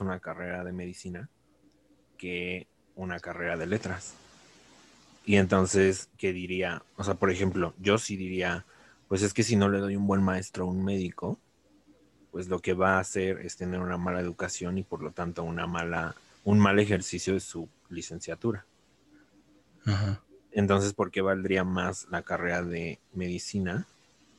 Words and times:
una 0.00 0.20
carrera 0.20 0.64
de 0.64 0.72
medicina 0.72 1.28
que 2.16 2.66
una 2.94 3.20
carrera 3.20 3.56
de 3.56 3.66
letras. 3.66 4.14
Y 5.24 5.36
entonces, 5.36 6.08
¿qué 6.18 6.32
diría? 6.32 6.82
O 6.96 7.04
sea, 7.04 7.14
por 7.14 7.30
ejemplo, 7.30 7.74
yo 7.78 7.98
sí 7.98 8.16
diría, 8.16 8.64
pues 9.08 9.22
es 9.22 9.34
que 9.34 9.42
si 9.42 9.56
no 9.56 9.68
le 9.68 9.78
doy 9.78 9.96
un 9.96 10.06
buen 10.06 10.22
maestro 10.22 10.64
a 10.64 10.68
un 10.68 10.84
médico, 10.84 11.38
pues 12.30 12.48
lo 12.48 12.60
que 12.60 12.74
va 12.74 12.96
a 12.96 13.00
hacer 13.00 13.40
es 13.40 13.56
tener 13.56 13.80
una 13.80 13.96
mala 13.96 14.20
educación 14.20 14.78
y 14.78 14.82
por 14.82 15.02
lo 15.02 15.10
tanto 15.10 15.42
una 15.42 15.66
mala, 15.66 16.14
un 16.44 16.58
mal 16.58 16.78
ejercicio 16.78 17.34
de 17.34 17.40
su 17.40 17.68
licenciatura. 17.88 18.66
Entonces, 20.52 20.92
¿por 20.92 21.10
qué 21.10 21.20
valdría 21.22 21.64
más 21.64 22.06
la 22.10 22.22
carrera 22.22 22.62
de 22.62 22.98
medicina 23.12 23.86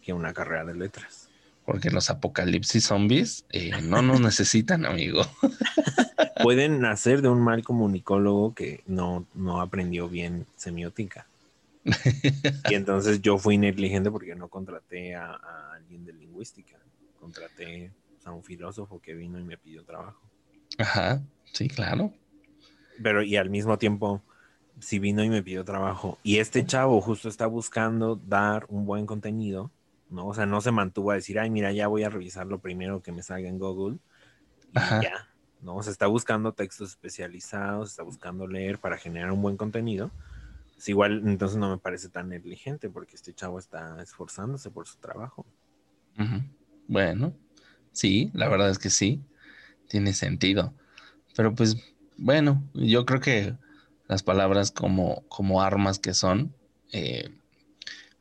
que 0.02 0.14
una 0.14 0.34
carrera 0.34 0.66
de 0.66 0.76
letras? 0.76 1.27
Porque 1.68 1.90
los 1.90 2.10
apocalipsis 2.10 2.86
zombies 2.86 3.44
eh, 3.50 3.72
no 3.82 4.02
nos 4.02 4.22
necesitan, 4.22 4.86
amigo. 4.86 5.24
Pueden 6.42 6.80
nacer 6.80 7.22
de 7.22 7.28
un 7.28 7.42
mal 7.42 7.62
comunicólogo 7.62 8.56
que 8.56 8.86
no, 8.88 9.28
no 9.34 9.60
aprendió 9.60 10.08
bien 10.08 10.46
semiótica. 10.56 11.28
y 12.70 12.74
entonces 12.74 13.22
yo 13.22 13.38
fui 13.38 13.58
negligente 13.58 14.10
porque 14.10 14.34
no 14.34 14.48
contraté 14.48 15.16
a, 15.16 15.34
a 15.34 15.74
alguien 15.74 16.06
de 16.06 16.14
lingüística. 16.14 16.78
Contraté 17.20 17.92
a 18.24 18.32
un 18.32 18.46
filósofo 18.46 19.02
que 19.02 19.14
vino 19.14 19.38
y 19.38 19.44
me 19.44 19.58
pidió 19.58 19.84
trabajo. 19.84 20.22
Ajá, 20.78 21.22
sí, 21.52 21.68
claro. 21.68 22.14
Pero 23.04 23.24
y 23.24 23.36
al 23.36 23.50
mismo 23.50 23.78
tiempo, 23.78 24.22
si 24.80 25.00
vino 25.00 25.22
y 25.22 25.30
me 25.30 25.44
pidió 25.44 25.66
trabajo 25.66 26.18
y 26.24 26.38
este 26.38 26.66
chavo 26.66 27.02
justo 27.02 27.28
está 27.28 27.46
buscando 27.46 28.16
dar 28.16 28.66
un 28.70 28.86
buen 28.86 29.06
contenido, 29.06 29.70
¿no? 30.10 30.28
O 30.28 30.34
sea, 30.34 30.46
no 30.46 30.62
se 30.62 30.72
mantuvo 30.72 31.12
a 31.12 31.16
decir, 31.16 31.40
ay, 31.40 31.50
mira, 31.50 31.72
ya 31.72 31.88
voy 31.88 32.04
a 32.04 32.10
revisar 32.10 32.48
lo 32.48 32.60
primero 32.60 33.02
que 33.02 33.12
me 33.12 33.24
salga 33.24 33.50
en 33.50 33.60
Google 33.60 33.98
y 34.72 34.80
ya, 35.04 35.28
¿no? 35.62 35.76
O 35.76 35.84
sea, 35.84 35.92
está 35.92 36.08
buscando 36.08 36.54
textos 36.54 36.92
especializados, 36.92 37.92
está 37.92 38.04
buscando 38.04 38.48
leer 38.48 38.80
para 38.80 38.98
generar 38.98 39.32
un 39.32 39.42
buen 39.42 39.58
contenido. 39.58 40.12
Es 40.78 40.88
igual, 40.90 41.24
entonces 41.26 41.58
no 41.58 41.70
me 41.70 41.78
parece 41.78 42.10
tan 42.10 42.30
negligente 42.30 42.90
porque 42.90 43.16
este 43.16 43.34
chavo 43.34 43.58
está 43.58 44.02
esforzándose 44.02 44.70
por 44.70 44.88
su 44.88 44.98
trabajo. 44.98 45.46
Bueno, 46.88 47.34
sí, 47.92 48.32
la 48.34 48.48
verdad 48.48 48.70
es 48.70 48.80
que 48.80 48.90
sí, 48.90 49.22
tiene 49.88 50.14
sentido. 50.14 50.74
Pero 51.36 51.54
pues, 51.56 51.78
bueno, 52.18 52.64
yo 52.74 53.06
creo 53.06 53.20
que 53.20 53.56
las 54.08 54.24
palabras 54.24 54.72
como, 54.72 55.24
como 55.28 55.62
armas 55.62 56.00
que 56.00 56.14
son, 56.14 56.54
eh, 56.92 57.36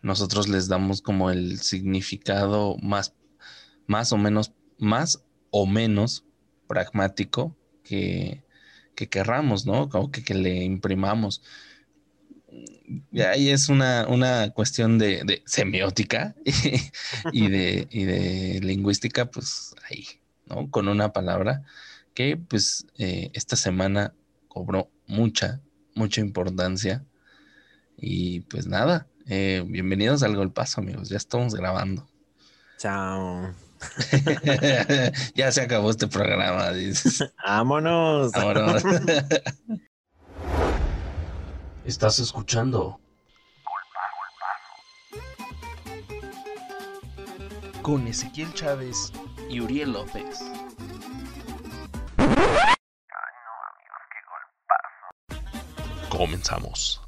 nosotros 0.07 0.49
les 0.49 0.69
damos 0.69 1.03
como 1.03 1.33
el 1.33 1.59
significado 1.59 2.77
más, 2.81 3.13
más 3.89 4.13
o 4.13 4.17
menos, 4.17 4.53
más 4.79 5.25
o 5.51 5.67
menos 5.67 6.25
pragmático 6.69 7.57
que, 7.83 8.45
que 8.95 9.09
querramos, 9.09 9.67
¿no? 9.67 9.89
Como 9.89 10.13
que, 10.13 10.33
le 10.33 10.63
imprimamos. 10.63 11.43
Y 13.11 13.21
ahí 13.21 13.49
es 13.49 13.69
una, 13.69 14.07
una 14.09 14.51
cuestión 14.51 14.97
de, 14.97 15.43
semiótica 15.45 16.37
y, 17.33 17.49
de, 17.49 17.89
y 17.91 18.05
de 18.05 18.61
lingüística, 18.63 19.29
pues 19.29 19.75
ahí, 19.91 20.07
¿no? 20.47 20.71
Con 20.71 20.87
una 20.87 21.13
palabra 21.13 21.65
que 22.15 22.37
pues 22.37 22.87
eh, 22.97 23.31
esta 23.35 23.57
semana 23.57 24.15
cobró 24.47 24.89
mucha, 25.09 25.61
mucha 25.97 26.21
importancia. 26.21 27.05
Y 27.99 28.41
pues 28.43 28.69
nada, 28.69 29.09
eh, 29.29 29.63
bienvenidos 29.67 30.23
al 30.23 30.37
Golpazo, 30.37 30.81
amigos. 30.81 31.09
Ya 31.09 31.17
estamos 31.17 31.55
grabando. 31.55 32.07
Chao. 32.79 33.55
ya 35.35 35.53
se 35.53 35.61
acabó 35.61 35.91
este 35.91 36.07
programa, 36.07 36.71
dices. 36.73 37.25
Vámonos. 37.47 38.33
Vámonos. 38.33 38.83
Estás 41.85 42.19
escuchando. 42.19 43.01
Con 47.83 48.07
Ezequiel 48.09 48.53
Chávez 48.55 49.13
y 49.49 49.61
Uriel 49.61 49.93
López. 49.93 50.41
Comenzamos. 56.11 57.06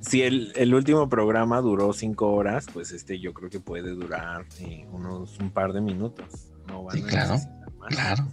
Si 0.00 0.22
el, 0.22 0.74
último 0.74 1.08
programa 1.08 1.60
duró 1.60 1.92
cinco 1.92 2.32
horas, 2.34 2.66
pues 2.72 2.92
este 2.92 3.18
yo 3.18 3.34
creo 3.34 3.50
que 3.50 3.58
puede 3.58 3.90
durar 3.90 4.44
eh, 4.60 4.86
unos 4.92 5.38
un 5.38 5.50
par 5.50 5.72
de 5.72 5.80
minutos. 5.80 6.52
sí, 6.92 7.02
claro. 7.02 7.36
Claro. 7.88 8.28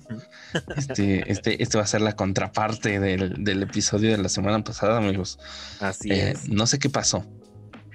Este, 0.77 1.31
este, 1.31 1.63
este 1.63 1.77
va 1.77 1.83
a 1.83 1.87
ser 1.87 2.01
la 2.01 2.15
contraparte 2.15 2.99
del, 2.99 3.63
episodio 3.63 4.11
de 4.11 4.17
la 4.17 4.29
semana 4.29 4.63
pasada, 4.63 4.97
amigos. 4.97 5.39
Así 5.79 6.11
eh, 6.11 6.31
es. 6.31 6.49
No 6.49 6.67
sé 6.67 6.77
qué 6.77 6.89
pasó. 6.89 7.25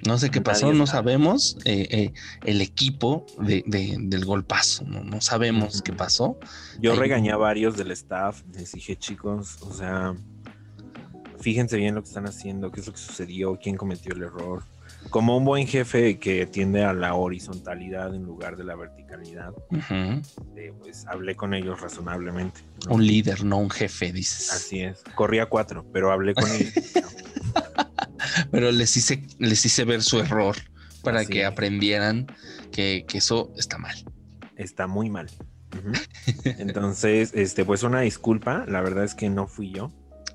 No 0.05 0.17
sé 0.17 0.29
qué 0.29 0.41
pasó, 0.41 0.73
no 0.73 0.85
sabemos 0.85 1.57
eh, 1.65 1.87
eh, 1.89 2.13
el 2.45 2.61
equipo 2.61 3.25
de, 3.39 3.63
del 3.65 4.25
golpazo, 4.25 4.85
no, 4.85 5.03
no 5.03 5.21
sabemos 5.21 5.81
qué 5.81 5.93
pasó. 5.93 6.37
Yo 6.79 6.95
regañé 6.95 7.31
a 7.31 7.37
varios 7.37 7.77
del 7.77 7.91
staff, 7.91 8.43
les 8.53 8.73
dije, 8.73 8.95
chicos, 8.95 9.57
o 9.61 9.73
sea, 9.73 10.15
fíjense 11.39 11.77
bien 11.77 11.95
lo 11.95 12.01
que 12.01 12.09
están 12.09 12.27
haciendo, 12.27 12.71
qué 12.71 12.81
es 12.81 12.87
lo 12.87 12.93
que 12.93 12.99
sucedió, 12.99 13.57
quién 13.61 13.75
cometió 13.75 14.13
el 14.13 14.23
error. 14.23 14.63
Como 15.09 15.37
un 15.37 15.45
buen 15.45 15.67
jefe 15.67 16.19
que 16.19 16.45
tiende 16.45 16.83
a 16.83 16.93
la 16.93 17.15
horizontalidad 17.15 18.13
en 18.13 18.23
lugar 18.23 18.57
de 18.57 18.63
la 18.63 18.75
verticalidad, 18.75 19.53
eh, 20.55 20.73
pues 20.79 21.05
hablé 21.07 21.35
con 21.35 21.53
ellos 21.53 21.79
razonablemente. 21.79 22.61
Un 22.89 23.05
líder, 23.05 23.43
no 23.43 23.57
un 23.57 23.69
jefe, 23.69 24.11
dices. 24.11 24.51
Así 24.51 24.81
es. 24.81 25.03
Corría 25.15 25.47
cuatro, 25.47 25.85
pero 25.93 26.11
hablé 26.11 26.33
con 26.33 26.49
ellos. 26.51 26.73
Pero 28.51 28.71
les 28.71 28.95
hice, 28.97 29.23
les 29.39 29.65
hice 29.65 29.85
ver 29.85 30.01
su 30.01 30.19
error 30.19 30.55
para 31.03 31.25
que 31.25 31.45
aprendieran 31.45 32.27
que, 32.71 33.05
eso 33.13 33.51
está 33.57 33.77
mal. 33.77 33.95
Está 34.55 34.87
muy 34.87 35.09
mal. 35.09 35.29
Entonces, 36.43 37.31
este, 37.33 37.65
pues 37.65 37.83
una 37.83 38.01
disculpa, 38.01 38.65
la 38.67 38.81
verdad 38.81 39.03
es 39.03 39.15
que 39.15 39.29
no 39.29 39.47
fui 39.47 39.71
yo. 39.71 39.91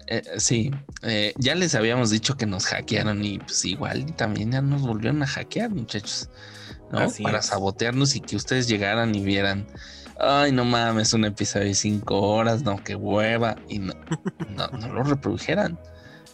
Eh, 0.08 0.22
sí, 0.38 0.70
eh, 1.02 1.32
ya 1.38 1.54
les 1.54 1.74
habíamos 1.74 2.10
dicho 2.10 2.36
que 2.36 2.46
nos 2.46 2.66
hackearon 2.66 3.24
y 3.24 3.38
pues 3.38 3.64
igual 3.64 4.14
también 4.16 4.52
ya 4.52 4.60
nos 4.60 4.82
volvieron 4.82 5.22
a 5.22 5.26
hackear, 5.26 5.70
muchachos, 5.70 6.28
¿no? 6.90 7.06
Para 7.22 7.40
sabotearnos 7.40 8.16
y 8.16 8.20
que 8.20 8.36
ustedes 8.36 8.68
llegaran 8.68 9.14
y 9.14 9.22
vieran, 9.22 9.66
ay, 10.18 10.52
no 10.52 10.64
mames, 10.64 11.12
un 11.12 11.24
episodio 11.24 11.66
de 11.66 11.74
cinco 11.74 12.20
horas, 12.20 12.62
no, 12.62 12.82
qué 12.82 12.94
hueva, 12.94 13.56
y 13.68 13.78
no, 13.78 13.94
no, 14.50 14.88
lo 14.88 15.02
reprodujeran. 15.02 15.78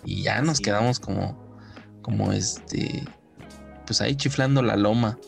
Y 0.04 0.22
ya 0.22 0.42
nos 0.42 0.60
quedamos 0.60 1.00
como, 1.00 1.47
como 2.08 2.32
este, 2.32 3.04
pues 3.84 4.00
ahí 4.00 4.16
chiflando 4.16 4.62
la 4.62 4.76
loma. 4.76 5.18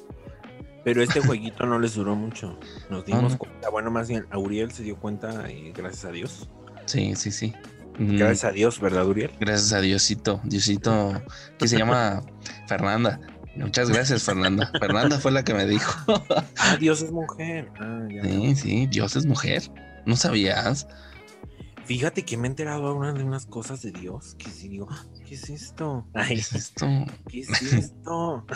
Pero 0.83 1.03
este 1.03 1.21
jueguito 1.21 1.67
no 1.67 1.79
les 1.79 1.95
duró 1.95 2.17
mucho. 2.17 2.59
Nos 2.89 3.05
dimos 3.05 3.37
cuenta, 3.37 3.69
bueno, 3.69 3.91
más 3.91 4.09
bien, 4.09 4.25
Auriel 4.31 4.73
se 4.73 4.83
dio 4.83 4.97
cuenta 4.97 5.51
y 5.53 5.73
gracias 5.73 6.07
a 6.07 6.11
Dios. 6.11 6.49
Sí, 6.87 7.15
sí, 7.17 7.31
sí. 7.31 7.53
Gracias 7.99 8.45
a 8.45 8.53
Dios, 8.53 8.81
¿verdad, 8.81 9.07
Uriel? 9.07 9.31
Gracias 9.39 9.75
a 9.75 9.83
Diosito, 9.83 10.41
Diosito, 10.45 11.23
que 11.59 11.69
se 11.69 11.77
llama 11.77 12.23
Fernanda. 12.67 13.21
Muchas 13.57 13.91
gracias, 13.91 14.23
Fernanda. 14.23 14.73
Fernanda 14.81 15.19
fue 15.19 15.33
la 15.33 15.45
que 15.45 15.53
me 15.53 15.67
dijo. 15.67 15.93
ah, 16.57 16.77
Dios 16.81 17.03
es 17.03 17.13
mujer. 17.13 17.71
Ah, 17.79 18.09
sí, 18.23 18.57
sí, 18.57 18.87
Dios 18.87 19.17
es 19.17 19.27
mujer. 19.27 19.65
¿No 20.07 20.17
sabías? 20.17 20.89
Fíjate 21.91 22.25
que 22.25 22.37
me 22.37 22.47
he 22.47 22.51
enterado 22.51 22.87
ahora 22.87 23.13
de 23.13 23.25
unas 23.25 23.47
cosas 23.47 23.83
de 23.83 23.91
Dios 23.91 24.37
que 24.39 24.49
si 24.49 24.69
digo, 24.69 24.89
¿qué 25.27 25.35
es 25.35 25.51
esto? 25.51 26.07
¿Qué 26.29 26.35
es 26.35 26.53
esto? 26.53 26.87
¿Qué 27.29 27.41
es 27.41 27.63
esto? 27.73 28.47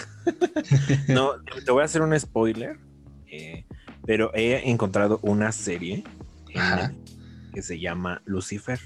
no, 1.08 1.32
te 1.64 1.72
voy 1.72 1.82
a 1.82 1.84
hacer 1.84 2.02
un 2.02 2.16
spoiler, 2.16 2.78
eh, 3.26 3.66
pero 4.06 4.32
he 4.34 4.70
encontrado 4.70 5.18
una 5.22 5.50
serie 5.50 6.04
que 7.52 7.60
se 7.60 7.80
llama 7.80 8.22
Lucifer. 8.24 8.78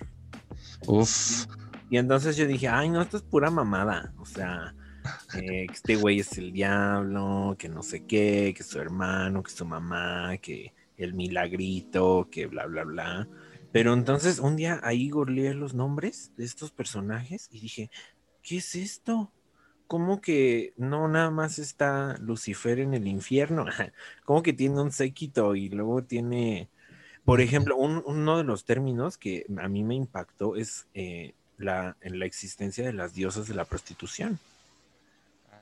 Uf. 0.87 1.45
Y 1.91 1.99
entonces 1.99 2.35
yo 2.39 2.47
dije, 2.47 2.69
ay, 2.69 2.89
no, 2.89 3.03
esto 3.03 3.19
es 3.19 3.25
pura 3.25 3.51
mamada. 3.51 4.15
O 4.17 4.25
sea, 4.25 4.75
eh, 5.35 5.67
que 5.67 5.75
este 5.75 5.97
güey 5.97 6.21
es 6.21 6.39
el 6.39 6.55
diablo, 6.55 7.55
que 7.59 7.69
no 7.69 7.83
sé 7.83 8.07
qué, 8.07 8.55
que 8.57 8.63
su 8.63 8.79
hermano, 8.79 9.43
que 9.43 9.51
su 9.51 9.67
mamá, 9.67 10.39
que 10.39 10.73
el 10.97 11.13
milagrito, 11.13 12.31
que 12.33 12.47
bla, 12.47 12.65
bla, 12.65 12.85
bla. 12.85 13.29
Pero 13.73 13.93
entonces 13.93 14.39
un 14.39 14.57
día 14.57 14.81
ahí 14.83 15.11
googleé 15.11 15.55
los 15.55 15.75
nombres 15.75 16.33
de 16.37 16.45
estos 16.45 16.71
personajes 16.71 17.49
y 17.51 17.61
dije, 17.61 17.91
¿qué 18.43 18.59
es 18.59 18.75
esto? 18.75 19.31
¿Cómo 19.87 20.21
que 20.21 20.73
no 20.77 21.09
nada 21.09 21.31
más 21.31 21.59
está 21.59 22.17
Lucifer 22.19 22.79
en 22.79 22.95
el 22.95 23.07
infierno? 23.07 23.67
¿Cómo 24.25 24.43
que 24.43 24.53
tiene 24.53 24.81
un 24.81 24.93
séquito 24.93 25.55
y 25.55 25.69
luego 25.69 26.03
tiene, 26.03 26.69
por 27.25 27.41
ejemplo, 27.41 27.77
uno 27.77 28.39
de 28.39 28.45
los 28.45 28.65
términos 28.65 29.19
que 29.19 29.47
a 29.59 29.69
mí 29.69 29.85
me 29.85 29.95
impactó 29.95 30.57
es 30.57 30.87
eh, 30.95 31.35
la, 31.59 31.97
en 32.01 32.19
la 32.19 32.27
existencia 32.27 32.85
de 32.85 32.93
las 32.93 33.15
diosas 33.15 33.49
de 33.49 33.55
la 33.55 33.65
prostitución. 33.65 34.39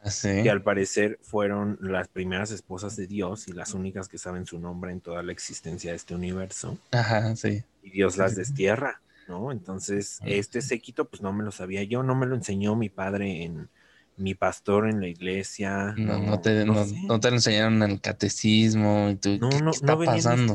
Ah, 0.02 0.10
sí. 0.10 0.42
que 0.44 0.50
al 0.50 0.62
parecer 0.62 1.18
fueron 1.22 1.78
las 1.80 2.06
primeras 2.06 2.52
esposas 2.52 2.94
de 2.94 3.08
Dios 3.08 3.48
y 3.48 3.52
las 3.52 3.74
únicas 3.74 4.08
que 4.08 4.18
saben 4.18 4.46
su 4.46 4.60
nombre 4.60 4.92
en 4.92 5.00
toda 5.00 5.22
la 5.24 5.32
existencia 5.32 5.90
de 5.90 5.96
este 5.96 6.14
universo. 6.14 6.78
Ajá, 6.92 7.34
sí. 7.34 7.64
Y 7.86 7.90
Dios 7.90 8.16
las 8.16 8.34
destierra, 8.34 9.00
¿no? 9.28 9.52
Entonces, 9.52 10.18
Ah, 10.22 10.26
este 10.26 10.60
séquito, 10.60 11.08
pues 11.08 11.22
no 11.22 11.32
me 11.32 11.44
lo 11.44 11.52
sabía 11.52 11.84
yo, 11.84 12.02
no 12.02 12.16
me 12.16 12.26
lo 12.26 12.34
enseñó 12.34 12.74
mi 12.74 12.88
padre 12.88 13.44
en 13.44 13.68
mi 14.16 14.34
pastor 14.34 14.88
en 14.88 15.00
la 15.00 15.06
iglesia. 15.06 15.94
No, 15.96 16.18
no 16.18 16.40
te, 16.40 16.64
no, 16.64 16.84
sé. 16.84 17.00
no 17.02 17.20
te 17.20 17.30
lo 17.30 17.36
enseñaron 17.36 17.82
en 17.82 17.90
el 17.92 18.00
catecismo 18.00 19.10
y 19.10 19.16
tú, 19.16 19.38
No, 19.40 19.50
¿qué, 19.50 19.62
no, 19.62 19.70
qué 19.70 19.76
está 19.76 19.96
pasando? 19.96 20.54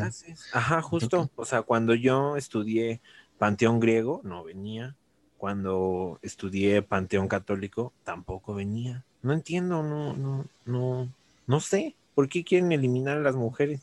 Ajá, 0.51 0.81
justo. 0.81 1.31
O 1.35 1.45
sea, 1.45 1.61
cuando 1.61 1.93
yo 1.95 2.35
estudié 2.35 2.99
Panteón 3.37 3.79
griego, 3.79 4.19
no 4.25 4.43
venía. 4.43 4.95
Cuando 5.37 6.19
estudié 6.21 6.81
Panteón 6.81 7.29
católico, 7.29 7.93
tampoco 8.03 8.53
venía. 8.53 9.05
No 9.21 9.31
entiendo, 9.31 9.83
no, 9.83 10.13
no, 10.13 10.45
no, 10.65 11.09
no 11.47 11.59
sé. 11.61 11.95
¿Por 12.13 12.27
qué 12.29 12.43
quieren 12.43 12.71
eliminar 12.71 13.17
a 13.17 13.21
las 13.21 13.35
mujeres? 13.35 13.81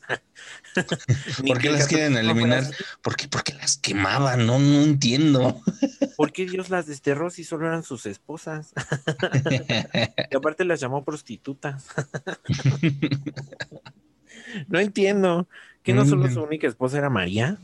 ¿Por 1.47 1.59
qué 1.59 1.69
las 1.71 1.87
quieren 1.87 2.15
eliminar? 2.15 2.63
¿Por 3.01 3.15
qué? 3.15 3.27
Porque 3.27 3.53
las 3.53 3.77
quemaban, 3.77 4.45
no, 4.45 4.59
no 4.59 4.81
entiendo. 4.83 5.61
¿Por 6.17 6.31
qué 6.31 6.45
Dios 6.45 6.69
las 6.69 6.85
desterró 6.85 7.29
si 7.29 7.43
solo 7.43 7.67
eran 7.67 7.83
sus 7.83 8.05
esposas? 8.05 8.71
Y 10.31 10.35
aparte 10.35 10.63
las 10.63 10.79
llamó 10.79 11.03
prostitutas. 11.03 11.85
No 14.67 14.79
entiendo. 14.79 15.47
¿Que 15.83 15.93
no 15.93 16.05
solo 16.05 16.27
Mm. 16.27 16.33
su 16.33 16.41
única 16.43 16.67
esposa 16.67 16.97
era 16.99 17.09
María? 17.09 17.57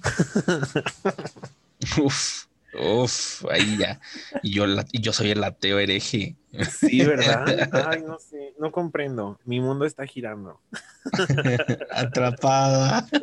uf, 2.01 2.45
uf, 2.73 3.45
ahí 3.51 3.77
ya. 3.77 3.99
Y 4.43 4.53
yo, 4.53 4.65
la- 4.67 4.85
y 4.91 5.01
yo 5.01 5.13
soy 5.13 5.31
el 5.31 5.43
ateo 5.43 5.79
hereje. 5.79 6.35
Sí, 6.69 7.03
¿verdad? 7.05 7.45
Ay, 7.89 8.01
no 8.01 8.19
sé, 8.19 8.53
no 8.59 8.71
comprendo. 8.71 9.39
Mi 9.45 9.59
mundo 9.59 9.85
está 9.85 10.05
girando. 10.05 10.59
Atrapada. 11.91 13.05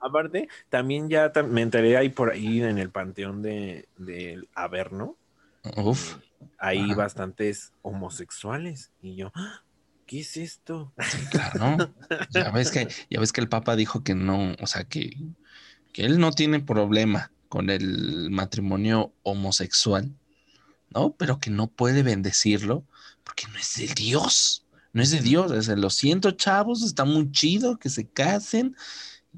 Aparte, 0.00 0.48
también 0.70 1.08
ya 1.10 1.30
me 1.48 1.62
enteré 1.62 1.96
ahí 1.96 2.08
por 2.08 2.30
ahí 2.30 2.62
en 2.62 2.78
el 2.78 2.90
panteón 2.90 3.42
de, 3.42 3.88
del 3.98 4.48
Averno. 4.54 5.16
Uf, 5.76 6.16
Hay 6.58 6.78
Ajá. 6.78 6.94
bastantes 6.94 7.72
homosexuales. 7.82 8.90
Y 9.02 9.16
yo, 9.16 9.32
"Ah, 9.34 9.62
¿qué 10.06 10.20
es 10.20 10.36
esto? 10.38 10.92
claro. 11.30 11.92
Ya 12.30 12.50
ves 12.50 12.70
que, 12.70 12.88
ya 13.10 13.20
ves 13.20 13.32
que 13.32 13.40
el 13.42 13.48
Papa 13.48 13.76
dijo 13.76 14.02
que 14.02 14.14
no, 14.14 14.54
o 14.60 14.66
sea, 14.66 14.84
que, 14.84 15.10
que 15.94 16.04
él 16.04 16.18
no 16.18 16.32
tiene 16.32 16.58
problema 16.60 17.30
con 17.48 17.70
el 17.70 18.28
matrimonio 18.30 19.12
homosexual, 19.22 20.12
¿no? 20.90 21.12
Pero 21.12 21.38
que 21.38 21.50
no 21.50 21.68
puede 21.68 22.02
bendecirlo 22.02 22.84
porque 23.22 23.46
no 23.46 23.58
es 23.58 23.76
de 23.76 23.86
Dios, 23.94 24.64
no 24.92 25.02
es 25.02 25.12
de 25.12 25.20
Dios. 25.20 25.52
Es 25.52 25.66
de, 25.66 25.76
lo 25.76 25.88
siento, 25.88 26.32
chavos, 26.32 26.82
está 26.82 27.04
muy 27.04 27.30
chido 27.30 27.78
que 27.78 27.90
se 27.90 28.06
casen, 28.08 28.76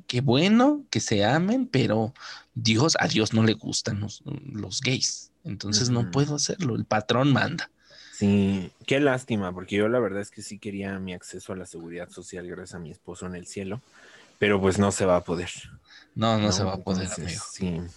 qué 0.07 0.23
bueno 0.23 0.83
que 0.89 1.01
se 1.01 1.27
amen, 1.27 1.67
pero 1.67 2.15
Dios, 2.55 2.97
a 3.01 3.07
Dios 3.07 3.35
no 3.35 3.45
le 3.45 3.53
gustan 3.53 4.01
los, 4.01 4.23
los 4.51 4.81
gays. 4.81 5.31
Entonces 5.45 5.91
no 5.91 6.11
puedo 6.11 6.37
hacerlo, 6.37 6.75
el 6.75 6.87
patrón 6.87 7.35
manda. 7.35 7.71
Sí, 8.15 8.71
qué 8.87 8.99
lástima, 8.99 9.53
porque 9.53 9.77
yo 9.77 9.89
la 9.89 10.01
verdad 10.01 10.23
es 10.23 10.31
que 10.31 10.41
sí 10.41 10.59
quería 10.59 10.99
mi 10.99 11.13
acceso 11.13 11.53
a 11.53 11.57
la 11.57 11.67
seguridad 11.67 12.09
social 12.09 12.47
gracias 12.47 12.75
a 12.75 12.79
mi 12.79 12.91
esposo 12.91 13.27
en 13.27 13.35
el 13.35 13.47
cielo, 13.47 13.83
pero 14.39 14.61
pues 14.61 14.79
no 14.79 14.93
se 14.93 15.05
va 15.07 15.17
a 15.17 15.25
poder. 15.25 15.51
No, 16.15 16.39
no, 16.39 16.51
se 16.53 16.65
va 16.65 16.75
a 16.75 16.79
poder, 16.79 17.03
Entonces, 17.09 17.25
amigo. 17.25 17.45
Sí, 17.89 17.97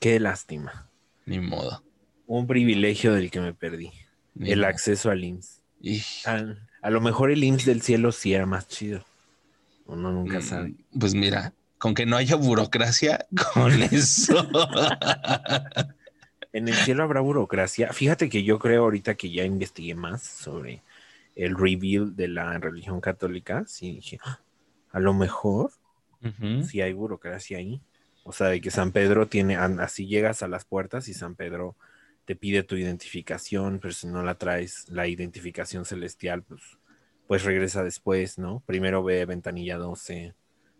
qué 0.00 0.20
lástima. 0.20 0.88
Ni 1.26 1.40
modo. 1.40 1.82
Un 2.26 2.46
privilegio 2.46 3.12
del 3.14 3.30
que 3.30 3.40
me 3.40 3.52
perdí. 3.54 3.90
ni 4.34 4.50
el 4.50 4.60
modo. 4.60 4.68
acceso 4.68 5.10
al 5.10 5.22
IMSS. 5.24 5.60
Y- 5.80 6.02
A, 6.26 6.42
a 6.82 6.90
lo 6.90 7.00
mejor 7.00 7.30
el 7.30 7.42
IMSS 7.44 7.64
del 7.66 7.82
cielo 7.82 8.12
sí 8.12 8.34
era 8.34 8.46
más 8.46 8.66
chido. 8.68 9.04
Uno 9.86 10.10
nunca 10.12 10.38
Mm, 10.38 10.42
sabe. 10.42 10.74
Pues 10.98 11.14
mira, 11.14 11.52
con 11.78 11.94
que 11.94 12.04
no 12.06 12.16
haya 12.16 12.36
burocracia, 12.36 13.26
con 13.54 13.72
eso. 13.82 14.46
En 16.52 16.68
el 16.68 16.74
cielo 16.76 17.02
habrá 17.02 17.20
burocracia. 17.20 17.92
Fíjate 17.92 18.28
que 18.28 18.44
yo 18.44 18.60
creo 18.60 18.84
ahorita 18.84 19.16
que 19.16 19.28
ya 19.32 19.44
investigué 19.44 19.96
más 19.96 20.22
sobre 20.22 20.82
el 21.34 21.56
reveal 21.58 22.14
de 22.14 22.28
la 22.28 22.56
religión 22.58 23.00
católica. 23.00 23.64
Sí, 23.66 23.96
dije, 23.96 24.20
"Ah, 24.24 24.38
a 24.94 25.00
lo 25.00 25.12
mejor 25.12 25.72
Ujú. 26.22 26.62
sí 26.64 26.80
hay 26.80 26.92
burocracia 26.92 27.58
ahí. 27.58 27.80
O 28.22 28.32
sea, 28.32 28.46
de 28.48 28.60
que 28.60 28.70
San 28.70 28.92
Pedro 28.92 29.26
tiene, 29.28 29.56
así 29.56 30.06
llegas 30.06 30.42
a 30.42 30.48
las 30.48 30.64
puertas 30.64 31.08
y 31.08 31.14
San 31.14 31.34
Pedro 31.34 31.76
te 32.24 32.36
pide 32.36 32.62
tu 32.62 32.76
identificación, 32.76 33.80
pero 33.80 33.92
si 33.92 34.06
no 34.06 34.22
la 34.22 34.36
traes, 34.36 34.86
la 34.88 35.06
identificación 35.08 35.84
celestial, 35.84 36.42
pues, 36.42 36.62
pues 37.26 37.44
regresa 37.44 37.82
después, 37.82 38.38
¿no? 38.38 38.62
Primero 38.66 39.02
ve 39.02 39.26
ventanilla 39.26 39.76
12, 39.76 40.34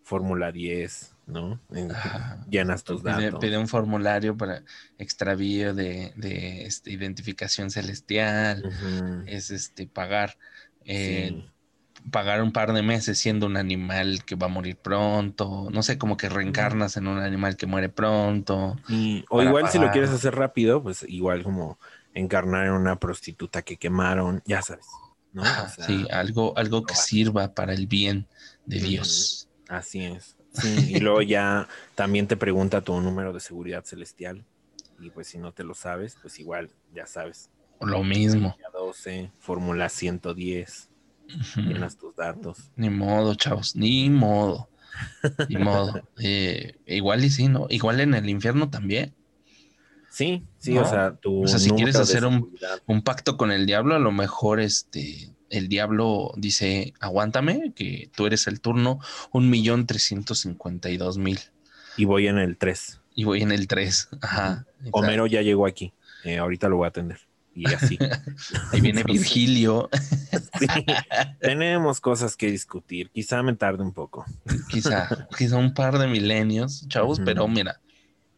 fórmula 0.05 0.52
10, 0.52 1.14
¿no? 1.26 1.60
En- 1.72 1.90
Ajá. 1.90 2.46
llenas 2.49 2.84
tus 2.84 3.02
datos. 3.02 3.40
pide 3.40 3.58
un 3.58 3.69
formulario 3.69 4.37
para 4.37 4.62
extravío 4.99 5.75
de, 5.75 6.12
de, 6.17 6.67
este, 6.67 6.93
identificación 6.93 7.70
celestial. 7.70 8.62
Es 9.26 9.50
este 9.50 9.87
pagar, 9.87 10.38
eh, 10.84 11.31
sí. 11.31 11.54
Pagar 12.11 12.43
un 12.43 12.53
par 12.53 12.73
de 12.73 12.83
meses 12.83 13.19
siendo 13.19 13.47
un 13.47 13.56
animal 13.56 14.25
que 14.25 14.37
va 14.37 14.47
a 14.47 14.49
morir 14.51 14.77
pronto. 14.79 15.69
No 15.71 15.83
sé, 15.83 15.99
como 15.99 16.17
que 16.17 16.29
reencarnas 16.29 16.97
en 16.97 17.06
un 17.09 17.19
animal 17.19 17.56
que 17.56 17.67
muere 17.67 17.89
pronto. 17.89 18.77
Y- 18.87 19.25
o 19.31 19.43
igual 19.43 19.69
si 19.69 19.79
lo 19.79 19.91
quieres 19.91 20.11
hacer 20.11 20.35
rápido, 20.35 20.83
pues 20.83 21.05
igual 21.09 21.43
como 21.43 21.79
encarnar 22.12 22.67
en 22.67 22.73
una 22.73 22.99
prostituta 23.01 23.62
que 23.62 23.77
quemaron, 23.77 24.43
ya 24.45 24.62
sabes, 24.62 24.87
¿no? 25.33 25.45
O 25.62 25.67
Ajá, 25.67 25.69
sea, 25.69 25.87
sí, 25.87 26.09
algo, 26.11 26.56
algo 26.59 26.87
que 26.87 26.95
sirva 26.97 27.55
para 27.55 27.73
el 27.75 27.87
bien 27.87 28.29
de. 28.67 28.81
Dios. 28.81 29.49
Así 29.69 30.05
es. 30.05 30.37
Sí, 30.51 30.85
y 30.87 31.01
luego 31.01 31.23
ya 31.23 31.69
también 31.95 32.29
te 32.29 32.37
pregunta 32.37 32.83
tu 32.83 33.01
número 33.01 33.33
de 33.33 33.41
seguridad 33.41 33.85
celestial. 33.85 34.45
Y 35.01 35.11
pues 35.11 35.29
si 35.29 35.39
no 35.39 35.53
te 35.53 35.65
lo 35.65 35.75
sabes, 35.75 36.17
pues 36.21 36.39
igual, 36.39 36.71
ya 36.93 37.06
sabes. 37.06 37.51
Lo 37.81 38.03
mismo. 38.03 38.56
Ya 38.59 38.69
12, 38.73 39.33
fórmula 39.39 39.89
110, 39.89 40.91
Ujú. 40.91 40.94
Llenas 41.56 41.97
tus 41.97 42.15
datos. 42.17 42.71
Ni 42.76 42.91
modo, 42.91 43.35
chavos, 43.35 43.75
ni 43.76 44.09
modo. 44.11 44.69
Ni 45.49 45.56
modo. 45.56 46.00
Eh, 46.19 46.76
igual 46.87 47.25
y 47.25 47.31
sí, 47.31 47.49
¿no? 47.49 47.67
Igual 47.69 48.00
en 48.00 48.15
el 48.15 48.29
infierno 48.29 48.71
también. 48.71 49.12
Sí, 50.11 50.44
sí, 50.59 50.75
No. 50.75 50.82
o 50.82 50.85
sea, 50.85 51.19
O 51.25 51.49
sea, 51.49 51.59
si 51.59 51.71
quieres 51.71 51.97
hacer 51.97 52.25
un- 52.25 53.03
pacto 53.03 53.37
con 53.37 53.51
el 53.51 53.67
diablo, 53.67 53.96
a 53.96 53.98
lo 53.98 54.13
mejor 54.13 54.60
este, 54.60 55.31
el 55.51 55.69
diablo 55.69 56.32
dice, 56.37 56.94
aguántame, 57.01 57.72
que 57.75 58.10
tú 58.15 58.27
eres 58.27 58.46
el 58.46 58.60
turno 58.60 59.01
un 59.32 59.51
millón 59.51 59.87
trescientos 59.87 60.39
cincuenta 60.41 60.89
y 60.91 60.96
dos 60.98 61.19
mil. 61.19 61.41
Y 61.96 62.05
voy 62.05 62.29
en 62.29 62.39
el 62.39 62.56
3. 62.56 63.01
Y 63.17 63.25
voy 63.25 63.43
en 63.43 63.51
el 63.53 63.67
3. 63.69 64.08
Ajá. 64.20 64.67
Homero 64.93 65.27
ya 65.27 65.43
llegó 65.43 65.67
aquí. 65.67 65.93
Eh, 66.25 66.39
ahorita 66.39 66.69
lo 66.69 66.77
voy 66.79 66.87
a 66.87 66.89
atender. 66.89 67.19
Y 67.55 67.73
así. 67.73 67.99
Ahí 68.73 68.81
viene 68.81 69.03
Virgilio. 69.05 69.89
Sí, 70.58 70.67
tenemos 71.41 72.01
cosas 72.01 72.37
que 72.37 72.51
discutir. 72.51 73.11
Quizá 73.11 73.43
me 73.43 73.55
tarde 73.55 73.82
un 73.82 73.93
poco. 73.93 74.25
quizá, 74.69 75.29
quizá 75.37 75.56
un 75.56 75.73
par 75.75 75.99
de 75.99 76.06
milenios, 76.08 76.87
chavos, 76.89 77.20
pero 77.25 77.46
mira, 77.49 77.81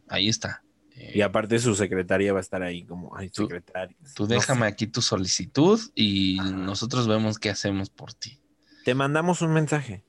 ahí 0.07 0.27
está. 0.29 0.61
Eh, 0.95 1.13
Y 1.15 1.21
aparte 1.21 1.59
su 1.59 1.75
secretaria 1.75 2.31
va 2.33 2.39
a 2.39 2.41
estar 2.41 2.61
ahí 2.63 2.83
como, 2.83 3.15
ay, 3.15 3.29
Tú- 3.29 3.43
secretaria. 3.43 3.95
tú 4.15 4.23
no 4.23 4.29
déjame 4.29 4.61
sé. 4.61 4.67
aquí 4.67 4.87
tu 4.87 5.01
solicitud 5.01 5.79
y 5.95 6.39
Ajá. 6.39 6.51
nosotros 6.51 7.07
vemos 7.07 7.39
qué 7.39 7.49
hacemos 7.49 7.89
por 7.89 8.13
ti. 8.13 8.37
Te 8.85 8.93
mandamos 8.95 9.41
un 9.41 9.53
mensaje. 9.53 10.03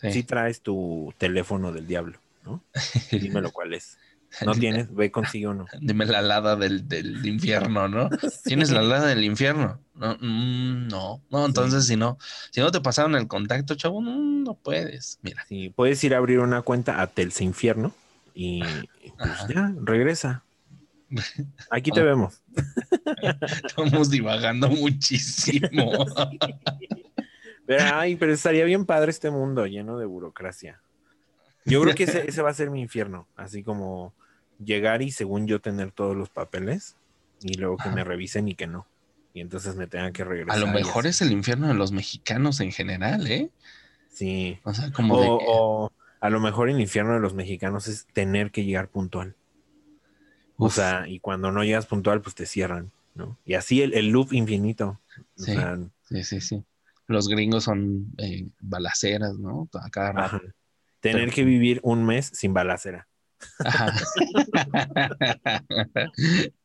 Sí. 0.00 0.12
Si 0.12 0.22
traes 0.24 0.60
tu 0.60 1.14
teléfono 1.16 1.72
del 1.72 1.86
diablo, 1.86 2.18
¿no? 2.44 2.62
Dímelo 3.10 3.50
cuál 3.52 3.72
es. 3.74 3.96
No 4.44 4.52
tienes, 4.54 4.94
ve 4.94 5.10
consigue 5.10 5.48
uno. 5.48 5.66
Dime 5.80 6.04
la 6.06 6.18
alada 6.18 6.56
del, 6.56 6.88
del 6.88 7.24
infierno, 7.26 7.88
¿no? 7.88 8.10
¿Tienes 8.44 8.70
la 8.70 8.80
alada 8.80 9.06
del 9.06 9.24
infierno? 9.24 9.80
No, 9.94 10.14
mm, 10.20 10.88
no, 10.88 11.22
no, 11.30 11.46
entonces 11.46 11.86
si 11.86 11.96
no, 11.96 12.18
si 12.50 12.60
no 12.60 12.70
te 12.70 12.80
pasaron 12.80 13.14
el 13.14 13.28
contacto, 13.28 13.74
chavo, 13.74 14.02
no, 14.02 14.16
no 14.18 14.54
puedes. 14.54 15.18
Mira, 15.22 15.44
Sí, 15.48 15.70
puedes 15.74 16.02
ir 16.04 16.14
a 16.14 16.18
abrir 16.18 16.40
una 16.40 16.62
cuenta 16.62 17.00
a 17.00 17.06
Telce 17.06 17.44
Infierno 17.44 17.92
y 18.34 18.62
pues 19.18 19.46
ya, 19.48 19.72
regresa. 19.82 20.42
Aquí 21.70 21.90
te 21.92 22.00
Ah. 22.00 22.04
vemos. 22.04 22.42
estamos 23.64 24.10
divagando 24.10 24.68
muchísimo. 24.68 25.92
Pero, 27.64 27.84
ay, 27.94 28.16
pero 28.16 28.32
estaría 28.32 28.64
bien 28.64 28.84
padre 28.84 29.10
este 29.10 29.30
mundo 29.30 29.66
lleno 29.66 29.98
de 29.98 30.06
burocracia. 30.06 30.80
Yo 31.66 31.82
creo 31.82 31.94
que 31.94 32.04
ese, 32.04 32.24
ese 32.28 32.42
va 32.42 32.50
a 32.50 32.54
ser 32.54 32.70
mi 32.70 32.80
infierno. 32.80 33.26
Así 33.36 33.62
como 33.62 34.14
llegar 34.58 35.02
y 35.02 35.10
según 35.10 35.46
yo 35.46 35.60
tener 35.60 35.92
todos 35.92 36.16
los 36.16 36.30
papeles 36.30 36.96
y 37.42 37.54
luego 37.54 37.76
que 37.76 37.82
Ajá. 37.88 37.96
me 37.96 38.04
revisen 38.04 38.48
y 38.48 38.54
que 38.54 38.66
no. 38.66 38.86
Y 39.34 39.40
entonces 39.40 39.76
me 39.76 39.86
tengan 39.86 40.12
que 40.12 40.24
regresar. 40.24 40.56
A 40.56 40.60
lo 40.60 40.72
mejor 40.72 41.06
es 41.06 41.20
el 41.20 41.30
infierno 41.32 41.68
de 41.68 41.74
los 41.74 41.92
mexicanos 41.92 42.60
en 42.60 42.72
general, 42.72 43.26
¿eh? 43.26 43.50
Sí. 44.08 44.58
O 44.64 44.72
sea, 44.72 44.90
como 44.92 45.16
O, 45.16 45.20
de 45.20 45.26
o 45.28 45.90
a 46.20 46.30
lo 46.30 46.40
mejor 46.40 46.70
el 46.70 46.80
infierno 46.80 47.14
de 47.14 47.20
los 47.20 47.34
mexicanos 47.34 47.86
es 47.88 48.06
tener 48.06 48.50
que 48.50 48.64
llegar 48.64 48.88
puntual. 48.88 49.36
O 50.58 50.70
sea, 50.70 51.06
y 51.06 51.20
cuando 51.20 51.52
no 51.52 51.64
llegas 51.64 51.86
puntual, 51.86 52.22
pues 52.22 52.34
te 52.34 52.46
cierran, 52.46 52.90
¿no? 53.14 53.36
Y 53.44 53.54
así 53.54 53.82
el, 53.82 53.92
el 53.94 54.08
loop 54.08 54.32
infinito. 54.32 54.98
O 55.36 55.42
Sí. 55.42 55.52
sea, 55.52 55.78
sí, 56.08 56.24
sí, 56.24 56.40
sí. 56.40 56.64
Los 57.08 57.28
gringos 57.28 57.64
son 57.64 58.06
eh, 58.18 58.48
balaceras, 58.60 59.36
¿no? 59.38 59.68
A 59.74 59.90
cada 59.90 60.12
rato. 60.12 60.36
ajá. 60.36 60.42
Tener 61.00 61.30
que 61.32 61.44
vivir 61.44 61.80
un 61.82 62.04
mes 62.04 62.30
sin 62.32 62.54
balacera. 62.54 63.08
Ajá. 63.58 63.92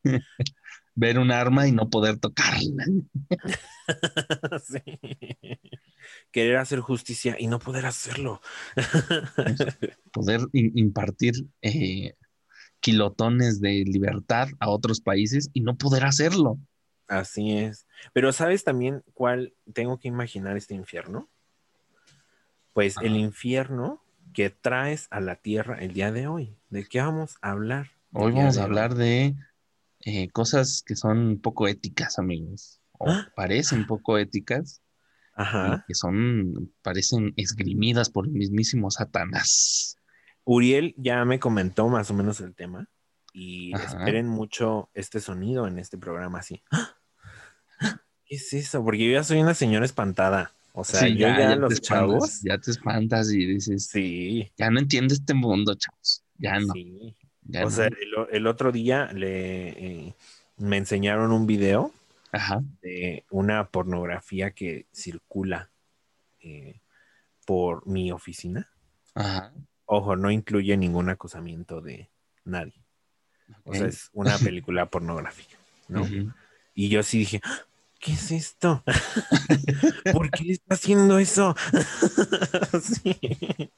Ver 0.93 1.19
un 1.19 1.31
arma 1.31 1.67
y 1.67 1.71
no 1.71 1.89
poder 1.89 2.17
tocarla. 2.17 2.85
Sí. 4.63 4.79
Querer 6.31 6.57
hacer 6.57 6.79
justicia 6.79 7.35
y 7.37 7.47
no 7.47 7.59
poder 7.59 7.85
hacerlo. 7.85 8.41
Poder 10.13 10.41
impartir 10.53 11.33
eh, 11.61 12.13
kilotones 12.79 13.59
de 13.59 13.83
libertad 13.85 14.47
a 14.59 14.69
otros 14.69 15.01
países 15.01 15.49
y 15.53 15.61
no 15.61 15.77
poder 15.77 16.05
hacerlo. 16.05 16.57
Así 17.07 17.57
es. 17.57 17.85
Pero 18.13 18.31
¿sabes 18.31 18.63
también 18.63 19.03
cuál 19.13 19.53
tengo 19.73 19.99
que 19.99 20.07
imaginar 20.07 20.55
este 20.55 20.73
infierno? 20.73 21.29
Pues 22.71 22.95
el 23.01 23.17
infierno 23.17 24.01
que 24.33 24.49
traes 24.49 25.07
a 25.09 25.19
la 25.19 25.35
tierra 25.35 25.77
el 25.79 25.93
día 25.93 26.11
de 26.11 26.27
hoy. 26.27 26.55
¿De 26.69 26.85
qué 26.85 26.99
vamos 26.99 27.37
a 27.41 27.51
hablar? 27.51 27.91
Hoy 28.13 28.31
vamos 28.31 28.57
a 28.57 28.63
hablar 28.63 28.95
de 28.95 29.35
eh, 30.01 30.29
cosas 30.29 30.83
que 30.85 30.95
son 30.95 31.39
poco 31.41 31.67
éticas, 31.67 32.19
amigos. 32.19 32.81
O 32.97 33.09
¿Ah? 33.09 33.27
parecen 33.35 33.87
poco 33.87 34.17
éticas 34.17 34.81
Ajá. 35.35 35.83
que 35.87 35.95
son, 35.95 36.73
parecen 36.81 37.33
esgrimidas 37.35 38.09
por 38.09 38.27
el 38.27 38.33
mismísimo 38.33 38.91
Satanás. 38.91 39.97
Uriel 40.43 40.93
ya 40.97 41.23
me 41.25 41.39
comentó 41.39 41.87
más 41.87 42.09
o 42.11 42.13
menos 42.13 42.41
el 42.41 42.55
tema 42.55 42.89
y 43.33 43.73
Ajá. 43.73 43.85
esperen 43.85 44.27
mucho 44.27 44.89
este 44.93 45.19
sonido 45.19 45.67
en 45.67 45.79
este 45.79 45.97
programa 45.97 46.39
así. 46.39 46.63
¿Qué 48.25 48.35
es 48.35 48.53
eso? 48.53 48.83
Porque 48.83 49.05
yo 49.05 49.11
ya 49.11 49.23
soy 49.23 49.41
una 49.41 49.53
señora 49.53 49.85
espantada. 49.85 50.53
O 50.73 50.83
sea, 50.83 51.01
Sí, 51.01 51.15
yo 51.15 51.27
ya, 51.27 51.35
te 51.37 51.55
los 51.57 51.73
espantas, 51.73 51.81
chavos. 51.81 52.41
Ya 52.43 52.57
te 52.57 52.71
espantas 52.71 53.31
y 53.31 53.45
dices, 53.45 53.87
Sí, 53.87 54.51
ya 54.57 54.69
no 54.69 54.79
entiendo 54.79 55.13
este 55.13 55.33
mundo, 55.33 55.75
chavos. 55.75 56.23
Ya 56.37 56.59
no. 56.59 56.73
sí. 56.73 57.15
ya 57.43 57.61
o 57.61 57.63
no. 57.65 57.71
sea, 57.71 57.87
el, 57.87 57.97
el 58.31 58.47
otro 58.47 58.71
día 58.71 59.11
le 59.13 59.69
eh, 60.07 60.15
me 60.57 60.77
enseñaron 60.77 61.31
un 61.31 61.45
video 61.45 61.91
Ajá. 62.31 62.61
de 62.81 63.25
una 63.29 63.65
pornografía 63.69 64.51
que 64.51 64.85
circula 64.93 65.69
eh, 66.39 66.79
por 67.45 67.85
mi 67.87 68.11
oficina. 68.11 68.69
Ajá. 69.13 69.53
Ojo, 69.85 70.15
no 70.15 70.31
incluye 70.31 70.77
ningún 70.77 71.09
acosamiento 71.09 71.81
de 71.81 72.09
nadie. 72.45 72.73
O 73.65 73.73
sea, 73.75 73.87
es 73.87 74.09
una 74.13 74.37
película 74.39 74.85
pornográfica, 74.85 75.57
¿no? 75.89 76.07
Y 76.73 76.87
yo 76.87 77.03
sí 77.03 77.19
dije, 77.19 77.41
"¡Ah! 77.43 77.59
¿Qué 78.01 78.13
es 78.13 78.31
esto? 78.31 78.83
¿Por 80.13 80.31
qué 80.31 80.51
está 80.51 80.75
haciendo 80.75 81.19
eso? 81.19 81.55
Sí. 82.81 83.17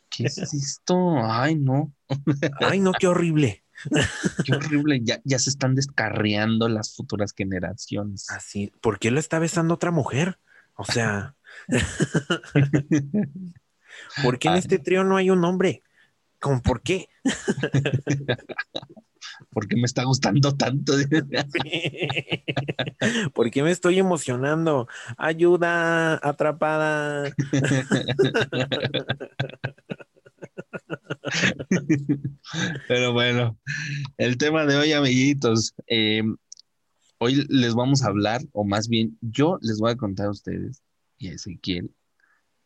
¿Qué 0.10 0.26
es 0.26 0.38
esto? 0.38 1.18
Ay, 1.24 1.56
no. 1.56 1.94
Ay, 2.60 2.80
no, 2.80 2.94
qué 2.94 3.08
horrible. 3.08 3.64
Qué 4.46 4.56
horrible. 4.56 5.02
Ya, 5.04 5.20
ya 5.24 5.40
se 5.40 5.50
están 5.50 5.76
descarriando 5.76 6.70
las 6.70 6.96
futuras 6.96 7.34
generaciones. 7.36 8.30
Así, 8.30 8.72
¿por 8.82 9.00
qué 9.00 9.12
lo 9.12 9.20
está 9.20 9.40
besando 9.40 9.74
otra 9.74 9.92
mujer? 9.92 10.40
O 10.76 10.86
sea, 10.86 11.36
¿por 14.24 14.40
qué 14.40 14.48
en 14.48 14.54
Ay. 14.54 14.60
este 14.60 14.80
trío 14.80 15.04
no 15.04 15.18
hay 15.18 15.30
un 15.30 15.44
hombre? 15.44 15.84
¿Cómo 16.40 16.62
por 16.62 16.82
qué? 16.82 17.10
¿Por 19.50 19.68
qué 19.68 19.76
me 19.76 19.84
está 19.84 20.04
gustando 20.04 20.56
tanto? 20.56 20.94
¿Por 23.34 23.52
qué 23.52 23.64
me 23.64 23.72
estoy 23.72 24.00
emocionando? 24.00 24.88
Ayuda, 25.18 26.16
atrapada. 26.28 27.34
Pero 32.88 33.14
bueno, 33.14 33.58
el 34.18 34.38
tema 34.38 34.66
de 34.66 34.78
hoy, 34.78 34.94
amiguitos, 34.94 35.74
eh, 35.88 36.24
hoy 37.18 37.46
les 37.50 37.74
vamos 37.74 38.04
a 38.04 38.08
hablar, 38.08 38.42
o 38.52 38.64
más 38.64 38.88
bien 38.88 39.18
yo 39.22 39.58
les 39.62 39.80
voy 39.80 39.92
a 39.92 39.96
contar 39.98 40.28
a 40.28 40.32
ustedes 40.32 40.82
y 41.18 41.30
a 41.30 41.34
Ezequiel, 41.34 41.92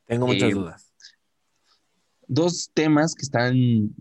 Tengo 0.05 0.27
muchas 0.27 0.49
Eh, 0.49 0.53
dudas. 0.53 0.93
dos 2.27 2.71
temas 2.73 3.13
que 3.13 3.23
están 3.23 3.95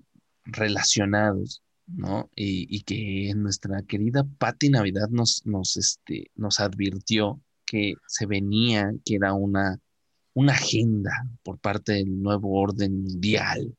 relacionados, 0.45 1.63
¿no? 1.87 2.31
Y, 2.35 2.83
que 2.83 3.33
nuestra 3.35 3.83
querida 3.83 4.25
Patti 4.39 4.71
Navidad 4.71 5.09
nos, 5.11 5.45
nos, 5.47 5.77
este, 5.77 6.31
nos 6.35 6.61
advirtió 6.61 7.41
que 7.65 7.95
se 8.07 8.27
venía, 8.27 8.93
que 9.05 9.17
era 9.17 9.35
una, 9.35 9.79
una 10.35 10.53
agenda 10.53 11.13
por 11.43 11.59
parte 11.59 11.93
del 11.93 12.23
nuevo 12.23 12.61
orden 12.61 13.03
mundial 13.03 13.77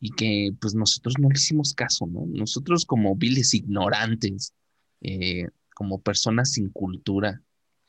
y 0.00 0.10
que 0.10 0.50
pues 0.60 0.74
nosotros 0.74 1.14
no 1.18 1.28
le 1.28 1.36
hicimos 1.36 1.74
caso, 1.74 2.06
¿no? 2.06 2.24
Nosotros 2.26 2.84
como 2.86 3.16
viles 3.16 3.54
ignorantes, 3.54 4.54
eh, 5.00 5.48
como 5.74 6.00
personas 6.00 6.52
sin 6.52 6.70
cultura 6.70 7.42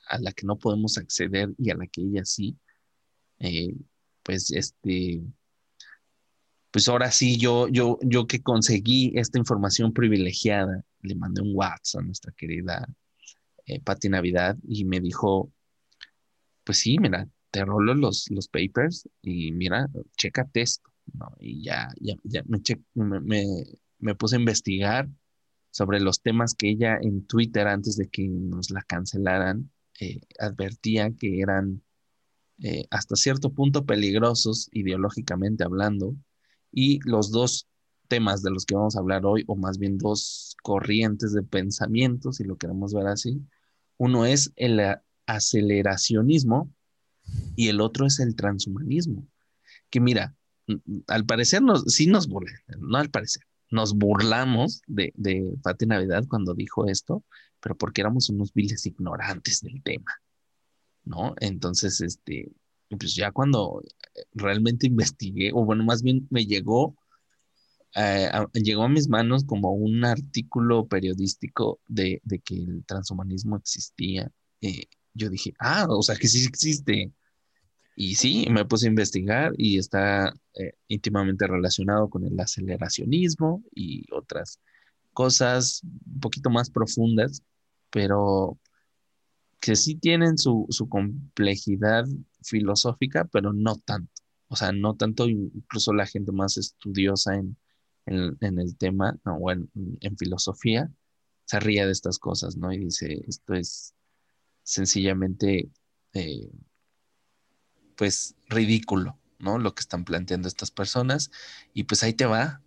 a 0.08 0.20
la 0.20 0.32
que 0.32 0.46
no 0.46 0.58
podemos 0.58 0.98
acceder 0.98 1.54
y 1.58 1.70
a 1.70 1.76
la 1.76 1.88
que 1.88 2.02
ella 2.02 2.26
sí, 2.26 2.58
eh, 3.40 3.76
pues 4.24 4.52
este, 4.52 5.22
pues 6.72 6.88
ahora 6.88 7.12
sí, 7.12 7.38
yo, 7.38 7.68
yo, 7.68 7.98
yo 8.02 8.28
que 8.28 8.42
conseguí 8.42 9.12
esta 9.16 9.40
información 9.40 9.94
privilegiada, 9.94 10.84
le 11.02 11.16
mandé 11.16 11.42
un 11.42 11.56
WhatsApp 11.56 12.02
a 12.02 12.06
nuestra 12.06 12.34
querida 12.34 12.88
eh, 13.66 13.82
Patti 13.82 14.10
Navidad 14.10 14.58
y 14.68 14.86
me 14.86 15.00
dijo, 15.00 15.52
pues 16.64 16.80
sí, 16.80 16.98
mira, 17.00 17.28
te 17.52 17.66
rolo 17.66 17.94
los, 17.96 18.28
los 18.30 18.48
papers 18.48 19.08
y 19.22 19.52
mira, 19.52 19.88
chécate 20.18 20.62
esto, 20.62 20.90
¿no? 21.14 21.32
Y 21.40 21.64
ya, 21.64 21.90
ya, 22.00 22.16
ya 22.24 22.44
me, 22.94 23.64
me 24.00 24.16
puse 24.16 24.36
a 24.36 24.40
investigar 24.40 25.10
sobre 25.72 26.00
los 26.00 26.22
temas 26.22 26.54
que 26.56 26.70
ella 26.70 26.98
en 27.02 27.26
Twitter, 27.26 27.68
antes 27.68 27.96
de 27.96 28.08
que 28.10 28.28
nos 28.28 28.72
la 28.72 28.82
cancelaran, 28.82 29.72
eh, 30.00 30.22
advertía 30.40 31.12
que 31.12 31.42
eran 31.42 31.84
eh, 32.62 32.86
hasta 32.90 33.16
cierto 33.16 33.52
punto 33.54 33.86
peligrosos 33.86 34.70
ideológicamente 34.72 35.64
hablando. 35.64 36.16
Y 36.72 37.00
los 37.08 37.32
dos 37.32 37.68
temas 38.08 38.42
de 38.42 38.52
los 38.52 38.66
que 38.66 38.76
vamos 38.76 38.96
a 38.96 39.00
hablar 39.00 39.26
hoy, 39.26 39.44
o 39.48 39.56
más 39.56 39.78
bien 39.78 39.98
dos 39.98 40.56
corrientes 40.64 41.34
de 41.34 41.44
pensamiento, 41.44 42.32
si 42.32 42.44
lo 42.44 42.58
queremos 42.58 42.94
ver 42.94 43.08
así, 43.08 43.42
uno 43.98 44.26
es 44.26 44.52
el 44.56 44.80
aceleracionismo 45.26 46.74
y 47.56 47.68
el 47.68 47.82
otro 47.82 48.06
es 48.06 48.20
el 48.20 48.36
transhumanismo. 48.36 49.28
Que 49.90 50.00
mira, 50.00 50.36
al 51.08 51.26
parecer 51.26 51.62
nos, 51.62 51.84
sí 51.86 52.08
nos 52.08 52.28
burlamos, 52.28 52.62
no 52.80 52.98
al 52.98 53.10
parecer, 53.10 53.44
nos 53.72 53.94
burlamos 53.94 54.82
de, 54.88 55.14
de 55.16 55.54
Pati 55.62 55.86
Navidad 55.86 56.26
cuando 56.28 56.54
dijo 56.54 56.88
esto, 56.88 57.24
pero 57.60 57.78
porque 57.78 58.02
éramos 58.02 58.30
unos 58.30 58.54
viles 58.54 58.86
ignorantes 58.86 59.62
del 59.62 59.82
tema, 59.84 60.12
¿no? 61.04 61.36
Entonces, 61.40 62.02
este, 62.02 62.52
pues 62.98 63.16
ya 63.16 63.32
cuando 63.32 63.82
eh, 64.16 64.24
realmente 64.34 64.88
investigué, 64.88 65.52
o 65.54 65.66
bueno, 65.66 65.84
más 65.84 66.02
bien 66.04 66.28
me 66.32 66.46
llegó, 66.46 66.96
eh, 67.96 68.30
a- 68.32 68.48
llegó 68.54 68.84
a 68.84 68.90
mis 68.90 69.08
manos 69.10 69.44
como 69.46 69.72
un 69.74 70.06
artículo 70.06 70.88
periodístico 70.88 71.80
de, 71.88 72.22
de 72.24 72.40
que 72.40 72.56
el 72.56 72.86
transhumanismo 72.86 73.58
existía. 73.58 74.32
eh, 74.62 74.86
yo 75.14 75.30
dije, 75.30 75.54
ah, 75.60 75.88
o 75.90 76.02
sea 76.04 76.16
que 76.16 76.28
sí 76.28 76.46
existe. 76.46 77.12
Y 77.96 78.16
sí, 78.16 78.48
me 78.52 78.66
puse 78.66 78.88
a 78.88 78.90
investigar 78.90 79.54
y 79.58 79.78
está 79.80 80.34
íntimamente 80.88 81.48
relacionado 81.48 82.10
con 82.10 82.26
el 82.26 82.40
aceleracionismo 82.40 83.64
y 83.76 84.06
otras 84.14 84.60
cosas 85.14 85.82
un 85.84 86.20
poquito 86.22 86.50
más 86.52 86.70
profundas, 86.72 87.44
pero 87.92 88.60
que 89.60 89.76
sí 89.76 89.96
tienen 89.96 90.38
su, 90.38 90.66
su 90.70 90.88
complejidad 90.90 92.06
filosófica, 92.42 93.26
pero 93.26 93.54
no 93.54 93.78
tanto. 93.78 94.12
O 94.48 94.56
sea, 94.56 94.72
no 94.72 94.96
tanto 94.96 95.28
incluso 95.28 95.94
la 95.94 96.06
gente 96.08 96.32
más 96.32 96.58
estudiosa 96.58 97.36
en, 97.36 97.58
en, 98.06 98.38
en 98.42 98.60
el 98.60 98.76
tema 98.78 99.18
¿no? 99.26 99.36
o 99.36 99.52
en, 99.52 99.70
en 100.02 100.18
filosofía 100.18 100.90
se 101.46 101.60
ríe 101.60 101.86
de 101.86 101.92
estas 101.92 102.20
cosas, 102.20 102.58
¿no? 102.58 102.72
Y 102.72 102.78
dice, 102.86 103.24
esto 103.28 103.54
es 103.56 103.96
sencillamente, 104.64 105.70
eh, 106.14 106.50
pues, 107.96 108.36
ridículo, 108.48 109.18
¿no? 109.40 109.58
Lo 109.58 109.74
que 109.74 109.82
están 109.82 110.06
planteando 110.06 110.48
estas 110.48 110.72
personas. 110.72 111.32
Y 111.74 111.84
pues 111.84 112.04
ahí 112.04 112.14
te 112.14 112.26
va, 112.26 112.62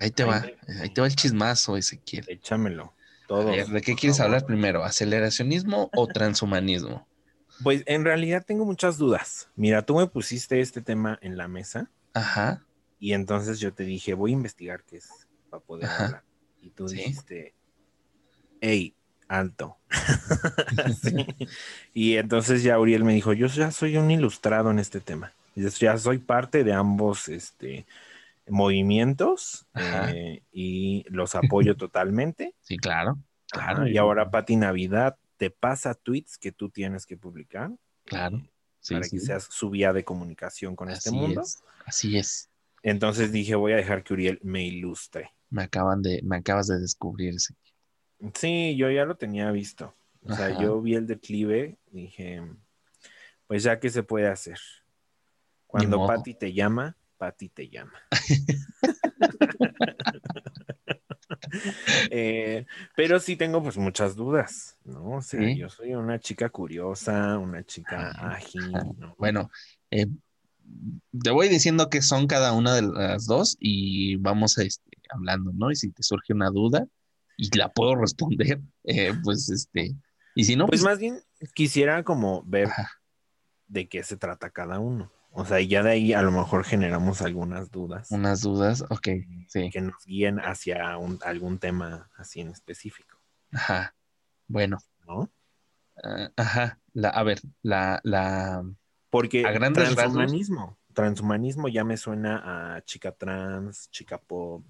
ahí 0.00 0.10
te 0.10 0.22
Ahí 0.22 0.28
va, 0.28 0.40
te- 0.42 0.72
ahí 0.80 0.90
te 0.90 1.00
va 1.00 1.06
el 1.06 1.14
chismazo, 1.16 1.76
Ezequiel. 1.76 2.24
Échamelo. 2.28 2.94
Todo. 3.28 3.50
¿de 3.50 3.82
qué 3.82 3.94
quieres 3.96 4.18
favor. 4.18 4.34
hablar 4.34 4.46
primero? 4.46 4.84
¿Aceleracionismo 4.84 5.90
o 5.94 6.06
transhumanismo? 6.06 7.06
Pues 7.62 7.82
en 7.86 8.04
realidad 8.04 8.44
tengo 8.46 8.64
muchas 8.64 8.98
dudas. 8.98 9.48
Mira, 9.56 9.82
tú 9.82 9.96
me 9.96 10.06
pusiste 10.06 10.60
este 10.60 10.82
tema 10.82 11.18
en 11.22 11.36
la 11.36 11.48
mesa 11.48 11.90
Ajá, 12.14 12.62
y 12.98 13.12
entonces 13.12 13.60
yo 13.60 13.72
te 13.72 13.84
dije, 13.84 14.14
voy 14.14 14.30
a 14.30 14.34
investigar 14.34 14.82
qué 14.84 14.96
es 14.98 15.08
para 15.50 15.62
poder 15.62 15.86
Ajá. 15.86 16.04
hablar. 16.04 16.22
Y 16.62 16.70
tú 16.70 16.88
Sí. 16.88 16.96
dijiste, 16.96 17.54
hey, 18.60 18.94
alto. 19.28 19.76
Y 21.94 22.16
entonces 22.16 22.62
ya 22.62 22.78
Uriel 22.78 23.04
me 23.04 23.14
dijo, 23.14 23.32
yo 23.32 23.46
ya 23.46 23.70
soy 23.70 23.96
un 23.96 24.10
ilustrado 24.10 24.70
en 24.70 24.78
este 24.78 25.00
tema. 25.00 25.32
Ya 25.54 25.96
soy 25.96 26.18
parte 26.18 26.64
de 26.64 26.74
ambos 26.74 27.28
este, 27.28 27.86
movimientos 28.46 29.66
eh, 29.74 30.42
y 30.52 31.04
los 31.08 31.34
apoyo 31.34 31.76
totalmente. 31.76 32.54
Sí, 32.60 32.76
claro. 32.76 33.18
Claro. 33.48 33.86
y 33.88 33.96
ahora 33.96 34.30
Pati 34.30 34.56
Navidad 34.56 35.16
te 35.36 35.50
pasa 35.50 35.94
tweets 35.94 36.38
que 36.38 36.52
tú 36.52 36.70
tienes 36.70 37.06
que 37.06 37.16
publicar. 37.16 37.70
Claro. 38.04 38.38
Eh, 38.38 38.50
para 38.88 39.08
que 39.08 39.18
seas 39.18 39.48
su 39.50 39.70
vía 39.70 39.92
de 39.92 40.04
comunicación 40.04 40.76
con 40.76 40.90
este 40.90 41.10
mundo. 41.10 41.42
Así 41.84 42.16
es. 42.16 42.50
Entonces 42.82 43.32
dije, 43.32 43.56
voy 43.56 43.72
a 43.72 43.76
dejar 43.76 44.04
que 44.04 44.12
Uriel 44.12 44.38
me 44.42 44.64
ilustre. 44.64 45.32
Me 45.50 45.64
acaban 45.64 46.02
de, 46.02 46.20
me 46.22 46.36
acabas 46.36 46.68
de 46.68 46.78
descubrir. 46.78 47.34
Sí, 48.34 48.76
yo 48.76 48.90
ya 48.90 49.04
lo 49.04 49.16
tenía 49.16 49.50
visto. 49.50 49.94
O 50.22 50.34
sea, 50.34 50.60
yo 50.60 50.80
vi 50.80 50.94
el 50.94 51.06
declive, 51.06 51.78
dije, 51.90 52.42
pues 53.46 53.62
ya 53.62 53.78
que 53.78 53.90
se 53.90 54.02
puede 54.02 54.28
hacer. 54.28 54.58
Cuando 55.66 56.06
Patty 56.06 56.34
te 56.34 56.52
llama, 56.52 56.96
Patty 57.16 57.48
te 57.48 57.68
llama. 57.68 58.00
Eh, 62.10 62.66
pero 62.94 63.18
sí 63.18 63.36
tengo 63.36 63.62
pues 63.62 63.76
muchas 63.76 64.16
dudas, 64.16 64.76
¿no? 64.84 65.16
O 65.16 65.22
sea, 65.22 65.52
yo 65.54 65.68
soy 65.68 65.94
una 65.94 66.18
chica 66.18 66.48
curiosa, 66.48 67.38
una 67.38 67.64
chica 67.64 68.10
ágil. 68.10 68.72
Bueno, 69.18 69.50
eh, 69.90 70.06
te 71.22 71.30
voy 71.30 71.48
diciendo 71.48 71.88
que 71.88 72.02
son 72.02 72.26
cada 72.26 72.52
una 72.52 72.74
de 72.74 72.82
las 72.82 73.26
dos 73.26 73.56
y 73.58 74.16
vamos 74.16 74.58
a, 74.58 74.62
este, 74.62 74.90
hablando, 75.10 75.52
¿no? 75.52 75.70
Y 75.70 75.76
si 75.76 75.90
te 75.90 76.02
surge 76.02 76.32
una 76.32 76.50
duda 76.50 76.86
y 77.36 77.56
la 77.56 77.72
puedo 77.72 77.96
responder, 77.96 78.60
eh, 78.84 79.12
pues 79.22 79.48
este, 79.50 79.94
y 80.34 80.44
si 80.44 80.56
no... 80.56 80.66
Pues, 80.66 80.82
pues, 80.82 80.90
más 80.90 80.98
bien 80.98 81.20
quisiera 81.54 82.02
como 82.02 82.42
ver 82.44 82.68
de 83.68 83.88
qué 83.88 84.02
se 84.02 84.16
trata 84.16 84.50
cada 84.50 84.78
uno. 84.78 85.10
O 85.38 85.44
sea, 85.44 85.60
ya 85.60 85.82
de 85.82 85.90
ahí 85.90 86.12
a 86.14 86.22
lo 86.22 86.32
mejor 86.32 86.64
generamos 86.64 87.20
algunas 87.20 87.70
dudas. 87.70 88.10
Unas 88.10 88.40
dudas, 88.40 88.82
ok, 88.88 89.08
sí. 89.48 89.68
Que 89.70 89.82
nos 89.82 90.02
guíen 90.06 90.38
hacia 90.38 90.94
algún 90.94 91.58
tema 91.58 92.10
así 92.16 92.40
en 92.40 92.48
específico. 92.48 93.18
Ajá, 93.52 93.94
bueno. 94.48 94.78
¿No? 95.06 95.30
Ah, 96.02 96.30
ajá, 96.36 96.80
la, 96.94 97.10
a 97.10 97.22
ver, 97.22 97.42
la, 97.62 98.00
la... 98.02 98.64
Porque 99.10 99.46
a 99.46 99.52
transhumanismo, 99.72 100.78
transhumanismo 100.94 101.68
ya 101.68 101.84
me 101.84 101.98
suena 101.98 102.76
a 102.76 102.80
chica 102.80 103.12
trans, 103.12 103.90
chica 103.90 104.16
pop, 104.16 104.64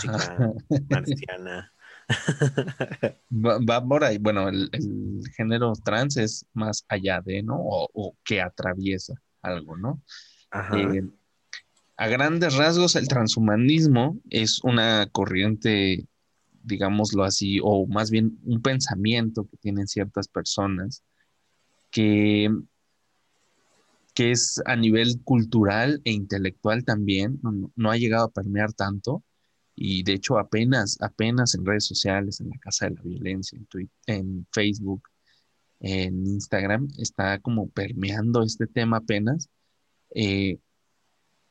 chica 0.00 0.54
marciana. 0.88 1.70
Va, 3.30 3.86
por 3.86 4.04
ahí, 4.04 4.16
bueno, 4.16 4.48
el, 4.48 4.70
género 5.36 5.74
trans 5.84 6.16
es 6.16 6.46
más 6.54 6.82
allá 6.88 7.20
de, 7.20 7.42
¿no? 7.42 7.58
o 7.60 8.16
que 8.24 8.40
atraviesa 8.40 9.20
algo, 9.42 9.76
¿no? 9.76 10.02
Eh, 10.74 11.02
a 11.96 12.08
grandes 12.08 12.56
rasgos, 12.56 12.96
el 12.96 13.08
transhumanismo 13.08 14.18
es 14.30 14.60
una 14.64 15.06
corriente, 15.12 16.06
digámoslo 16.62 17.24
así, 17.24 17.60
o 17.62 17.86
más 17.86 18.10
bien 18.10 18.38
un 18.44 18.62
pensamiento 18.62 19.46
que 19.46 19.56
tienen 19.58 19.86
ciertas 19.86 20.28
personas 20.28 21.04
que, 21.90 22.50
que 24.14 24.30
es 24.32 24.60
a 24.66 24.76
nivel 24.76 25.20
cultural 25.22 26.00
e 26.04 26.12
intelectual 26.12 26.84
también, 26.84 27.40
no, 27.76 27.90
ha 27.90 27.96
llegado 27.96 28.24
a 28.24 28.32
permear 28.32 28.72
tanto, 28.72 29.22
y 29.74 30.02
de 30.02 30.14
hecho 30.14 30.38
apenas, 30.38 30.98
apenas 31.00 31.54
en 31.54 31.64
redes 31.64 31.86
sociales, 31.86 32.40
en 32.40 32.50
la 32.50 32.58
Casa 32.58 32.86
de 32.86 32.94
la 32.96 33.02
Violencia, 33.02 33.56
en, 33.56 33.66
Twitter, 33.66 33.96
en 34.06 34.46
Facebook, 34.50 35.08
en 35.82 36.26
Instagram 36.26 36.88
está 36.96 37.40
como 37.40 37.68
permeando 37.68 38.42
este 38.44 38.66
tema 38.68 38.98
apenas, 38.98 39.50
eh, 40.14 40.58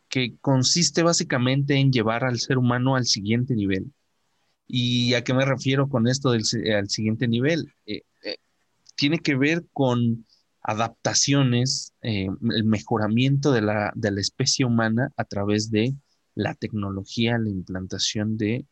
que 0.08 0.36
consiste 0.40 1.04
básicamente 1.04 1.76
en 1.76 1.92
llevar 1.92 2.24
al 2.24 2.40
ser 2.40 2.58
humano 2.58 2.96
al 2.96 3.06
siguiente 3.06 3.56
nivel. 3.56 3.94
¿Y 4.68 5.14
a 5.16 5.24
qué 5.24 5.34
me 5.34 5.46
refiero 5.46 5.90
con 5.90 6.08
esto 6.08 6.32
del 6.32 6.44
al 6.74 6.90
siguiente 6.90 7.28
nivel? 7.28 7.74
Eh, 7.86 8.04
eh, 8.24 8.38
tiene 8.96 9.20
que 9.20 9.36
ver 9.36 9.66
con 9.74 10.26
adaptaciones, 10.62 11.94
el 12.02 12.64
mejoramiento 12.64 13.52
de 13.52 13.62
la, 13.62 13.92
de 13.96 14.12
la 14.12 14.22
especie 14.22 14.64
humana 14.64 15.12
a 15.18 15.26
través 15.26 15.72
de 15.72 15.96
la 16.36 16.54
tecnología, 16.54 17.38
la 17.38 17.50
implantación 17.50 18.38
de, 18.38 18.66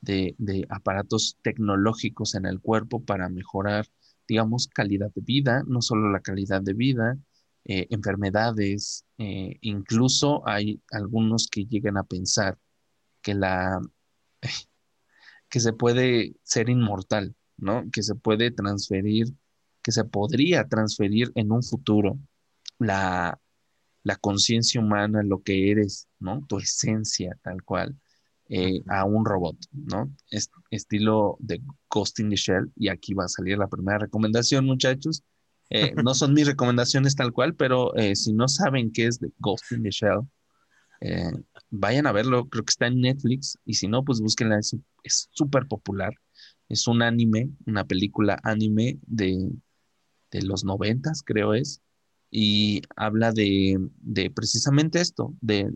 de, 0.00 0.66
aparatos 0.70 1.36
tecnológicos 1.42 2.34
en 2.34 2.46
el 2.46 2.60
cuerpo 2.60 3.04
para 3.04 3.28
mejorar 3.28 3.86
digamos, 4.28 4.68
calidad 4.68 5.10
de 5.14 5.22
vida, 5.22 5.64
no 5.66 5.82
solo 5.82 6.10
la 6.10 6.20
calidad 6.20 6.62
de 6.62 6.74
vida, 6.74 7.18
eh, 7.64 7.86
enfermedades, 7.90 9.04
eh, 9.18 9.56
incluso 9.62 10.46
hay 10.46 10.80
algunos 10.92 11.48
que 11.48 11.66
llegan 11.66 11.96
a 11.96 12.04
pensar 12.04 12.58
que 13.22 13.34
la 13.34 13.80
que 15.50 15.60
se 15.60 15.72
puede 15.72 16.36
ser 16.42 16.68
inmortal, 16.70 17.34
¿no? 17.56 17.84
Que 17.90 18.02
se 18.02 18.14
puede 18.14 18.50
transferir, 18.50 19.28
que 19.82 19.92
se 19.92 20.04
podría 20.04 20.68
transferir 20.68 21.32
en 21.34 21.52
un 21.52 21.62
futuro 21.62 22.18
la, 22.78 23.40
la 24.02 24.16
conciencia 24.16 24.80
humana, 24.80 25.22
lo 25.22 25.42
que 25.42 25.70
eres, 25.70 26.08
¿no? 26.18 26.44
Tu 26.46 26.58
esencia 26.58 27.38
tal 27.42 27.62
cual. 27.64 27.98
Eh, 28.50 28.82
a 28.88 29.04
un 29.04 29.26
robot, 29.26 29.58
¿no? 29.72 30.10
estilo 30.70 31.36
de 31.38 31.60
Ghost 31.90 32.18
in 32.18 32.30
the 32.30 32.36
Shell. 32.36 32.72
Y 32.76 32.88
aquí 32.88 33.12
va 33.12 33.24
a 33.24 33.28
salir 33.28 33.58
la 33.58 33.68
primera 33.68 33.98
recomendación, 33.98 34.64
muchachos. 34.64 35.22
Eh, 35.68 35.92
no 36.02 36.14
son 36.14 36.32
mis 36.32 36.46
recomendaciones 36.46 37.14
tal 37.14 37.32
cual, 37.32 37.54
pero 37.54 37.94
eh, 37.94 38.16
si 38.16 38.32
no 38.32 38.48
saben 38.48 38.90
qué 38.90 39.06
es 39.06 39.20
de 39.20 39.30
Ghost 39.38 39.70
in 39.72 39.82
the 39.82 39.90
Shell, 39.90 40.20
vayan 41.68 42.06
a 42.06 42.12
verlo. 42.12 42.48
Creo 42.48 42.64
que 42.64 42.70
está 42.70 42.86
en 42.86 43.02
Netflix. 43.02 43.58
Y 43.66 43.74
si 43.74 43.86
no, 43.86 44.02
pues 44.02 44.20
búsquenla. 44.20 44.58
Es 44.58 45.28
súper 45.30 45.66
popular. 45.66 46.14
Es 46.70 46.86
un 46.88 47.02
anime, 47.02 47.50
una 47.66 47.84
película 47.84 48.40
anime 48.44 48.98
de, 49.02 49.50
de 50.30 50.42
los 50.42 50.64
noventas, 50.64 51.22
creo 51.22 51.52
es. 51.52 51.82
Y 52.30 52.80
habla 52.96 53.32
de, 53.32 53.78
de 54.00 54.30
precisamente 54.30 55.00
esto, 55.00 55.34
de 55.40 55.70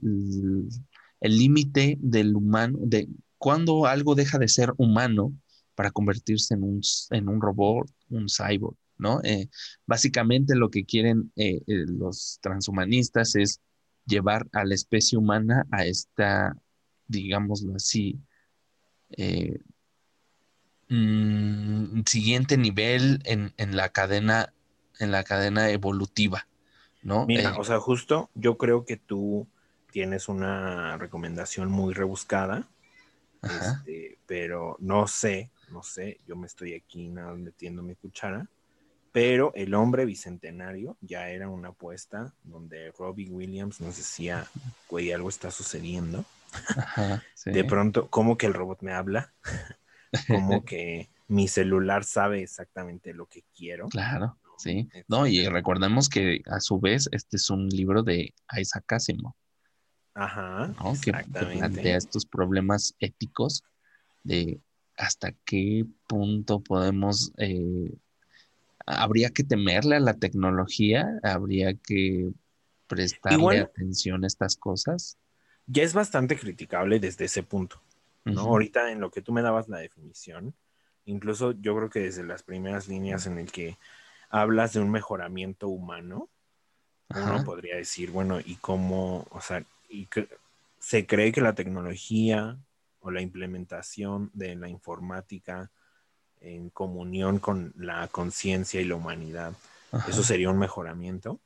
el 1.22 1.38
límite 1.38 1.96
del 2.00 2.34
humano, 2.34 2.78
de 2.82 3.08
cuando 3.38 3.86
algo 3.86 4.14
deja 4.16 4.38
de 4.38 4.48
ser 4.48 4.72
humano 4.76 5.32
para 5.76 5.92
convertirse 5.92 6.54
en 6.54 6.64
un, 6.64 6.80
en 7.10 7.28
un 7.28 7.40
robot, 7.40 7.88
un 8.10 8.26
cyborg, 8.28 8.76
¿no? 8.98 9.20
Eh, 9.22 9.48
básicamente 9.86 10.56
lo 10.56 10.68
que 10.68 10.84
quieren 10.84 11.32
eh, 11.36 11.62
eh, 11.66 11.84
los 11.86 12.38
transhumanistas 12.42 13.36
es 13.36 13.60
llevar 14.04 14.48
a 14.52 14.64
la 14.64 14.74
especie 14.74 15.16
humana 15.16 15.64
a 15.70 15.86
esta, 15.86 16.56
digámoslo 17.06 17.76
así, 17.76 18.18
mm, 20.88 22.00
siguiente 22.04 22.56
nivel 22.56 23.20
en, 23.24 23.52
en, 23.58 23.76
la 23.76 23.90
cadena, 23.90 24.52
en 24.98 25.12
la 25.12 25.22
cadena 25.22 25.70
evolutiva, 25.70 26.48
¿no? 27.00 27.26
Mira, 27.26 27.56
o 27.56 27.62
sea, 27.62 27.78
justo 27.78 28.28
yo 28.34 28.58
creo 28.58 28.84
que 28.84 28.96
tú 28.96 29.46
tienes 29.92 30.28
una 30.28 30.96
recomendación 30.96 31.70
muy 31.70 31.94
rebuscada, 31.94 32.68
este, 33.42 34.18
pero 34.26 34.76
no 34.80 35.06
sé, 35.06 35.50
no 35.70 35.82
sé, 35.82 36.18
yo 36.26 36.34
me 36.34 36.46
estoy 36.46 36.74
aquí 36.74 37.08
nada 37.08 37.34
metiendo 37.34 37.82
mi 37.82 37.94
cuchara, 37.94 38.48
pero 39.12 39.52
el 39.54 39.74
hombre 39.74 40.06
bicentenario 40.06 40.96
ya 41.02 41.28
era 41.28 41.48
una 41.48 41.68
apuesta 41.68 42.34
donde 42.42 42.90
Robbie 42.92 43.28
Williams 43.28 43.80
nos 43.80 43.98
decía, 43.98 44.46
güey, 44.88 45.12
algo 45.12 45.28
está 45.28 45.50
sucediendo. 45.50 46.24
De 47.44 47.64
pronto, 47.64 48.08
como 48.08 48.36
que 48.38 48.46
el 48.46 48.54
robot 48.54 48.80
me 48.80 48.92
habla, 48.92 49.32
como 50.28 50.64
que 50.64 51.10
mi 51.28 51.48
celular 51.48 52.04
sabe 52.04 52.42
exactamente 52.42 53.12
lo 53.12 53.26
que 53.26 53.44
quiero. 53.54 53.88
Claro, 53.88 54.38
sí. 54.56 54.88
No, 55.08 55.26
y 55.26 55.46
recordemos 55.48 56.08
que 56.08 56.42
a 56.46 56.60
su 56.60 56.80
vez 56.80 57.08
este 57.12 57.36
es 57.36 57.50
un 57.50 57.68
libro 57.68 58.02
de 58.02 58.34
Isaac 58.56 58.92
Asimov. 58.92 59.34
Ajá. 60.14 60.74
Que, 61.02 61.12
plantea 61.12 61.96
estos 61.96 62.26
problemas 62.26 62.94
éticos 63.00 63.64
de 64.22 64.60
hasta 64.96 65.32
qué 65.44 65.86
punto 66.06 66.60
podemos, 66.60 67.32
eh, 67.38 67.92
habría 68.86 69.30
que 69.30 69.42
temerle 69.42 69.96
a 69.96 70.00
la 70.00 70.14
tecnología, 70.14 71.18
habría 71.22 71.74
que 71.74 72.30
prestarle 72.86 73.60
atención 73.60 74.24
a 74.24 74.26
estas 74.26 74.56
cosas. 74.56 75.16
Ya 75.66 75.82
es 75.82 75.94
bastante 75.94 76.36
criticable 76.36 77.00
desde 77.00 77.24
ese 77.24 77.42
punto, 77.42 77.80
¿no? 78.24 78.42
Ahorita 78.42 78.92
en 78.92 79.00
lo 79.00 79.10
que 79.10 79.22
tú 79.22 79.32
me 79.32 79.42
dabas 79.42 79.68
la 79.68 79.78
definición, 79.78 80.54
incluso 81.06 81.52
yo 81.52 81.74
creo 81.76 81.90
que 81.90 82.00
desde 82.00 82.22
las 82.22 82.42
primeras 82.42 82.88
líneas 82.88 83.26
en 83.26 83.38
el 83.38 83.50
que 83.50 83.78
hablas 84.28 84.74
de 84.74 84.80
un 84.80 84.90
mejoramiento 84.90 85.68
humano, 85.68 86.28
uno 87.14 87.44
podría 87.44 87.76
decir, 87.76 88.10
bueno, 88.10 88.40
¿y 88.40 88.56
cómo, 88.56 89.26
o 89.30 89.40
sea, 89.40 89.62
y 89.92 90.08
se 90.78 91.06
cree 91.06 91.30
que 91.30 91.40
la 91.40 91.54
tecnología 91.54 92.58
o 93.00 93.10
la 93.10 93.20
implementación 93.20 94.30
de 94.32 94.56
la 94.56 94.68
informática 94.68 95.70
en 96.40 96.70
comunión 96.70 97.38
con 97.38 97.72
la 97.76 98.08
conciencia 98.08 98.80
y 98.80 98.84
la 98.84 98.96
humanidad, 98.96 99.52
eso 100.08 100.22
sería 100.22 100.50
un 100.50 100.58
mejoramiento, 100.58 101.40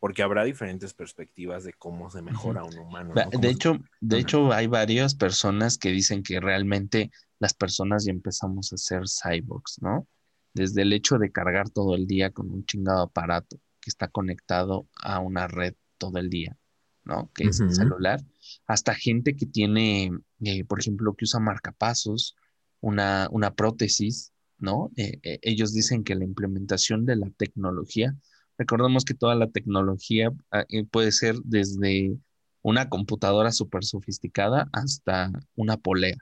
porque 0.00 0.22
habrá 0.22 0.44
diferentes 0.44 0.94
perspectivas 0.94 1.62
de 1.62 1.74
cómo 1.74 2.10
se 2.10 2.22
mejora 2.22 2.64
un 2.64 2.76
humano. 2.78 3.14
De 3.14 3.48
hecho, 3.50 3.78
de 4.00 4.18
hecho, 4.18 4.52
hay 4.52 4.66
varias 4.66 5.14
personas 5.14 5.78
que 5.78 5.90
dicen 5.90 6.22
que 6.22 6.40
realmente 6.40 7.10
las 7.38 7.54
personas 7.54 8.06
ya 8.06 8.10
empezamos 8.10 8.72
a 8.72 8.76
ser 8.76 9.02
cyborgs, 9.06 9.80
¿no? 9.82 10.08
Desde 10.54 10.82
el 10.82 10.92
hecho 10.92 11.18
de 11.18 11.30
cargar 11.30 11.68
todo 11.70 11.94
el 11.94 12.06
día 12.06 12.32
con 12.32 12.50
un 12.50 12.64
chingado 12.64 13.02
aparato 13.02 13.56
que 13.80 13.90
está 13.90 14.08
conectado 14.08 14.88
a 14.94 15.20
una 15.20 15.46
red 15.46 15.74
todo 15.96 16.18
el 16.18 16.28
día, 16.28 16.56
¿no? 17.04 17.30
Que 17.34 17.44
es 17.44 17.60
el 17.60 17.74
celular, 17.74 18.20
hasta 18.66 18.94
gente 18.94 19.36
que 19.36 19.46
tiene, 19.46 20.10
eh, 20.40 20.64
por 20.64 20.80
ejemplo, 20.80 21.14
que 21.14 21.24
usa 21.24 21.40
marcapasos, 21.40 22.36
una, 22.80 23.28
una 23.30 23.54
prótesis, 23.54 24.32
¿no? 24.58 24.90
Eh, 24.96 25.18
eh, 25.22 25.38
ellos 25.42 25.72
dicen 25.72 26.04
que 26.04 26.14
la 26.14 26.24
implementación 26.24 27.06
de 27.06 27.16
la 27.16 27.30
tecnología, 27.30 28.14
recordemos 28.58 29.04
que 29.04 29.14
toda 29.14 29.34
la 29.34 29.48
tecnología 29.48 30.32
ah, 30.50 30.64
puede 30.90 31.12
ser 31.12 31.36
desde 31.44 32.16
una 32.62 32.88
computadora 32.88 33.52
súper 33.52 33.84
sofisticada 33.84 34.68
hasta 34.72 35.32
una 35.56 35.76
polea, 35.78 36.18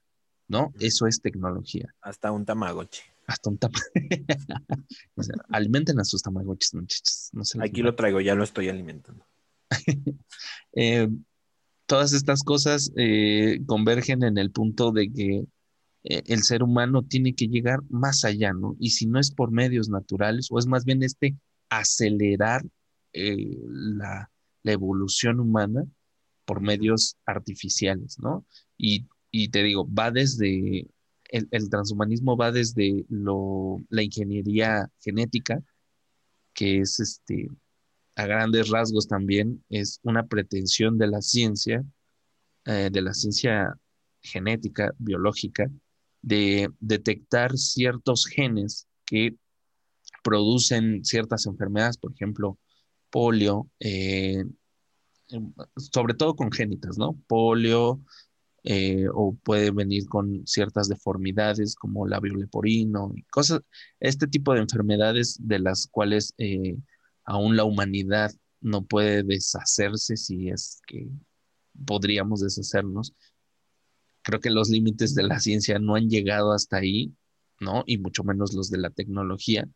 ¿no? 0.46 0.72
Eso 0.78 1.06
es 1.06 1.20
tecnología. 1.20 1.94
Hasta 2.00 2.30
un 2.30 2.44
tamagotchi. 2.44 3.02
Hasta 3.26 3.50
un 3.50 3.58
tamagotchi. 3.58 3.90
alimenten 5.50 5.98
a 5.98 6.04
sus 6.04 6.22
tamagotchis, 6.22 6.74
muchachos. 6.74 7.32
Aquí 7.60 7.82
lo 7.82 7.94
traigo, 7.94 8.20
ya 8.20 8.34
lo 8.34 8.44
estoy 8.44 8.68
alimentando. 8.68 9.26
Eh, 10.74 11.08
todas 11.86 12.12
estas 12.12 12.44
cosas 12.44 12.92
eh, 12.96 13.58
convergen 13.66 14.22
en 14.22 14.38
el 14.38 14.52
punto 14.52 14.92
de 14.92 15.10
que 15.10 15.44
eh, 16.04 16.22
el 16.26 16.42
ser 16.44 16.62
humano 16.62 17.02
tiene 17.02 17.34
que 17.34 17.48
llegar 17.48 17.80
más 17.88 18.24
allá, 18.24 18.52
¿no? 18.52 18.76
Y 18.78 18.90
si 18.90 19.06
no 19.06 19.18
es 19.18 19.32
por 19.32 19.50
medios 19.50 19.88
naturales, 19.88 20.48
o 20.50 20.58
es 20.58 20.66
más 20.66 20.84
bien 20.84 21.02
este 21.02 21.36
acelerar 21.68 22.64
la, 23.12 24.30
evolución 24.64 25.40
humana 25.40 25.84
por 26.44 26.60
medios 26.60 27.16
artificiales, 27.24 28.18
¿no? 28.20 28.44
Y, 28.76 29.08
y 29.30 29.48
te 29.48 29.62
digo, 29.62 29.88
va 29.92 30.10
desde, 30.10 30.86
el, 31.30 31.48
el 31.50 31.70
transhumanismo 31.70 32.36
va 32.36 32.52
desde 32.52 33.06
lo, 33.08 33.78
la 33.88 34.02
ingeniería 34.02 34.90
genética, 35.00 35.62
que 36.52 36.80
es 36.80 37.00
este, 37.00 37.48
a 38.18 38.26
grandes 38.26 38.68
rasgos 38.68 39.06
también 39.06 39.64
es 39.70 40.00
una 40.02 40.26
pretensión 40.26 40.98
de 40.98 41.06
la 41.06 41.22
ciencia, 41.22 41.84
eh, 42.64 42.90
de 42.90 43.00
la 43.00 43.14
ciencia 43.14 43.78
genética, 44.20 44.92
biológica, 44.98 45.70
de 46.20 46.68
detectar 46.80 47.56
ciertos 47.56 48.26
genes 48.26 48.88
que 49.06 49.36
producen 50.24 51.04
ciertas 51.04 51.46
enfermedades, 51.46 51.96
por 51.96 52.12
ejemplo, 52.12 52.58
polio, 53.08 53.70
eh, 53.78 54.44
sobre 55.76 56.14
todo 56.14 56.34
congénitas, 56.34 56.98
¿no? 56.98 57.16
Polio, 57.28 58.00
eh, 58.64 59.06
o 59.14 59.36
puede 59.44 59.70
venir 59.70 60.06
con 60.08 60.44
ciertas 60.44 60.88
deformidades 60.88 61.76
como 61.76 62.04
labio 62.04 62.34
leporino 62.34 63.12
y 63.14 63.22
cosas, 63.30 63.60
este 64.00 64.26
tipo 64.26 64.54
de 64.54 64.60
enfermedades 64.60 65.38
de 65.40 65.60
las 65.60 65.86
cuales 65.86 66.34
aún 67.28 67.56
la 67.56 67.64
humanidad 67.64 68.32
no 68.60 68.86
puede 68.86 69.22
deshacerse 69.22 70.16
si 70.16 70.48
es 70.48 70.80
que 70.86 71.08
podríamos 71.86 72.40
deshacernos. 72.40 73.14
Creo 74.22 74.40
que 74.40 74.50
los 74.50 74.70
límites 74.70 75.14
de 75.14 75.24
la 75.24 75.38
ciencia 75.38 75.78
no 75.78 75.94
han 75.94 76.08
llegado 76.08 76.52
hasta 76.52 76.78
ahí, 76.78 77.12
¿no? 77.60 77.84
Y 77.86 77.98
mucho 77.98 78.24
menos 78.24 78.54
los 78.54 78.70
de 78.70 78.78
la 78.78 78.88
tecnología, 78.88 79.68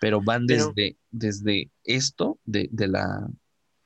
pero 0.00 0.20
van 0.20 0.46
desde, 0.46 0.98
desde 1.12 1.70
esto, 1.84 2.40
de, 2.44 2.68
la, 2.72 3.28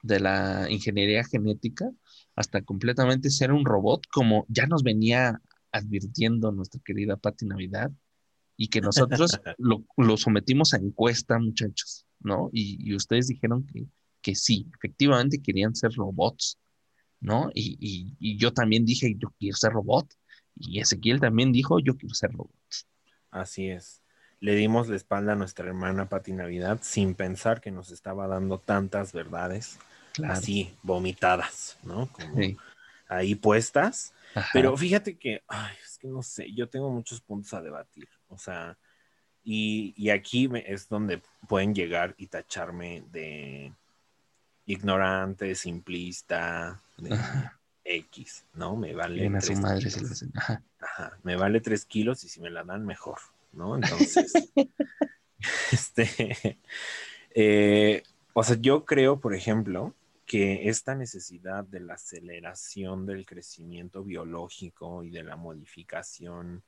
de 0.02 0.20
la 0.20 0.70
ingeniería 0.70 1.22
genética, 1.22 1.90
hasta 2.34 2.62
completamente 2.62 3.28
ser 3.28 3.52
un 3.52 3.66
robot, 3.66 4.06
como 4.10 4.46
ya 4.48 4.66
nos 4.66 4.82
venía 4.82 5.42
advirtiendo 5.72 6.52
nuestra 6.52 6.80
querida 6.82 7.18
Patti 7.18 7.44
Navidad, 7.44 7.92
y 8.56 8.68
que 8.68 8.80
nosotros 8.80 9.38
lo, 9.58 9.84
lo 9.98 10.16
sometimos 10.16 10.72
a 10.72 10.78
encuesta, 10.78 11.38
muchachos. 11.38 12.06
¿No? 12.20 12.50
Y, 12.52 12.94
ustedes 12.94 13.26
dijeron 13.28 13.66
que, 13.66 13.86
que, 14.22 14.34
sí, 14.34 14.70
efectivamente 14.76 15.42
querían 15.42 15.74
ser 15.74 15.92
robots, 15.92 16.58
¿no? 17.20 17.50
Y, 17.54 18.36
yo 18.38 18.52
también 18.52 18.84
dije, 18.84 19.14
yo 19.18 19.32
quiero 19.38 19.56
ser 19.56 19.72
robot. 19.72 20.12
Y 20.56 20.80
Ezequiel 20.80 21.20
también 21.20 21.52
dijo, 21.52 21.78
yo 21.80 21.96
quiero 21.96 22.14
ser 22.14 22.32
robot. 22.32 22.50
Así 23.30 23.68
es. 23.68 24.02
Le 24.40 24.54
dimos 24.54 24.88
la 24.88 24.96
espalda 24.96 25.32
a 25.32 25.36
nuestra 25.36 25.66
hermana 25.66 26.08
Pati 26.08 26.32
Navidad 26.32 26.80
sin 26.82 27.14
pensar 27.14 27.60
que 27.60 27.70
nos 27.70 27.90
estaba 27.90 28.26
dando 28.26 28.58
tantas 28.58 29.12
verdades 29.12 29.78
así 30.26 30.74
vomitadas, 30.82 31.78
¿no? 31.82 32.10
Como 32.12 32.56
ahí 33.08 33.34
puestas. 33.34 34.14
Pero 34.52 34.76
fíjate 34.76 35.18
que, 35.18 35.42
ay, 35.46 35.74
es 35.84 35.98
que 35.98 36.08
no 36.08 36.22
sé, 36.22 36.52
yo 36.52 36.68
tengo 36.68 36.90
muchos 36.90 37.20
puntos 37.20 37.52
a 37.52 37.60
debatir. 37.60 38.08
O 38.28 38.38
sea, 38.38 38.78
y, 39.44 40.10
aquí 40.10 40.48
es 40.66 40.88
donde 40.88 41.22
pueden 41.48 41.74
llegar 41.74 42.14
y 42.18 42.26
tacharme 42.26 43.02
de 43.10 43.72
ignorante, 44.66 45.54
simplista, 45.54 46.80
de 46.98 47.18
X, 47.84 48.44
¿no? 48.54 48.76
Me 48.76 48.94
vale. 48.94 49.30
Tres 49.40 49.60
madre 49.60 49.90
kilos. 49.90 50.24
Ajá. 50.80 51.18
Me 51.22 51.36
vale 51.36 51.60
tres 51.60 51.84
kilos 51.84 52.22
y 52.24 52.28
si 52.28 52.40
me 52.40 52.50
la 52.50 52.64
dan, 52.64 52.84
mejor, 52.84 53.18
¿no? 53.52 53.76
Entonces, 53.76 54.32
este. 55.72 56.58
Eh, 57.34 58.02
o 58.32 58.42
sea, 58.42 58.56
yo 58.60 58.84
creo, 58.84 59.20
por 59.20 59.34
ejemplo, 59.34 59.94
que 60.26 60.68
esta 60.68 60.94
necesidad 60.94 61.64
de 61.64 61.80
la 61.80 61.94
aceleración 61.94 63.06
del 63.06 63.26
crecimiento 63.26 64.04
biológico 64.04 65.02
y 65.02 65.10
de 65.10 65.24
la 65.24 65.36
modificación 65.36 66.62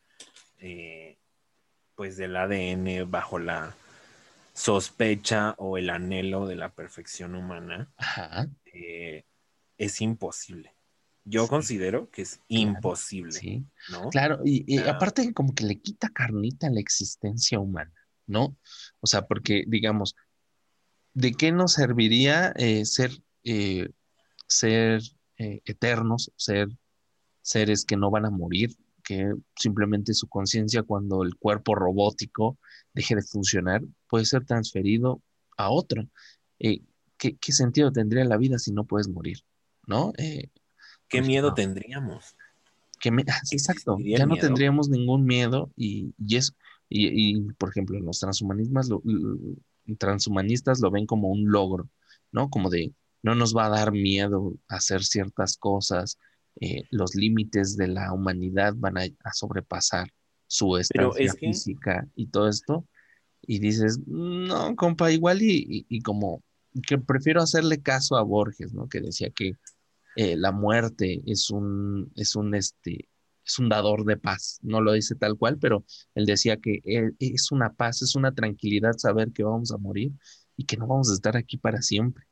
eh, 0.58 1.16
pues 2.02 2.16
del 2.16 2.34
ADN 2.34 3.08
bajo 3.08 3.38
la 3.38 3.76
sospecha 4.52 5.54
o 5.56 5.78
el 5.78 5.88
anhelo 5.88 6.48
de 6.48 6.56
la 6.56 6.74
perfección 6.74 7.36
humana, 7.36 7.94
eh, 8.64 9.24
es 9.78 10.00
imposible. 10.00 10.74
Yo 11.22 11.46
considero 11.46 12.10
que 12.10 12.22
es 12.22 12.40
imposible. 12.48 13.62
¿no? 13.88 14.10
Claro, 14.10 14.40
y, 14.44 14.80
aparte 14.80 15.32
como 15.32 15.54
que 15.54 15.62
le 15.62 15.80
quita 15.80 16.08
carnita 16.08 16.66
a 16.66 16.70
la 16.70 16.80
existencia 16.80 17.60
humana, 17.60 17.94
¿no? 18.26 18.56
O 18.98 19.06
sea, 19.06 19.28
porque 19.28 19.62
digamos, 19.68 20.16
¿de 21.14 21.34
qué 21.34 21.52
nos 21.52 21.74
serviría 21.74 22.52
eh, 22.56 22.84
ser, 22.84 23.12
eh, 23.44 23.90
ser 24.48 25.02
eternos, 25.36 26.32
ser 26.34 26.66
seres 27.42 27.84
que 27.84 27.96
no 27.96 28.10
van 28.10 28.24
a 28.24 28.30
morir? 28.30 28.76
Que 29.02 29.32
simplemente 29.56 30.14
su 30.14 30.28
conciencia 30.28 30.82
cuando 30.82 31.22
el 31.22 31.36
cuerpo 31.36 31.74
robótico 31.74 32.58
deje 32.94 33.16
de 33.16 33.22
funcionar 33.22 33.82
puede 34.08 34.24
ser 34.24 34.44
transferido 34.44 35.20
a 35.56 35.70
otro. 35.70 36.08
Eh, 36.58 36.82
¿qué, 37.16 37.52
sentido 37.52 37.92
tendría 37.92 38.24
la 38.24 38.36
vida 38.36 38.58
si 38.58 38.72
no 38.72 38.84
puedes 38.84 39.08
morir? 39.08 39.38
¿No? 39.86 40.12
Eh, 40.18 40.50
¿Qué 41.08 41.18
pues, 41.18 41.26
miedo 41.26 41.54
tendríamos? 41.54 42.36
exacto, 43.50 43.96
ya 43.98 44.26
no 44.26 44.36
tendríamos 44.36 44.88
ningún 44.88 45.24
miedo 45.24 45.72
y, 45.76 46.14
y 46.18 46.36
eso, 46.36 46.52
y, 46.88 47.40
por 47.52 47.70
ejemplo, 47.70 47.98
los 48.00 48.20
transhumanistas 48.20 48.88
lo, 48.88 49.02
transhumanistas 49.98 50.80
lo 50.80 50.90
ven 50.90 51.06
como 51.06 51.28
un 51.28 51.50
logro, 51.50 51.88
¿no? 52.30 52.50
Como 52.50 52.70
de 52.70 52.92
no 53.22 53.34
nos 53.34 53.56
va 53.56 53.66
a 53.66 53.70
dar 53.70 53.92
miedo 53.92 54.54
hacer 54.68 55.02
ciertas 55.04 55.56
cosas, 55.56 56.18
eh, 56.60 56.84
los 56.90 57.14
límites 57.14 57.76
de 57.76 57.88
la 57.88 58.12
humanidad 58.12 58.74
van 58.76 58.98
a, 58.98 59.04
sobrepasar 59.32 60.08
su 60.46 60.76
estancia 60.76 61.32
física 61.32 62.06
y 62.14 62.26
todo 62.26 62.48
esto. 62.48 62.86
Y 63.40 63.58
dices, 63.58 63.98
no, 64.06 64.76
compa, 64.76 65.10
igual 65.10 65.38
y, 65.42 66.00
como 66.02 66.42
que 66.86 66.98
prefiero 66.98 67.42
hacerle 67.42 67.82
caso 67.82 68.16
a 68.16 68.22
Borges, 68.22 68.72
¿no? 68.72 68.88
Que 68.88 69.00
decía 69.00 69.30
que 69.30 69.56
eh, 70.16 70.36
la 70.36 70.52
muerte 70.52 71.22
es 71.26 71.50
un, 71.50 72.12
es 72.14 72.36
un, 72.36 72.54
este, 72.54 73.08
es 73.44 73.58
un 73.58 73.68
dador 73.68 74.04
de 74.04 74.16
paz. 74.16 74.58
No 74.62 74.80
lo 74.80 74.92
dice 74.92 75.14
tal 75.14 75.36
cual, 75.36 75.58
pero 75.58 75.84
él 76.14 76.26
decía 76.26 76.58
que 76.58 76.80
es 77.18 77.50
una 77.50 77.72
paz, 77.72 78.02
es 78.02 78.14
una 78.14 78.32
tranquilidad 78.32 78.92
saber 78.98 79.32
que 79.32 79.42
vamos 79.42 79.72
a 79.72 79.78
morir 79.78 80.12
y 80.56 80.64
que 80.64 80.76
no 80.76 80.86
vamos 80.86 81.10
a 81.10 81.14
estar 81.14 81.36
aquí 81.36 81.56
para 81.56 81.82
siempre. 81.82 82.24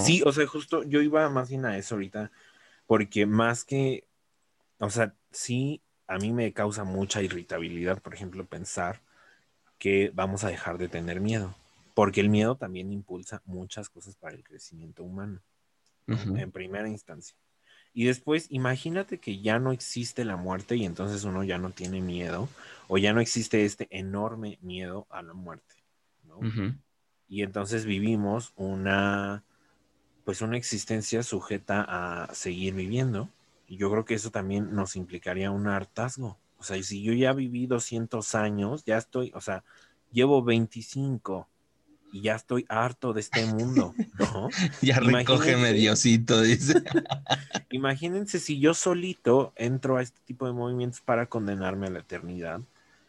Sí, 0.00 0.22
o 0.26 0.32
sea, 0.32 0.46
justo 0.46 0.82
yo 0.82 1.00
iba 1.00 1.30
más 1.30 1.48
bien 1.48 1.64
a 1.64 1.78
eso 1.78 1.94
ahorita 1.94 2.30
porque 2.86 3.26
más 3.26 3.64
que, 3.64 4.06
o 4.78 4.90
sea, 4.90 5.14
sí, 5.30 5.82
a 6.06 6.18
mí 6.18 6.32
me 6.32 6.52
causa 6.52 6.84
mucha 6.84 7.22
irritabilidad, 7.22 8.00
por 8.02 8.14
ejemplo, 8.14 8.44
pensar 8.44 9.00
que 9.78 10.10
vamos 10.14 10.44
a 10.44 10.48
dejar 10.48 10.78
de 10.78 10.88
tener 10.88 11.20
miedo, 11.20 11.54
porque 11.94 12.20
el 12.20 12.28
miedo 12.28 12.56
también 12.56 12.92
impulsa 12.92 13.42
muchas 13.44 13.88
cosas 13.88 14.16
para 14.16 14.34
el 14.34 14.44
crecimiento 14.44 15.02
humano, 15.04 15.40
en 16.06 16.52
primera 16.52 16.88
instancia. 16.88 17.36
Y 17.96 18.06
después, 18.06 18.48
imagínate 18.50 19.18
que 19.18 19.40
ya 19.40 19.60
no 19.60 19.70
existe 19.70 20.24
la 20.24 20.36
muerte 20.36 20.74
y 20.76 20.84
entonces 20.84 21.22
uno 21.24 21.44
ya 21.44 21.58
no 21.58 21.70
tiene 21.70 22.00
miedo 22.00 22.48
o 22.88 22.98
ya 22.98 23.12
no 23.12 23.20
existe 23.20 23.64
este 23.64 23.86
enorme 23.90 24.58
miedo 24.62 25.06
a 25.10 25.22
la 25.22 25.32
muerte, 25.32 25.76
¿no? 26.24 26.40
Y 27.28 27.42
entonces 27.42 27.86
vivimos 27.86 28.52
una, 28.56 29.44
pues 30.24 30.40
una 30.42 30.56
existencia 30.56 31.22
sujeta 31.22 31.84
a 31.86 32.34
seguir 32.34 32.74
viviendo. 32.74 33.28
Y 33.68 33.76
yo 33.76 33.90
creo 33.90 34.04
que 34.04 34.14
eso 34.14 34.30
también 34.30 34.74
nos 34.74 34.96
implicaría 34.96 35.50
un 35.50 35.66
hartazgo. 35.68 36.38
O 36.58 36.62
sea, 36.62 36.82
si 36.82 37.02
yo 37.02 37.12
ya 37.12 37.32
viví 37.32 37.66
200 37.66 38.34
años, 38.34 38.84
ya 38.84 38.96
estoy, 38.96 39.32
o 39.34 39.40
sea, 39.40 39.64
llevo 40.12 40.42
25 40.42 41.46
y 42.12 42.22
ya 42.22 42.36
estoy 42.36 42.64
harto 42.68 43.12
de 43.12 43.20
este 43.20 43.44
mundo, 43.44 43.92
¿no? 44.18 44.48
ya 44.82 45.00
recógeme 45.00 45.72
Diosito, 45.72 46.40
dice. 46.40 46.82
imagínense 47.70 48.38
si 48.38 48.60
yo 48.60 48.72
solito 48.72 49.52
entro 49.56 49.96
a 49.96 50.02
este 50.02 50.20
tipo 50.24 50.46
de 50.46 50.52
movimientos 50.52 51.00
para 51.00 51.26
condenarme 51.26 51.88
a 51.88 51.90
la 51.90 51.98
eternidad. 51.98 52.60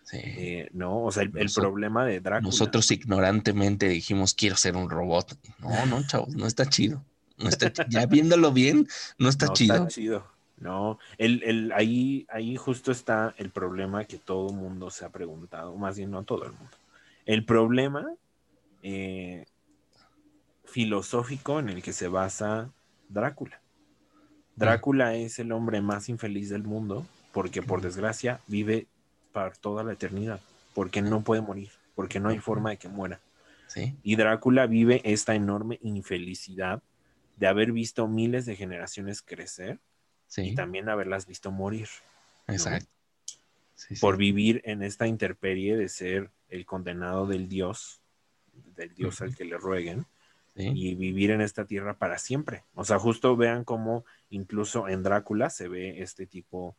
Sí. 0.06 0.18
Eh, 0.22 0.70
no, 0.72 1.04
o 1.04 1.12
sea, 1.12 1.24
el, 1.24 1.50
problema 1.54 2.06
de 2.06 2.20
Drácula. 2.20 2.48
Nosotros 2.48 2.90
ignorantemente 2.92 3.88
dijimos, 3.90 4.34
quiero 4.34 4.56
ser 4.56 4.76
un 4.76 4.90
robot. 4.90 5.38
No, 5.60 5.70
no, 5.88 6.08
chavos, 6.08 6.36
no 6.36 6.48
está 6.48 6.66
chido. 6.68 7.04
No 7.38 7.50
está 7.50 7.72
Ya 7.90 8.06
viéndolo 8.06 8.54
bien, 8.54 8.88
no 9.18 9.30
está 9.30 9.52
chido. 9.52 9.76
Está 9.76 9.88
chido. 9.88 10.36
No, 10.58 11.00
el, 11.18 11.44
el, 11.44 11.72
ahí, 11.74 12.26
ahí 12.30 12.56
justo 12.56 12.92
está 12.92 13.36
el 13.38 13.50
problema 13.50 14.06
que 14.06 14.18
todo 14.18 14.50
el 14.52 14.56
mundo 14.56 14.90
se 14.90 15.04
ha 15.04 15.10
preguntado, 15.10 15.76
más 15.76 15.98
bien 15.98 16.12
no 16.12 16.24
todo 16.24 16.46
el 16.46 16.54
mundo. 16.54 16.78
El 17.26 17.44
problema 17.44 18.08
eh, 18.82 19.46
filosófico 20.64 21.60
en 21.60 21.70
el 21.70 21.82
que 21.84 21.92
se 21.92 22.08
basa 22.08 22.72
Drácula. 23.10 23.60
Drácula 24.56 25.16
es 25.16 25.40
el 25.40 25.52
hombre 25.52 25.82
más 25.82 26.08
infeliz 26.08 26.50
del 26.50 26.64
mundo 26.64 27.06
porque 27.34 27.62
por 27.62 27.82
desgracia 27.82 28.40
vive 28.48 28.88
para 29.36 29.52
toda 29.52 29.84
la 29.84 29.92
eternidad, 29.92 30.40
porque 30.74 31.02
no 31.02 31.22
puede 31.22 31.42
morir, 31.42 31.70
porque 31.94 32.22
no 32.22 32.30
hay 32.30 32.40
forma 32.40 32.70
de 32.70 32.78
que 32.78 32.88
muera. 32.88 33.20
Y 34.02 34.16
Drácula 34.16 34.66
vive 34.66 35.02
esta 35.04 35.36
enorme 35.36 35.78
infelicidad 35.82 36.82
de 37.36 37.48
haber 37.48 37.74
visto 37.74 38.08
miles 38.08 38.46
de 38.46 38.56
generaciones 38.56 39.22
crecer 39.22 39.78
y 40.38 40.56
también 40.56 40.88
haberlas 40.88 41.28
visto 41.28 41.52
morir. 41.52 41.90
Exacto. 42.48 42.88
por 44.00 44.16
vivir 44.16 44.62
en 44.64 44.84
esta 44.84 45.06
interperie 45.06 45.76
de 45.76 45.90
ser 45.90 46.30
el 46.48 46.66
condenado 46.66 47.28
del 47.28 47.50
Dios 47.50 48.00
del 48.78 48.94
Dios 48.94 49.20
al 49.20 49.36
que 49.36 49.44
le 49.44 49.58
rueguen 49.58 50.06
y 50.56 50.96
vivir 50.96 51.32
en 51.32 51.42
esta 51.42 51.66
tierra 51.66 51.96
para 51.96 52.20
siempre. 52.20 52.64
O 52.76 52.86
sea, 52.86 53.00
justo 53.00 53.36
vean 53.36 53.66
cómo 53.66 54.06
incluso 54.30 54.88
en 54.88 55.04
Drácula 55.04 55.50
se 55.50 55.68
ve 55.68 56.02
este 56.02 56.26
tipo 56.26 56.78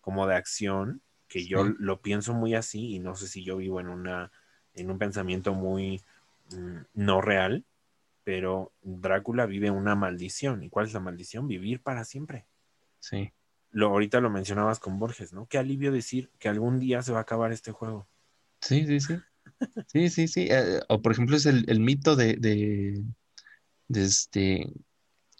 como 0.00 0.26
de 0.26 0.36
acción 0.36 1.02
que 1.30 1.46
yo 1.46 1.64
lo 1.64 2.02
pienso 2.02 2.34
muy 2.34 2.54
así 2.54 2.96
y 2.96 2.98
no 2.98 3.14
sé 3.14 3.28
si 3.28 3.44
yo 3.44 3.56
vivo 3.56 3.80
en 3.80 3.88
una 3.88 4.32
en 4.74 4.90
un 4.90 4.98
pensamiento 4.98 5.54
muy 5.54 6.02
mm, 6.52 6.78
no 6.94 7.20
real, 7.20 7.64
pero 8.24 8.72
Drácula 8.82 9.46
vive 9.46 9.70
una 9.70 9.94
maldición. 9.94 10.62
¿Y 10.62 10.68
cuál 10.68 10.86
es 10.86 10.92
la 10.92 11.00
maldición? 11.00 11.46
Vivir 11.46 11.80
para 11.80 12.04
siempre. 12.04 12.46
Sí. 12.98 13.32
Lo, 13.70 13.88
ahorita 13.88 14.20
lo 14.20 14.28
mencionabas 14.28 14.80
con 14.80 14.98
Borges, 14.98 15.32
¿no? 15.32 15.46
Qué 15.46 15.58
alivio 15.58 15.92
decir 15.92 16.30
que 16.38 16.48
algún 16.48 16.80
día 16.80 17.02
se 17.02 17.12
va 17.12 17.18
a 17.18 17.22
acabar 17.22 17.52
este 17.52 17.70
juego. 17.72 18.08
Sí, 18.60 18.86
sí, 18.86 19.00
sí. 19.00 19.14
Sí, 19.86 20.10
sí, 20.10 20.28
sí. 20.28 20.48
Eh, 20.50 20.80
o 20.88 21.00
por 21.00 21.12
ejemplo 21.12 21.36
es 21.36 21.46
el, 21.46 21.80
mito 21.80 22.16
de, 22.16 22.36
de, 22.36 23.02
este, 23.88 24.72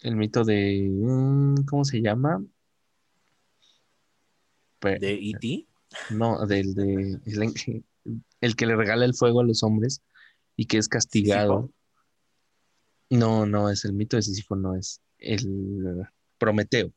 el 0.01 0.15
mito 0.15 0.43
de, 0.43 0.87
mm, 0.89 1.65
¿cómo 1.65 1.83
se 1.83 2.01
llama? 2.01 2.41
¿De 4.81 5.13
E.T.? 5.13 5.70
No, 6.09 6.45
del 6.45 6.73
de, 6.73 7.19
el, 8.41 8.55
que 8.55 8.65
le 8.65 8.75
regala 8.75 9.05
el 9.05 9.13
fuego 9.13 9.41
a 9.41 9.43
los 9.43 9.63
hombres 9.63 10.01
y 10.55 10.65
que 10.65 10.77
es 10.77 10.87
castigado. 10.87 11.71
No, 13.09 13.45
no, 13.45 13.69
es 13.69 13.83
el 13.85 13.93
mito 13.93 14.15
de 14.15 14.21
Sísifo, 14.21 14.55
no 14.55 14.75
es 14.75 15.01
el 15.17 16.07
Prometeo. 16.37 16.93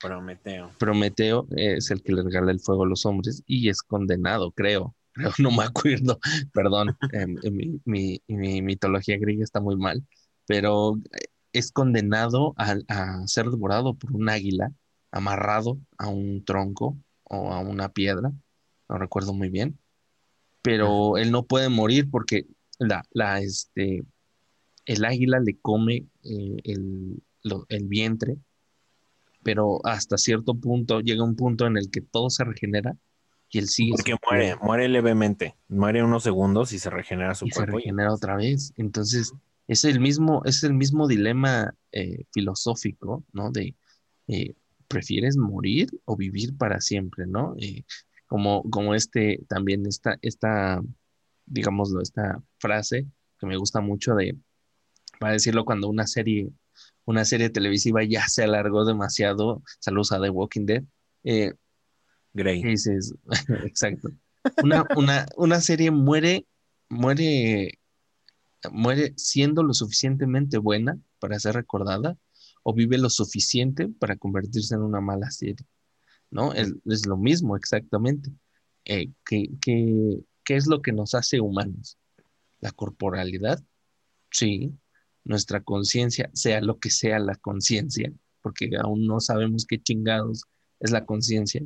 Prometeo. 0.00 0.70
Prometeo 0.78 1.46
es 1.50 1.90
el 1.90 2.02
que 2.02 2.12
le 2.12 2.22
regala 2.22 2.52
el 2.52 2.60
fuego 2.60 2.84
a 2.84 2.88
los 2.88 3.04
hombres 3.04 3.42
y 3.46 3.68
es 3.68 3.82
condenado, 3.82 4.52
creo. 4.52 4.94
no 5.38 5.50
me 5.50 5.64
acuerdo, 5.64 6.18
perdón, 6.52 6.96
em, 7.12 7.36
em, 7.42 7.80
mi, 7.84 8.20
mitología 8.26 9.18
griega 9.18 9.44
está 9.44 9.60
muy 9.60 9.76
mal, 9.76 10.04
pero 10.46 10.96
eh, 11.12 11.26
es 11.52 11.72
condenado 11.72 12.54
a, 12.56 13.26
ser 13.26 13.50
devorado 13.50 13.94
por 13.94 14.12
un 14.12 14.28
águila 14.28 14.72
amarrado 15.10 15.78
a 15.96 16.08
un 16.08 16.44
tronco 16.44 16.96
o 17.28 17.52
a 17.52 17.60
una 17.60 17.90
piedra, 17.90 18.32
no 18.88 18.98
recuerdo 18.98 19.32
muy 19.34 19.48
bien, 19.48 19.78
pero 20.62 21.16
él 21.16 21.30
no 21.30 21.44
puede 21.44 21.68
morir 21.68 22.10
porque 22.10 22.46
la, 22.78 23.04
la, 23.10 23.40
este, 23.40 24.04
el 24.86 25.04
águila 25.04 25.40
le 25.40 25.58
come 25.58 26.06
eh, 26.24 26.56
el, 26.64 27.22
el 27.68 27.88
vientre, 27.88 28.36
pero 29.42 29.80
hasta 29.84 30.18
cierto 30.18 30.54
punto 30.54 31.00
llega 31.00 31.22
un 31.24 31.36
punto 31.36 31.66
en 31.66 31.76
el 31.76 31.90
que 31.90 32.00
todo 32.00 32.30
se 32.30 32.44
regenera 32.44 32.96
y 33.50 33.58
él 33.58 33.68
sigue. 33.68 33.92
Porque 33.92 34.16
muere, 34.28 34.56
muere 34.62 34.88
levemente, 34.88 35.56
muere 35.68 36.02
unos 36.02 36.22
segundos 36.22 36.72
y 36.72 36.78
se 36.78 36.90
regenera 36.90 37.34
su 37.34 37.46
y 37.46 37.50
cuerpo. 37.50 37.72
Se 37.72 37.84
regenera 37.84 38.12
otra 38.12 38.36
vez. 38.36 38.72
Entonces, 38.76 39.32
es 39.66 39.84
el 39.84 40.00
mismo, 40.00 40.42
es 40.44 40.62
el 40.64 40.74
mismo 40.74 41.06
dilema 41.06 41.74
eh, 41.92 42.24
filosófico, 42.32 43.24
¿no? 43.32 43.50
De 43.50 43.74
eh, 44.28 44.54
¿prefieres 44.88 45.36
morir 45.36 45.88
o 46.04 46.16
vivir 46.16 46.56
para 46.56 46.80
siempre, 46.80 47.26
¿no? 47.26 47.54
Eh, 47.58 47.84
como, 48.26 48.62
como 48.70 48.94
este, 48.94 49.44
también 49.48 49.86
esta, 49.86 50.18
esta, 50.22 50.82
digámoslo, 51.46 52.00
esta 52.02 52.42
frase 52.58 53.06
que 53.38 53.46
me 53.46 53.56
gusta 53.56 53.80
mucho 53.80 54.14
de, 54.14 54.36
para 55.20 55.34
decirlo 55.34 55.64
cuando 55.64 55.88
una 55.88 56.06
serie, 56.06 56.50
una 57.04 57.24
serie 57.24 57.50
televisiva 57.50 58.02
ya 58.04 58.26
se 58.28 58.44
alargó 58.44 58.84
demasiado, 58.84 59.62
saludos 59.80 60.12
a 60.12 60.20
The 60.20 60.30
Walking 60.30 60.66
Dead, 60.66 60.84
Grey. 62.32 62.62
Dices, 62.62 63.14
exacto. 63.64 64.10
Una, 64.62 64.86
una, 64.96 65.26
una 65.36 65.60
serie 65.60 65.90
muere, 65.90 66.46
muere, 66.88 67.78
muere 68.70 69.12
siendo 69.16 69.62
lo 69.62 69.74
suficientemente 69.74 70.58
buena 70.58 70.98
para 71.18 71.38
ser 71.38 71.56
recordada 71.56 72.16
o 72.68 72.74
vive 72.74 72.98
lo 72.98 73.08
suficiente 73.08 73.88
para 73.88 74.16
convertirse 74.16 74.74
en 74.74 74.82
una 74.82 75.00
mala 75.00 75.30
serie. 75.30 75.66
¿No? 76.30 76.52
Es, 76.52 77.06
lo 77.06 77.16
mismo 77.16 77.56
exactamente. 77.56 78.30
Eh, 78.84 79.10
¿qué, 79.24 79.48
qué, 79.62 80.20
qué 80.44 80.56
es 80.56 80.66
lo 80.66 80.82
que 80.82 80.92
nos 80.92 81.14
hace 81.14 81.40
humanos? 81.40 81.96
La 82.60 82.70
corporalidad, 82.70 83.64
sí. 84.30 84.74
Nuestra 85.24 85.62
conciencia, 85.62 86.28
sea 86.34 86.60
lo 86.60 86.78
que 86.78 86.90
sea 86.90 87.18
la 87.18 87.36
conciencia, 87.36 88.12
porque 88.42 88.68
aún 88.78 89.06
no 89.06 89.18
sabemos 89.20 89.64
qué 89.64 89.80
chingados 89.80 90.44
es 90.78 90.90
la 90.90 91.06
conciencia 91.06 91.62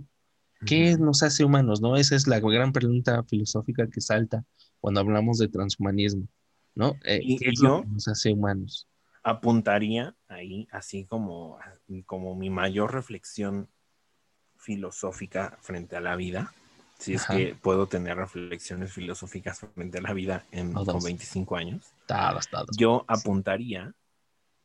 ¿Qué 0.65 0.97
nos 0.97 1.25
hace 1.25 1.45
humanos? 1.45 1.81
¿No? 1.81 1.97
Esa 1.97 2.15
es 2.15 2.29
la 2.29 2.39
gran 2.39 2.73
pregunta 2.73 3.25
filosófica 3.25 3.89
que 3.89 4.01
salta 4.01 4.45
cuando 4.81 5.01
hablamos 5.01 5.39
de 5.39 5.49
transhumanismo, 5.49 6.29
¿no? 6.77 6.95
Eh, 7.05 7.21
¿Qué 7.41 7.49
es 7.49 7.61
lo 7.61 7.83
que 7.83 7.89
nos 7.89 8.07
hace 8.07 8.33
humanos? 8.33 8.87
Apuntaría 9.23 10.17
ahí, 10.29 10.67
así 10.73 11.05
como, 11.05 11.59
como 12.07 12.35
mi 12.35 12.51
mayor 12.51 12.93
reflexión 12.93 13.69
filosófica 14.57 15.57
frente 15.61 15.97
a 15.97 16.01
la 16.01 16.17
vida, 16.17 16.53
si 16.99 17.15
es 17.15 17.27
que 17.27 17.57
puedo 17.61 17.87
tener 17.87 18.17
reflexiones 18.17 18.93
filosóficas 18.93 19.61
frente 19.75 19.99
a 19.99 20.03
la 20.03 20.13
vida 20.13 20.45
en 20.53 20.73
25 20.73 21.57
años, 21.57 21.93
yo 22.77 23.05
apuntaría 23.09 23.93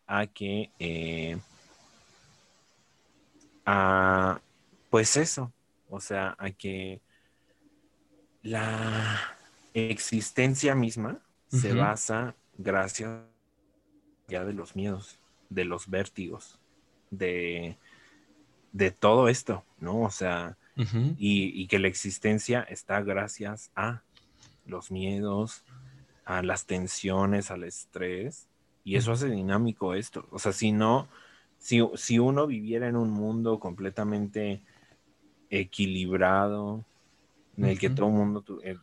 a 0.05 0.27
que, 0.27 0.71
eh, 0.79 1.37
a, 3.65 4.39
pues 4.89 5.17
eso, 5.17 5.51
o 5.89 5.99
sea, 5.99 6.35
a 6.37 6.51
que 6.51 7.01
la 8.43 9.19
existencia 9.73 10.75
misma 10.75 11.19
se 11.49 11.73
basa 11.73 12.35
gracias 12.57 13.21
ya 14.27 14.43
de 14.43 14.53
los 14.53 14.75
miedos, 14.75 15.19
de 15.49 15.65
los 15.65 15.89
vértigos, 15.89 16.59
de, 17.11 17.77
de 18.71 18.91
todo 18.91 19.29
esto, 19.29 19.63
¿no? 19.79 20.01
O 20.01 20.11
sea, 20.11 20.57
y, 20.75 21.59
y, 21.59 21.67
que 21.67 21.79
la 21.79 21.87
existencia 21.87 22.61
está 22.61 23.01
gracias 23.01 23.71
a 23.75 24.03
los 24.67 24.91
miedos, 24.91 25.63
a 26.23 26.43
las 26.43 26.67
tensiones, 26.67 27.49
al 27.49 27.63
estrés, 27.63 28.47
y 28.83 28.95
eso 28.95 29.11
hace 29.11 29.27
dinámico 29.27 29.95
esto. 29.95 30.27
O 30.29 30.37
sea, 30.37 30.53
si 30.53 30.71
no, 30.71 31.07
si, 31.57 31.81
si 31.95 32.19
uno 32.19 32.45
viviera 32.45 32.87
en 32.87 32.95
un 32.95 33.09
mundo 33.09 33.59
completamente 33.59 34.61
equilibrado, 35.49 36.85
en 37.57 37.65
el 37.65 37.79
que 37.79 37.89
todo 37.89 38.07
el 38.07 38.13
mundo 38.13 38.43
eh, 38.63 38.77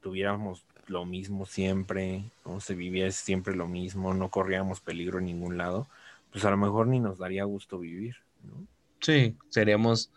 tuviéramos 0.00 0.64
lo 0.90 1.04
mismo 1.06 1.46
siempre, 1.46 2.30
¿no? 2.44 2.60
se 2.60 2.74
vivía 2.74 3.10
siempre 3.12 3.54
lo 3.54 3.68
mismo, 3.68 4.12
no 4.12 4.28
corríamos 4.28 4.80
peligro 4.80 5.18
en 5.20 5.26
ningún 5.26 5.56
lado, 5.56 5.88
pues 6.32 6.44
a 6.44 6.50
lo 6.50 6.56
mejor 6.56 6.88
ni 6.88 6.98
nos 6.98 7.18
daría 7.18 7.44
gusto 7.44 7.78
vivir, 7.78 8.16
¿no? 8.42 8.66
Sí, 9.00 9.36
seríamos 9.48 10.10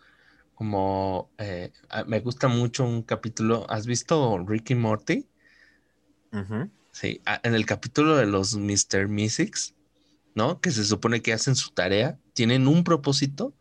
como... 0.54 1.30
eh, 1.38 1.72
ah, 1.88 2.04
me 2.06 2.20
gusta 2.20 2.48
mucho 2.48 2.84
un 2.84 3.02
capítulo. 3.02 3.66
¿Has 3.70 3.86
visto 3.86 4.44
Ricky 4.46 4.74
Morty? 4.74 5.26
Sí, 6.90 7.20
ah, 7.24 7.40
en 7.44 7.54
el 7.54 7.64
capítulo 7.64 8.16
de 8.16 8.26
los 8.26 8.56
Mr. 8.56 9.08
Mystics, 9.08 9.74
¿no? 10.34 10.60
Que 10.60 10.70
se 10.70 10.84
supone 10.84 11.22
que 11.22 11.32
hacen 11.32 11.54
su 11.54 11.70
tarea, 11.70 12.18
tienen 12.34 12.68
un 12.68 12.84
propósito, 12.84 13.54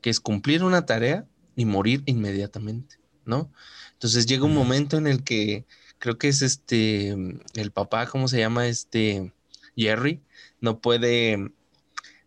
que 0.00 0.10
es 0.10 0.20
cumplir 0.20 0.62
una 0.62 0.86
tarea 0.86 1.26
y 1.56 1.64
morir 1.64 2.02
inmediatamente, 2.06 2.96
¿no? 3.24 3.50
Entonces 3.94 4.26
llega 4.26 4.44
un 4.44 4.54
momento 4.54 4.96
en 4.96 5.06
el 5.06 5.24
que 5.24 5.66
creo 5.98 6.18
que 6.18 6.28
es 6.28 6.42
este, 6.42 7.10
el 7.54 7.70
papá, 7.72 8.06
¿cómo 8.06 8.28
se 8.28 8.38
llama? 8.38 8.66
Este, 8.68 9.32
Jerry, 9.76 10.20
no 10.60 10.80
puede, 10.80 11.50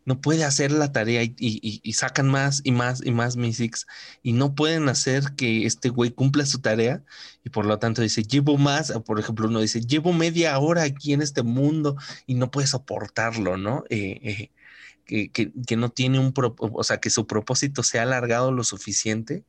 no 0.05 0.19
puede 0.21 0.43
hacer 0.43 0.71
la 0.71 0.91
tarea 0.91 1.23
y, 1.23 1.93
sacan 1.93 2.29
más 2.29 2.61
y 2.63 2.71
más 2.71 3.05
y 3.05 3.11
más 3.11 3.37
Mystics 3.37 3.87
y 4.23 4.33
no 4.33 4.55
pueden 4.55 4.89
hacer 4.89 5.35
que 5.37 5.65
este 5.65 5.89
güey 5.89 6.11
cumpla 6.11 6.45
su 6.45 6.59
tarea 6.59 7.03
y 7.43 7.49
por 7.49 7.65
lo 7.65 7.79
tanto 7.79 8.01
dice, 8.01 8.23
llevo 8.23 8.57
más, 8.57 8.91
por 9.05 9.19
ejemplo, 9.19 9.47
uno 9.47 9.59
dice, 9.61 9.81
llevo 9.81 10.13
media 10.13 10.57
hora 10.59 10.83
aquí 10.83 11.13
en 11.13 11.21
este 11.21 11.43
mundo 11.43 11.97
y 12.25 12.35
no 12.35 12.51
puede 12.51 12.67
soportarlo, 12.67 13.57
¿no? 13.57 13.83
Eh, 13.89 14.19
eh, 14.23 14.51
que, 15.05 15.31
que- 15.31 15.75
no 15.75 15.89
tiene 15.89 16.19
un, 16.19 16.33
pro- 16.33 16.55
o 16.59 16.83
sea, 16.83 16.99
que 16.99 17.09
su 17.09 17.27
propósito 17.27 17.83
se 17.83 17.99
ha 17.99 18.03
alargado 18.03 18.51
lo 18.51 18.63
suficiente 18.63 19.43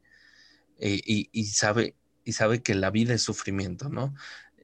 eh, 0.79 1.01
y 1.05 1.45
sabe, 1.47 1.95
y 2.25 2.33
sabe 2.33 2.63
que 2.63 2.75
la 2.75 2.91
vida 2.91 3.15
es 3.15 3.23
sufrimiento, 3.23 3.89
¿no? 3.89 4.15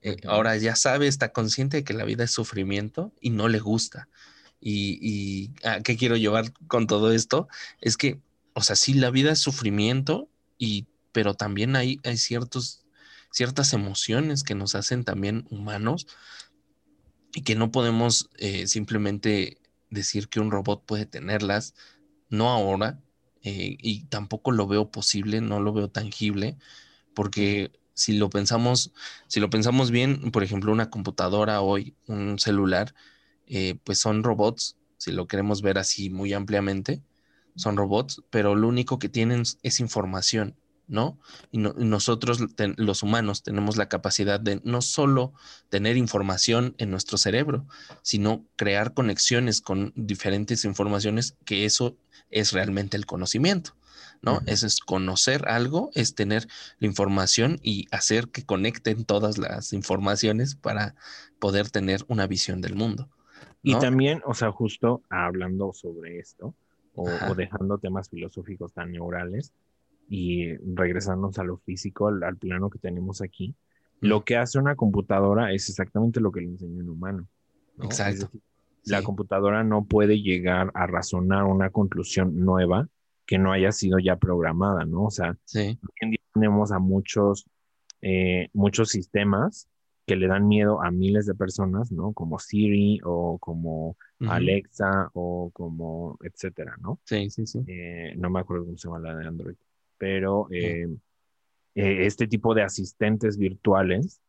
Eh, 0.03 0.17
ahora 0.27 0.57
ya 0.57 0.77
sabe, 0.77 1.09
está 1.09 1.33
consciente 1.33 1.79
de 1.79 1.85
que 1.85 1.93
la 1.93 2.05
vida 2.05 2.25
es 2.25 2.31
sufrimiento 2.31 3.13
y 3.21 3.31
no 3.31 3.49
le 3.49 3.59
gusta. 3.59 4.09
Y, 4.61 4.99
y 5.01 5.53
¿a 5.67 5.83
qué 5.83 5.97
quiero 5.97 6.17
llevar 6.17 6.53
con 6.67 6.87
todo 6.87 7.13
esto? 7.13 7.49
Es 7.81 7.97
que, 7.97 8.21
o 8.55 8.63
sea, 8.63 8.77
sí, 8.77 8.95
la 8.95 9.11
vida 9.11 9.33
es 9.33 9.39
sufrimiento, 9.39 10.29
y, 10.59 10.87
pero 11.13 11.35
también 11.35 11.77
hay, 11.77 12.01
hay 12.05 12.17
ciertos, 12.17 12.85
ciertas 13.31 13.73
emociones 13.73 14.43
que 14.43 14.55
nos 14.55 14.75
hacen 14.75 15.05
también 15.05 15.47
humanos 15.51 16.07
y 17.35 17.43
que 17.43 17.55
no 17.55 17.71
podemos 17.71 18.31
eh, 18.39 18.67
simplemente 18.67 19.59
decir 19.91 20.29
que 20.29 20.41
un 20.41 20.51
robot 20.51 20.85
puede 20.85 21.07
tenerlas, 21.07 21.75
no 22.29 22.51
ahora, 22.51 23.01
eh, 23.43 23.77
y 23.81 24.05
tampoco 24.05 24.51
lo 24.51 24.67
veo 24.67 24.91
posible, 24.91 25.41
no 25.41 25.61
lo 25.61 25.73
veo 25.73 25.89
tangible, 25.89 26.57
porque 27.19 27.73
si 27.95 28.17
lo 28.17 28.31
pensamos, 28.31 28.93
si 29.27 29.41
lo 29.41 29.51
pensamos 29.51 29.91
bien, 29.91 30.31
por 30.31 30.45
ejemplo, 30.45 30.71
una 30.71 30.89
computadora 30.89 31.61
hoy, 31.63 31.97
un 32.07 32.39
celular, 32.39 32.95
eh, 33.49 33.77
pues 33.83 33.99
son 33.99 34.23
robots, 34.23 34.77
si 34.99 35.11
lo 35.11 35.27
queremos 35.27 35.61
ver 35.61 35.79
así 35.79 36.11
muy 36.11 36.33
ampliamente, 36.33 37.03
son 37.57 37.77
robots, 37.77 38.23
pero 38.31 38.55
lo 38.55 38.69
único 38.69 39.01
que 39.01 39.09
tienen 39.09 39.43
es 39.65 39.81
información, 39.81 40.55
¿no? 40.87 41.19
Y, 41.51 41.59
no- 41.59 41.73
nosotros, 41.73 42.39
los 42.77 43.03
humanos, 43.03 43.43
tenemos 43.43 43.77
la 43.77 43.89
capacidad 43.89 44.39
de 44.39 44.61
no 44.63 44.81
solo 44.81 45.33
tener 45.69 45.97
información 45.97 46.77
en 46.79 46.93
nuestro 46.93 47.19
cerebro, 47.19 47.67
sino 48.03 48.45
crear 48.55 48.95
conexiones 48.95 49.61
con 49.61 49.93
diferentes 49.97 50.65
informaciones, 50.65 51.35
que 51.45 51.65
eso 51.65 51.97
es 52.31 52.53
realmente 52.53 52.97
el 52.97 53.07
conocimiento, 53.07 53.75
¿no? 54.23 54.41
Eso 54.47 54.67
es 54.67 54.81
conocer 54.81 55.49
algo, 55.49 55.91
es 55.95 56.15
tener 56.15 56.47
la 56.79 56.87
información 56.87 57.59
y 57.63 57.87
hacer 57.91 58.29
que 58.29 58.45
conecten 58.45 59.05
todas 59.05 59.39
las 59.39 59.73
informaciones 59.73 60.55
para 60.55 60.95
poder 61.39 61.71
tener 61.71 62.05
una 62.09 62.27
visión 62.27 62.61
del 62.61 62.75
mundo, 62.75 63.09
Y 63.63 63.79
también, 63.79 64.23
o 64.25 64.35
sea, 64.35 64.51
justo 64.53 65.03
hablando 65.09 65.73
sobre 65.73 66.19
esto, 66.19 66.55
o, 66.95 67.35
dejando 67.37 67.79
temas 67.79 68.09
filosóficos 68.09 68.73
tan 68.73 68.91
neurales 68.91 69.53
y 70.09 70.57
regresándonos 70.57 71.39
a 71.39 71.45
lo 71.45 71.59
físico, 71.59 72.09
al, 72.09 72.23
al 72.25 72.37
plano 72.37 72.71
que 72.71 72.79
tenemos 72.79 73.23
aquí, 73.23 73.55
lo 74.01 74.25
que 74.25 74.37
hace 74.37 74.59
una 74.59 74.75
computadora 74.75 75.53
es 75.53 75.69
exactamente 75.69 76.21
lo 76.21 76.33
que 76.33 76.41
le 76.41 76.49
enseña 76.49 76.83
un 76.83 76.91
humano. 76.91 77.29
Exacto. 77.83 78.27
decir, 78.27 78.41
la 78.85 79.03
computadora 79.03 79.65
no 79.65 79.85
puede 79.85 80.21
llegar 80.21 80.71
a 80.75 80.87
razonar 80.87 81.45
una 81.45 81.71
conclusión 81.71 82.45
nueva 82.45 82.89
que 83.29 83.39
no 83.39 83.53
haya 83.53 83.73
sido 83.73 83.99
ya 83.99 84.17
programada, 84.17 84.87
¿no? 84.87 85.05
O 85.05 85.11
sea, 85.11 85.37
Sí, 85.45 85.79
hoy 85.83 85.97
en 86.01 86.11
día 86.13 86.21
tenemos 86.33 86.73
a 86.73 86.79
muchos, 86.79 87.47
eh, 88.01 88.49
muchos 88.55 88.89
sistemas 88.89 89.69
que 90.07 90.17
le 90.17 90.29
dan 90.29 90.49
miedo 90.49 90.83
a 90.83 90.91
miles 90.91 91.27
de 91.27 91.35
personas, 91.35 91.93
¿no? 91.93 92.15
Como 92.15 92.39
Siri 92.39 93.01
o 93.05 93.37
como 93.39 93.99
Alexa 94.21 95.11
o 95.13 95.51
como 95.53 96.19
etcétera, 96.23 96.75
¿no? 96.81 96.99
sí, 97.05 97.29
sí, 97.29 97.47
sí. 97.47 97.61
Eh, 97.67 98.15
no 98.17 98.31
me 98.31 98.41
acuerdo 98.41 98.65
cómo 98.65 98.79
se 98.79 98.89
llama 98.89 99.01
la 99.01 99.15
de 99.15 99.27
Android, 99.27 99.57
pero 99.99 100.49
eh, 100.51 100.89
eh, 101.75 102.07
este 102.07 102.29
tipo 102.29 102.55
de 102.55 102.63
asistentes 102.63 103.37
virtuales 103.37 104.23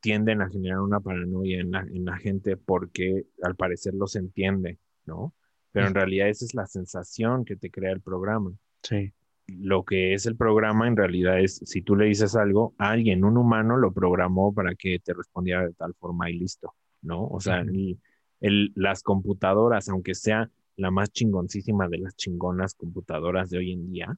tienden 0.00 0.40
a 0.40 0.48
generar 0.48 0.80
una 0.80 1.00
paranoia 1.00 1.60
en 1.60 1.70
la, 1.70 1.80
en 1.80 2.06
la 2.06 2.16
gente 2.16 2.56
porque 2.56 3.26
al 3.42 3.54
parecer 3.54 3.94
los 3.94 4.16
entiende, 4.16 4.78
¿no? 5.04 5.34
Pero 5.74 5.88
en 5.88 5.94
realidad 5.94 6.28
esa 6.28 6.44
es 6.46 6.54
la 6.54 6.66
sensación 6.66 7.44
que 7.44 7.56
te 7.56 7.70
crea 7.70 7.92
el 7.92 8.00
programa. 8.00 8.52
Sí, 8.82 9.12
lo 9.46 9.84
que 9.84 10.14
es 10.14 10.24
el 10.24 10.36
programa 10.36 10.88
en 10.88 10.96
realidad 10.96 11.38
es, 11.40 11.60
si 11.64 11.82
tú 11.82 11.96
le 11.96 12.06
dices 12.06 12.34
algo, 12.36 12.74
alguien, 12.78 13.24
un 13.24 13.36
humano, 13.36 13.76
lo 13.76 13.92
programó 13.92 14.54
para 14.54 14.74
que 14.74 14.98
te 15.00 15.12
respondiera 15.12 15.66
de 15.66 15.72
tal 15.74 15.92
forma 15.94 16.30
y 16.30 16.38
listo, 16.38 16.74
¿no? 17.02 17.26
O 17.26 17.40
sea, 17.40 17.60
Ujú. 17.60 17.70
el- 17.70 17.98
el- 18.40 18.72
las 18.74 19.02
computadoras, 19.02 19.88
aunque 19.88 20.14
sea 20.14 20.50
la 20.76 20.90
más 20.90 21.10
chingoncísima 21.10 21.88
de 21.88 21.98
las 21.98 22.16
chingonas 22.16 22.74
computadoras 22.74 23.50
de 23.50 23.58
hoy 23.58 23.72
en 23.72 23.90
día, 23.92 24.16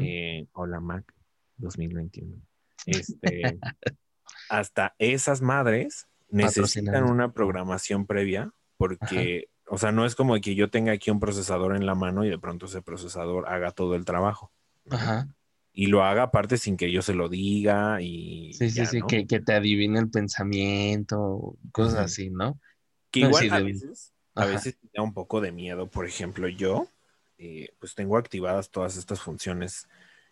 eh, 0.00 0.46
o 0.52 0.66
la 0.66 0.80
Mac 0.80 1.04
2021, 1.58 2.36
este, 2.86 3.58
hasta 4.48 4.94
esas 4.98 5.42
madres 5.42 6.08
necesitan 6.30 7.04
una 7.04 7.32
programación 7.32 8.06
previa 8.06 8.50
porque, 8.76 9.48
o 9.70 9.78
sea, 9.78 9.92
no 9.92 10.04
es 10.06 10.14
como 10.14 10.34
que 10.40 10.54
yo 10.54 10.70
tenga 10.70 10.92
aquí 10.92 11.10
un 11.10 11.20
procesador 11.20 11.76
en 11.76 11.86
la 11.86 11.94
mano 11.94 12.24
y 12.24 12.30
de 12.30 12.38
pronto 12.38 12.66
ese 12.66 12.82
procesador 12.82 13.48
haga 13.48 13.70
todo 13.72 13.94
el 13.94 14.04
trabajo. 14.04 14.52
Ajá. 14.90 15.28
y 15.72 15.86
lo 15.86 16.02
haga 16.02 16.24
aparte 16.24 16.56
sin 16.56 16.76
que 16.76 16.90
yo 16.90 17.02
se 17.02 17.14
lo 17.14 17.28
diga 17.28 18.00
y 18.00 18.52
Sí, 18.54 18.68
sí, 18.70 18.76
ya, 18.78 18.86
sí, 18.86 18.98
¿no? 19.00 19.06
que, 19.06 19.26
que 19.26 19.38
te 19.40 19.52
adivine 19.52 19.98
el 20.00 20.10
pensamiento, 20.10 21.56
cosas 21.72 21.96
así, 21.96 22.30
¿no? 22.30 22.58
Que 23.10 23.20
No, 23.20 23.26
igual 23.28 23.42
sí, 23.44 23.50
a 23.50 23.56
de- 23.58 23.62
veces, 23.64 24.12
a 24.34 24.44
veces 24.46 24.78
me 24.82 24.90
da 24.94 25.02
un 25.02 25.12
poco 25.12 25.40
de 25.40 25.52
miedo. 25.52 25.86
Por 25.88 26.06
ejemplo, 26.06 26.48
yo 26.48 26.88
eh, 27.36 27.74
pues 27.78 27.94
tengo 27.94 28.16
activadas 28.16 28.70
todas 28.70 28.96
estas 28.96 29.20
funciones 29.20 29.86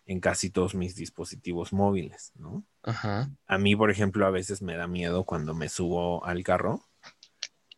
en 0.05 0.19
casi 0.19 0.49
todos 0.49 0.75
mis 0.75 0.95
dispositivos 0.95 1.71
móviles, 1.71 2.33
¿no? 2.35 2.63
Ajá. 2.83 3.29
A 3.45 3.57
mí, 3.57 3.75
por 3.75 3.89
ejemplo, 3.91 4.25
a 4.25 4.31
veces 4.31 4.61
me 4.61 4.75
da 4.75 4.87
miedo 4.87 5.23
cuando 5.23 5.53
me 5.53 5.69
subo 5.69 6.25
al 6.25 6.43
carro, 6.43 6.81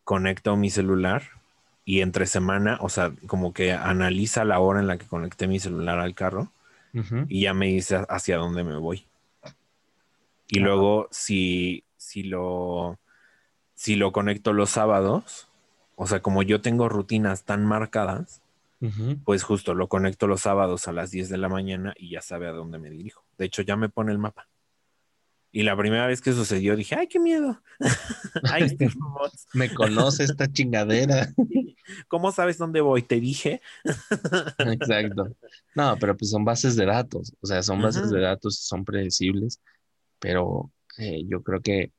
conecto 0.04 0.56
mi 0.56 0.69
celular 0.69 1.24
y 1.89 2.02
entre 2.02 2.28
semana, 2.28 2.78
o 2.82 2.89
sea, 2.89 3.13
como 3.25 3.52
que 3.52 3.73
analiza 3.73 4.45
la 4.45 4.60
hora 4.60 4.80
en 4.80 4.86
la 4.86 4.99
que 4.99 5.08
conecté 5.08 5.47
mi 5.47 5.60
celular 5.60 5.97
al 5.97 6.13
carro 6.13 6.52
y 7.28 7.41
ya 7.41 7.56
me 7.56 7.65
dice 7.65 8.06
hacia 8.08 8.38
dónde 8.38 8.63
me 8.63 8.78
voy. 8.78 9.08
Y 10.49 10.60
luego, 10.60 11.08
si, 11.10 11.84
si 11.97 12.21
lo 12.21 12.99
si 13.73 13.95
lo 13.95 14.12
conecto 14.12 14.54
los 14.54 14.69
sábados, 14.69 15.47
o 15.95 16.06
sea, 16.06 16.21
como 16.21 16.43
yo 16.43 16.62
tengo 16.62 16.89
rutinas 16.89 17.43
tan 17.45 17.65
marcadas, 17.65 18.43
pues 19.25 19.41
justo 19.41 19.73
lo 19.73 19.89
conecto 19.89 20.28
los 20.28 20.41
sábados 20.41 20.88
a 20.88 20.91
las 20.91 21.10
10 21.10 21.30
de 21.30 21.38
la 21.39 21.49
mañana 21.49 21.95
y 21.97 22.12
ya 22.12 22.21
sabe 22.21 22.47
a 22.47 22.52
dónde 22.52 22.78
me 22.78 22.91
dirijo. 22.91 23.23
De 23.39 23.45
hecho, 23.45 23.63
ya 23.63 23.75
me 23.75 23.89
pone 23.89 24.12
el 24.12 24.19
mapa. 24.19 24.47
Y 25.52 25.63
la 25.63 25.75
primera 25.75 26.06
vez 26.06 26.21
que 26.21 26.34
sucedió 26.34 26.75
dije, 26.75 26.93
ay, 26.93 27.08
qué 27.08 27.19
miedo. 27.19 27.60
ay, 28.43 28.78
robots. 28.99 29.47
Me 29.54 29.73
conoce 29.73 30.23
esta 30.25 30.52
chingadera. 30.52 31.34
¿Cómo 32.08 32.32
sabes 32.32 32.58
dónde 32.58 32.82
voy? 32.82 33.02
Te 33.04 33.19
dije. 33.19 33.62
Exacto. 34.62 35.36
No, 35.74 35.97
pero 35.99 36.18
pues 36.18 36.32
son 36.32 36.43
bases 36.45 36.76
de 36.76 36.86
datos, 36.86 37.34
o 37.41 37.47
sea, 37.47 37.64
son 37.64 37.82
bases 37.82 38.09
de 38.09 38.20
datos 38.20 38.59
y 38.59 38.64
son 38.68 38.84
predecibles, 38.86 39.61
pero 40.20 40.72
eh, 40.97 41.24
yo 41.28 41.43
creo 41.43 41.61
que 41.61 41.93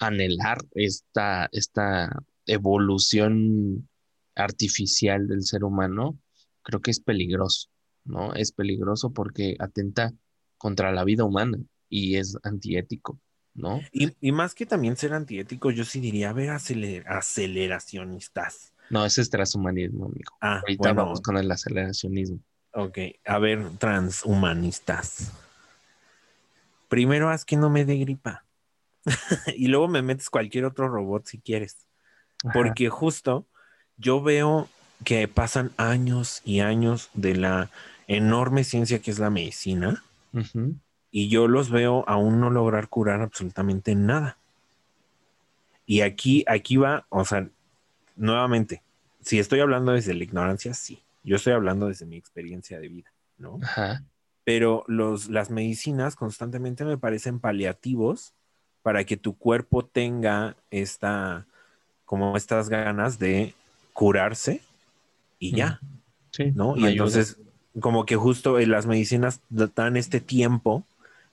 anhelar 0.00 0.58
esta, 0.74 1.48
esta 1.52 2.10
evolución 2.46 3.88
artificial 4.34 5.26
del 5.26 5.42
ser 5.42 5.64
humano, 5.64 6.18
creo 6.62 6.80
que 6.80 6.90
es 6.90 7.00
peligroso, 7.00 7.68
¿no? 8.04 8.34
Es 8.34 8.52
peligroso 8.52 9.12
porque 9.12 9.56
atenta 9.58 10.12
contra 10.58 10.92
la 10.92 11.04
vida 11.04 11.24
humana 11.24 11.58
y 11.88 12.16
es 12.16 12.36
antiético, 12.42 13.18
¿no? 13.54 13.80
Y, 13.92 14.12
y 14.20 14.32
más 14.32 14.54
que 14.54 14.66
también 14.66 14.96
ser 14.96 15.14
antiético, 15.14 15.70
yo 15.70 15.84
sí 15.84 16.00
diría, 16.00 16.30
a 16.30 16.32
ver, 16.34 16.50
aceler- 16.50 17.04
aceleracionistas. 17.06 18.74
No, 18.90 19.04
ese 19.04 19.22
es 19.22 19.30
transhumanismo, 19.30 20.06
amigo. 20.06 20.32
Ah, 20.40 20.60
Ahorita 20.60 20.92
bueno, 20.92 21.04
vamos 21.04 21.20
con 21.20 21.36
el 21.36 21.50
aceleracionismo. 21.50 22.38
ok. 22.72 22.98
A 23.24 23.38
ver, 23.38 23.70
transhumanistas. 23.78 25.32
Primero 26.88 27.30
haz 27.30 27.44
que 27.44 27.56
no 27.56 27.70
me 27.70 27.84
dé 27.84 27.96
gripa. 27.96 28.44
y 29.56 29.68
luego 29.68 29.88
me 29.88 30.02
metes 30.02 30.30
cualquier 30.30 30.64
otro 30.64 30.88
robot 30.88 31.26
si 31.26 31.38
quieres. 31.40 31.86
Ajá. 32.44 32.52
Porque 32.52 32.88
justo 32.88 33.46
yo 33.96 34.22
veo 34.22 34.68
que 35.04 35.28
pasan 35.28 35.72
años 35.76 36.42
y 36.44 36.60
años 36.60 37.10
de 37.14 37.34
la 37.36 37.70
enorme 38.06 38.64
ciencia 38.64 39.00
que 39.00 39.10
es 39.10 39.18
la 39.18 39.30
medicina 39.30 40.02
y 41.10 41.28
yo 41.28 41.48
los 41.48 41.70
veo 41.70 42.04
aún 42.06 42.40
no 42.40 42.50
lograr 42.50 42.88
curar 42.88 43.22
absolutamente 43.22 43.94
nada. 43.94 44.36
Y 45.86 46.02
aquí, 46.02 46.44
aquí 46.46 46.76
va, 46.76 47.06
o 47.08 47.24
sea, 47.24 47.48
nuevamente, 48.16 48.82
si 49.20 49.38
estoy 49.38 49.60
hablando 49.60 49.92
desde 49.92 50.14
la 50.14 50.24
ignorancia, 50.24 50.74
sí. 50.74 51.02
Yo 51.22 51.36
estoy 51.36 51.52
hablando 51.52 51.88
desde 51.88 52.06
mi 52.06 52.16
experiencia 52.16 52.78
de 52.78 52.88
vida, 52.88 53.12
¿no? 53.38 53.58
Pero 54.44 54.84
los, 54.86 55.28
las 55.28 55.50
medicinas 55.50 56.14
constantemente 56.14 56.84
me 56.84 56.98
parecen 56.98 57.40
paliativos 57.40 58.32
para 58.82 59.02
que 59.04 59.16
tu 59.16 59.36
cuerpo 59.36 59.84
tenga 59.84 60.56
esta, 60.70 61.46
como 62.04 62.36
estas 62.36 62.68
ganas 62.68 63.18
de 63.18 63.54
curarse 63.92 64.62
y 65.40 65.56
ya. 65.56 65.80
Sí, 66.30 66.52
¿no? 66.54 66.76
Y 66.76 66.86
entonces, 66.86 67.38
como 67.80 68.06
que 68.06 68.14
justo 68.14 68.58
las 68.60 68.86
medicinas 68.86 69.40
dan 69.50 69.96
este 69.96 70.20
tiempo 70.20 70.84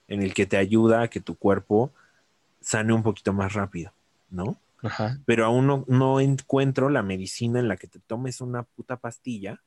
en 0.08 0.22
el 0.22 0.34
que 0.34 0.46
te 0.46 0.56
ayuda 0.56 1.02
a 1.02 1.08
que 1.08 1.20
tu 1.20 1.36
cuerpo 1.36 1.92
sane 2.60 2.92
un 2.92 3.02
poquito 3.02 3.32
más 3.32 3.52
rápido, 3.52 3.92
¿no? 4.30 4.56
Ajá. 4.84 5.18
Pero 5.24 5.46
aún 5.46 5.84
no, 5.88 6.20
encuentro 6.20 6.90
la 6.90 7.02
medicina 7.02 7.58
en 7.58 7.68
la 7.68 7.76
que 7.76 7.88
te 7.88 8.00
tomes 8.00 8.40
una 8.40 8.64
puta 8.64 8.98
pastilla 8.98 9.62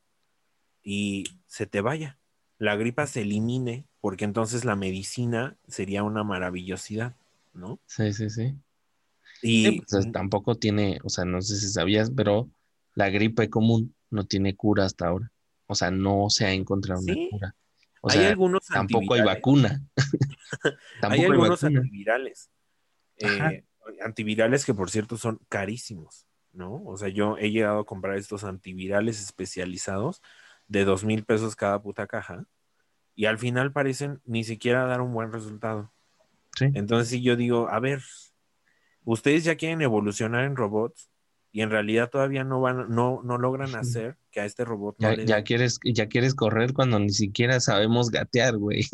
y 0.83 1.25
se 1.47 1.65
te 1.65 1.81
vaya. 1.81 2.19
La 2.59 2.75
gripa 2.75 3.07
se 3.07 3.21
elimine, 3.21 3.85
porque 3.99 4.25
entonces 4.25 4.63
la 4.63 4.75
medicina 4.75 5.57
sería 5.67 6.03
una 6.03 6.23
maravillosidad, 6.23 7.15
¿no? 7.53 7.79
Sí, 7.87 8.13
sí, 8.13 8.29
sí. 8.29 8.55
Y 9.41 9.81
pues, 9.81 10.11
tampoco 10.11 10.55
tiene, 10.55 10.99
o 11.03 11.09
sea, 11.09 11.25
no 11.25 11.41
sé 11.41 11.57
si 11.57 11.67
sabías, 11.67 12.11
pero 12.15 12.49
la 12.93 13.09
gripe 13.09 13.49
común 13.49 13.95
no 14.09 14.25
tiene 14.25 14.55
cura 14.55 14.85
hasta 14.85 15.07
ahora. 15.07 15.31
O 15.65 15.75
sea, 15.75 15.91
no 15.91 16.29
se 16.29 16.45
ha 16.45 16.53
encontrado 16.53 17.01
una 17.01 17.15
cura. 17.29 17.55
O 18.01 18.09
sea, 18.09 18.35
tampoco 18.71 19.15
hay 19.15 19.21
vacuna. 19.21 19.83
hay 21.01 21.25
algunos 21.25 21.63
antivirales. 21.63 22.49
Eh, 23.17 23.63
antivirales 24.01 24.65
que, 24.65 24.73
por 24.73 24.89
cierto, 24.89 25.17
son 25.17 25.39
carísimos, 25.49 26.25
¿no? 26.53 26.83
O 26.85 26.97
sea, 26.97 27.09
yo 27.09 27.37
he 27.37 27.51
llegado 27.51 27.79
a 27.79 27.85
comprar 27.85 28.17
estos 28.17 28.43
antivirales 28.43 29.21
especializados 29.21 30.21
de 30.67 30.85
dos 30.85 31.03
mil 31.03 31.23
pesos 31.23 31.55
cada 31.55 31.81
puta 31.81 32.07
caja 32.07 32.45
y 33.15 33.25
al 33.25 33.37
final 33.37 33.71
parecen 33.71 34.21
ni 34.25 34.43
siquiera 34.43 34.85
dar 34.85 35.01
un 35.01 35.13
buen 35.13 35.31
resultado. 35.31 35.91
Entonces, 36.59 37.09
si 37.09 37.21
yo 37.21 37.35
digo, 37.35 37.69
a 37.69 37.79
ver, 37.79 38.01
ustedes 39.03 39.43
ya 39.43 39.55
quieren 39.55 39.81
evolucionar 39.81 40.43
en 40.43 40.55
robots, 40.55 41.11
y 41.57 41.61
en 41.61 41.71
realidad 41.71 42.09
todavía 42.11 42.43
no 42.43 42.61
van, 42.61 42.89
no, 42.89 43.21
no 43.23 43.39
logran 43.39 43.73
hacer 43.73 44.15
que 44.29 44.41
a 44.41 44.45
este 44.45 44.63
robot. 44.63 44.95
ya, 44.99 45.43
quieres, 45.43 45.79
ya 45.83 46.07
quieres 46.07 46.35
correr 46.35 46.71
cuando 46.71 46.99
ni 46.99 47.09
siquiera 47.09 47.59
sabemos 47.59 48.11
gatear, 48.11 48.57
güey. 48.57 48.85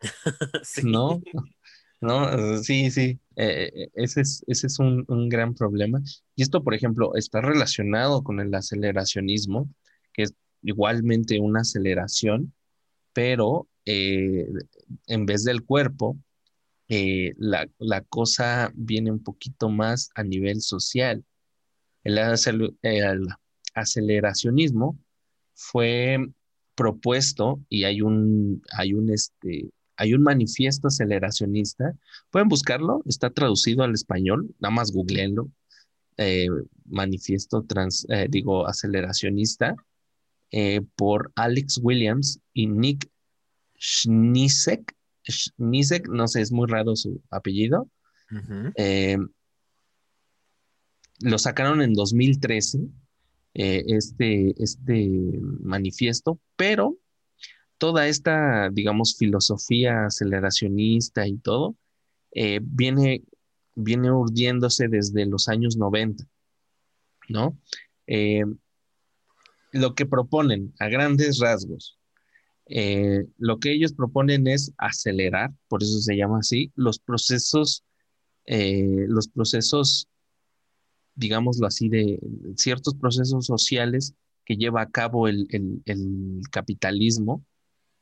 ¿No? 0.84 1.22
No, 2.00 2.62
sí, 2.62 2.90
sí. 2.90 3.20
Eh, 3.36 3.70
eh, 3.74 3.90
ese 3.94 4.22
es, 4.22 4.42
ese 4.46 4.66
es 4.68 4.78
un, 4.78 5.04
gran 5.28 5.54
problema. 5.54 6.00
Y 6.34 6.42
esto, 6.42 6.62
por 6.64 6.74
ejemplo, 6.74 7.14
está 7.14 7.40
relacionado 7.42 8.22
con 8.24 8.40
el 8.40 8.54
aceleracionismo, 8.54 9.68
que 10.12 10.22
es 10.24 10.34
igualmente 10.62 11.38
una 11.40 11.60
aceleración, 11.60 12.54
pero 13.12 13.68
eh, 13.84 14.46
en 15.06 15.26
vez 15.26 15.44
del 15.44 15.64
cuerpo, 15.64 16.18
la, 16.88 17.68
la, 17.78 18.00
cosa 18.02 18.72
viene 18.74 19.12
un 19.12 19.22
poquito 19.22 19.68
más 19.68 20.10
a 20.14 20.24
nivel 20.24 20.60
social. 20.60 21.24
El, 22.04 22.18
aceleracionismo 23.74 24.98
fue 25.54 26.18
propuesto 26.74 27.60
y 27.68 27.84
hay 27.84 28.00
un, 28.02 28.62
hay 28.72 28.94
un, 28.94 29.10
este, 29.10 29.70
hay 30.00 30.14
un 30.14 30.22
manifiesto 30.22 30.88
aceleracionista. 30.88 31.94
Pueden 32.30 32.48
buscarlo, 32.48 33.02
está 33.06 33.30
traducido 33.30 33.82
al 33.82 33.94
español, 33.94 34.54
nada 34.58 34.74
más 34.74 34.92
googleenlo. 34.92 35.48
Eh, 36.16 36.48
manifiesto 36.86 37.62
trans, 37.62 38.06
eh, 38.10 38.26
digo, 38.28 38.66
aceleracionista 38.66 39.74
eh, 40.50 40.82
por 40.96 41.32
Alex 41.34 41.78
Williams 41.82 42.40
y 42.52 42.66
Nick 42.66 43.08
Schnisek. 43.78 44.94
Schnisek, 45.28 46.08
no 46.08 46.28
sé, 46.28 46.40
es 46.40 46.52
muy 46.52 46.68
raro 46.68 46.96
su 46.96 47.22
apellido 47.30 47.88
lo 51.20 51.38
sacaron 51.38 51.82
en 51.82 51.92
2013, 51.92 52.78
eh, 53.54 53.84
este, 53.88 54.54
este 54.62 55.08
manifiesto, 55.60 56.38
pero 56.56 56.96
toda 57.80 58.06
esta, 58.06 58.70
digamos, 58.70 59.16
filosofía 59.16 60.06
aceleracionista 60.06 61.26
y 61.26 61.38
todo, 61.38 61.74
eh, 62.32 62.60
viene, 62.62 63.24
viene 63.74 64.12
urdiéndose 64.12 64.86
desde 64.88 65.26
los 65.26 65.48
años 65.48 65.76
90, 65.76 66.24
¿no? 67.28 67.58
Eh, 68.06 68.44
lo 69.72 69.94
que 69.94 70.06
proponen 70.06 70.72
a 70.78 70.88
grandes 70.88 71.38
rasgos, 71.38 71.96
lo 73.38 73.58
que 73.58 73.72
ellos 73.72 73.92
proponen 73.94 74.46
es 74.46 74.72
acelerar, 74.78 75.50
por 75.66 75.82
eso 75.82 75.98
se 76.00 76.16
llama 76.16 76.38
así, 76.38 76.70
los 76.76 77.00
procesos, 77.00 77.84
los 78.46 79.28
procesos 79.28 80.08
digámoslo 81.20 81.66
así, 81.66 81.88
de 81.88 82.18
ciertos 82.56 82.94
procesos 82.94 83.46
sociales 83.46 84.14
que 84.44 84.56
lleva 84.56 84.80
a 84.82 84.90
cabo 84.90 85.28
el, 85.28 85.46
capitalismo, 86.50 87.44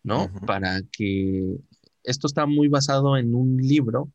¿no? 0.09 0.33
Para 0.47 0.81
que 0.91 1.59
esto 2.03 2.27
está 2.27 2.47
muy 2.47 2.69
basado 2.69 3.17
en 3.17 3.35
un 3.35 3.59
libro 3.59 4.11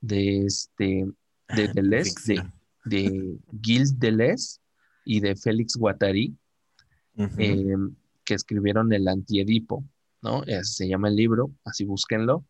de 0.00 0.44
este 0.44 1.06
de 1.54 1.68
Deleuze, 1.68 2.42
de, 2.84 3.38
Gilles 3.62 3.98
Deleuze 3.98 4.58
y 5.04 5.20
de 5.20 5.36
Félix 5.36 5.76
Guattari, 5.76 6.36
em, 7.16 7.94
que 8.24 8.34
escribieron 8.34 8.92
el 8.92 9.08
Antiedipo, 9.08 9.84
¿no? 10.20 10.42
se 10.62 10.88
llama 10.88 11.08
el 11.08 11.16
libro, 11.16 11.52
así 11.64 11.84
búsquenlo. 11.84 12.44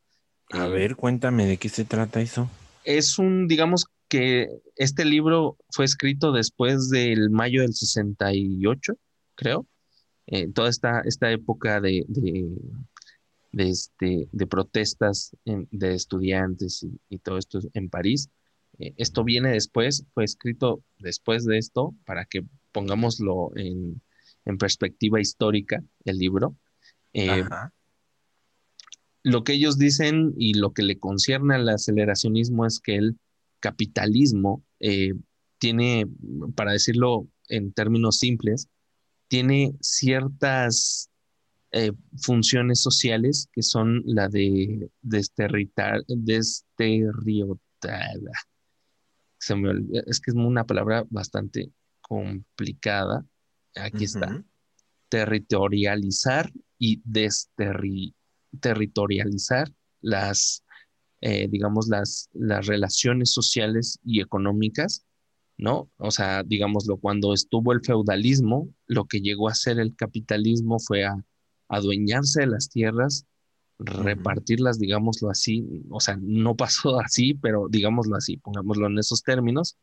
A 0.51 0.66
eh, 0.66 0.70
ver, 0.70 0.97
cuéntame 0.97 1.47
de 1.47 1.59
qué 1.59 1.68
se 1.68 1.84
trata 1.84 2.20
eso. 2.20 2.51
Es 2.84 3.18
un, 3.18 3.47
digamos, 3.47 3.86
que 4.09 4.49
este 4.74 5.05
libro 5.05 5.59
fue 5.70 5.84
escrito 5.84 6.32
después 6.32 6.89
del 6.89 7.30
mayo 7.30 7.61
del 7.61 7.74
68, 7.74 8.95
creo, 9.34 9.66
eh, 10.31 10.49
toda 10.53 10.68
esta, 10.68 11.01
esta 11.07 11.33
época 11.33 11.81
de, 11.81 12.05
de, 12.07 13.70
este, 13.70 14.29
de 14.31 14.47
protestas 14.47 15.35
de 15.45 15.95
estudiantes 15.95 16.87
y, 17.09 17.18
todo 17.18 17.39
esto 17.39 17.61
en 17.72 17.89
París. 17.89 18.29
Eh, 18.79 18.93
esto 18.99 19.24
viene 19.24 19.53
después, 19.53 20.05
fue 20.12 20.24
escrito 20.24 20.85
después 20.99 21.47
de 21.47 21.57
esto, 21.57 21.95
para 22.05 22.26
que 22.26 22.45
pongámoslo 22.72 23.53
en, 23.57 24.03
perspectiva 24.59 25.20
histórica, 25.20 25.83
el 26.05 26.18
libro. 26.18 26.57
Eh, 27.14 27.45
lo 29.22 29.45
que 29.45 29.55
ellos 29.55 29.79
dicen 29.79 30.35
y 30.39 30.55
lo 30.55 30.72
que 30.72 30.83
le 30.83 30.99
concierne 30.99 31.55
al 31.55 31.68
aceleracionismo 31.68 32.64
es 32.66 32.81
que 32.81 32.97
él 32.97 33.18
capitalismo 33.61 34.62
tiene, 35.59 36.07
para 36.55 36.72
decirlo 36.72 37.29
en 37.49 37.72
términos 37.72 38.18
simples, 38.18 38.68
tiene 39.29 39.74
ciertas 39.81 41.09
eh, 41.70 41.93
funciones 42.16 42.81
sociales 42.81 43.49
que 43.53 43.62
son 43.62 44.03
la 44.07 44.29
de 44.29 44.91
desterritar, 45.03 46.03
desterriotada. 46.09 47.61
Se 49.39 49.55
me 49.55 49.72
es 50.07 50.18
que 50.20 50.31
es 50.31 50.35
una 50.35 50.64
palabra 50.64 51.05
bastante 51.11 51.70
complicada. 52.01 53.26
Aquí 53.76 54.05
está. 54.05 54.43
Territorializar 55.09 56.51
y 56.79 57.03
desterritorializar 57.05 59.70
las 60.01 60.64
eh, 61.20 61.49
digamos, 61.51 61.89
las, 61.89 62.31
las 62.33 62.66
relaciones 62.66 63.33
sociales 63.33 63.99
y 64.05 64.20
económicas, 64.20 65.05
¿no? 65.59 65.90
O 65.98 66.11
sea, 66.12 66.44
digámoslo, 66.44 66.96
cuando 66.96 67.34
estuvo 67.34 67.72
el 67.72 67.80
feudalismo, 67.84 68.72
lo 68.86 69.06
que 69.06 69.20
llegó 69.20 69.48
a 69.48 69.54
ser 69.54 69.80
el 69.80 69.94
capitalismo 69.96 70.78
fue 70.78 71.04
a 71.04 71.22
adueñarse 71.68 72.40
de 72.40 72.46
las 72.46 72.70
tierras, 72.70 73.26
repartirlas, 73.78 74.78
digámoslo 74.78 75.30
así, 75.30 75.84
o 75.90 76.00
sea, 76.00 76.16
no 76.20 76.56
pasó 76.56 76.98
así, 77.00 77.34
pero 77.34 77.66
digámoslo 77.68 78.16
así, 78.16 78.36
pongámoslo 78.38 78.86
en 78.86 78.98
esos 78.98 79.22
términos, 79.22 79.76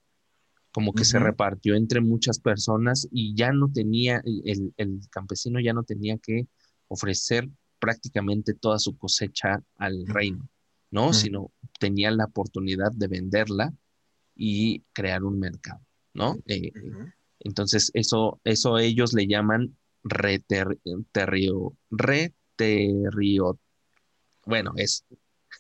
como 0.71 0.93
que 0.93 1.05
se 1.05 1.19
repartió 1.19 1.76
entre 1.76 2.01
muchas 2.01 2.39
personas 2.39 3.07
y 3.11 3.34
ya 3.36 3.53
no 3.53 3.71
tenía, 3.71 4.21
el, 4.26 4.73
el, 4.76 4.99
campesino 5.09 5.61
ya 5.61 5.71
no 5.71 5.84
tenía 5.84 6.17
que 6.17 6.47
ofrecer 6.89 7.49
prácticamente 7.80 8.53
toda 8.53 8.80
su 8.80 8.97
cosecha 8.97 9.63
al 9.78 10.05
reino. 10.05 10.49
¿no? 10.91 11.13
Sino 11.13 11.51
tenían 11.80 12.17
la 12.17 12.26
oportunidad 12.26 12.91
de 12.93 13.07
venderla 13.07 13.73
y 14.36 14.81
crear 14.93 15.23
un 15.23 15.39
mercado, 15.39 15.81
¿no? 16.13 16.38
Eh, 16.47 16.71
Entonces, 17.39 17.91
eso, 17.93 18.39
eso 18.43 18.77
ellos 18.77 19.13
le 19.13 19.27
llaman 19.27 19.75
reter, 20.03 20.77
reterrio, 21.91 23.59
bueno, 24.45 24.73
es 24.75 25.05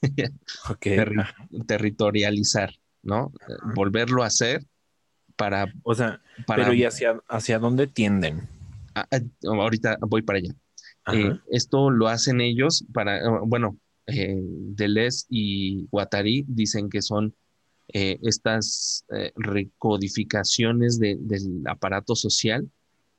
territorializar, 1.67 2.73
¿no? 3.01 3.31
Volverlo 3.75 4.23
a 4.23 4.27
hacer 4.27 4.65
para... 5.35 5.73
O 5.83 5.95
sea, 5.95 6.21
pero 6.47 6.73
¿y 6.73 6.83
hacia, 6.83 7.19
hacia 7.27 7.59
dónde 7.59 7.87
tienden? 7.87 8.47
ahorita 9.43 9.97
voy 10.01 10.21
para 10.21 10.39
allá. 10.39 10.53
Eh, 11.13 11.37
esto 11.51 11.91
lo 11.91 12.07
hacen 12.07 12.41
ellos 12.41 12.85
para, 12.93 13.21
bueno, 13.41 13.77
eh, 14.07 14.39
Deleuze 14.39 15.25
y 15.29 15.87
Guattari 15.91 16.45
dicen 16.47 16.89
que 16.89 17.01
son 17.01 17.35
eh, 17.89 18.17
estas 18.23 19.05
eh, 19.09 19.31
recodificaciones 19.35 20.99
del 20.99 21.61
aparato 21.67 22.15
social 22.15 22.69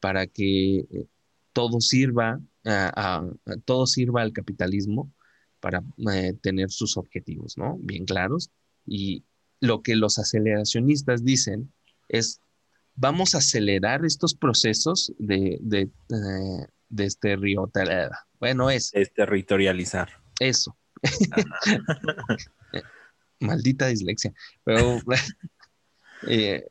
para 0.00 0.26
que 0.26 0.78
eh, 0.78 1.06
todo 1.52 1.80
sirva 1.80 2.40
a, 2.64 3.24
todo 3.64 3.86
sirva 3.86 4.22
al 4.22 4.32
capitalismo 4.32 5.12
para 5.60 5.84
tener 6.42 6.70
sus 6.70 6.96
objetivos, 6.96 7.56
¿no? 7.56 7.78
Bien 7.80 8.04
claros. 8.04 8.50
Y 8.84 9.24
lo 9.60 9.82
que 9.82 9.94
los 9.94 10.18
aceleracionistas 10.18 11.24
dicen 11.24 11.72
es, 12.08 12.40
vamos 12.96 13.34
a 13.34 13.38
acelerar 13.38 14.04
estos 14.04 14.34
procesos 14.34 15.12
de, 15.18 15.58
de, 15.60 15.88
de 16.88 17.04
este 17.04 17.36
Bueno, 18.40 18.68
es... 18.68 18.90
Es 18.92 19.12
territorializar. 19.14 20.10
Eso. 20.40 20.76
maldita 23.40 23.88
dislexia. 23.88 24.32
Pero 24.64 25.00
eh, 26.28 26.64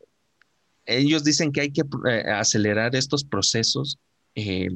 ellos 0.85 1.23
dicen 1.23 1.51
que 1.51 1.61
hay 1.61 1.71
que 1.71 1.83
eh, 2.09 2.23
acelerar 2.31 2.95
estos 2.95 3.23
procesos 3.23 3.99
eh, 4.35 4.69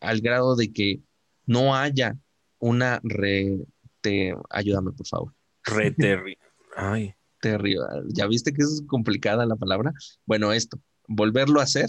al 0.00 0.20
grado 0.20 0.56
de 0.56 0.72
que 0.72 1.00
no 1.46 1.74
haya 1.74 2.16
una 2.58 3.00
re... 3.02 3.58
ayúdame, 4.50 4.92
por 4.92 5.06
favor. 5.06 5.34
Re 5.64 5.94
Ay. 6.76 7.14
Ya 8.08 8.26
viste 8.26 8.52
que 8.52 8.62
es 8.62 8.82
complicada 8.88 9.46
la 9.46 9.54
palabra. 9.54 9.92
Bueno, 10.26 10.52
esto, 10.52 10.80
volverlo 11.06 11.60
a 11.60 11.64
hacer, 11.64 11.88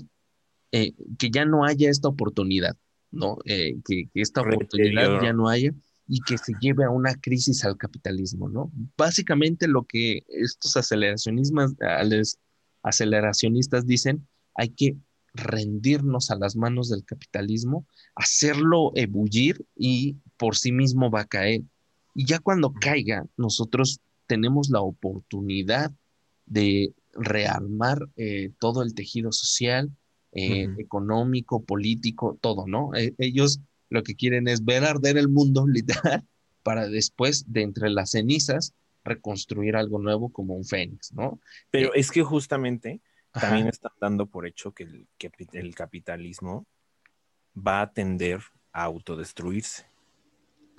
que 0.71 1.32
ya 1.32 1.43
no 1.45 1.65
haya 1.65 1.89
esta 1.89 2.07
oportunidad, 2.07 2.77
¿no? 3.09 3.38
que, 3.45 4.09
esta 4.13 4.41
oportunidad 4.41 5.23
ya 5.23 5.34
no 5.34 5.49
haya 5.49 5.73
y 6.12 6.22
que 6.22 6.39
se 6.39 6.53
lleve 6.60 6.84
a 6.84 6.89
una 6.89 7.14
crisis 7.14 7.64
al 7.64 7.78
capitalismo, 7.78 8.49
¿no? 8.49 8.72
Básicamente 8.97 9.68
lo 9.68 9.86
que 9.86 10.24
estos 10.28 10.76
aceleracionistas, 10.76 11.76
aceleracionistas 12.82 13.86
dicen, 13.86 14.28
hay 14.55 14.70
que 14.70 14.97
rendirnos 15.36 16.32
a 16.32 16.36
las 16.36 16.55
manos 16.55 16.89
del 16.89 17.05
capitalismo, 17.05 17.86
hacerlo 18.16 18.91
ebullir 18.95 19.64
y 19.76 20.18
por 20.38 20.57
sí 20.57 20.72
mismo 20.72 21.12
va 21.12 21.22
a 21.22 21.28
caer. 21.28 21.62
Y 22.16 22.26
ya 22.26 22.39
cuando 22.39 22.74
caiga, 22.74 23.24
nosotros 23.38 23.99
tenemos 24.26 24.72
la 24.72 24.82
oportunidad 24.82 25.91
de 26.47 26.95
rearmar 27.14 28.10
eh, 28.16 28.51
todo 28.60 28.82
el 28.82 28.95
tejido 28.95 29.32
social, 29.32 29.91
eh, 30.32 30.68
económico, 30.80 31.64
político, 31.64 32.38
todo, 32.41 32.66
¿no? 32.68 32.95
E, 32.95 33.14
ellos 33.20 33.60
lo 33.89 34.03
que 34.03 34.15
quieren 34.15 34.47
es 34.47 34.63
ver 34.63 34.83
arder 34.83 35.17
el 35.17 35.29
mundo, 35.29 35.67
literal, 35.67 36.25
para 36.63 36.87
después, 36.87 37.51
de 37.51 37.63
entre 37.63 37.89
las 37.89 38.11
cenizas, 38.11 38.73
reconstruir 39.03 39.75
algo 39.75 39.99
nuevo 39.99 40.29
como 40.29 40.55
un 40.55 40.65
fénix, 40.65 41.13
¿no? 41.13 41.39
Pero 41.71 41.89
eh, 41.89 41.99
es 41.99 42.11
que 42.11 42.23
justamente 42.23 43.01
también 43.31 43.67
están 43.67 43.91
dando 43.99 44.25
por 44.25 44.45
hecho 44.45 44.73
que 44.73 44.83
el, 44.83 45.07
el 45.53 45.75
capitalismo 45.75 46.65
va 47.55 47.81
a 47.81 47.91
tender 47.91 48.41
a 48.71 48.83
autodestruirse. 48.83 49.88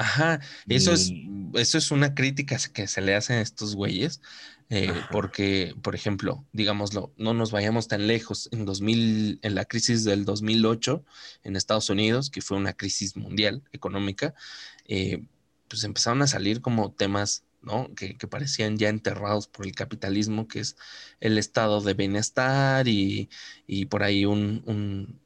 Ajá, 0.00 0.40
eso, 0.66 0.94
es, 0.94 1.12
eso 1.52 1.76
es 1.76 1.90
una 1.90 2.14
crítica 2.14 2.56
que 2.72 2.86
se 2.86 3.02
le 3.02 3.14
hacen 3.14 3.36
a 3.36 3.42
estos 3.42 3.76
güeyes, 3.76 4.22
eh, 4.70 4.94
porque, 5.10 5.74
por 5.82 5.94
ejemplo, 5.94 6.46
digámoslo, 6.54 7.12
no 7.18 7.34
nos 7.34 7.50
vayamos 7.50 7.86
tan 7.86 8.06
lejos, 8.06 8.48
en 8.50 8.64
2000, 8.64 9.40
en 9.42 9.54
la 9.54 9.66
crisis 9.66 10.04
del 10.04 10.24
2008 10.24 11.04
en 11.42 11.54
Estados 11.54 11.90
Unidos, 11.90 12.30
que 12.30 12.40
fue 12.40 12.56
una 12.56 12.72
crisis 12.72 13.14
mundial 13.14 13.62
económica, 13.72 14.32
eh, 14.86 15.22
pues 15.68 15.84
empezaron 15.84 16.22
a 16.22 16.26
salir 16.26 16.62
como 16.62 16.92
temas, 16.92 17.44
¿no? 17.60 17.94
Que, 17.94 18.14
parecían 18.26 18.78
ya 18.78 18.88
enterrados 18.88 19.48
por 19.48 19.66
el 19.66 19.74
capitalismo, 19.74 20.48
que 20.48 20.60
es 20.60 20.76
el 21.20 21.36
estado 21.36 21.82
de 21.82 21.92
bienestar 21.92 22.88
y, 22.88 23.28
por 23.90 24.02
ahí 24.02 24.24
un, 24.24 24.62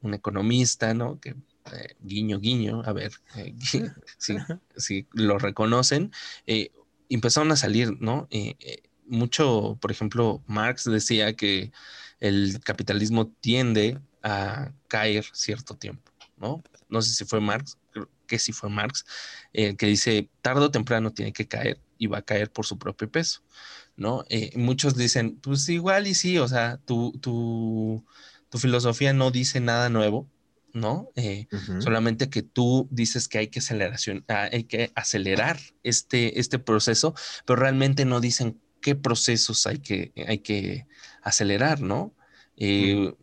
un 0.01 0.15
economista, 0.15 0.95
¿no? 0.95 1.21
Que 1.21 1.37
eh, 1.73 1.97
guiño, 2.01 2.41
guiño, 2.41 2.83
a 2.85 2.93
ver 2.93 3.13
eh, 3.37 3.55
si, 4.77 5.07
lo 5.13 5.39
reconocen, 5.39 6.13
eh, 6.47 6.71
empezaron 7.09 7.53
a 7.53 7.57
salir, 7.57 8.01
¿no? 8.01 8.29
mucho, 9.07 9.79
por 9.81 9.91
ejemplo, 9.91 10.43
Marx 10.47 10.85
decía 10.85 11.35
que 11.35 11.73
el 12.21 12.61
capitalismo 12.61 13.29
tiende 13.41 13.99
a 14.23 14.73
caer 14.89 15.25
cierto 15.33 15.77
tiempo, 15.77 16.11
¿no? 16.37 16.63
No 16.89 17.03
sé 17.03 17.15
si 17.15 17.25
fue 17.25 17.41
Marx, 17.41 17.79
creo 17.93 18.09
que 18.27 18.39
sí 18.39 18.53
fue 18.53 18.71
Marx, 18.71 19.05
que 19.53 19.87
dice, 19.87 20.31
tarde 20.41 20.67
o 20.67 20.71
temprano 20.71 21.13
tiene 21.13 21.33
que 21.33 21.47
caer 21.47 21.79
y 21.99 22.07
va 22.07 22.19
a 22.19 22.23
caer 22.23 22.51
por 22.51 22.67
su 22.67 22.79
propio 22.79 23.11
peso, 23.11 23.43
¿no? 23.97 24.25
muchos 24.57 24.97
dicen, 24.97 25.37
pues 25.37 25.69
igual 25.69 26.07
y 26.07 26.15
sí, 26.15 26.39
o 26.39 26.49
sea, 26.49 26.79
tu, 26.79 27.13
tu, 27.21 28.05
tu 28.49 28.59
filosofía 28.59 29.13
no 29.13 29.31
dice 29.31 29.61
nada 29.61 29.91
nuevo, 29.91 30.29
¿no? 30.75 31.11
Eh, 31.15 31.47
solamente 31.79 32.29
que 32.29 32.43
tú 32.43 32.89
dices 32.91 33.29
que 33.29 33.39
hay 33.39 33.47
que, 33.47 33.61
aceleración, 33.61 34.25
ah, 34.29 34.49
hay 34.53 34.65
que 34.65 34.91
acelerar 34.95 35.59
este, 35.85 36.41
este 36.41 36.59
proceso, 36.59 37.15
pero 37.47 37.61
realmente 37.61 38.05
no 38.05 38.21
dicen 38.21 38.61
qué 38.83 38.97
procesos 38.97 39.67
hay 39.67 39.79
que, 39.79 40.13
hay 40.27 40.39
que 40.39 40.87
acelerar, 41.23 41.81
¿no? 41.81 42.13
Eh, 42.57 43.15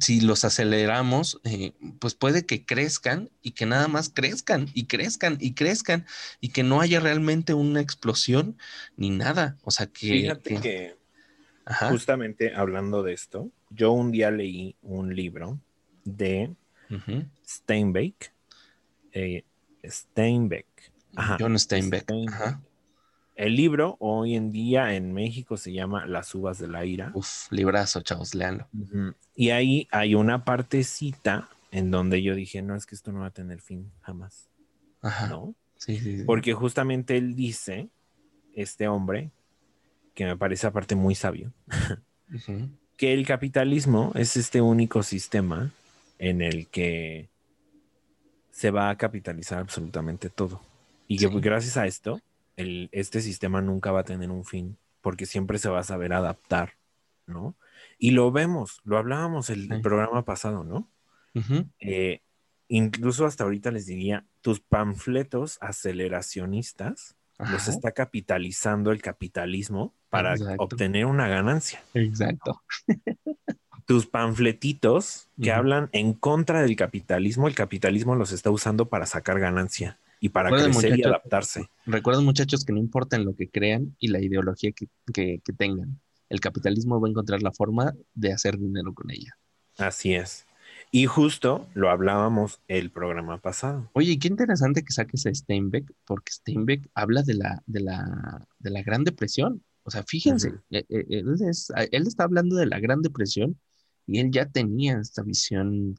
si 0.00 0.20
los 0.22 0.44
aceleramos, 0.44 1.38
eh, 1.44 1.72
pues 1.98 2.14
puede 2.14 2.46
que 2.46 2.64
crezcan 2.64 3.30
y 3.42 3.50
que 3.50 3.66
nada 3.66 3.88
más 3.88 4.08
crezcan 4.08 4.68
y 4.72 4.86
crezcan 4.86 5.36
y 5.38 5.52
crezcan 5.52 6.06
y 6.40 6.48
que 6.48 6.62
no 6.62 6.80
haya 6.80 6.98
realmente 6.98 7.52
una 7.52 7.80
explosión 7.80 8.56
ni 8.96 9.10
nada. 9.10 9.58
O 9.62 9.70
sea 9.70 9.86
que... 9.86 10.08
Fíjate 10.08 10.60
que, 10.60 10.96
justamente 11.90 12.54
hablando 12.54 13.02
de 13.02 13.12
esto, 13.12 13.50
yo 13.68 13.92
un 13.92 14.12
día 14.12 14.30
leí 14.30 14.76
un 14.80 15.14
libro 15.14 15.60
de 16.04 16.54
Steinbeck. 17.46 18.32
Eh, 19.12 19.44
Steinbeck. 19.84 20.66
John 21.38 21.58
Steinbeck. 21.58 22.10
El 23.34 23.56
libro 23.56 23.96
hoy 23.98 24.36
en 24.36 24.52
día 24.52 24.94
en 24.94 25.12
México 25.12 25.56
se 25.56 25.72
llama 25.72 26.06
Las 26.06 26.34
uvas 26.34 26.58
de 26.58 26.68
la 26.68 26.84
ira. 26.84 27.10
Uf, 27.14 27.50
librazo, 27.50 28.02
chavos, 28.02 28.34
leanlo. 28.34 28.68
Y 29.34 29.50
ahí 29.50 29.88
hay 29.90 30.14
una 30.14 30.44
partecita 30.44 31.48
en 31.70 31.90
donde 31.90 32.22
yo 32.22 32.34
dije, 32.34 32.62
no, 32.62 32.76
es 32.76 32.86
que 32.86 32.94
esto 32.94 33.12
no 33.12 33.20
va 33.20 33.26
a 33.26 33.30
tener 33.30 33.60
fin 33.60 33.90
jamás. 34.02 34.50
Ajá. 35.00 35.28
¿No? 35.28 35.54
Sí, 35.76 35.98
sí, 35.98 36.22
Porque 36.24 36.52
justamente 36.52 37.16
él 37.16 37.34
dice, 37.34 37.88
este 38.54 38.86
hombre, 38.86 39.32
que 40.14 40.26
me 40.26 40.36
parece 40.36 40.66
aparte 40.66 40.94
muy 40.94 41.14
sabio, 41.14 41.52
que 42.96 43.12
el 43.14 43.26
capitalismo 43.26 44.12
es 44.14 44.36
este 44.36 44.60
único 44.60 45.02
sistema 45.02 45.72
en 46.22 46.40
el 46.40 46.68
que 46.68 47.28
se 48.52 48.70
va 48.70 48.90
a 48.90 48.96
capitalizar 48.96 49.58
absolutamente 49.58 50.30
todo. 50.30 50.62
Y 51.08 51.18
que 51.18 51.26
gracias 51.40 51.76
a 51.76 51.86
esto, 51.86 52.20
el, 52.56 52.88
este 52.92 53.20
sistema 53.20 53.60
nunca 53.60 53.90
va 53.90 54.00
a 54.00 54.04
tener 54.04 54.30
un 54.30 54.44
fin, 54.44 54.78
porque 55.00 55.26
siempre 55.26 55.58
se 55.58 55.68
va 55.68 55.80
a 55.80 55.84
saber 55.84 56.12
adaptar, 56.12 56.74
¿no? 57.26 57.56
Y 57.98 58.12
lo 58.12 58.30
vemos, 58.30 58.80
lo 58.84 58.98
hablábamos 58.98 59.50
el, 59.50 59.68
programa 59.82 60.24
pasado, 60.24 60.62
¿no? 60.62 60.88
Eh, 61.80 62.20
incluso 62.68 63.26
hasta 63.26 63.42
ahorita 63.42 63.72
les 63.72 63.86
diría, 63.86 64.24
tus 64.42 64.60
panfletos 64.60 65.58
aceleracionistas 65.60 67.16
los 67.38 67.66
está 67.66 67.90
capitalizando 67.90 68.92
el 68.92 69.02
capitalismo 69.02 69.92
para 70.08 70.36
obtener 70.58 71.06
una 71.06 71.26
ganancia. 71.26 71.82
Exacto. 71.94 72.62
tus 73.92 74.06
panfletitos 74.06 75.28
que 75.38 75.52
hablan 75.52 75.90
en 75.92 76.14
contra 76.14 76.62
del 76.62 76.76
capitalismo, 76.76 77.46
el 77.46 77.54
capitalismo 77.54 78.14
los 78.14 78.32
está 78.32 78.50
usando 78.50 78.88
para 78.88 79.04
sacar 79.04 79.38
ganancia 79.38 79.98
y 80.18 80.30
para 80.30 80.48
crecer 80.48 80.98
y 80.98 81.02
adaptarse. 81.02 81.68
Recuerden 81.84 82.24
muchachos 82.24 82.64
que 82.64 82.72
no 82.72 82.78
importa 82.78 83.16
en 83.16 83.26
lo 83.26 83.36
que 83.36 83.50
crean 83.50 83.94
y 83.98 84.08
la 84.08 84.22
ideología 84.22 84.72
que, 84.72 85.42
tengan, 85.58 86.00
el 86.30 86.40
capitalismo 86.40 87.02
va 87.02 87.06
a 87.06 87.10
encontrar 87.10 87.42
la 87.42 87.52
forma 87.52 87.92
de 88.14 88.32
hacer 88.32 88.56
dinero 88.56 88.94
con 88.94 89.10
ella. 89.10 89.36
Así 89.76 90.14
es. 90.14 90.46
Y 90.90 91.04
justo 91.04 91.68
lo 91.74 91.90
hablábamos 91.90 92.60
el 92.68 92.88
programa 92.90 93.42
pasado. 93.42 93.90
Oye, 93.92 94.18
qué 94.18 94.28
interesante 94.28 94.82
que 94.82 94.92
saques 94.94 95.26
a 95.26 95.34
Steinbeck, 95.34 95.92
porque 96.06 96.32
Steinbeck 96.32 96.88
habla 96.94 97.20
de 97.24 97.34
la, 97.34 97.62
de 97.66 97.80
la, 97.80 98.48
de 98.58 98.70
la 98.70 98.82
Gran 98.82 99.04
Depresión. 99.04 99.62
O 99.82 99.90
sea, 99.90 100.02
fíjense, 100.02 100.54
eh, 100.70 100.86
eh, 100.88 101.04
él, 101.10 102.06
está 102.06 102.24
hablando 102.24 102.56
de 102.56 102.64
la 102.64 102.80
Gran 102.80 103.02
Depresión 103.02 103.58
y 104.06 104.20
él 104.20 104.30
ya 104.30 104.48
tenía 104.48 104.98
esta 104.98 105.22
visión. 105.22 105.96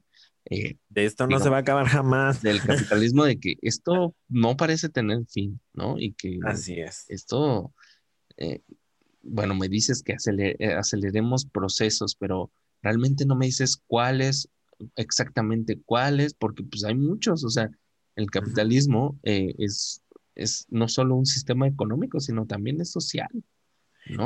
Eh, 0.50 0.76
de 0.90 1.04
esto 1.06 1.26
no 1.26 1.38
se 1.40 1.48
va 1.48 1.58
a 1.58 1.60
acabar 1.60 1.86
jamás. 1.86 2.42
Del 2.42 2.60
capitalismo, 2.90 3.24
de 3.24 3.38
que 3.38 3.56
esto 3.62 4.14
no 4.28 4.56
parece 4.56 4.88
tener 4.88 5.26
fin, 5.26 5.60
¿no? 5.72 5.98
Y 5.98 6.12
que 6.12 6.38
Así 6.44 6.80
es. 6.80 7.04
esto, 7.08 7.72
eh, 8.36 8.60
bueno, 9.22 9.54
me 9.54 9.68
dices 9.68 10.02
que 10.02 10.14
aceleremos 10.14 11.46
procesos, 11.46 12.14
pero 12.14 12.50
realmente 12.82 13.24
no 13.24 13.36
me 13.36 13.46
dices 13.46 13.78
cuáles, 13.86 14.48
exactamente 14.96 15.80
cuáles, 15.84 16.34
porque 16.34 16.62
pues 16.62 16.84
hay 16.84 16.94
muchos, 16.94 17.42
o 17.44 17.48
sea, 17.48 17.70
el 18.16 18.30
capitalismo 18.30 19.18
es, 19.22 20.02
es 20.34 20.66
no 20.68 20.88
solo 20.88 21.16
un 21.16 21.26
sistema 21.26 21.66
económico, 21.66 22.20
sino 22.20 22.46
también 22.46 22.80
es 22.80 22.90
social. 22.90 23.30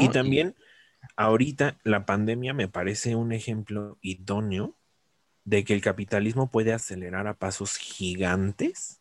Y 0.00 0.08
también 0.08 0.54
ahorita 1.16 1.78
la 1.84 2.06
pandemia 2.06 2.54
me 2.54 2.68
parece 2.68 3.16
un 3.16 3.32
ejemplo 3.32 3.98
idóneo 4.00 4.76
de 5.44 5.64
que 5.64 5.74
el 5.74 5.80
capitalismo 5.80 6.50
puede 6.50 6.72
acelerar 6.72 7.26
a 7.26 7.34
pasos 7.34 7.76
gigantes 7.76 9.00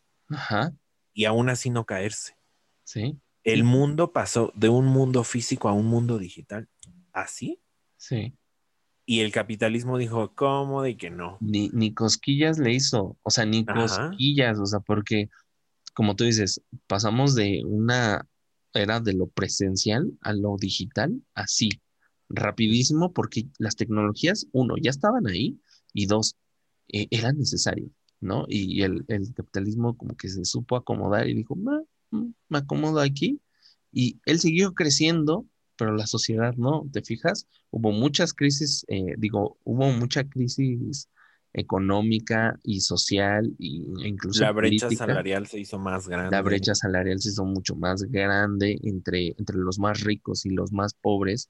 y 1.12 1.24
aún 1.26 1.48
así 1.50 1.70
no 1.70 1.84
caerse. 1.84 2.36
Sí. 2.84 3.18
El 3.44 3.64
mundo 3.64 4.12
pasó 4.12 4.52
de 4.54 4.68
un 4.68 4.86
mundo 4.86 5.24
físico 5.24 5.68
a 5.68 5.72
un 5.72 5.86
mundo 5.86 6.18
digital. 6.18 6.68
¿Así? 7.12 7.60
Sí. 7.96 8.34
Y 9.04 9.20
el 9.20 9.32
capitalismo 9.32 9.96
dijo, 9.96 10.34
¿cómo 10.34 10.82
de 10.82 10.96
que 10.96 11.10
no? 11.10 11.38
Ni, 11.40 11.70
ni 11.70 11.94
cosquillas 11.94 12.58
le 12.58 12.72
hizo, 12.72 13.16
o 13.22 13.30
sea, 13.30 13.46
ni 13.46 13.64
cosquillas, 13.64 14.58
o 14.58 14.66
sea, 14.66 14.80
porque, 14.80 15.28
como 15.94 16.14
tú 16.14 16.24
dices, 16.24 16.60
pasamos 16.86 17.34
de 17.34 17.62
una 17.64 18.26
era 18.74 19.00
de 19.00 19.14
lo 19.14 19.26
presencial 19.28 20.12
a 20.20 20.32
lo 20.32 20.56
digital, 20.58 21.22
así, 21.34 21.70
rapidísimo, 22.28 23.12
porque 23.12 23.46
las 23.58 23.76
tecnologías, 23.76 24.46
uno, 24.52 24.74
ya 24.80 24.90
estaban 24.90 25.26
ahí 25.26 25.58
y 25.92 26.06
dos, 26.06 26.36
eh, 26.88 27.06
eran 27.10 27.38
necesarias, 27.38 27.90
¿no? 28.20 28.44
Y, 28.48 28.82
el, 28.82 29.04
capitalismo 29.34 29.96
como 29.96 30.16
que 30.16 30.28
se 30.28 30.44
supo 30.44 30.76
acomodar 30.76 31.28
y 31.28 31.34
dijo, 31.34 31.56
mm, 31.56 32.32
me 32.48 32.58
acomodo 32.58 33.00
aquí. 33.00 33.40
Y 33.92 34.20
él 34.26 34.38
siguió 34.38 34.74
creciendo, 34.74 35.46
pero 35.76 35.94
la 35.94 36.06
sociedad 36.06 36.54
no, 36.56 36.88
¿te 36.92 37.02
fijas? 37.02 37.46
Hubo 37.70 37.92
muchas 37.92 38.34
crisis, 38.34 38.84
eh, 38.88 39.14
digo, 39.16 39.58
hubo 39.64 39.90
mucha 39.92 40.24
crisis 40.24 41.08
económica 41.52 42.58
y 42.62 42.80
social 42.80 43.46
e 43.58 44.06
incluso 44.06 44.42
la 44.42 44.52
brecha 44.52 44.90
salarial 44.90 45.46
se 45.46 45.60
hizo 45.60 45.78
más 45.78 46.08
grande. 46.08 46.36
La 46.36 46.42
brecha 46.42 46.74
salarial 46.74 47.20
se 47.20 47.30
hizo 47.30 47.44
mucho 47.44 47.74
más 47.74 48.02
grande 48.02 48.78
entre, 48.82 49.34
entre 49.38 49.56
los 49.56 49.78
más 49.78 50.00
ricos 50.00 50.44
y 50.44 50.50
los 50.50 50.72
más 50.72 50.94
pobres. 50.94 51.48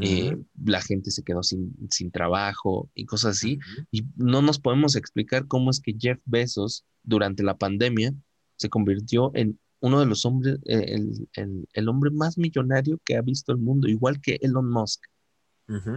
Eh, 0.00 0.36
la 0.64 0.80
gente 0.80 1.10
se 1.12 1.22
quedó 1.22 1.42
sin, 1.42 1.76
sin 1.90 2.10
trabajo 2.10 2.90
y 2.94 3.04
cosas 3.06 3.36
así. 3.36 3.58
Y 3.90 4.04
no 4.16 4.42
nos 4.42 4.58
podemos 4.58 4.96
explicar 4.96 5.46
cómo 5.46 5.70
es 5.70 5.80
que 5.80 5.96
Jeff 5.98 6.18
Bezos 6.24 6.84
durante 7.02 7.42
la 7.42 7.56
pandemia 7.56 8.12
se 8.56 8.68
convirtió 8.68 9.30
en 9.34 9.58
uno 9.80 10.00
de 10.00 10.06
los 10.06 10.26
hombres, 10.26 10.58
eh, 10.66 10.84
el, 10.88 11.28
el, 11.34 11.68
el 11.72 11.88
hombre 11.88 12.10
más 12.10 12.36
millonario 12.36 13.00
que 13.04 13.16
ha 13.16 13.22
visto 13.22 13.52
el 13.52 13.58
mundo, 13.58 13.88
igual 13.88 14.20
que 14.20 14.38
Elon 14.42 14.70
Musk. 14.70 15.02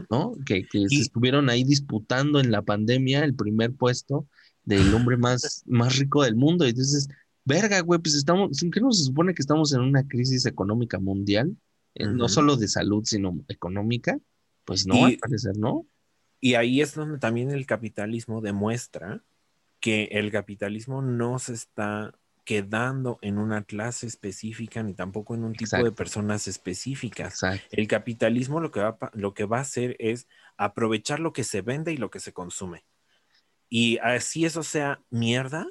¿no? 0.09 0.35
Que, 0.45 0.65
se 0.71 0.95
estuvieron 0.95 1.49
ahí 1.49 1.63
disputando 1.63 2.39
en 2.39 2.51
la 2.51 2.61
pandemia 2.61 3.23
el 3.23 3.33
primer 3.33 3.73
puesto 3.73 4.27
del 4.63 4.93
hombre 4.93 5.17
más, 5.17 5.63
más 5.65 5.97
rico 5.97 6.23
del 6.23 6.35
mundo. 6.35 6.65
Y 6.65 6.69
entonces, 6.69 7.07
verga, 7.43 7.79
güey, 7.81 7.99
pues 7.99 8.15
estamos, 8.15 8.51
¿qué 8.71 8.79
no 8.79 8.91
se 8.91 9.03
supone 9.03 9.33
que 9.33 9.41
estamos 9.41 9.73
en 9.73 9.81
una 9.81 10.07
crisis 10.07 10.45
económica 10.45 10.99
mundial? 10.99 11.55
Eh, 11.95 12.07
no 12.07 12.27
solo 12.27 12.55
de 12.55 12.67
salud, 12.67 13.03
sino 13.05 13.43
económica. 13.47 14.17
Pues 14.65 14.87
no, 14.87 15.05
al 15.05 15.17
parecer, 15.17 15.57
¿no? 15.57 15.85
Y 16.39 16.55
ahí 16.55 16.81
es 16.81 16.93
donde 16.95 17.19
también 17.19 17.51
el 17.51 17.65
capitalismo 17.65 18.41
demuestra 18.41 19.23
que 19.79 20.05
el 20.11 20.31
capitalismo 20.31 21.01
no 21.01 21.39
se 21.39 21.53
está 21.53 22.13
quedando 22.43 23.19
en 23.21 23.37
una 23.37 23.63
clase 23.63 24.07
específica 24.07 24.83
ni 24.83 24.93
tampoco 24.93 25.35
en 25.35 25.43
un 25.43 25.53
tipo 25.53 25.77
de 25.77 25.91
personas 25.91 26.47
específicas. 26.47 27.39
El 27.71 27.87
capitalismo 27.87 28.59
lo 28.59 28.71
que, 28.71 28.81
va, 28.81 28.97
lo 29.13 29.33
que 29.33 29.45
va 29.45 29.59
a 29.59 29.61
hacer 29.61 29.95
es 29.99 30.27
aprovechar 30.57 31.19
lo 31.19 31.33
que 31.33 31.43
se 31.43 31.61
vende 31.61 31.93
y 31.93 31.97
lo 31.97 32.09
que 32.09 32.19
se 32.19 32.33
consume. 32.33 32.83
Y 33.69 33.97
así 33.99 34.45
eso 34.45 34.63
sea 34.63 35.01
mierda, 35.09 35.67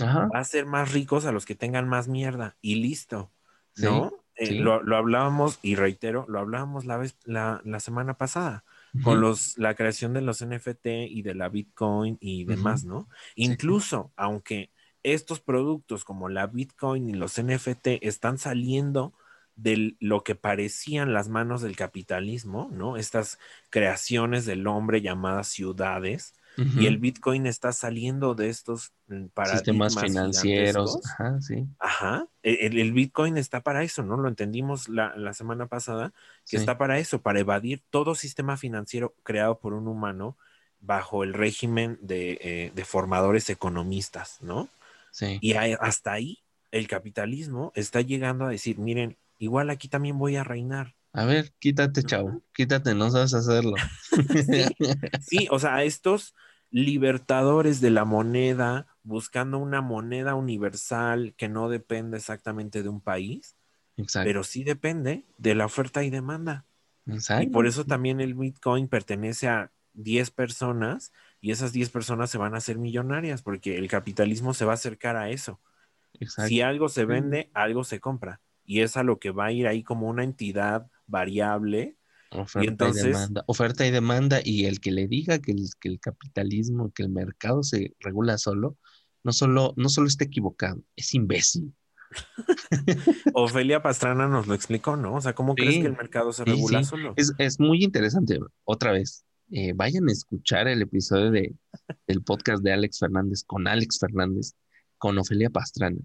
va 0.00 0.28
a 0.34 0.40
hacer 0.40 0.66
más 0.66 0.92
ricos 0.92 1.24
a 1.24 1.32
los 1.32 1.46
que 1.46 1.54
tengan 1.54 1.88
más 1.88 2.08
mierda 2.08 2.56
y 2.60 2.76
listo. 2.76 3.30
¿No? 3.76 4.21
Eh, 4.42 4.54
lo, 4.54 4.96
hablábamos 4.96 5.60
y 5.62 5.76
reitero, 5.76 6.26
lo 6.28 6.40
hablábamos 6.40 6.84
la, 6.84 6.96
vez, 6.96 7.16
la, 7.24 7.60
semana 7.78 8.14
pasada 8.14 8.64
con 9.04 9.20
los, 9.20 9.56
la 9.56 9.74
creación 9.74 10.12
de 10.14 10.20
los 10.20 10.44
NFT 10.44 10.86
y 11.08 11.22
de 11.22 11.34
la 11.34 11.48
Bitcoin 11.48 12.18
y 12.20 12.44
demás, 12.44 12.84
¿no? 12.84 13.08
Incluso, 13.36 14.12
aunque 14.16 14.70
estos 15.04 15.40
productos 15.40 16.04
como 16.04 16.28
la 16.28 16.48
Bitcoin 16.48 17.08
y 17.08 17.12
los 17.12 17.40
NFT 17.40 18.02
están 18.02 18.38
saliendo 18.38 19.14
de 19.54 19.96
lo 20.00 20.24
que 20.24 20.34
parecían 20.34 21.12
las 21.12 21.28
manos 21.28 21.62
del 21.62 21.76
capitalismo, 21.76 22.68
¿no? 22.72 22.96
Estas 22.96 23.38
creaciones 23.70 24.44
del 24.44 24.66
hombre 24.66 25.02
llamadas 25.02 25.48
ciudades. 25.48 26.34
Y 26.56 26.86
el 26.86 26.98
Bitcoin 26.98 27.46
está 27.46 27.72
saliendo 27.72 28.34
de 28.34 28.50
estos 28.50 28.92
mm, 29.08 29.26
sistemas 29.50 29.98
financieros. 29.98 31.00
Ajá, 31.04 31.40
sí. 31.40 31.66
Ajá. 31.78 32.26
E, 32.42 32.66
el, 32.66 32.92
Bitcoin 32.92 33.38
está 33.38 33.62
para 33.62 33.82
eso, 33.82 34.02
¿no? 34.02 34.16
Lo 34.16 34.28
entendimos 34.28 34.88
la, 34.88 35.32
semana 35.32 35.66
pasada, 35.66 36.12
que 36.48 36.56
está 36.56 36.76
para 36.76 36.98
eso, 36.98 37.22
para 37.22 37.40
evadir 37.40 37.82
todo 37.90 38.14
sistema 38.14 38.56
financiero 38.56 39.14
creado 39.22 39.58
por 39.58 39.72
un 39.72 39.88
humano 39.88 40.36
bajo 40.80 41.24
el 41.24 41.32
régimen 41.32 41.98
de, 42.02 42.38
eh, 42.42 42.72
de 42.74 42.84
formadores 42.84 43.48
economistas, 43.48 44.38
¿no? 44.42 44.68
Y 45.20 45.54
hasta 45.54 46.12
ahí 46.12 46.38
el 46.70 46.88
capitalismo 46.88 47.72
está 47.74 48.00
llegando 48.00 48.46
a 48.46 48.48
decir, 48.48 48.78
miren, 48.78 49.16
igual 49.38 49.70
aquí 49.70 49.88
también 49.88 50.18
voy 50.18 50.36
a 50.36 50.44
reinar. 50.44 50.94
A 51.12 51.24
ver, 51.26 51.52
quítate, 51.58 52.02
chavo, 52.02 52.42
quítate, 52.54 52.94
no 52.94 53.10
sabes 53.10 53.34
hacerlo. 53.34 53.74
sí, 55.20 55.46
o 55.50 55.58
sea, 55.58 55.84
estos 55.84 56.34
libertadores 56.70 57.80
de 57.80 57.90
la 57.90 58.04
moneda, 58.04 58.86
buscando 59.02 59.58
una 59.58 59.82
moneda 59.82 60.34
universal 60.34 61.34
que 61.36 61.48
no 61.48 61.68
depende 61.68 62.16
exactamente 62.16 62.82
de 62.82 62.88
un 62.88 63.00
país, 63.00 63.56
pero 64.24 64.42
sí 64.42 64.64
depende 64.64 65.24
de 65.36 65.54
la 65.54 65.66
oferta 65.66 66.02
y 66.02 66.10
demanda. 66.10 66.64
Y 67.40 67.48
por 67.48 67.66
eso 67.66 67.84
también 67.84 68.20
el 68.20 68.34
Bitcoin 68.34 68.88
pertenece 68.88 69.48
a 69.48 69.70
10 69.92 70.30
personas 70.30 71.12
y 71.40 71.50
esas 71.50 71.72
10 71.72 71.90
personas 71.90 72.30
se 72.30 72.38
van 72.38 72.54
a 72.54 72.58
hacer 72.58 72.78
millonarias 72.78 73.42
porque 73.42 73.76
el 73.76 73.88
capitalismo 73.88 74.54
se 74.54 74.64
va 74.64 74.72
a 74.72 74.74
acercar 74.74 75.16
a 75.16 75.28
eso. 75.28 75.60
Si 76.46 76.60
algo 76.60 76.88
se 76.88 77.04
vende, 77.04 77.50
algo 77.52 77.84
se 77.84 78.00
compra. 78.00 78.40
Y 78.64 78.80
es 78.80 78.96
a 78.96 79.02
lo 79.02 79.18
que 79.18 79.30
va 79.30 79.46
a 79.46 79.52
ir 79.52 79.66
ahí 79.66 79.82
como 79.82 80.08
una 80.08 80.24
entidad 80.24 80.86
variable. 81.12 81.96
Oferta 82.32 82.64
y, 82.64 82.68
entonces, 82.68 83.04
demanda. 83.04 83.44
Oferta 83.46 83.86
y 83.86 83.90
demanda. 83.92 84.40
Y 84.42 84.64
el 84.64 84.80
que 84.80 84.90
le 84.90 85.06
diga 85.06 85.38
que 85.38 85.52
el, 85.52 85.68
que 85.80 85.88
el 85.88 86.00
capitalismo, 86.00 86.90
que 86.92 87.04
el 87.04 87.10
mercado 87.10 87.62
se 87.62 87.94
regula 88.00 88.38
solo, 88.38 88.76
no 89.22 89.32
solo, 89.32 89.74
no 89.76 89.88
solo 89.88 90.08
está 90.08 90.24
equivocado, 90.24 90.82
es 90.96 91.14
imbécil. 91.14 91.72
Ofelia 93.34 93.82
Pastrana 93.82 94.26
nos 94.26 94.46
lo 94.46 94.54
explicó, 94.54 94.96
¿no? 94.96 95.14
O 95.14 95.20
sea, 95.20 95.34
¿cómo 95.34 95.54
crees 95.54 95.76
que 95.76 95.86
el 95.86 95.96
mercado 95.96 96.32
se 96.32 96.44
regula 96.44 96.82
solo? 96.84 97.14
Es, 97.16 97.32
es, 97.38 97.60
muy 97.60 97.84
interesante. 97.84 98.38
Otra 98.64 98.92
vez, 98.92 99.24
eh, 99.50 99.72
vayan 99.74 100.08
a 100.08 100.12
escuchar 100.12 100.68
el 100.68 100.82
episodio 100.82 101.30
de, 101.30 101.54
del 102.06 102.22
podcast 102.22 102.62
de 102.62 102.72
Alex 102.72 102.98
Fernández 102.98 103.44
con 103.44 103.66
Alex 103.66 103.98
Fernández, 103.98 104.54
con 104.98 105.16
Ofelia 105.18 105.50
Pastrana. 105.50 105.98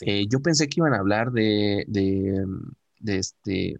Eh, 0.00 0.26
yo 0.28 0.40
pensé 0.40 0.68
que 0.68 0.80
iban 0.80 0.94
a 0.94 0.98
hablar 0.98 1.30
de, 1.32 1.84
de, 1.86 3.18
este, 3.18 3.78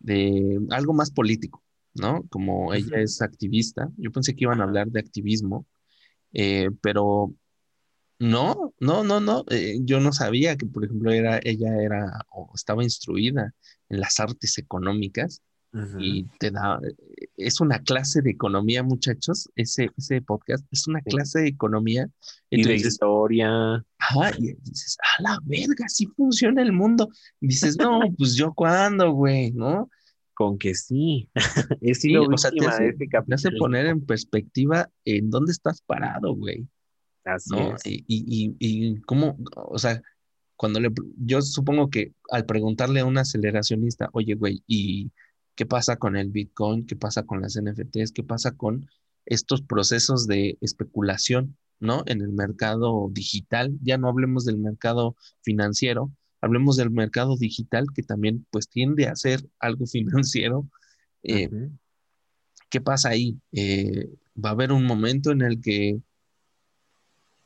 de 0.00 0.60
algo 0.70 0.92
más 0.94 1.10
político, 1.10 1.64
¿no? 1.94 2.24
Como 2.30 2.74
ella 2.74 3.00
es 3.00 3.22
activista, 3.22 3.90
yo 3.96 4.10
pensé 4.12 4.34
que 4.34 4.44
iban 4.44 4.60
a 4.60 4.64
hablar 4.64 4.88
de 4.88 5.00
activismo, 5.00 5.66
eh, 6.32 6.70
pero 6.82 7.34
no, 8.18 8.74
no, 8.80 9.04
no, 9.04 9.20
no. 9.20 9.44
yo 9.82 10.00
no 10.00 10.12
sabía 10.12 10.56
que, 10.56 10.66
por 10.66 10.84
ejemplo, 10.84 11.12
era, 11.12 11.40
ella 11.42 11.82
era 11.82 12.26
o 12.30 12.50
estaba 12.54 12.82
instruida 12.82 13.54
en 13.88 14.00
las 14.00 14.20
artes 14.20 14.58
económicas 14.58 15.42
y 15.98 16.24
te 16.38 16.50
da, 16.50 16.80
es 17.36 17.60
una 17.60 17.78
clase 17.80 18.22
de 18.22 18.30
economía, 18.30 18.82
muchachos, 18.82 19.48
ese, 19.54 19.90
ese 19.96 20.20
podcast 20.20 20.64
es 20.72 20.88
una 20.88 21.00
clase 21.00 21.40
de 21.40 21.48
economía. 21.48 22.08
Y 22.50 22.64
de 22.64 22.74
historia. 22.74 23.84
Ajá, 23.98 24.32
y 24.36 24.54
dices, 24.62 24.96
a 25.18 25.22
la 25.22 25.38
verga, 25.44 25.84
así 25.84 26.06
funciona 26.16 26.62
el 26.62 26.72
mundo. 26.72 27.08
dices, 27.40 27.76
no, 27.78 28.00
pues 28.18 28.34
yo 28.34 28.52
cuándo, 28.52 29.12
güey, 29.12 29.52
¿no? 29.52 29.88
Con 30.34 30.58
que 30.58 30.74
sí. 30.74 31.28
es 31.80 32.00
sí, 32.00 32.16
o 32.16 32.36
sea, 32.36 32.50
te 32.50 32.66
hace, 33.34 33.50
poner 33.52 33.86
en 33.86 34.04
perspectiva 34.04 34.90
en 35.04 35.30
dónde 35.30 35.52
estás 35.52 35.82
parado, 35.82 36.34
güey. 36.34 36.66
Así 37.24 37.54
es. 37.56 37.86
Y, 37.86 38.04
y, 38.08 38.56
y, 38.58 39.00
cómo, 39.02 39.38
o 39.54 39.78
sea, 39.78 40.02
cuando 40.56 40.80
le, 40.80 40.90
yo 41.16 41.40
supongo 41.42 41.90
que 41.90 42.12
al 42.30 42.44
preguntarle 42.44 43.00
a 43.00 43.04
un 43.04 43.18
aceleracionista, 43.18 44.08
oye, 44.12 44.34
güey, 44.34 44.62
y 44.66 45.12
¿Qué 45.60 45.66
pasa 45.66 45.96
con 45.96 46.16
el 46.16 46.30
Bitcoin? 46.30 46.86
¿Qué 46.86 46.96
pasa 46.96 47.24
con 47.24 47.42
las 47.42 47.60
NFTs? 47.60 48.12
¿Qué 48.12 48.22
pasa 48.22 48.52
con 48.52 48.88
estos 49.26 49.60
procesos 49.60 50.26
de 50.26 50.56
especulación, 50.62 51.58
¿no? 51.80 52.02
En 52.06 52.22
el 52.22 52.32
mercado 52.32 53.10
digital. 53.12 53.76
Ya 53.82 53.98
no 53.98 54.08
hablemos 54.08 54.46
del 54.46 54.56
mercado 54.56 55.16
financiero, 55.42 56.10
hablemos 56.40 56.78
del 56.78 56.90
mercado 56.90 57.36
digital 57.36 57.88
que 57.94 58.02
también 58.02 58.46
pues 58.50 58.70
tiende 58.70 59.06
a 59.06 59.16
ser 59.16 59.46
algo 59.58 59.84
financiero. 59.86 60.66
Eh, 61.22 61.50
¿Qué 62.70 62.80
pasa 62.80 63.10
ahí? 63.10 63.38
Eh, 63.52 64.08
va 64.42 64.48
a 64.48 64.52
haber 64.52 64.72
un 64.72 64.86
momento 64.86 65.30
en 65.30 65.42
el 65.42 65.60
que 65.60 66.00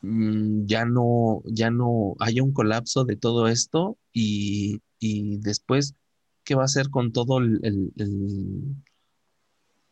mm, 0.02 0.66
ya 0.66 0.84
no, 0.84 1.42
ya 1.46 1.72
no 1.72 2.14
haya 2.20 2.44
un 2.44 2.52
colapso 2.52 3.04
de 3.04 3.16
todo 3.16 3.48
esto 3.48 3.98
y, 4.12 4.80
después, 5.40 5.96
¿qué 6.44 6.54
va 6.54 6.62
a 6.62 6.66
hacer 6.66 6.90
con 6.90 7.12
todo 7.12 7.38
el, 7.38 7.60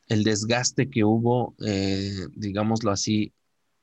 el, 0.09 0.25
desgaste 0.25 0.91
que 0.91 1.05
hubo, 1.05 1.57
eh, 1.65 2.27
digámoslo 2.35 2.91
así, 2.91 3.33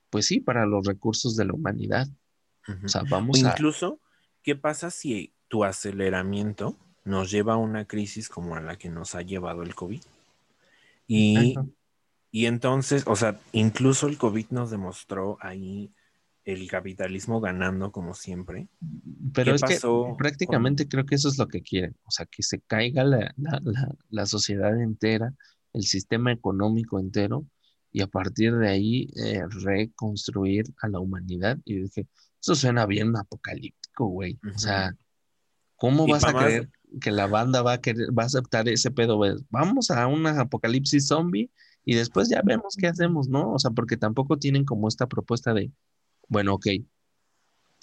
pues 0.09 0.27
sí, 0.27 0.39
para 0.39 0.65
los 0.65 0.85
recursos 0.85 1.35
de 1.35 1.45
la 1.45 1.53
humanidad? 1.53 2.07
O 2.83 2.87
sea, 2.87 3.03
vamos 3.09 3.43
a... 3.43 3.49
Incluso, 3.49 3.99
¿qué 4.43 4.55
pasa 4.55 4.91
si 4.91 5.33
tu 5.47 5.63
aceleramiento 5.63 6.77
nos 7.03 7.31
lleva 7.31 7.53
a 7.53 7.57
una 7.57 7.85
crisis 7.85 8.29
como 8.29 8.55
a 8.55 8.61
la 8.61 8.77
que 8.77 8.89
nos 8.89 9.15
ha 9.15 9.23
llevado 9.23 9.63
el 9.63 9.73
COVID? 9.73 10.01
Y, 11.07 11.55
y 12.31 12.45
entonces, 12.45 13.03
o 13.07 13.15
sea, 13.15 13.39
incluso 13.51 14.07
el 14.07 14.19
COVID 14.19 14.47
nos 14.51 14.69
demostró 14.69 15.39
ahí 15.41 15.91
el 16.53 16.67
capitalismo 16.67 17.39
ganando 17.39 17.91
como 17.91 18.13
siempre. 18.13 18.67
Pero 19.33 19.55
es 19.55 19.61
que 19.61 19.79
prácticamente 20.17 20.87
creo 20.87 21.05
que 21.05 21.15
eso 21.15 21.29
es 21.29 21.37
lo 21.37 21.47
que 21.47 21.61
quieren, 21.61 21.95
o 22.03 22.11
sea, 22.11 22.25
que 22.25 22.43
se 22.43 22.59
caiga 22.61 23.03
la, 23.03 23.33
la, 24.09 24.25
sociedad 24.25 24.79
entera, 24.81 25.33
el 25.73 25.83
sistema 25.83 26.31
económico 26.31 26.99
entero, 26.99 27.45
y 27.91 28.01
a 28.01 28.07
partir 28.07 28.55
de 28.55 28.69
ahí 28.69 29.09
eh, 29.15 29.41
reconstruir 29.49 30.65
a 30.81 30.87
la 30.87 30.99
humanidad. 30.99 31.57
Y 31.65 31.81
dije, 31.81 32.07
eso 32.41 32.55
suena 32.55 32.85
bien 32.85 33.15
apocalíptico, 33.15 34.07
güey. 34.07 34.39
O 34.53 34.59
sea, 34.59 34.95
¿cómo 35.75 36.07
vas 36.07 36.23
a 36.23 36.33
creer 36.33 36.69
que 37.01 37.11
la 37.11 37.27
banda 37.27 37.61
va 37.61 37.73
a, 37.73 37.81
querer, 37.81 38.09
va 38.17 38.23
a 38.23 38.27
aceptar 38.27 38.67
ese 38.69 38.91
pedo? 38.91 39.19
Vamos 39.49 39.89
a 39.91 40.07
una 40.07 40.39
apocalipsis 40.41 41.07
zombie 41.07 41.49
y 41.83 41.95
después 41.95 42.29
ya 42.29 42.41
vemos 42.43 42.75
qué 42.77 42.87
hacemos, 42.87 43.27
¿no? 43.29 43.53
O 43.53 43.59
sea, 43.59 43.71
porque 43.71 43.97
tampoco 43.97 44.37
tienen 44.37 44.65
como 44.65 44.87
esta 44.87 45.07
propuesta 45.07 45.53
de, 45.53 45.71
bueno, 46.29 46.53
ok, 46.53 46.67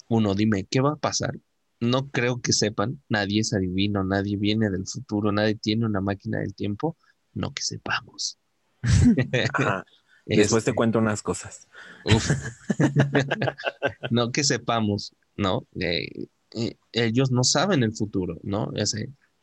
uno, 0.09 0.33
dime, 0.33 0.65
¿qué 0.69 0.81
va 0.81 0.93
a 0.93 0.97
pasar? 0.97 1.39
No 1.79 2.09
creo 2.09 2.41
que 2.41 2.53
sepan, 2.53 3.03
nadie 3.07 3.41
es 3.41 3.53
adivino, 3.53 4.03
nadie 4.03 4.37
viene 4.37 4.69
del 4.69 4.87
futuro, 4.87 5.31
nadie 5.31 5.55
tiene 5.55 5.85
una 5.85 6.01
máquina 6.01 6.39
del 6.39 6.55
tiempo, 6.55 6.97
no 7.33 7.53
que 7.53 7.61
sepamos. 7.61 8.39
Después 10.25 10.65
te 10.65 10.71
este 10.71 10.75
cuento 10.75 10.99
unas 10.99 11.21
cosas. 11.21 11.67
no 14.11 14.31
que 14.31 14.43
sepamos, 14.43 15.15
¿no? 15.37 15.65
Eh, 15.79 16.27
eh, 16.55 16.77
ellos 16.91 17.31
no 17.31 17.43
saben 17.43 17.83
el 17.83 17.93
futuro, 17.93 18.39
¿no? 18.43 18.71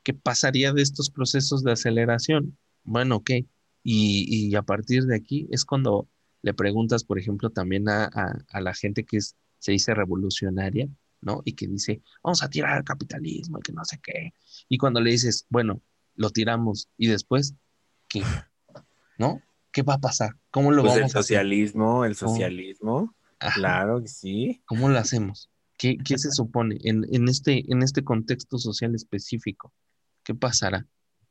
¿Qué 0.03 0.13
pasaría 0.13 0.73
de 0.73 0.83
estos 0.83 1.11
procesos 1.11 1.63
de 1.63 1.73
aceleración? 1.73 2.59
Bueno, 2.83 3.17
ok, 3.17 3.31
y, 3.83 4.55
a 4.55 4.63
partir 4.63 5.05
de 5.05 5.17
aquí 5.17 5.49
es 5.51 5.65
cuando 5.65 6.09
le 6.45 6.53
preguntas, 6.53 7.05
por 7.05 7.19
ejemplo, 7.19 7.49
también 7.49 7.89
a, 7.89 8.45
la 8.53 8.75
gente 8.75 9.05
que 9.05 9.19
se 9.19 9.73
dice 9.73 9.95
revolucionaria, 9.95 10.87
¿no? 11.23 11.41
Y 11.47 11.55
que 11.55 11.67
dice, 11.67 12.03
vamos 12.23 12.43
a 12.43 12.51
tirar 12.51 12.75
al 12.75 12.85
capitalismo 12.85 13.59
y 13.59 13.63
que 13.63 13.73
no 13.73 13.83
sé 13.83 13.99
qué. 14.03 14.35
Y 14.69 14.77
cuando 14.77 15.01
le 15.01 15.11
dices, 15.11 15.47
bueno, 15.49 15.81
lo 16.17 16.29
tiramos 16.29 16.91
y 16.99 17.07
después, 17.07 17.55
¿qué? 18.11 18.23
¿No? 19.17 19.41
¿Qué 19.73 19.81
va 19.81 19.95
a 19.95 20.01
pasar? 20.01 20.37
¿Cómo 20.51 20.71
lo 20.71 20.83
pues 20.83 20.97
vamos 20.97 21.15
el 21.15 21.23
socialismo, 21.23 22.05
el 22.05 22.15
socialismo, 22.15 23.15
claro 23.55 24.03
que 24.03 24.09
sí. 24.09 24.63
¿Cómo 24.67 24.91
lo 24.91 24.99
hacemos? 24.99 25.49
¿Qué, 25.79 25.99
se 26.19 26.31
supone 26.31 26.77
en, 26.83 27.07
en, 27.11 27.27
este, 27.27 27.73
en 27.73 27.83
este 27.83 28.05
contexto 28.05 28.59
social 28.59 28.95
específico? 28.95 29.73
¿Qué 30.23 30.35
pasará? 30.35 30.87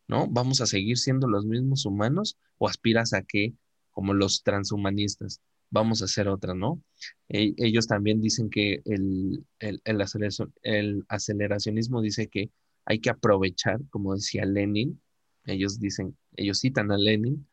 ¿no? 0.07 0.27
¿Vamos 0.27 0.59
a 0.61 0.65
seguir 0.65 0.97
siendo 0.97 1.27
los 1.27 1.45
mismos 1.45 1.85
humanos 1.85 2.37
o 2.57 2.67
aspiras 2.67 3.13
a 3.13 3.21
que, 3.21 3.53
como 3.93 4.13
los 4.13 4.43
transhumanistas, 4.43 5.41
vamos 5.69 6.01
a 6.01 6.05
hacer 6.05 6.27
otra, 6.27 6.53
¿no? 6.53 6.81
E, 7.29 7.53
ellos 7.57 7.87
también 7.87 8.21
dicen 8.21 8.49
que 8.49 8.81
el, 8.85 9.45
el, 9.59 9.81
el, 9.85 11.05
aceleracionismo 11.07 12.01
dice 12.01 12.27
que 12.27 12.51
hay 12.85 12.99
que 12.99 13.09
aprovechar, 13.09 13.79
como 13.89 14.13
decía 14.13 14.45
Lenin, 14.45 15.01
ellos 15.45 15.79
dicen, 15.79 16.17
ellos 16.35 16.59
citan 16.59 16.91
a 16.91 16.97
Lenin, 16.97 17.47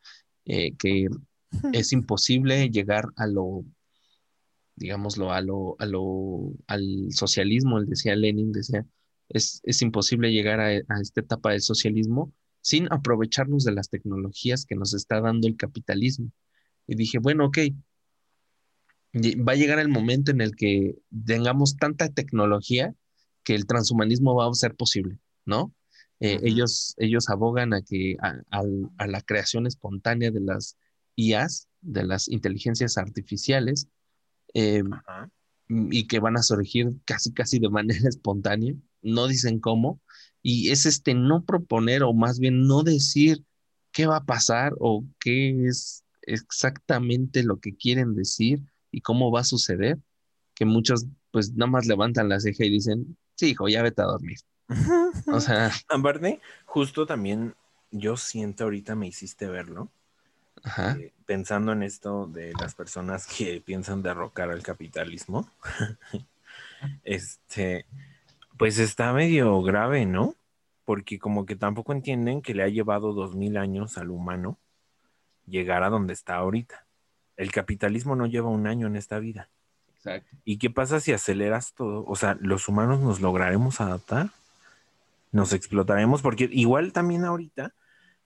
eh, 0.45 0.77
que 0.77 1.09
es 1.73 1.93
imposible 1.93 2.69
llegar 2.71 3.05
a 3.17 3.27
lo, 3.27 3.65
digámoslo, 4.77 5.33
a 5.33 5.41
lo, 5.41 5.77
a 5.79 5.87
lo, 5.87 6.53
al 6.67 7.13
socialismo, 7.13 7.79
él 7.79 7.87
decía 7.87 8.17
Lenin, 8.17 8.53
decía, 8.53 8.87
es, 9.29 9.61
es 9.65 9.83
imposible 9.83 10.33
llegar 10.33 10.61
a, 10.61 10.69
a, 10.69 11.01
esta 11.01 11.21
etapa 11.21 11.53
del 11.53 11.63
socialismo 11.63 12.33
sin 12.61 12.93
aprovecharnos 12.93 13.65
de 13.65 13.73
las 13.73 13.89
tecnologías 13.89 14.67
que 14.67 14.77
nos 14.77 14.95
está 14.95 15.21
dando 15.21 15.49
el 15.49 15.57
capitalismo. 15.57 16.31
Y 16.87 16.95
dije, 16.95 17.19
bueno, 17.19 17.47
ok, 17.47 17.59
va 19.15 19.53
a 19.53 19.57
llegar 19.57 19.79
el 19.79 19.89
momento 19.89 20.31
en 20.31 20.41
el 20.41 20.55
que 20.55 20.97
tengamos 21.27 21.77
tanta 21.77 22.09
tecnología 22.11 22.95
que 23.43 23.55
el 23.55 23.67
transhumanismo 23.67 24.35
va 24.35 24.49
a 24.49 24.55
ser 24.55 24.75
posible, 24.75 25.19
¿no? 25.45 25.75
Eh, 26.21 26.39
ellos, 26.43 26.95
ellos 26.99 27.31
abogan 27.31 27.73
a 27.73 27.81
que 27.81 28.17
a, 28.21 29.07
la 29.07 29.23
creación 29.23 29.67
espontánea 29.67 30.31
de 30.31 30.41
las 30.41 30.77
IAs, 31.17 31.69
de 31.81 32.05
las 32.05 32.29
inteligencias 32.29 32.99
artificiales, 32.99 33.89
eh, 34.53 34.83
y 35.69 36.07
que 36.07 36.19
van 36.19 36.37
a 36.37 36.43
surgir 36.43 36.93
casi, 37.05 37.33
casi 37.33 37.59
de 37.59 37.71
manera 37.71 38.01
espontánea. 38.09 38.75
No 39.03 39.27
dicen 39.29 39.61
cómo, 39.61 40.01
y 40.43 40.71
es 40.71 40.87
este 40.87 41.15
no 41.15 41.45
proponer 41.45 42.03
o 42.03 42.13
más 42.13 42.39
bien 42.39 42.67
no 42.67 42.83
decir 42.83 43.45
qué 43.93 44.07
va 44.07 44.17
a 44.17 44.25
pasar 44.25 44.73
o 44.79 45.05
qué 45.19 45.67
es 45.67 46.05
exactamente 46.23 47.43
lo 47.43 47.59
que 47.61 47.77
quieren 47.77 48.15
decir 48.15 48.61
y 48.91 49.01
cómo 49.01 49.31
va 49.31 49.41
a 49.41 49.45
suceder, 49.45 49.99
que 50.55 50.65
muchos 50.65 51.07
pues 51.31 51.53
nada 51.53 51.71
más 51.71 51.87
levantan 51.87 52.29
la 52.29 52.41
ceja 52.41 52.65
y 52.65 52.71
dicen, 52.71 53.17
sí, 53.37 53.51
hijo, 53.51 53.69
ya 53.69 53.83
vete 53.83 54.03
a 54.03 54.07
dormir. 54.07 54.39
o 55.27 55.41
sea... 55.41 55.71
Aparte, 55.89 56.41
justo 56.65 57.07
también 57.07 57.55
yo 57.91 58.17
siento 58.17 58.65
ahorita 58.65 58.95
me 58.95 59.07
hiciste 59.07 59.47
verlo, 59.47 59.91
eh, 60.79 61.13
pensando 61.27 61.73
en 61.73 61.83
esto 61.83 62.27
de 62.27 62.53
las 62.61 62.75
personas 62.75 63.27
que 63.27 63.61
piensan 63.61 64.03
derrocar 64.03 64.51
al 64.51 64.63
capitalismo, 64.63 65.51
este, 67.05 67.87
pues 68.61 68.79
está 68.79 69.15
medio 69.15 69.63
grave, 69.63 70.05
¿no? 70.05 70.35
Porque 70.85 71.19
como 71.19 71.47
que 71.47 71.57
tampoco 71.57 71.95
entienden 71.95 72.43
que 72.43 72.53
le 72.53 72.63
ha 72.63 72.69
llevado 72.69 73.15
dos 73.15 73.35
mil 73.35 73.57
años 73.57 73.97
al 73.97 74.11
humano 74.11 74.59
llegar 75.47 75.83
a 75.83 75.89
donde 75.89 76.13
está 76.13 76.35
ahorita. 76.35 76.85
El 77.39 77.53
capitalismo 77.53 78.17
no 78.17 78.27
lleva 78.27 78.51
un 78.51 78.67
año 78.67 78.87
en 78.87 78.97
esta 78.97 79.19
vida. 79.19 79.49
Exacto. 79.97 80.37
¿Y 80.45 80.59
qué 80.59 80.69
pasa 80.69 81.01
si 81.01 81.11
aceleras 81.11 81.73
todo? 81.73 82.05
O 82.07 82.17
sea, 82.17 82.37
¿los 82.39 82.69
humanos 82.69 83.01
nos 83.01 83.23
lograremos 83.23 83.81
adaptar? 83.81 84.29
¿Nos 85.33 85.55
explotaremos? 85.55 86.21
Porque 86.21 86.47
igual 86.53 86.93
también 86.93 87.25
ahorita 87.25 87.73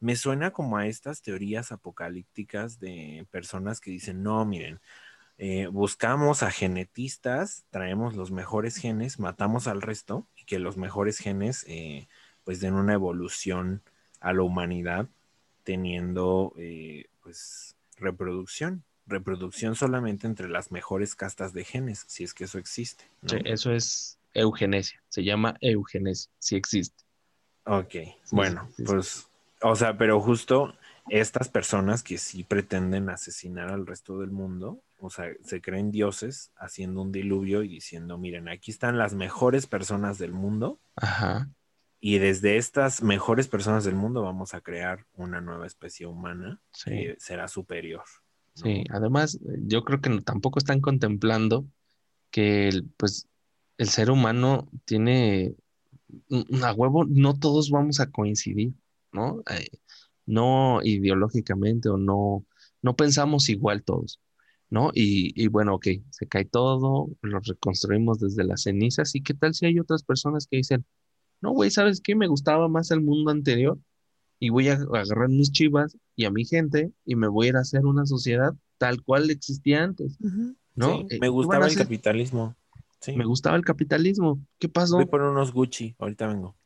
me 0.01 0.17
suena 0.17 0.51
como 0.51 0.79
a 0.79 0.89
estas 0.89 1.23
teorías 1.23 1.71
apocalípticas 1.71 2.81
de 2.81 3.25
personas 3.31 3.81
que 3.81 3.93
dicen, 3.93 4.25
no, 4.25 4.45
miren, 4.45 4.81
eh, 5.37 5.67
buscamos 5.67 6.43
a 6.43 6.51
genetistas, 6.51 7.65
traemos 7.71 8.15
los 8.15 8.31
mejores 8.31 8.77
genes, 8.77 9.19
matamos 9.19 9.67
al 9.67 9.83
resto 9.83 10.27
y 10.37 10.45
que 10.45 10.61
los 10.61 10.77
mejores 10.77 11.19
genes 11.19 11.65
eh, 11.67 12.07
pues 12.45 12.61
den 12.61 12.75
una 12.75 12.93
evolución 12.93 13.83
a 14.21 14.33
la 14.33 14.43
humanidad 14.43 15.09
teniendo 15.65 16.53
eh, 16.57 17.07
pues 17.23 17.75
reproducción, 17.97 18.85
reproducción 19.07 19.75
solamente 19.75 20.27
entre 20.27 20.49
las 20.49 20.71
mejores 20.71 21.17
castas 21.17 21.53
de 21.53 21.65
genes, 21.65 22.05
si 22.07 22.23
es 22.23 22.33
que 22.33 22.45
eso 22.45 22.59
existe. 22.59 23.05
eso 23.45 23.73
es 23.73 24.19
eugenesia, 24.35 25.03
se 25.09 25.25
llama 25.25 25.57
eugenesia, 25.61 26.31
si 26.39 26.55
existe. 26.55 27.03
Ok, 27.67 27.95
bueno, 28.31 28.69
pues, 28.87 29.27
o 29.63 29.75
sea, 29.75 29.97
pero 29.97 30.21
justo 30.21 30.75
estas 31.09 31.49
personas 31.49 32.03
que 32.03 32.19
sí 32.19 32.45
pretenden 32.45 33.09
asesinar 33.09 33.71
al 33.71 33.87
resto 33.87 34.21
del 34.21 34.31
mundo, 34.31 34.83
o 34.99 35.11
sea, 35.11 35.27
se 35.45 35.61
creen 35.61 35.91
dioses 35.91 36.53
haciendo 36.57 37.03
un 37.03 37.13
diluvio 37.13 37.63
y 37.63 37.69
diciendo, 37.69 38.19
miren, 38.19 38.49
aquí 38.49 38.71
están 38.71 38.99
las 38.99 39.15
mejores 39.15 39.67
personas 39.67 40.19
del 40.19 40.33
mundo. 40.33 40.81
Ajá. 40.97 41.51
Y 42.01 42.19
desde 42.19 42.57
estas 42.57 43.03
mejores 43.03 43.49
personas 43.49 43.85
del 43.85 43.95
mundo 43.95 44.23
vamos 44.23 44.55
a 44.55 44.61
crear 44.61 45.07
una 45.15 45.41
nueva 45.41 45.67
especie 45.67 46.07
humana 46.07 46.61
que 46.85 47.17
será 47.19 47.49
superior. 47.49 48.05
Sí, 48.55 48.85
además 48.91 49.39
yo 49.67 49.85
creo 49.85 50.01
que 50.01 50.21
tampoco 50.21 50.59
están 50.59 50.81
contemplando 50.81 51.67
que 52.31 52.69
el, 52.69 52.85
pues 52.97 53.27
el 53.79 53.89
ser 53.89 54.11
humano 54.11 54.69
tiene 54.85 55.55
a 56.63 56.73
huevo, 56.73 57.05
no 57.05 57.39
todos 57.39 57.71
vamos 57.71 58.01
a 58.01 58.11
coincidir. 58.11 58.75
¿no? 59.15 59.43
Eh, 59.51 59.71
no 60.27 60.81
ideológicamente 60.83 61.89
o 61.89 61.97
no, 61.97 62.45
no 62.83 62.97
pensamos 62.97 63.49
igual 63.49 63.85
todos, 63.85 64.21
¿no? 64.71 64.91
Y, 64.95 65.33
y, 65.41 65.49
bueno, 65.49 65.75
ok, 65.75 65.87
se 66.11 66.27
cae 66.27 66.45
todo, 66.45 67.09
lo 67.23 67.41
reconstruimos 67.41 68.19
desde 68.21 68.45
las 68.45 68.63
cenizas, 68.63 69.15
¿y 69.15 69.23
qué 69.23 69.35
tal 69.35 69.55
si 69.55 69.67
hay 69.67 69.79
otras 69.79 70.03
personas 70.03 70.47
que 70.47 70.59
dicen, 70.59 70.85
no, 71.41 71.53
güey, 71.53 71.71
¿sabes 71.71 72.01
qué? 72.01 72.15
Me 72.15 72.27
gustaba 72.27 72.69
más 72.69 72.91
el 72.91 73.03
mundo 73.03 73.31
anterior 73.31 73.79
y 74.39 74.49
voy 74.49 74.69
a 74.69 74.75
agarrar 74.75 75.29
mis 75.29 75.53
chivas 75.53 75.97
y 76.17 76.25
a 76.25 76.31
mi 76.31 76.45
gente 76.45 76.93
y 77.05 77.17
me 77.17 77.29
voy 77.29 77.47
a 77.47 77.49
ir 77.51 77.57
a 77.57 77.61
hacer 77.61 77.85
una 77.85 78.07
sociedad 78.07 78.55
tal 78.79 79.03
cual 79.03 79.31
existía 79.31 79.83
antes, 79.83 80.17
¿no? 80.75 81.07
Eh, 81.11 81.19
me 81.21 81.29
gustaba 81.29 81.67
el 81.67 81.77
capitalismo. 81.77 82.57
Me 83.15 83.25
gustaba 83.25 83.57
el 83.57 83.65
capitalismo. 83.65 84.43
¿Qué 84.59 84.69
pasó? 84.69 84.97
Voy 84.97 85.07
por 85.07 85.23
unos 85.23 85.53
Gucci, 85.53 85.95
ahorita 85.99 86.27
vengo. 86.29 86.57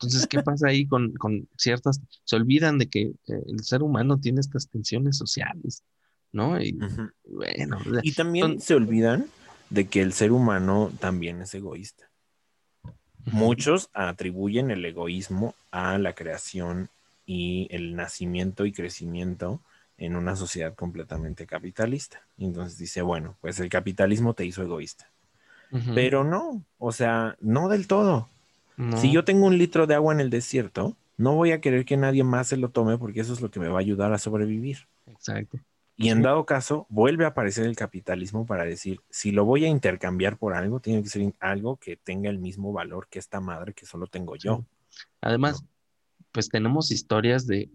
Entonces, 0.00 0.26
¿qué 0.28 0.42
pasa 0.42 0.68
ahí 0.68 0.86
con, 0.86 1.12
ciertas... 1.56 2.00
Se 2.24 2.36
olvidan 2.36 2.78
de 2.78 2.88
que 2.88 3.02
eh, 3.02 3.42
el 3.46 3.64
ser 3.64 3.82
humano 3.82 4.18
tiene 4.18 4.40
estas 4.40 4.68
tensiones 4.68 5.16
sociales, 5.16 5.82
¿no? 6.38 6.60
Y 6.60 6.78
bueno. 7.24 7.78
Y 8.02 8.12
también 8.12 8.60
se 8.60 8.74
olvidan 8.74 9.26
de 9.70 9.88
que 9.88 10.00
el 10.00 10.12
ser 10.12 10.32
humano 10.32 10.92
también 11.00 11.42
es 11.42 11.52
egoísta. 11.54 12.08
Muchos 13.26 13.90
atribuyen 13.92 14.70
el 14.70 14.84
egoísmo 14.84 15.54
a 15.70 15.98
la 15.98 16.14
creación 16.14 16.88
y 17.26 17.68
el 17.70 17.94
nacimiento 17.94 18.64
y 18.64 18.72
crecimiento 18.72 19.60
en 19.98 20.16
una 20.16 20.36
sociedad 20.36 20.74
completamente 20.74 21.46
capitalista. 21.46 22.22
entonces 22.38 22.78
dice, 22.78 23.02
bueno, 23.02 23.36
pues 23.40 23.58
el 23.60 23.68
capitalismo 23.68 24.32
te 24.32 24.46
hizo 24.46 24.62
egoísta. 24.62 25.10
Pero 25.94 26.24
no, 26.24 26.62
o 26.78 26.92
sea, 26.92 27.36
no 27.40 27.68
del 27.68 27.86
todo. 27.86 28.28
Si 28.96 29.12
yo 29.12 29.24
tengo 29.24 29.46
un 29.46 29.58
litro 29.58 29.86
de 29.86 29.96
agua 29.96 30.14
en 30.14 30.20
el 30.20 30.30
desierto, 30.30 30.96
no 31.18 31.34
voy 31.34 31.50
a 31.50 31.60
querer 31.60 31.84
que 31.84 31.96
nadie 31.96 32.22
más 32.22 32.46
se 32.46 32.56
lo 32.56 32.70
tome 32.70 32.96
porque 32.96 33.20
eso 33.20 33.32
es 33.32 33.40
lo 33.40 33.50
que 33.50 33.58
me 33.58 33.68
va 33.68 33.78
a 33.78 33.80
ayudar 33.80 34.12
a 34.12 34.18
sobrevivir. 34.18 34.86
Exacto. 35.06 35.58
Y 36.00 36.10
en 36.10 36.22
dado 36.22 36.46
caso, 36.46 36.86
vuelve 36.88 37.24
a 37.24 37.28
aparecer 37.28 37.66
el 37.66 37.74
capitalismo 37.74 38.46
para 38.46 38.64
decir, 38.64 39.00
si 39.10 39.32
lo 39.32 39.44
voy 39.44 39.64
a 39.64 39.68
intercambiar 39.68 40.38
por 40.38 40.54
algo, 40.54 40.78
tiene 40.78 41.02
que 41.02 41.08
ser 41.08 41.34
algo 41.40 41.76
que 41.76 41.96
tenga 41.96 42.30
el 42.30 42.38
mismo 42.38 42.72
valor 42.72 43.08
que 43.10 43.18
esta 43.18 43.40
madre 43.40 43.74
que 43.74 43.84
solo 43.84 44.06
tengo 44.06 44.36
yo. 44.36 44.64
Además, 45.20 45.64
pues 46.30 46.50
tenemos 46.50 46.92
historias 46.92 47.48
de, 47.48 47.68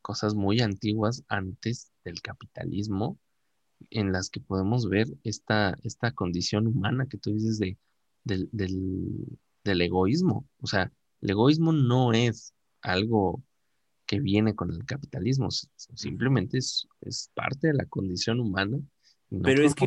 cosas 0.00 0.34
muy 0.34 0.62
antiguas 0.62 1.24
antes 1.28 1.92
del 2.04 2.22
capitalismo 2.22 3.18
en 3.90 4.12
las 4.12 4.30
que 4.30 4.40
podemos 4.40 4.88
ver 4.88 5.08
esta, 5.22 5.76
esta 5.82 6.12
condición 6.12 6.66
humana 6.66 7.06
que 7.06 7.18
tú 7.18 7.34
dices 7.34 7.58
de, 7.58 7.76
del, 8.24 8.48
del 9.62 9.80
egoísmo. 9.82 10.48
O 10.62 10.66
sea, 10.66 10.90
el 11.20 11.30
egoísmo 11.30 11.72
no 11.72 12.14
es 12.14 12.54
algo 12.80 13.42
que 14.12 14.20
viene 14.20 14.54
con 14.54 14.70
el 14.70 14.84
capitalismo, 14.84 15.48
simplemente 15.50 16.58
es, 16.58 16.86
es 17.00 17.30
parte 17.32 17.68
de 17.68 17.72
la 17.72 17.86
condición 17.86 18.40
humana. 18.40 18.78
Pero 19.42 19.64
es 19.64 19.74
que 19.74 19.86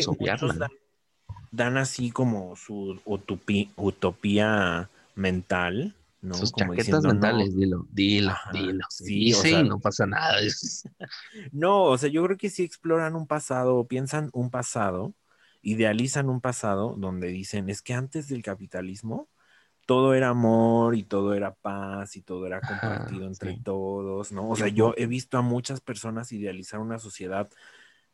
dan, 1.52 1.78
así 1.78 2.10
como 2.10 2.56
su 2.56 3.00
utopía, 3.06 4.90
mental, 5.14 5.96
¿no? 6.24 6.34
Sus 6.34 6.54
chaquetas 6.54 7.04
mentales, 7.04 7.56
dilo, 7.56 7.86
dilo, 7.92 8.34
dilo. 8.52 8.84
Sí, 8.90 9.32
o 9.32 9.36
sea, 9.36 9.62
no 9.62 9.80
pasa 9.80 10.08
nada. 10.08 10.40
no, 11.52 11.84
o 11.84 11.98
sea, 12.00 12.10
yo 12.10 12.24
creo 12.24 12.38
que 12.38 12.50
si 12.50 12.64
exploran 12.64 13.16
un 13.16 13.28
pasado, 13.28 13.86
piensan 13.86 14.32
un 14.34 14.50
pasado, 14.50 15.14
idealizan 15.62 16.30
un 16.30 16.42
pasado 16.42 16.96
donde 16.98 17.28
dicen, 17.28 17.70
es 17.70 17.84
que 17.84 17.94
antes 17.94 18.28
del 18.28 18.42
capitalismo 18.42 19.30
todo 19.86 20.14
era 20.14 20.30
amor 20.30 20.96
y 20.96 21.04
todo 21.04 21.34
era 21.34 21.54
paz 21.54 22.16
y 22.16 22.22
todo 22.22 22.48
era 22.48 22.60
compartido 22.60 23.28
entre 23.28 23.60
todos, 23.64 24.32
¿no? 24.32 24.50
O 24.50 24.56
sea, 24.56 24.68
yo 24.68 24.94
he 24.98 25.06
visto 25.06 25.38
a 25.38 25.42
muchas 25.42 25.80
personas 25.80 26.32
idealizar 26.32 26.80
una 26.80 27.00
sociedad 27.00 27.50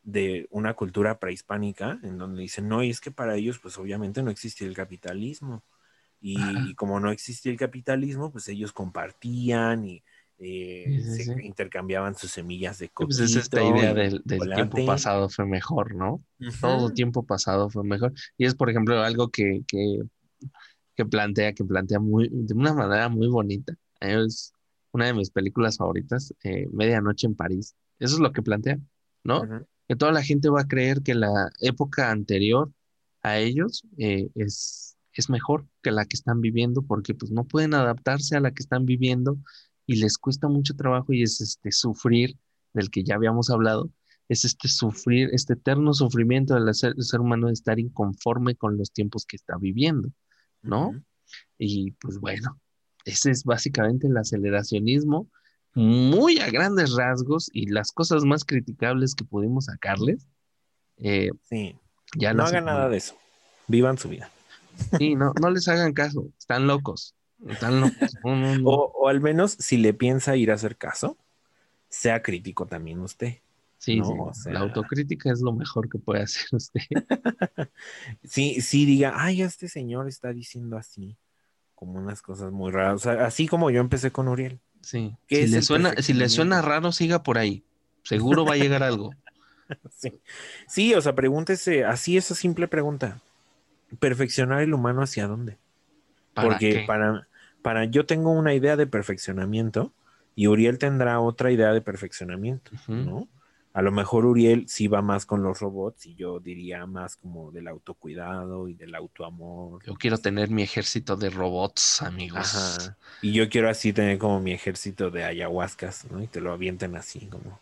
de 0.04 0.48
una 0.50 0.74
cultura 0.74 1.20
prehispánica 1.20 2.00
en 2.04 2.18
donde 2.18 2.42
dicen, 2.42 2.68
no, 2.68 2.84
y 2.84 2.90
es 2.90 3.00
que 3.00 3.12
para 3.12 3.36
ellos, 3.36 3.60
pues 3.60 3.78
obviamente 3.78 4.22
no 4.22 4.32
existía 4.32 4.68
el 4.68 4.76
capitalismo. 4.76 5.64
Y, 6.24 6.76
como 6.76 7.00
no 7.00 7.10
existía 7.10 7.52
el 7.52 7.58
capitalismo, 7.58 8.32
pues 8.32 8.48
ellos 8.48 8.72
compartían 8.74 9.86
y 9.86 10.04
eh, 10.38 11.02
se 11.04 11.44
intercambiaban 11.44 12.16
sus 12.16 12.32
semillas 12.32 12.78
de 12.78 12.90
coquito. 12.90 13.18
Pues 13.18 13.32
es 13.32 13.36
esta 13.36 13.64
idea 13.64 13.94
del, 13.96 14.22
tiempo 14.24 14.86
pasado 14.86 15.30
fue 15.30 15.48
mejor, 15.48 15.96
¿no? 15.96 16.24
Todo 16.60 16.92
tiempo 16.92 17.24
pasado 17.24 17.72
fue 17.72 17.84
mejor. 17.84 18.14
Y 18.38 18.46
es, 18.46 18.54
por 18.54 18.70
ejemplo, 18.70 19.02
algo 19.02 19.30
que, 19.30 19.64
que 19.68 20.02
que 21.02 21.10
plantea, 21.10 21.54
que 21.54 21.66
plantea 21.66 22.00
muy, 22.00 22.30
de 22.32 22.54
una 22.54 22.74
manera 22.74 23.10
muy 23.10 23.28
bonita. 23.28 23.74
Es 24.00 24.54
una 24.92 25.08
de 25.08 25.14
mis 25.14 25.32
películas 25.32 25.78
favoritas, 25.78 26.34
eh, 26.44 26.68
Medianoche 26.72 27.26
en 27.26 27.36
París. 27.36 27.76
Eso 28.00 28.16
es 28.16 28.20
lo 28.20 28.32
que 28.32 28.44
plantea, 28.44 28.80
¿no? 29.24 29.42
Que 29.88 29.96
toda 29.96 30.12
la 30.12 30.24
gente 30.24 30.50
va 30.50 30.62
a 30.62 30.68
creer 30.68 31.02
que 31.02 31.16
la 31.16 31.50
época 31.60 32.12
anterior 32.12 32.72
a 33.24 33.40
ellos 33.40 33.84
eh, 33.98 34.30
es, 34.36 34.96
es 35.14 35.30
mejor 35.30 35.68
que 35.82 35.92
la 35.92 36.06
que 36.06 36.16
están 36.16 36.40
viviendo 36.40 36.84
porque 36.84 37.16
pues 37.16 37.32
no 37.32 37.46
pueden 37.46 37.74
adaptarse 37.74 38.36
a 38.36 38.40
la 38.40 38.52
que 38.52 38.62
están 38.62 38.86
viviendo 38.86 39.38
y 39.88 39.96
les 39.96 40.18
cuesta 40.18 40.48
mucho 40.48 40.76
trabajo 40.76 41.14
y 41.14 41.24
es 41.24 41.42
este 41.42 41.72
sufrir 41.72 42.38
del 42.74 42.92
que 42.92 43.04
ya 43.04 43.16
habíamos 43.16 43.50
hablado, 43.50 43.92
es 44.30 44.46
este 44.46 44.68
sufrir, 44.68 45.30
este 45.34 45.54
eterno 45.54 45.94
sufrimiento 45.94 46.54
del 46.54 46.74
ser, 46.76 46.94
del 46.94 47.04
ser 47.04 47.22
humano 47.22 47.48
de 47.48 47.54
estar 47.54 47.80
inconforme 47.80 48.56
con 48.56 48.78
los 48.78 48.92
tiempos 48.92 49.26
que 49.26 49.36
está 49.36 49.58
viviendo. 49.58 50.10
¿No? 50.62 50.94
Y 51.58 51.92
pues 51.92 52.20
bueno, 52.20 52.60
ese 53.06 53.32
es 53.32 53.44
básicamente 53.44 54.08
el 54.08 54.18
aceleracionismo 54.18 55.28
muy 55.74 56.40
a 56.40 56.50
grandes 56.50 56.94
rasgos 56.96 57.50
y 57.54 57.68
las 57.68 57.92
cosas 57.92 58.26
más 58.26 58.44
criticables 58.44 59.16
que 59.16 59.24
pudimos 59.24 59.66
sacarles. 59.66 60.28
Eh, 60.98 61.30
sí. 61.44 61.76
Ya 62.18 62.34
no 62.34 62.44
hagan 62.44 62.66
nada 62.66 62.90
de 62.90 62.98
eso. 62.98 63.16
Vivan 63.68 63.98
su 63.98 64.10
vida. 64.10 64.30
Sí, 64.98 65.16
no, 65.16 65.34
no 65.42 65.50
les 65.50 65.68
hagan 65.68 65.94
caso. 65.94 66.28
Están 66.38 66.68
locos. 66.68 67.16
Están 67.48 67.80
locos. 67.80 68.14
O, 68.64 69.08
al 69.08 69.22
menos 69.22 69.54
si 69.60 69.78
le 69.78 69.94
piensa 69.94 70.36
ir 70.36 70.52
a 70.52 70.56
hacer 70.56 70.78
caso, 70.78 71.18
sea 71.90 72.22
crítico 72.22 72.66
también 72.66 73.00
usted. 73.00 73.38
Sí, 73.82 74.00
la 74.46 74.60
autocrítica 74.60 75.32
es 75.32 75.42
lo 75.42 75.54
mejor 75.54 75.90
que 75.90 75.98
puede 75.98 76.22
hacer 76.22 76.46
usted. 76.52 76.82
sí, 78.24 78.62
sí, 78.62 78.86
diga, 78.86 79.14
ay, 79.16 79.42
este 79.42 79.68
señor 79.68 80.08
está 80.08 80.32
diciendo 80.34 80.78
así, 80.78 81.18
como 81.74 81.98
unas 81.98 82.22
cosas 82.22 82.52
muy 82.52 82.72
raras. 82.72 82.94
O 82.94 83.00
sea, 83.00 83.26
así 83.26 83.48
como 83.48 83.72
yo 83.72 83.82
empecé 83.82 84.12
con 84.12 84.28
Uriel. 84.28 84.60
Sí. 84.82 85.16
Si 85.28 85.48
le, 85.48 85.64
suena, 85.64 85.96
si 85.96 86.14
le 86.14 86.30
suena 86.30 86.62
raro, 86.62 86.92
siga 86.92 87.24
por 87.24 87.40
ahí. 87.40 87.64
Seguro 88.04 88.46
va 88.46 88.54
a 88.54 88.58
llegar 88.58 88.84
algo. 88.84 89.12
Sí. 89.90 90.20
sí, 90.68 90.94
o 90.96 91.02
sea, 91.02 91.16
pregúntese, 91.16 91.86
así 91.86 92.18
esa 92.18 92.36
simple 92.36 92.68
pregunta. 92.68 93.22
¿Perfeccionar 94.00 94.62
el 94.62 94.74
humano 94.74 95.02
hacia 95.02 95.28
dónde? 95.28 95.60
Porque 96.34 96.84
para, 96.86 97.30
para, 97.62 97.86
yo 97.86 98.06
tengo 98.06 98.32
una 98.32 98.54
idea 98.54 98.76
de 98.76 98.86
perfeccionamiento 98.86 99.94
y 100.36 100.48
Uriel 100.48 100.78
tendrá 100.78 101.22
otra 101.22 101.52
idea 101.54 101.72
de 101.72 101.80
perfeccionamiento, 101.80 102.72
¿no? 102.90 103.30
A 103.74 103.82
lo 103.82 103.92
mejor 103.92 104.26
Uriel 104.26 104.68
sí 104.68 104.88
va 104.88 105.02
más 105.02 105.26
con 105.26 105.44
los 105.44 105.60
robots 105.60 106.06
y 106.06 106.16
yo 106.16 106.40
diría 106.40 106.86
más 106.86 107.16
como 107.16 107.52
del 107.52 107.68
autocuidado 107.68 108.68
y 108.68 108.74
del 108.74 108.96
autoamor. 108.96 109.84
Yo 109.86 109.94
quiero 109.96 110.18
tener 110.18 110.50
mi 110.50 110.62
ejército 110.62 111.16
de 111.16 111.30
robots, 111.30 112.02
amigos. 112.02 112.56
Ajá. 112.56 112.98
Y 113.22 113.32
yo 113.32 113.50
quiero 113.50 113.70
así 113.70 113.94
tener 113.94 114.18
como 114.18 114.42
mi 114.42 114.52
ejército 114.52 115.10
de 115.10 115.24
ayahuascas, 115.24 116.12
¿no? 116.12 116.22
Y 116.22 116.28
te 116.28 116.42
lo 116.42 116.52
avienten 116.52 116.96
así 116.96 117.28
como... 117.28 117.60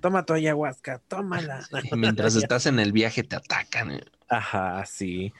Toma 0.00 0.24
tu 0.24 0.34
ayahuasca, 0.34 1.00
tómala. 1.08 1.66
mientras 1.96 2.36
estás 2.36 2.66
en 2.66 2.78
el 2.78 2.92
viaje 2.92 3.22
te 3.22 3.36
atacan. 3.36 3.92
¿eh? 3.92 4.04
Ajá, 4.28 4.84
sí. 4.86 5.32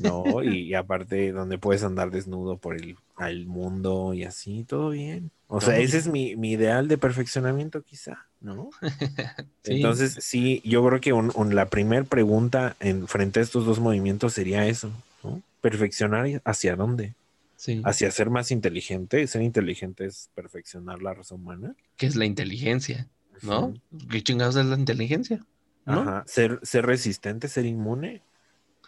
No, 0.00 0.42
y, 0.42 0.74
aparte 0.74 1.32
donde 1.32 1.58
puedes 1.58 1.82
andar 1.82 2.10
desnudo 2.10 2.58
por 2.58 2.76
el, 2.76 3.46
mundo 3.46 4.14
y 4.14 4.24
así, 4.24 4.64
todo 4.64 4.90
bien. 4.90 5.30
O 5.46 5.60
sea, 5.60 5.78
ese 5.78 5.98
es 5.98 6.08
mi, 6.08 6.30
ideal 6.30 6.88
de 6.88 6.98
perfeccionamiento 6.98 7.82
quizá, 7.82 8.26
¿no? 8.44 8.70
Entonces, 9.64 10.18
sí, 10.20 10.60
yo 10.64 10.86
creo 10.86 11.00
que 11.00 11.54
la 11.54 11.66
primera 11.70 12.04
pregunta 12.04 12.76
en 12.78 13.08
frente 13.08 13.40
a 13.40 13.42
estos 13.42 13.64
dos 13.64 13.80
movimientos 13.80 14.34
sería 14.34 14.66
eso, 14.66 14.92
¿no? 15.22 15.42
Perfeccionar 15.62 16.42
hacia 16.44 16.76
dónde? 16.76 17.14
Sí. 17.56 17.80
Hacia 17.84 18.10
ser 18.10 18.28
más 18.28 18.50
inteligente. 18.50 19.26
Ser 19.26 19.40
inteligente 19.40 20.04
es 20.04 20.28
perfeccionar 20.34 21.00
la 21.00 21.14
raza 21.14 21.34
humana. 21.34 21.74
¿Qué 21.96 22.06
es 22.06 22.16
la 22.16 22.26
inteligencia? 22.26 23.08
¿No? 23.40 23.72
¿Qué 24.10 24.22
chingados 24.22 24.56
es 24.56 24.66
la 24.66 24.76
inteligencia? 24.76 25.40
Ajá. 25.86 26.24
Ser, 26.26 26.60
ser 26.62 26.84
resistente, 26.84 27.48
ser 27.48 27.64
inmune. 27.64 28.20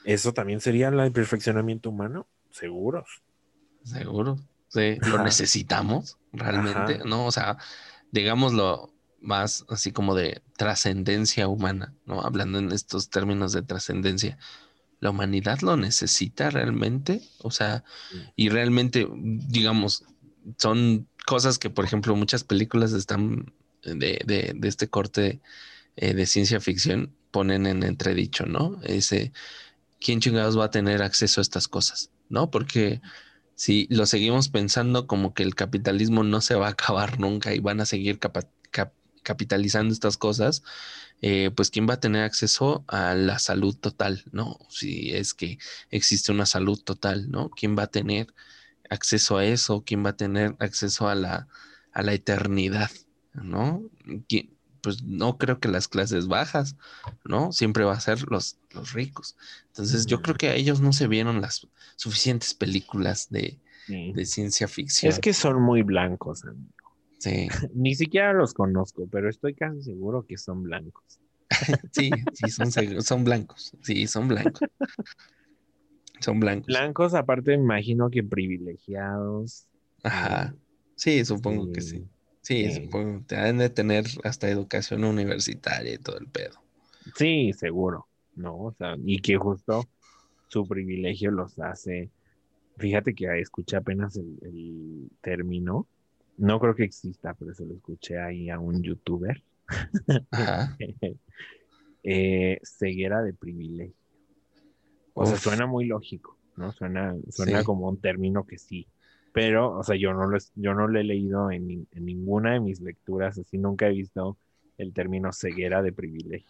Eso 0.05 0.35
también 0.35 0.61
sería 0.61 0.89
el 0.89 1.13
perfeccionamiento 1.13 1.89
humano, 1.89 2.27
seguros. 2.51 3.23
Seguro, 3.83 4.39
sí, 4.69 4.97
lo 5.09 5.23
necesitamos 5.23 6.19
realmente, 6.33 6.99
¿no? 7.05 7.27
O 7.27 7.33
sea, 7.33 7.57
digámoslo 8.11 8.91
más 9.21 9.65
así 9.69 9.93
como 9.93 10.15
de 10.15 10.43
trascendencia 10.57 11.49
humana, 11.49 11.95
¿no? 12.05 12.23
Hablando 12.23 12.59
en 12.59 12.73
estos 12.73 13.11
términos 13.11 13.53
de 13.53 13.63
trascendencia. 13.63 14.39
¿La 15.01 15.11
humanidad 15.11 15.61
lo 15.61 15.77
necesita 15.77 16.51
realmente? 16.51 17.23
O 17.39 17.51
sea, 17.51 17.85
y 18.35 18.49
realmente, 18.49 19.07
digamos, 19.15 20.05
son 20.57 21.07
cosas 21.27 21.59
que, 21.59 21.71
por 21.71 21.85
ejemplo, 21.85 22.17
muchas 22.17 22.45
películas 22.45 22.93
están 22.93 23.53
de, 23.83 24.21
de, 24.25 24.53
de 24.57 24.69
este 24.69 24.89
corte 24.89 25.41
eh, 25.97 26.15
de 26.15 26.27
ciencia 26.27 26.61
ficción 26.61 27.15
ponen 27.31 27.67
en 27.67 27.83
entredicho, 27.83 28.47
¿no? 28.47 28.81
Ese, 28.83 29.33
¿quién 30.01 30.21
chingados 30.21 30.59
va 30.59 30.67
a 30.67 30.71
tener 30.71 31.03
acceso 31.03 31.41
a 31.41 31.43
estas 31.43 31.69
cosas? 31.69 32.11
¿No? 32.29 32.51
Porque 32.51 33.01
si 33.55 33.87
lo 33.91 34.07
seguimos 34.07 34.49
pensando 34.49 35.07
como 35.07 35.33
que 35.33 35.43
el 35.43 35.55
capitalismo 35.55 36.23
no 36.23 36.41
se 36.41 36.55
va 36.55 36.69
a 36.69 36.71
acabar 36.71 37.19
nunca 37.19 37.55
y 37.55 37.61
van 37.61 37.81
a 37.81 37.87
seguir 37.87 38.19
capitalizando 39.27 39.93
estas 39.93 40.17
cosas, 40.17 40.63
eh, 41.21 41.51
pues 41.57 41.71
quién 41.71 41.89
va 41.89 41.95
a 41.95 42.01
tener 42.01 42.23
acceso 42.23 42.85
a 42.87 43.15
la 43.15 43.41
salud 43.41 43.77
total, 43.77 44.23
¿no? 44.31 44.57
Si 44.69 45.13
es 45.13 45.35
que 45.35 45.59
existe 45.91 46.31
una 46.31 46.47
salud 46.47 46.81
total, 46.81 47.29
¿no? 47.29 47.51
¿Quién 47.51 47.77
va 47.77 47.85
a 47.85 47.91
tener 47.91 48.29
acceso 48.89 49.37
a 49.37 49.45
eso? 49.45 49.83
¿Quién 49.85 50.05
va 50.05 50.11
a 50.11 50.17
tener 50.17 50.55
acceso 50.61 51.09
a 51.09 51.17
la, 51.17 51.49
a 51.93 52.03
la 52.03 52.13
eternidad, 52.13 52.91
¿no? 53.35 53.83
Pues 54.81 55.03
no 55.03 55.37
creo 55.39 55.59
que 55.59 55.69
las 55.69 55.89
clases 55.89 56.29
bajas, 56.29 56.77
¿no? 57.25 57.51
Siempre 57.51 57.83
va 57.83 57.95
a 57.95 58.01
ser 58.01 58.23
los, 58.31 58.59
los 58.71 58.93
ricos. 58.93 59.37
Entonces 59.69 60.07
yo 60.07 60.23
creo 60.23 60.37
que 60.37 60.51
a 60.51 60.55
ellos 60.55 60.81
no 60.81 60.93
se 60.93 61.09
vieron 61.09 61.41
las 61.41 61.67
suficientes 61.97 62.55
películas 62.55 63.27
de, 63.31 63.59
de 63.89 64.25
ciencia 64.25 64.69
ficción. 64.69 65.11
Es 65.11 65.19
que 65.19 65.33
son 65.33 65.61
muy 65.61 65.83
blancos, 65.83 66.45
amigo. 66.45 66.76
Sí. 67.27 67.49
Ni 67.75 67.95
siquiera 67.95 68.33
los 68.33 68.55
conozco, 68.55 69.09
pero 69.11 69.29
estoy 69.29 69.55
casi 69.55 69.83
seguro 69.83 70.25
que 70.25 70.39
son 70.39 70.63
blancos. 70.63 71.21
sí, 71.93 72.11
sí, 72.35 72.51
son, 72.51 72.71
son 73.03 73.25
blancos. 73.25 73.73
Sí, 73.83 74.07
son 74.07 74.29
blancos. 74.29 74.61
Son 76.19 76.41
blancos. 76.41 76.69
Blancos, 76.69 77.13
aparte, 77.13 77.53
imagino 77.53 78.09
que 78.09 78.25
privilegiados. 78.25 79.67
Ajá. 80.03 80.55
Sí, 80.95 81.23
supongo 81.27 81.71
que 81.73 81.83
sí. 81.83 82.09
Sí, 82.41 82.71
supongo. 82.71 83.23
Te 83.27 83.37
han 83.37 83.59
de 83.59 83.69
tener 83.69 84.07
hasta 84.25 84.49
educación 84.49 85.05
universitaria 85.05 85.93
y 85.93 85.99
todo 85.99 86.17
el 86.19 86.27
pedo. 86.27 86.59
Sí, 87.17 87.53
seguro. 87.53 88.09
¿No? 88.35 88.57
O 88.57 88.73
sea, 88.73 88.97
y 89.05 89.21
que 89.21 89.37
justo 89.37 89.87
su 90.49 90.67
privilegio 90.67 91.31
los 91.31 91.59
hace. 91.59 92.11
Fíjate 92.79 93.15
que 93.15 93.39
escuché 93.39 93.77
apenas 93.77 94.17
el, 94.17 94.39
el 94.41 95.11
término 95.21 95.87
no 96.39 96.61
creo 96.61 96.75
que 96.75 96.85
exista, 96.85 97.35
pero 97.35 97.55
se 97.55 97.65
lo 97.65 97.75
escuché 97.75 98.19
ahí 98.19 98.51
a 98.51 98.59
un 98.59 98.83
youtuber. 98.83 99.43
eh, 102.03 102.61
ceguera 102.63 103.23
de 103.23 103.33
privilegio. 103.33 103.95
O 105.15 105.27
sea, 105.27 105.39
suena 105.39 105.67
muy 105.67 105.87
lógico, 105.87 106.39
¿no? 106.57 106.73
Suena, 106.73 107.17
suena 107.31 107.65
como 107.65 107.89
un 107.89 108.01
término 108.01 108.47
que 108.47 108.59
sí. 108.59 108.87
Pero, 109.33 109.77
o 109.79 109.83
sea, 109.83 109.97
yo 109.97 110.13
no 110.13 110.27
lo, 110.27 110.39
yo 110.55 110.75
no 110.75 110.89
lo 110.89 111.01
he 111.01 111.05
leído 111.05 111.51
en, 111.51 111.87
ninguna 111.93 112.53
de 112.53 112.61
mis 112.61 112.81
lecturas, 112.81 113.39
así 113.39 113.59
nunca 113.59 113.87
he 113.87 113.93
visto 113.93 114.37
el 114.79 114.93
término 114.93 115.33
ceguera 115.33 115.83
de 115.83 115.93
privilegio. 115.93 116.47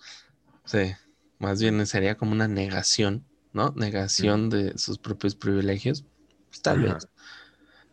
Sí, 0.64 0.92
más 1.38 1.60
bien 1.60 1.84
sería 1.86 2.16
como 2.16 2.32
una 2.32 2.48
negación, 2.48 3.24
¿no? 3.52 3.72
Negación 3.76 4.50
de 4.50 4.76
sus 4.78 4.98
propios 4.98 5.36
privilegios. 5.36 6.04
Pues, 6.48 6.62
tal 6.62 6.82
vez. 6.82 7.08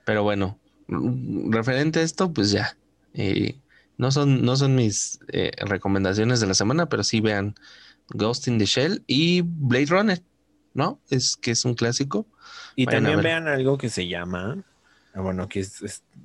Pero 0.05 0.23
bueno, 0.23 0.59
referente 0.87 1.99
a 1.99 2.03
esto, 2.03 2.31
pues 2.33 2.51
ya. 2.51 2.75
Eh, 3.13 3.55
no, 3.97 4.11
son, 4.11 4.43
no 4.43 4.55
son 4.55 4.75
mis 4.75 5.19
eh, 5.29 5.51
recomendaciones 5.57 6.39
de 6.39 6.47
la 6.47 6.53
semana, 6.53 6.87
pero 6.87 7.03
sí 7.03 7.21
vean 7.21 7.55
Ghost 8.09 8.47
in 8.47 8.57
the 8.57 8.65
Shell 8.65 9.03
y 9.07 9.41
Blade 9.41 9.87
Runner, 9.87 10.21
¿no? 10.73 10.99
Es 11.09 11.35
que 11.37 11.51
es 11.51 11.65
un 11.65 11.75
clásico. 11.75 12.25
Y 12.75 12.85
también 12.85 13.21
vean 13.21 13.47
algo 13.47 13.77
que 13.77 13.89
se 13.89 14.07
llama, 14.07 14.63
ah, 15.13 15.21
bueno, 15.21 15.47
que 15.47 15.65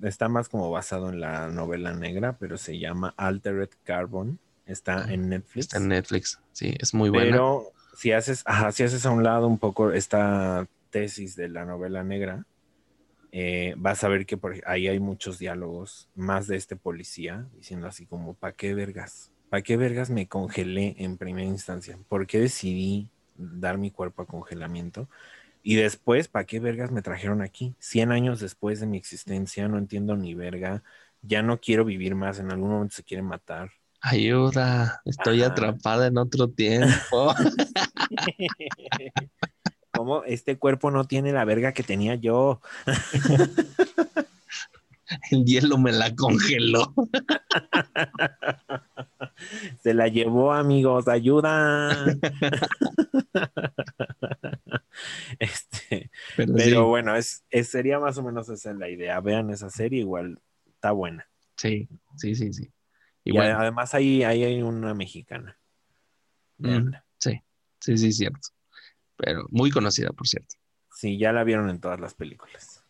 está 0.03 0.29
más 0.29 0.49
como 0.49 0.71
basado 0.71 1.11
en 1.11 1.21
la 1.21 1.49
novela 1.49 1.95
negra, 1.95 2.37
pero 2.39 2.57
se 2.57 2.79
llama 2.79 3.15
Altered 3.17 3.71
Carbon. 3.85 4.39
Está 4.67 5.11
en 5.13 5.31
Netflix. 5.31 5.67
Está 5.67 5.79
en 5.79 5.89
Netflix, 5.89 6.41
sí, 6.53 6.75
es 6.79 6.93
muy 6.93 7.09
bueno. 7.09 7.31
Pero 7.31 7.73
si 7.97 8.13
haces, 8.13 8.43
ajá, 8.45 8.71
si 8.73 8.83
haces 8.83 9.05
a 9.07 9.11
un 9.11 9.25
lado 9.25 9.47
un 9.47 9.59
poco 9.59 9.93
esta 9.93 10.67
tesis 10.91 11.37
de 11.37 11.49
la 11.49 11.65
novela 11.65 12.05
negra, 12.05 12.45
eh, 13.33 13.75
vas 13.77 14.05
a 14.05 14.09
ver 14.09 14.27
que 14.27 14.37
por 14.37 14.55
ahí 14.67 14.89
hay 14.89 15.01
muchos 15.01 15.39
diálogos 15.39 16.09
más 16.15 16.47
de 16.47 16.57
este 16.57 16.77
policía 16.77 17.47
diciendo 17.57 17.87
así 17.87 18.07
como, 18.07 18.35
¿para 18.35 18.55
qué 18.55 18.75
vergas? 18.75 19.31
¿Para 19.51 19.63
qué 19.63 19.77
vergas 19.77 20.11
me 20.11 20.29
congelé 20.29 20.95
en 20.99 21.17
primera 21.17 21.47
instancia? 21.47 21.99
¿Por 22.09 22.27
qué 22.27 22.41
decidí 22.41 23.09
dar 23.37 23.79
mi 23.79 23.91
cuerpo 23.91 24.23
a 24.23 24.27
congelamiento? 24.27 25.09
Y 25.63 25.77
después, 25.77 26.29
¿para 26.29 26.47
qué 26.47 26.61
vergas 26.61 26.91
me 26.91 27.03
trajeron 27.03 27.43
aquí? 27.43 27.75
Cien 27.79 28.13
años 28.13 28.41
después 28.41 28.81
de 28.81 28.87
mi 28.87 28.97
existencia, 28.97 29.69
no 29.69 29.79
entiendo 29.79 30.17
ni 30.17 30.35
verga, 30.35 30.83
ya 31.23 31.43
no 31.43 31.61
quiero 31.61 31.85
vivir 31.85 32.15
más, 32.15 32.39
en 32.39 32.51
algún 32.51 32.71
momento 32.71 32.97
se 32.97 33.03
quiere 33.03 33.23
matar. 33.23 33.71
Ayuda, 34.01 35.03
estoy 35.05 35.43
atrapada 35.43 36.07
en 36.07 36.19
otro 36.19 36.49
tiempo. 36.49 37.35
¿Cómo 39.99 40.23
este 40.23 40.59
cuerpo 40.59 40.93
no 40.93 41.09
tiene 41.09 41.33
la 41.33 41.45
verga 41.45 41.73
que 41.73 41.83
tenía 41.83 42.15
yo? 42.15 42.61
El 45.33 45.45
hielo 45.45 45.77
me 45.77 45.91
la 45.91 46.15
congeló. 46.15 46.95
Se 49.83 49.95
la 49.95 50.07
llevó, 50.07 50.53
amigos, 50.53 51.09
ayuda. 51.09 52.07
Este, 55.39 56.11
pero, 56.37 56.89
bueno, 56.89 57.15
es, 57.15 57.45
sería 57.65 58.01
más 58.01 58.19
o 58.19 58.23
menos 58.23 58.49
esa 58.49 58.73
la 58.75 58.89
idea. 58.89 59.21
Vean 59.21 59.51
esa 59.51 59.71
serie, 59.71 60.01
igual 60.01 60.41
está 60.67 60.93
buena. 60.93 61.29
Sí, 61.57 61.89
sí, 62.17 62.35
sí, 62.35 62.53
sí. 62.53 62.73
Y, 63.25 63.37
además 63.37 63.95
ahí, 63.95 64.25
hay 64.25 64.63
una 64.63 64.95
mexicana. 64.95 65.59
Mm, 66.59 66.91
sí, 67.19 67.41
sí, 67.81 67.99
sí, 67.99 68.13
cierto 68.13 68.49
pero 69.19 69.47
muy 69.51 69.71
conocida, 69.71 70.11
por 70.11 70.27
cierto. 70.27 70.55
Sí, 70.91 71.19
ya 71.19 71.33
la 71.33 71.45
vieron 71.45 71.69
en 71.69 71.81
todas 71.81 72.01
las 72.01 72.15
películas. 72.15 72.85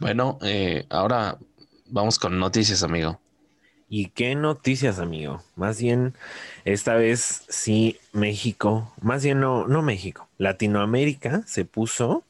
Bueno, 0.00 0.38
eh, 0.42 0.86
ahora 0.90 1.38
vamos 1.86 2.18
con 2.18 2.38
noticias, 2.38 2.82
amigo. 2.82 3.20
¿Y 3.88 4.10
qué 4.10 4.34
noticias, 4.34 4.98
amigo? 4.98 5.42
Más 5.56 5.80
bien, 5.80 6.14
esta 6.64 6.94
vez 6.94 7.44
sí, 7.48 7.98
México, 8.12 8.92
más 9.00 9.24
bien 9.24 9.40
no, 9.40 9.66
no 9.66 9.82
México, 9.82 10.28
Latinoamérica 10.38 11.42
se 11.46 11.64
puso, 11.64 12.24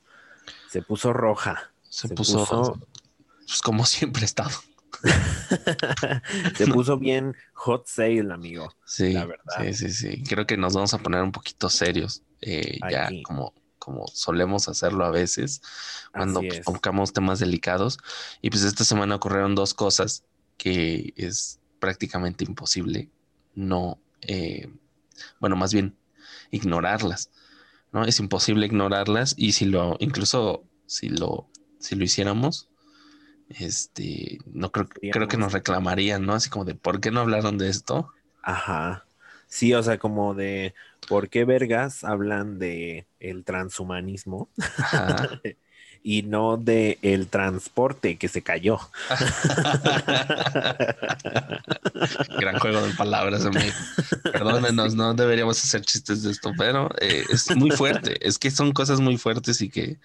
se 0.68 0.82
puso 0.82 1.12
roja. 1.12 1.70
Se, 1.88 2.08
puso, 2.08 2.78
pues 3.46 3.62
como 3.62 3.86
siempre 3.86 4.22
ha 4.22 4.26
estado. 4.26 4.50
Se 6.56 6.66
puso 6.66 6.98
bien 6.98 7.36
hot 7.52 7.86
sale, 7.86 8.32
amigo. 8.32 8.72
Sí, 8.84 9.12
la 9.12 9.26
verdad. 9.26 9.44
Sí, 9.60 9.74
sí, 9.74 9.90
sí. 9.90 10.22
Creo 10.24 10.46
que 10.46 10.56
nos 10.56 10.74
vamos 10.74 10.94
a 10.94 10.98
poner 10.98 11.22
un 11.22 11.32
poquito 11.32 11.68
serios. 11.68 12.22
Eh, 12.46 12.78
ya 12.90 13.10
como, 13.24 13.54
como 13.78 14.06
solemos 14.08 14.68
hacerlo 14.68 15.04
a 15.04 15.10
veces 15.10 15.62
cuando 16.12 16.40
pues, 16.40 17.12
temas 17.12 17.40
delicados. 17.40 17.98
Y 18.42 18.50
pues 18.50 18.62
esta 18.62 18.84
semana 18.84 19.16
ocurrieron 19.16 19.54
dos 19.54 19.74
cosas 19.74 20.24
que 20.56 21.12
es 21.16 21.58
prácticamente 21.80 22.44
imposible 22.44 23.10
no, 23.54 24.00
eh, 24.22 24.68
bueno, 25.40 25.56
más 25.56 25.72
bien 25.72 25.96
ignorarlas, 26.50 27.30
¿no? 27.92 28.04
Es 28.04 28.18
imposible 28.20 28.66
ignorarlas 28.66 29.34
y 29.36 29.52
si 29.52 29.64
lo, 29.66 29.96
incluso 30.00 30.64
si 30.86 31.08
lo, 31.08 31.48
si 31.78 31.94
lo 31.94 32.04
hiciéramos, 32.04 32.68
este, 33.48 34.38
no 34.46 34.72
creo, 34.72 34.88
creo 34.88 35.28
que 35.28 35.36
nos 35.36 35.52
reclamarían, 35.52 36.24
¿no? 36.24 36.34
Así 36.34 36.50
como 36.50 36.64
de, 36.64 36.74
¿por 36.74 37.00
qué 37.00 37.10
no 37.10 37.20
hablaron 37.20 37.58
de 37.58 37.68
esto? 37.68 38.08
Ajá. 38.42 39.03
Sí, 39.48 39.74
o 39.74 39.82
sea, 39.82 39.98
como 39.98 40.34
de, 40.34 40.74
¿por 41.08 41.28
qué 41.28 41.44
vergas 41.44 42.04
hablan 42.04 42.58
de 42.58 43.06
el 43.20 43.44
transhumanismo? 43.44 44.48
y 46.06 46.22
no 46.22 46.58
de 46.58 46.98
el 47.00 47.28
transporte 47.28 48.16
que 48.16 48.28
se 48.28 48.42
cayó. 48.42 48.78
Gran 52.38 52.58
juego 52.58 52.82
de 52.82 52.92
palabras, 52.92 53.46
amigo. 53.46 53.72
Perdónenos, 54.32 54.94
no 54.94 55.14
deberíamos 55.14 55.64
hacer 55.64 55.80
chistes 55.80 56.22
de 56.22 56.32
esto, 56.32 56.52
pero 56.58 56.90
eh, 57.00 57.24
es 57.30 57.56
muy 57.56 57.70
fuerte. 57.70 58.18
Es 58.20 58.38
que 58.38 58.50
son 58.50 58.72
cosas 58.72 59.00
muy 59.00 59.16
fuertes 59.16 59.62
y 59.62 59.70
que 59.70 59.98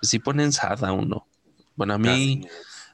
sí 0.00 0.20
ponen 0.20 0.52
sad 0.52 0.84
a 0.84 0.92
uno. 0.92 1.26
Bueno, 1.74 1.94
a 1.94 1.98
mí, 1.98 2.46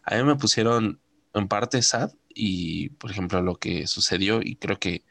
a 0.04 0.16
mí 0.16 0.24
me 0.24 0.36
pusieron 0.36 0.98
en 1.34 1.48
parte 1.48 1.82
sad 1.82 2.10
y, 2.34 2.88
por 2.88 3.10
ejemplo, 3.10 3.42
lo 3.42 3.56
que 3.56 3.86
sucedió 3.86 4.40
y 4.42 4.56
creo 4.56 4.78
que 4.78 5.02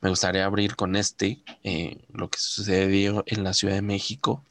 me 0.00 0.10
gustaría 0.10 0.44
abrir 0.44 0.76
con 0.76 0.96
este, 0.96 1.42
eh, 1.64 2.04
lo 2.12 2.30
que 2.30 2.38
sucedió 2.38 3.24
en 3.26 3.44
la 3.44 3.52
Ciudad 3.52 3.74
de 3.74 3.82
México. 3.82 4.44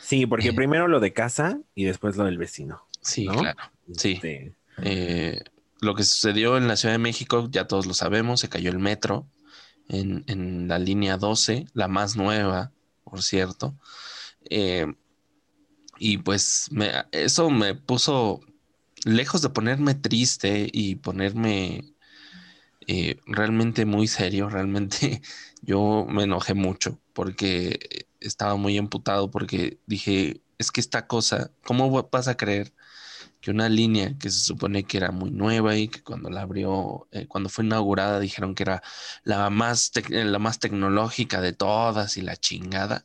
Sí, 0.00 0.26
porque 0.26 0.48
eh, 0.48 0.52
primero 0.52 0.86
lo 0.86 1.00
de 1.00 1.12
casa 1.12 1.58
y 1.74 1.84
después 1.84 2.16
lo 2.16 2.24
del 2.24 2.38
vecino. 2.38 2.82
Sí, 3.00 3.26
claro. 3.26 3.58
Sí. 3.94 4.12
Este, 4.12 4.54
eh, 4.82 5.42
lo 5.80 5.94
que 5.94 6.02
sucedió 6.02 6.56
en 6.56 6.68
la 6.68 6.76
Ciudad 6.76 6.94
de 6.94 6.98
México, 6.98 7.48
ya 7.50 7.66
todos 7.66 7.86
lo 7.86 7.94
sabemos, 7.94 8.40
se 8.40 8.48
cayó 8.48 8.70
el 8.70 8.78
metro 8.78 9.26
en, 9.88 10.24
en 10.26 10.68
la 10.68 10.78
línea 10.78 11.16
12, 11.16 11.66
la 11.72 11.88
más 11.88 12.16
nueva, 12.16 12.72
por 13.04 13.22
cierto. 13.22 13.74
Y 15.98 16.18
pues 16.18 16.68
me, 16.70 16.90
eso 17.12 17.50
me 17.50 17.74
puso, 17.74 18.40
lejos 19.04 19.42
de 19.42 19.48
ponerme 19.48 19.94
triste 19.94 20.68
y 20.70 20.96
ponerme 20.96 21.95
eh, 22.86 23.18
realmente 23.26 23.84
muy 23.84 24.06
serio, 24.08 24.48
realmente 24.48 25.22
yo 25.62 26.06
me 26.08 26.24
enojé 26.24 26.54
mucho 26.54 27.00
porque 27.12 28.06
estaba 28.20 28.56
muy 28.56 28.76
emputado 28.78 29.30
porque 29.30 29.78
dije, 29.86 30.40
es 30.58 30.70
que 30.72 30.80
esta 30.80 31.06
cosa, 31.06 31.50
¿cómo 31.64 31.90
vas 32.10 32.28
a 32.28 32.36
creer 32.36 32.72
que 33.40 33.50
una 33.50 33.68
línea 33.68 34.16
que 34.18 34.30
se 34.30 34.40
supone 34.40 34.84
que 34.84 34.96
era 34.98 35.10
muy 35.12 35.30
nueva 35.30 35.76
y 35.76 35.88
que 35.88 36.02
cuando 36.02 36.30
la 36.30 36.42
abrió, 36.42 37.08
eh, 37.12 37.26
cuando 37.28 37.48
fue 37.48 37.64
inaugurada 37.64 38.20
dijeron 38.20 38.54
que 38.54 38.64
era 38.64 38.82
la 39.24 39.50
más, 39.50 39.92
la 40.08 40.38
más 40.38 40.58
tecnológica 40.58 41.40
de 41.40 41.52
todas 41.52 42.16
y 42.16 42.22
la 42.22 42.36
chingada, 42.36 43.04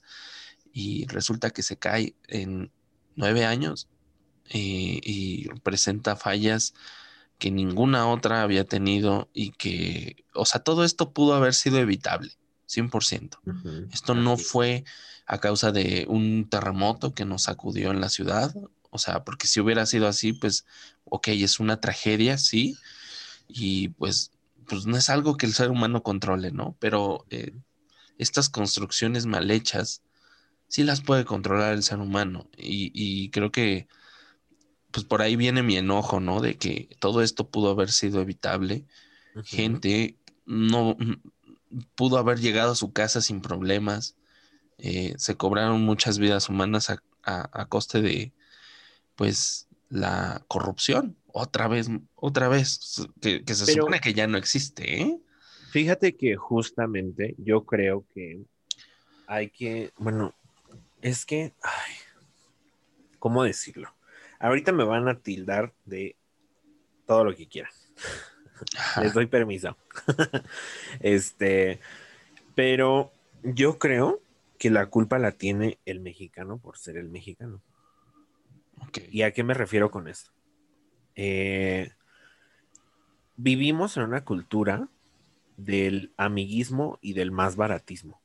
y 0.73 1.05
resulta 1.07 1.51
que 1.51 1.63
se 1.63 1.77
cae 1.77 2.15
en 2.27 2.71
nueve 3.15 3.45
años 3.45 3.87
eh, 4.49 4.99
y 5.03 5.49
presenta 5.63 6.15
fallas 6.15 6.73
que 7.41 7.49
ninguna 7.49 8.07
otra 8.07 8.43
había 8.43 8.65
tenido 8.65 9.27
y 9.33 9.49
que, 9.53 10.25
o 10.35 10.45
sea, 10.45 10.61
todo 10.61 10.83
esto 10.83 11.11
pudo 11.11 11.33
haber 11.33 11.55
sido 11.55 11.79
evitable, 11.79 12.31
100%. 12.67 13.39
Esto 13.91 14.13
no 14.13 14.37
fue 14.37 14.85
a 15.25 15.39
causa 15.39 15.71
de 15.71 16.05
un 16.07 16.47
terremoto 16.47 17.15
que 17.15 17.25
nos 17.25 17.43
sacudió 17.43 17.89
en 17.89 17.99
la 17.99 18.09
ciudad, 18.09 18.53
o 18.91 18.99
sea, 18.99 19.23
porque 19.23 19.47
si 19.47 19.59
hubiera 19.59 19.87
sido 19.87 20.07
así, 20.07 20.33
pues, 20.33 20.65
ok, 21.05 21.29
es 21.29 21.59
una 21.59 21.81
tragedia, 21.81 22.37
sí, 22.37 22.77
y 23.47 23.87
pues, 23.89 24.29
pues 24.67 24.85
no 24.85 24.95
es 24.95 25.09
algo 25.09 25.35
que 25.35 25.47
el 25.47 25.55
ser 25.55 25.71
humano 25.71 26.03
controle, 26.03 26.51
¿no? 26.51 26.75
Pero 26.77 27.25
eh, 27.31 27.55
estas 28.19 28.49
construcciones 28.49 29.25
mal 29.25 29.49
hechas, 29.49 30.03
sí 30.67 30.83
las 30.83 31.01
puede 31.01 31.25
controlar 31.25 31.73
el 31.73 31.81
ser 31.81 31.97
humano, 31.97 32.47
y 32.55 33.31
creo 33.31 33.51
que 33.51 33.87
pues 34.91 35.05
por 35.05 35.21
ahí 35.21 35.35
viene 35.35 35.63
mi 35.63 35.77
enojo, 35.77 36.19
¿no? 36.19 36.41
De 36.41 36.57
que 36.57 36.89
todo 36.99 37.21
esto 37.21 37.49
pudo 37.49 37.71
haber 37.71 37.91
sido 37.91 38.21
evitable. 38.21 38.85
Gente 39.45 40.15
no 40.45 40.97
pudo 41.95 42.17
haber 42.17 42.39
llegado 42.39 42.73
a 42.73 42.75
su 42.75 42.91
casa 42.91 43.21
sin 43.21 43.41
problemas. 43.41 44.15
Eh, 44.77 45.13
se 45.17 45.35
cobraron 45.35 45.81
muchas 45.81 46.19
vidas 46.19 46.49
humanas 46.49 46.89
a, 46.89 47.65
coste 47.67 48.01
de, 48.01 48.31
pues, 49.15 49.67
la 49.89 50.43
corrupción. 50.47 51.15
Otra 51.27 51.67
vez, 51.67 51.89
otra 52.15 52.49
vez, 52.49 53.07
que, 53.21 53.43
se 53.47 53.65
supone 53.65 54.01
que 54.01 54.13
ya 54.13 54.27
no 54.27 54.37
existe, 54.37 55.01
¿eh? 55.01 55.17
Fíjate 55.71 56.17
que 56.17 56.35
justamente 56.35 57.35
yo 57.37 57.65
creo 57.65 58.05
que 58.13 58.41
hay 59.27 59.49
que, 59.49 59.93
bueno, 59.97 60.35
es 61.01 61.25
que, 61.25 61.53
ay, 61.61 61.93
¿cómo 63.19 63.43
decirlo? 63.43 63.93
Ahorita 64.41 64.71
me 64.71 64.83
van 64.83 65.07
a 65.07 65.19
tildar 65.19 65.73
de 65.85 66.17
todo 67.05 67.23
lo 67.23 67.35
que 67.35 67.47
quieran. 67.47 67.71
Les 69.01 69.13
doy 69.13 69.27
permiso. 69.27 69.77
este, 70.99 71.79
pero 72.55 73.11
yo 73.43 73.77
creo 73.77 74.19
que 74.57 74.71
la 74.71 74.87
culpa 74.87 75.19
la 75.19 75.31
tiene 75.31 75.77
el 75.85 75.99
mexicano 75.99 76.57
por 76.57 76.77
ser 76.77 76.97
el 76.97 77.09
mexicano. 77.09 77.61
¿Y 79.11 79.21
a 79.21 79.31
qué 79.31 79.43
me 79.43 79.53
refiero 79.53 79.91
con 79.91 80.07
esto? 80.07 80.31
Eh, 81.15 81.91
vivimos 83.37 83.95
en 83.97 84.03
una 84.03 84.25
cultura 84.25 84.87
del 85.57 86.13
amiguismo 86.17 86.97
y 86.99 87.13
del 87.13 87.31
más 87.31 87.55
baratismo. 87.55 88.19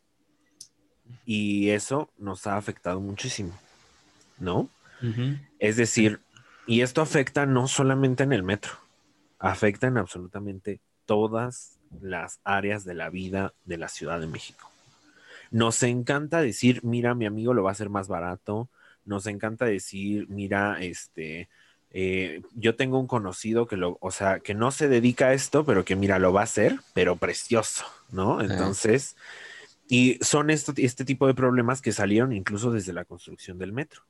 Y 1.27 1.71
eso 1.71 2.11
nos 2.17 2.47
ha 2.47 2.57
afectado 2.57 3.01
muchísimo, 3.01 3.53
¿no? 4.39 4.71
Es 5.59 5.77
decir, 5.77 6.21
y 6.67 6.81
esto 6.81 7.01
afecta 7.01 7.47
no 7.47 7.69
solamente 7.69 8.25
en 8.25 8.33
el 8.33 8.43
metro, 8.43 8.73
afecta 9.39 9.87
en 9.87 9.99
absolutamente 9.99 10.81
todas 11.05 11.79
las 12.01 12.41
áreas 12.45 12.85
de 12.85 12.95
la 12.95 13.11
vida 13.11 13.55
de 13.65 13.79
la 13.79 13.89
Ciudad 13.89 14.21
de 14.21 14.27
México. 14.27 14.71
Nos 15.51 15.83
encanta 15.83 16.41
decir, 16.41 16.81
mira, 16.83 17.15
mi 17.15 17.27
amigo 17.27 17.55
lo 17.55 17.63
va 17.63 17.71
a 17.71 17.73
hacer 17.73 17.89
más 17.89 18.09
barato. 18.09 18.69
Nos 19.05 19.27
encanta 19.27 19.65
decir, 19.65 20.27
mira, 20.29 20.79
este, 20.81 21.49
eh, 21.93 22.43
yo 22.55 22.75
tengo 22.75 22.99
un 22.99 23.07
conocido 23.07 23.67
que 23.67 23.77
lo, 23.77 23.97
o 24.01 24.11
sea, 24.11 24.41
que 24.41 24.55
no 24.55 24.73
se 24.73 24.89
dedica 24.89 25.29
a 25.29 25.33
esto, 25.35 25.65
pero 25.65 25.85
que 25.85 25.95
mira, 25.95 26.19
lo 26.19 26.33
va 26.33 26.41
a 26.41 26.45
hacer, 26.45 26.81
pero 26.95 27.15
precioso, 27.15 27.85
¿no? 28.11 28.41
Entonces, 28.41 29.17
y 29.89 30.19
son 30.21 30.51
este 30.51 31.05
tipo 31.05 31.29
de 31.29 31.35
problemas 31.35 31.81
que 31.81 31.93
salieron 31.93 32.33
incluso 32.33 32.73
desde 32.73 32.93
la 32.93 33.05
construcción 33.05 33.57
del 33.59 33.73
metro 33.73 34.03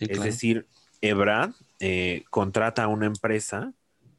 es 0.00 0.22
decir, 0.22 0.66
Ebrad 1.00 1.50
eh, 1.80 2.24
contrata 2.30 2.84
a 2.84 2.88
una 2.88 3.06
empresa 3.06 3.72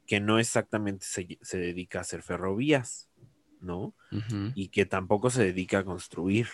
que 0.06 0.20
no 0.20 0.38
exactamente 0.38 1.06
se, 1.06 1.58
dedica 1.58 1.98
a 1.98 2.02
hacer 2.02 2.22
ferrovías, 2.22 3.08
¿no? 3.60 3.94
Y 4.54 4.68
que 4.68 4.84
tampoco 4.84 5.30
se 5.30 5.42
dedica 5.42 5.78
a 5.78 5.84
construir. 5.84 6.48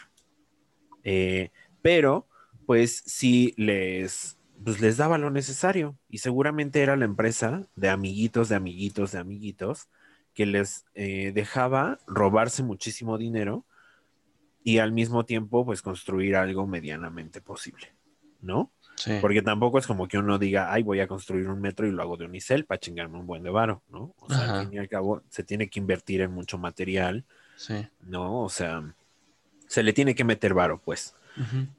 Eh, 1.02 1.50
pero, 1.82 2.28
pues 2.66 3.02
sí 3.04 3.54
les, 3.56 4.38
pues, 4.64 4.80
les 4.80 4.96
daba 4.96 5.18
lo 5.18 5.30
necesario. 5.30 5.98
Y 6.08 6.18
seguramente 6.18 6.80
era 6.80 6.96
la 6.96 7.04
empresa 7.04 7.66
de 7.74 7.88
amiguitos, 7.88 8.48
de 8.48 8.54
amiguitos, 8.54 9.12
de 9.12 9.18
amiguitos, 9.18 9.88
que 10.34 10.46
les 10.46 10.86
eh, 10.94 11.32
dejaba 11.34 11.98
robarse 12.06 12.62
muchísimo 12.62 13.18
dinero 13.18 13.66
y 14.62 14.78
al 14.78 14.92
mismo 14.92 15.24
tiempo, 15.24 15.64
pues 15.64 15.82
construir 15.82 16.36
algo 16.36 16.66
medianamente 16.66 17.40
posible. 17.40 17.92
¿No? 18.42 18.70
Porque 19.20 19.40
tampoco 19.40 19.78
es 19.78 19.86
como 19.86 20.08
que 20.08 20.18
uno 20.18 20.38
diga, 20.38 20.72
ay, 20.72 20.82
voy 20.82 21.00
a 21.00 21.06
construir 21.06 21.48
un 21.48 21.60
metro 21.60 21.86
y 21.86 21.90
lo 21.90 22.02
hago 22.02 22.18
de 22.18 22.26
unicel 22.26 22.66
para 22.66 22.78
chingarme 22.78 23.18
un 23.18 23.26
buen 23.26 23.42
de 23.42 23.48
varo, 23.48 23.82
¿no? 23.88 24.14
O 24.18 24.28
sea, 24.28 24.60
al 24.60 24.66
fin 24.66 24.74
y 24.74 24.78
al 24.78 24.88
cabo, 24.88 25.22
se 25.30 25.42
tiene 25.42 25.68
que 25.68 25.80
invertir 25.80 26.20
en 26.20 26.32
mucho 26.32 26.58
material, 26.58 27.24
¿no? 28.02 28.42
O 28.42 28.50
sea, 28.50 28.82
se 29.68 29.82
le 29.82 29.94
tiene 29.94 30.14
que 30.14 30.24
meter 30.24 30.52
varo, 30.52 30.80
pues. 30.84 31.14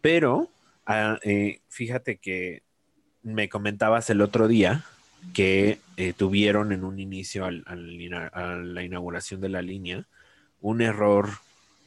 Pero, 0.01 0.49
ah, 0.87 1.19
eh, 1.21 1.59
fíjate 1.69 2.17
que 2.17 2.63
me 3.21 3.49
comentabas 3.49 4.09
el 4.09 4.21
otro 4.21 4.47
día 4.47 4.83
que 5.33 5.79
eh, 5.97 6.13
tuvieron 6.13 6.71
en 6.71 6.83
un 6.83 6.99
inicio 6.99 7.45
a 7.45 7.51
la 7.51 8.83
inauguración 8.83 9.41
de 9.41 9.49
la 9.49 9.61
línea 9.61 10.07
un 10.61 10.81
error 10.81 11.29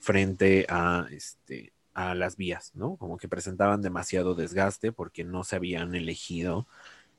frente 0.00 0.66
a 0.68 1.06
este 1.10 1.73
a 1.94 2.14
las 2.14 2.36
vías, 2.36 2.72
¿no? 2.74 2.96
Como 2.96 3.16
que 3.16 3.28
presentaban 3.28 3.80
demasiado 3.80 4.34
desgaste 4.34 4.92
porque 4.92 5.24
no 5.24 5.44
se 5.44 5.56
habían 5.56 5.94
elegido 5.94 6.66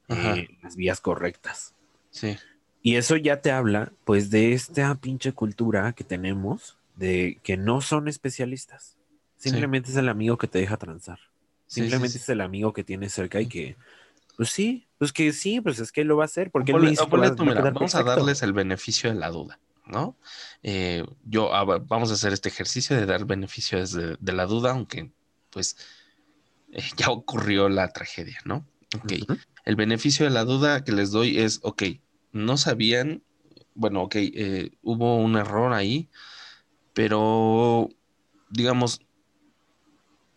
eh, 0.09 0.49
las 0.61 0.75
vías 0.75 0.99
correctas. 0.99 1.73
Sí. 2.11 2.37
Y 2.81 2.97
eso 2.97 3.15
ya 3.15 3.41
te 3.41 3.51
habla, 3.51 3.91
pues, 4.03 4.29
de 4.29 4.53
esta 4.53 4.93
pinche 4.95 5.31
cultura 5.31 5.93
que 5.93 6.03
tenemos 6.03 6.77
de 6.95 7.39
que 7.43 7.57
no 7.57 7.81
son 7.81 8.07
especialistas. 8.07 8.95
Simplemente 9.37 9.89
es 9.89 9.97
el 9.97 10.09
amigo 10.09 10.37
que 10.37 10.47
te 10.47 10.59
deja 10.59 10.77
transar. 10.77 11.19
Simplemente 11.67 12.17
es 12.17 12.29
el 12.29 12.41
amigo 12.41 12.73
que 12.73 12.83
tienes 12.83 13.13
cerca 13.13 13.41
y 13.41 13.47
que, 13.47 13.75
pues 14.37 14.49
sí, 14.49 14.87
pues 14.97 15.11
que 15.11 15.33
sí, 15.33 15.61
pues 15.61 15.79
es 15.79 15.91
que 15.91 16.03
lo 16.03 16.17
va 16.17 16.23
a 16.23 16.25
hacer. 16.25 16.51
Porque 16.51 16.73
vamos 16.73 17.95
a 17.95 18.03
darles 18.03 18.43
el 18.43 18.53
beneficio 18.53 19.09
de 19.09 19.15
la 19.15 19.29
duda. 19.29 19.59
¿No? 19.87 20.17
Eh, 20.63 21.05
yo 21.23 21.49
vamos 21.87 22.11
a 22.11 22.13
hacer 22.13 22.33
este 22.33 22.49
ejercicio 22.49 22.95
de 22.95 23.05
dar 23.05 23.25
beneficios 23.25 23.91
de, 23.91 24.33
la 24.33 24.45
duda, 24.45 24.71
aunque 24.71 25.11
pues 25.49 25.77
eh, 26.71 26.81
ya 26.97 27.09
ocurrió 27.09 27.69
la 27.69 27.89
tragedia, 27.89 28.39
¿no? 28.45 28.65
Ok. 28.95 29.13
El 29.65 29.75
beneficio 29.75 30.25
de 30.25 30.31
la 30.31 30.45
duda 30.45 30.83
que 30.83 30.91
les 30.91 31.11
doy 31.11 31.39
es, 31.39 31.59
ok, 31.63 31.83
no 32.31 32.57
sabían, 32.57 33.23
bueno, 33.73 34.03
ok, 34.03 34.15
eh, 34.15 34.71
hubo 34.83 35.17
un 35.17 35.35
error 35.37 35.73
ahí, 35.73 36.09
pero 36.93 37.89
digamos, 38.49 39.01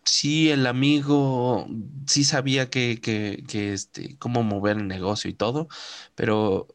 sí 0.03 0.49
el 0.49 0.65
amigo 0.65 1.67
sí 2.07 2.23
sabía 2.23 2.69
que, 2.69 2.99
que, 3.01 3.43
que, 3.47 3.73
este, 3.73 4.17
cómo 4.17 4.43
mover 4.43 4.77
el 4.77 4.87
negocio 4.87 5.29
y 5.29 5.33
todo, 5.33 5.67
pero 6.15 6.67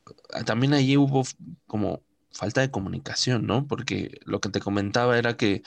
también 0.47 0.73
allí 0.75 0.97
hubo 0.97 1.25
como 1.67 2.03
falta 2.35 2.61
de 2.61 2.71
comunicación, 2.71 3.47
¿no? 3.47 3.67
Porque 3.67 4.21
lo 4.25 4.41
que 4.41 4.51
te 4.51 4.61
comentaba 4.61 5.19
era 5.19 5.37
que 5.37 5.63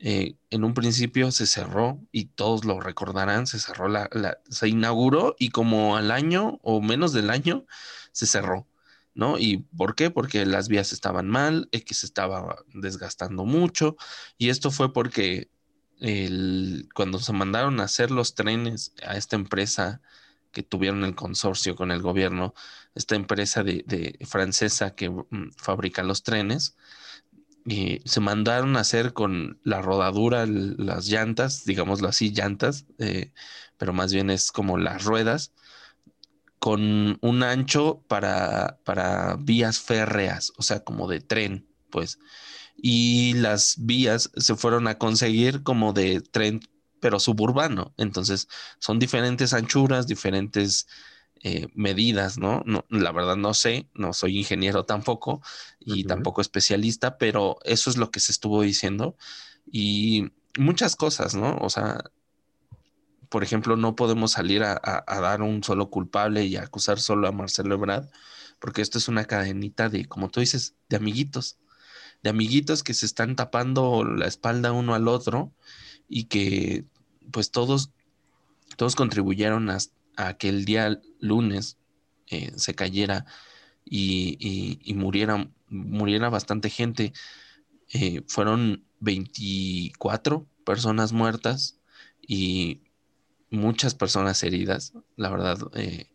eh, 0.00 0.36
en 0.50 0.64
un 0.64 0.74
principio 0.74 1.30
se 1.32 1.46
cerró 1.46 2.00
y 2.12 2.26
todos 2.26 2.64
lo 2.64 2.80
recordarán, 2.80 3.46
se 3.46 3.58
cerró 3.58 3.88
la, 3.88 4.08
se 4.48 4.68
inauguró 4.68 5.34
y 5.38 5.50
como 5.50 5.96
al 5.96 6.10
año 6.10 6.60
o 6.62 6.80
menos 6.80 7.12
del 7.12 7.30
año 7.30 7.66
se 8.12 8.26
cerró, 8.26 8.68
¿no? 9.14 9.38
¿Y 9.38 9.58
por 9.76 9.94
qué? 9.94 10.10
Porque 10.10 10.46
las 10.46 10.68
vías 10.68 10.92
estaban 10.92 11.28
mal, 11.28 11.68
se 11.72 12.06
estaba 12.06 12.64
desgastando 12.74 13.44
mucho 13.44 13.96
y 14.36 14.50
esto 14.50 14.70
fue 14.70 14.92
porque 14.92 15.50
cuando 16.94 17.18
se 17.18 17.32
mandaron 17.32 17.80
a 17.80 17.84
hacer 17.84 18.12
los 18.12 18.34
trenes 18.36 18.94
a 19.04 19.16
esta 19.16 19.34
empresa 19.34 20.00
que 20.52 20.62
tuvieron 20.62 21.04
el 21.04 21.14
consorcio 21.14 21.76
con 21.76 21.90
el 21.90 22.02
gobierno, 22.02 22.54
esta 22.94 23.16
empresa 23.16 23.62
de, 23.62 24.18
francesa 24.26 24.94
que 24.94 25.10
mm, 25.10 25.52
fabrica 25.56 26.02
los 26.02 26.22
trenes, 26.22 26.76
y 27.64 28.00
se 28.04 28.20
mandaron 28.20 28.76
a 28.76 28.80
hacer 28.80 29.12
con 29.12 29.60
la 29.62 29.82
rodadura, 29.82 30.46
las 30.46 31.06
llantas, 31.06 31.64
digámoslo 31.64 32.08
así, 32.08 32.30
llantas, 32.32 32.86
eh, 32.98 33.32
pero 33.76 33.92
más 33.92 34.12
bien 34.12 34.30
es 34.30 34.52
como 34.52 34.78
las 34.78 35.04
ruedas, 35.04 35.52
con 36.58 37.18
un 37.20 37.42
ancho 37.42 38.02
para, 38.08 38.78
para 38.84 39.36
vías 39.36 39.78
férreas, 39.80 40.52
o 40.56 40.62
sea, 40.62 40.80
como 40.80 41.08
de 41.08 41.20
tren, 41.20 41.68
pues. 41.90 42.18
Y 42.76 43.34
las 43.34 43.76
vías 43.78 44.30
se 44.36 44.54
fueron 44.54 44.86
a 44.88 44.98
conseguir 44.98 45.62
como 45.62 45.92
de 45.92 46.20
tren, 46.20 46.60
pero 47.00 47.20
suburbano. 47.20 47.92
Entonces, 47.96 48.48
son 48.78 48.98
diferentes 48.98 49.52
anchuras, 49.52 50.06
diferentes 50.06 50.86
eh, 51.42 51.68
medidas, 51.74 52.38
¿no? 52.38 52.62
¿no? 52.66 52.84
La 52.88 53.12
verdad 53.12 53.36
no 53.36 53.54
sé, 53.54 53.88
no 53.94 54.12
soy 54.12 54.38
ingeniero 54.38 54.84
tampoco 54.84 55.40
y 55.78 56.04
tampoco 56.04 56.40
especialista, 56.40 57.16
pero 57.16 57.58
eso 57.64 57.90
es 57.90 57.96
lo 57.96 58.10
que 58.10 58.18
se 58.18 58.32
estuvo 58.32 58.62
diciendo 58.62 59.16
y 59.70 60.32
muchas 60.58 60.96
cosas, 60.96 61.36
¿no? 61.36 61.56
O 61.60 61.70
sea, 61.70 62.02
por 63.28 63.44
ejemplo, 63.44 63.76
no 63.76 63.94
podemos 63.94 64.32
salir 64.32 64.64
a, 64.64 65.04
dar 65.06 65.42
un 65.42 65.62
solo 65.62 65.90
culpable 65.90 66.44
y 66.44 66.56
acusar 66.56 66.98
solo 66.98 67.28
a 67.28 67.32
Marcelo 67.32 67.74
Ebrard, 67.74 68.08
porque 68.58 68.82
esto 68.82 68.98
es 68.98 69.06
una 69.08 69.24
cadenita 69.24 69.88
de, 69.88 70.06
como 70.06 70.30
tú 70.30 70.40
dices, 70.40 70.74
de 70.88 70.96
amiguitos, 70.96 71.58
de 72.22 72.30
amiguitos 72.30 72.82
que 72.82 72.94
se 72.94 73.06
están 73.06 73.36
tapando 73.36 74.04
la 74.04 74.26
espalda 74.26 74.72
uno 74.72 74.94
al 74.94 75.06
otro 75.06 75.52
y 76.08 76.24
que 76.24 76.84
pues 77.30 77.50
todos, 77.50 77.90
todos 78.76 78.96
contribuyeron 78.96 79.70
a, 79.70 80.34
que 80.34 80.48
el 80.48 80.64
día 80.64 81.00
lunes 81.20 81.78
eh, 82.26 82.52
se 82.56 82.74
cayera 82.74 83.26
y, 83.84 84.92
muriera, 84.96 85.48
muriera 85.68 86.28
bastante 86.28 86.70
gente. 86.70 87.12
Eh, 87.92 88.22
fueron 88.26 88.84
24 89.00 90.46
personas 90.64 91.12
muertas 91.12 91.78
y 92.20 92.82
muchas 93.50 93.94
personas 93.94 94.42
heridas. 94.42 94.94
La 95.16 95.30
verdad, 95.30 95.58
eh, 95.74 96.10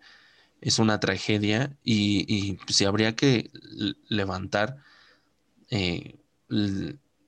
es 0.61 0.79
una 0.79 0.99
tragedia 0.99 1.77
y, 1.83 2.25
y 2.33 2.59
si 2.67 2.85
habría 2.85 3.15
que 3.15 3.51
levantar 4.09 4.77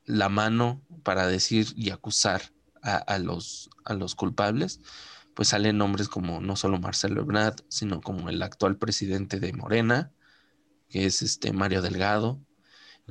la 0.06 0.30
mano 0.30 0.82
para 1.04 1.28
decir 1.28 1.68
y 1.76 1.90
acusar 1.90 2.55
a, 2.86 3.18
los, 3.20 3.70
a 3.84 3.94
los 3.94 4.16
culpables, 4.16 4.82
pues 5.34 5.49
salen 5.49 5.78
nombres 5.78 6.07
como 6.07 6.40
no 6.40 6.56
solo 6.56 6.80
Marcelo 6.80 7.22
Ebrard, 7.22 7.56
sino 7.68 8.02
como 8.02 8.30
el 8.30 8.41
actual 8.41 8.78
presidente 8.78 9.40
de 9.40 9.53
Morena, 9.53 10.12
que 10.90 11.06
es 11.06 11.22
este 11.22 11.52
Mario 11.52 11.82
Delgado, 11.82 12.40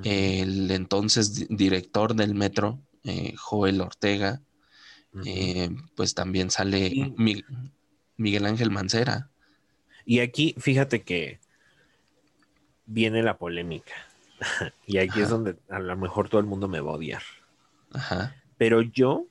el 0.03 0.71
entonces 0.71 1.47
director 1.49 2.15
del 2.15 2.35
metro, 2.35 2.81
eh, 3.05 3.35
Joel 3.37 3.81
Ortega, 3.81 4.43
eh, 5.25 5.71
pues 5.95 6.15
también 6.15 6.51
sale 6.51 7.15
Miguel 8.17 8.47
Ángel 8.47 8.71
Mancera. 8.71 9.31
Y 10.05 10.21
aquí, 10.21 10.55
fíjate 10.59 11.03
que 11.03 11.41
viene 12.87 13.23
la 13.23 13.39
polémica. 13.39 13.93
y 14.87 14.99
aquí 14.99 15.21
es 15.21 15.29
donde 15.29 15.57
a 15.69 15.79
lo 15.79 15.97
mejor 15.97 16.29
todo 16.29 16.41
el 16.41 16.47
mundo 16.47 16.69
me 16.69 16.81
va 16.81 16.93
a 16.93 16.95
odiar. 16.95 17.23
Ajá. 17.93 18.35
Pero 18.57 18.83
yo, 18.83 19.27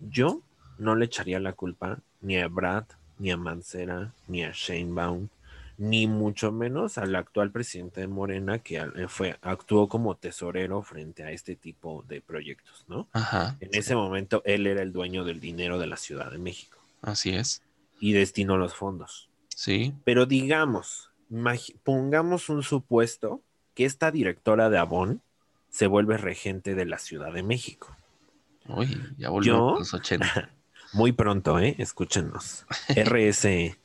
yo 0.00 0.40
no 0.78 0.94
le 0.96 1.06
echaría 1.06 1.40
la 1.40 1.52
culpa 1.52 1.98
ni 2.20 2.38
a 2.38 2.48
Brad, 2.48 2.84
ni 3.18 3.30
a 3.30 3.36
Mancera, 3.36 4.12
ni 4.28 4.42
a 4.42 4.52
Sheinbaum, 4.52 5.28
ni 5.76 6.06
mucho 6.06 6.52
menos 6.52 6.98
al 6.98 7.14
actual 7.16 7.50
presidente 7.50 8.00
de 8.00 8.06
Morena 8.06 8.58
que 8.60 8.76
eh, 8.76 9.08
fue, 9.08 9.36
actuó 9.42 9.88
como 9.88 10.16
tesorero 10.16 10.82
frente 10.82 11.24
a 11.24 11.32
este 11.32 11.56
tipo 11.56 12.04
de 12.08 12.20
proyectos, 12.20 12.84
¿no? 12.88 13.08
Ajá. 13.12 13.56
En 13.60 13.70
ese 13.72 13.94
momento 13.94 14.42
él 14.44 14.66
era 14.66 14.82
el 14.82 14.92
dueño 14.92 15.24
del 15.24 15.40
dinero 15.40 15.78
de 15.78 15.86
la 15.86 15.96
Ciudad 15.96 16.30
de 16.30 16.38
México. 16.38 16.78
Así 17.02 17.30
es. 17.30 17.62
Y 18.00 18.12
destinó 18.12 18.56
los 18.56 18.74
fondos. 18.74 19.28
Sí. 19.48 19.94
Pero 20.04 20.26
digamos, 20.26 21.10
pongamos 21.82 22.48
un 22.48 22.62
supuesto 22.62 23.40
que 23.74 23.84
esta 23.84 24.10
directora 24.10 24.70
de 24.70 24.78
Avon 24.78 25.22
se 25.70 25.86
vuelve 25.88 26.16
regente 26.16 26.74
de 26.74 26.84
la 26.84 26.98
Ciudad 26.98 27.32
de 27.32 27.42
México. 27.42 27.96
Uy, 28.68 29.14
ya 29.18 29.30
volvió 29.30 29.76
a 29.76 29.78
los 29.78 29.94
80. 29.94 30.50
Muy 30.92 31.12
pronto, 31.12 31.58
¿eh? 31.58 31.74
Escúchenos. 31.78 32.66
RSE. 32.96 33.76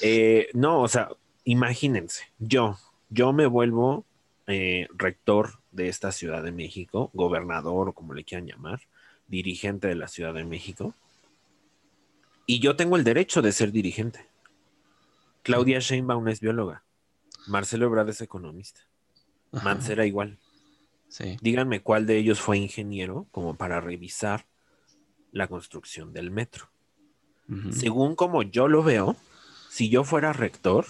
Eh, 0.00 0.48
no, 0.54 0.82
o 0.82 0.88
sea, 0.88 1.08
imagínense, 1.44 2.24
yo, 2.38 2.78
yo 3.10 3.32
me 3.32 3.46
vuelvo 3.46 4.04
eh, 4.48 4.88
rector 4.92 5.60
de 5.70 5.88
esta 5.88 6.12
Ciudad 6.12 6.42
de 6.42 6.52
México, 6.52 7.10
gobernador 7.14 7.88
o 7.88 7.92
como 7.94 8.12
le 8.12 8.24
quieran 8.24 8.46
llamar, 8.46 8.80
dirigente 9.28 9.86
de 9.88 9.94
la 9.94 10.08
Ciudad 10.08 10.34
de 10.34 10.44
México, 10.44 10.94
y 12.44 12.58
yo 12.58 12.76
tengo 12.76 12.96
el 12.96 13.04
derecho 13.04 13.40
de 13.40 13.52
ser 13.52 13.72
dirigente. 13.72 14.28
Claudia 15.42 15.78
Sheinbaum 15.78 16.26
es 16.28 16.40
bióloga, 16.40 16.82
Marcelo 17.46 17.86
Ebrard 17.86 18.10
es 18.10 18.20
economista, 18.20 18.80
Mancera 19.52 20.04
igual. 20.04 20.38
Díganme 21.40 21.80
cuál 21.80 22.06
de 22.06 22.16
ellos 22.16 22.40
fue 22.40 22.58
ingeniero 22.58 23.26
como 23.30 23.56
para 23.56 23.80
revisar 23.80 24.46
la 25.32 25.48
construcción 25.48 26.12
del 26.12 26.30
metro. 26.30 26.68
Según 27.70 28.16
como 28.16 28.42
yo 28.42 28.68
lo 28.68 28.82
veo, 28.82 29.16
si 29.68 29.90
yo 29.90 30.02
fuera 30.04 30.32
rector, 30.32 30.86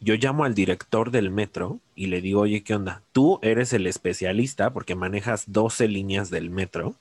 yo 0.00 0.14
llamo 0.14 0.44
al 0.44 0.54
director 0.54 1.10
del 1.10 1.30
metro 1.30 1.80
y 1.96 2.06
le 2.06 2.20
digo, 2.20 2.42
oye, 2.42 2.62
¿qué 2.62 2.76
onda? 2.76 3.02
Tú 3.10 3.40
eres 3.42 3.72
el 3.72 3.86
especialista 3.86 4.72
porque 4.72 4.94
manejas 4.94 5.44
12 5.48 5.88
líneas 5.88 6.30
del 6.30 6.50
metro 6.50 6.94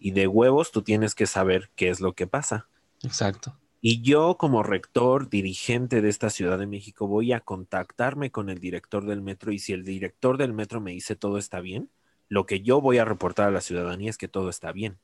y 0.00 0.12
de 0.12 0.26
huevos 0.26 0.72
tú 0.72 0.80
tienes 0.82 1.14
que 1.14 1.26
saber 1.26 1.68
qué 1.76 1.90
es 1.90 2.00
lo 2.00 2.14
que 2.14 2.26
pasa. 2.26 2.68
Exacto. 3.02 3.54
Y 3.80 4.00
yo 4.00 4.36
como 4.38 4.62
rector, 4.62 5.28
dirigente 5.28 6.00
de 6.00 6.08
esta 6.08 6.30
Ciudad 6.30 6.58
de 6.58 6.66
México, 6.66 7.06
voy 7.06 7.32
a 7.32 7.40
contactarme 7.40 8.30
con 8.30 8.48
el 8.48 8.58
director 8.58 9.04
del 9.04 9.20
metro 9.20 9.52
y 9.52 9.58
si 9.58 9.72
el 9.72 9.84
director 9.84 10.38
del 10.38 10.52
metro 10.52 10.80
me 10.80 10.92
dice 10.92 11.16
todo 11.16 11.38
está 11.38 11.60
bien, 11.60 11.90
lo 12.28 12.46
que 12.46 12.60
yo 12.60 12.80
voy 12.80 12.98
a 12.98 13.04
reportar 13.04 13.48
a 13.48 13.52
la 13.52 13.60
ciudadanía 13.60 14.10
es 14.10 14.18
que 14.18 14.28
todo 14.28 14.48
está 14.50 14.72
bien. 14.72 14.98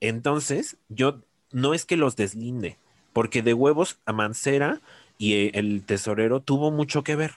Entonces, 0.00 0.76
yo 0.88 1.22
no 1.50 1.74
es 1.74 1.84
que 1.84 1.96
los 1.96 2.16
deslinde, 2.16 2.76
porque 3.12 3.42
de 3.42 3.54
huevos 3.54 3.98
a 4.04 4.12
Mancera 4.12 4.80
y 5.16 5.34
eh, 5.34 5.50
el 5.54 5.82
tesorero 5.84 6.40
tuvo 6.40 6.70
mucho 6.70 7.02
que 7.02 7.16
ver. 7.16 7.32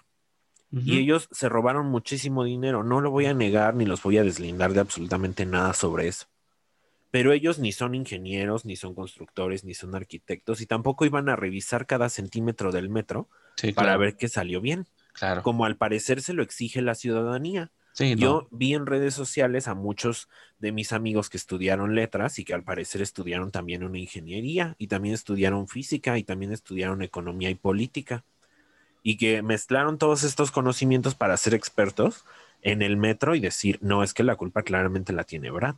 Y 0.73 0.99
ellos 0.99 1.27
se 1.31 1.49
robaron 1.49 1.87
muchísimo 1.87 2.45
dinero. 2.45 2.81
No 2.81 3.01
lo 3.01 3.11
voy 3.11 3.25
a 3.25 3.33
negar 3.33 3.75
ni 3.75 3.85
los 3.85 4.01
voy 4.01 4.17
a 4.19 4.23
deslindar 4.23 4.71
de 4.71 4.79
absolutamente 4.79 5.45
nada 5.45 5.73
sobre 5.73 6.07
eso. 6.07 6.27
Pero 7.11 7.33
ellos 7.33 7.59
ni 7.59 7.73
son 7.73 7.93
ingenieros, 7.93 8.63
ni 8.63 8.77
son 8.77 8.95
constructores, 8.95 9.65
ni 9.65 9.73
son 9.73 9.95
arquitectos, 9.95 10.61
y 10.61 10.65
tampoco 10.65 11.03
iban 11.03 11.27
a 11.27 11.35
revisar 11.35 11.85
cada 11.85 12.07
centímetro 12.07 12.71
del 12.71 12.87
metro 12.87 13.27
para 13.75 13.97
ver 13.97 14.15
que 14.15 14.29
salió 14.29 14.61
bien. 14.61 14.87
Claro. 15.11 15.43
Como 15.43 15.65
al 15.65 15.75
parecer 15.75 16.21
se 16.21 16.31
lo 16.31 16.41
exige 16.41 16.81
la 16.81 16.95
ciudadanía. 16.95 17.69
Yo 17.97 18.47
vi 18.51 18.73
en 18.73 18.85
redes 18.85 19.13
sociales 19.13 19.67
a 19.67 19.75
muchos 19.75 20.29
de 20.59 20.71
mis 20.71 20.93
amigos 20.93 21.29
que 21.29 21.37
estudiaron 21.37 21.95
letras 21.95 22.39
y 22.39 22.45
que 22.45 22.53
al 22.53 22.63
parecer 22.63 23.01
estudiaron 23.01 23.51
también 23.51 23.83
una 23.83 23.99
ingeniería 23.99 24.75
y 24.77 24.87
también 24.87 25.13
estudiaron 25.13 25.67
física 25.67 26.17
y 26.17 26.23
también 26.23 26.51
estudiaron 26.51 27.01
economía 27.01 27.49
y 27.49 27.55
política 27.55 28.23
y 29.03 29.17
que 29.17 29.41
mezclaron 29.41 29.97
todos 29.97 30.23
estos 30.23 30.51
conocimientos 30.51 31.15
para 31.15 31.37
ser 31.37 31.53
expertos 31.53 32.25
en 32.61 32.81
el 32.81 32.97
metro 32.97 33.35
y 33.35 33.39
decir, 33.39 33.79
no, 33.81 34.03
es 34.03 34.13
que 34.13 34.23
la 34.23 34.35
culpa 34.35 34.63
claramente 34.63 35.13
la 35.13 35.23
tiene 35.23 35.51
Brad. 35.51 35.75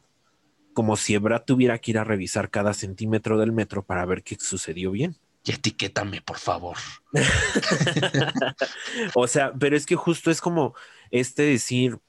Como 0.74 0.98
si 0.98 1.18
Brad 1.18 1.44
tuviera 1.44 1.78
que 1.80 1.92
ir 1.92 2.00
a 2.00 2.04
revisar 2.04 2.50
cada 2.50 2.74
centímetro 2.74 3.38
del 3.38 3.52
metro 3.52 3.84
para 3.84 4.06
ver 4.06 4.24
qué 4.24 4.38
sucedió 4.40 4.92
bien. 4.92 5.16
Y 5.44 5.52
etiquétame, 5.52 6.22
por 6.22 6.38
favor. 6.38 6.78
o 9.14 9.28
sea, 9.28 9.54
pero 9.54 9.76
es 9.76 9.86
que 9.86 9.96
justo 9.96 10.32
es 10.32 10.40
como 10.40 10.74
este 11.12 11.44
decir, 11.44 12.00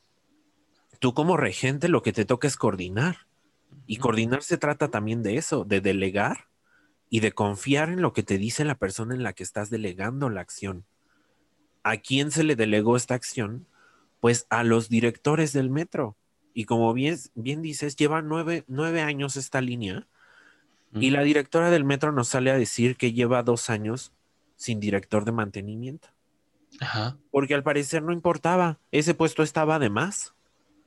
tú 1.01 1.15
como 1.15 1.36
regente 1.36 1.89
lo 1.89 2.02
que 2.02 2.12
te 2.12 2.24
toca 2.24 2.47
es 2.47 2.56
coordinar. 2.56 3.27
Y 3.86 3.97
coordinar 3.97 4.43
se 4.43 4.56
trata 4.56 4.89
también 4.89 5.23
de 5.23 5.36
eso, 5.36 5.65
de 5.65 5.81
delegar 5.81 6.47
y 7.11 7.20
de 7.20 7.32
confiar 7.32 7.90
en 7.90 8.02
lo 8.02 8.12
que 8.12 8.23
te 8.23 8.39
dice 8.39 8.65
la 8.65 8.77
persona 8.77 9.15
en 9.15 9.24
la 9.24 9.32
que 9.32 9.43
estás 9.43 9.69
delegando 9.69 10.31
la 10.31 10.40
acción. 10.40 10.85
¿A 11.82 11.97
quién 11.97 12.31
se 12.31 12.44
le 12.44 12.56
delegó 12.56 12.97
esta 12.97 13.15
acción? 13.15 13.66
Pues 14.20 14.47
a 14.48 14.62
los 14.62 14.89
directores 14.89 15.52
del 15.52 15.70
metro. 15.70 16.16
Y 16.55 16.66
como 16.66 16.94
bien, 16.94 17.19
bien 17.35 17.62
dices, 17.62 17.97
lleva 17.97 18.23
nueve, 18.23 18.65
nueve 18.69 19.02
años 19.02 19.36
esta 19.36 19.61
línea 19.61 20.06
y 20.95 21.11
la 21.11 21.23
directora 21.23 21.71
del 21.71 21.85
metro 21.85 22.12
nos 22.12 22.29
sale 22.29 22.51
a 22.51 22.59
decir 22.59 22.97
que 22.97 23.12
lleva 23.12 23.43
dos 23.43 23.71
años 23.71 24.12
sin 24.57 24.81
director 24.81 25.25
de 25.25 25.33
mantenimiento. 25.33 26.09
Ajá. 26.81 27.16
Porque 27.31 27.55
al 27.55 27.62
parecer 27.62 28.03
no 28.03 28.12
importaba, 28.12 28.79
ese 28.91 29.15
puesto 29.15 29.43
estaba 29.43 29.79
de 29.79 29.91
más. 29.91 30.35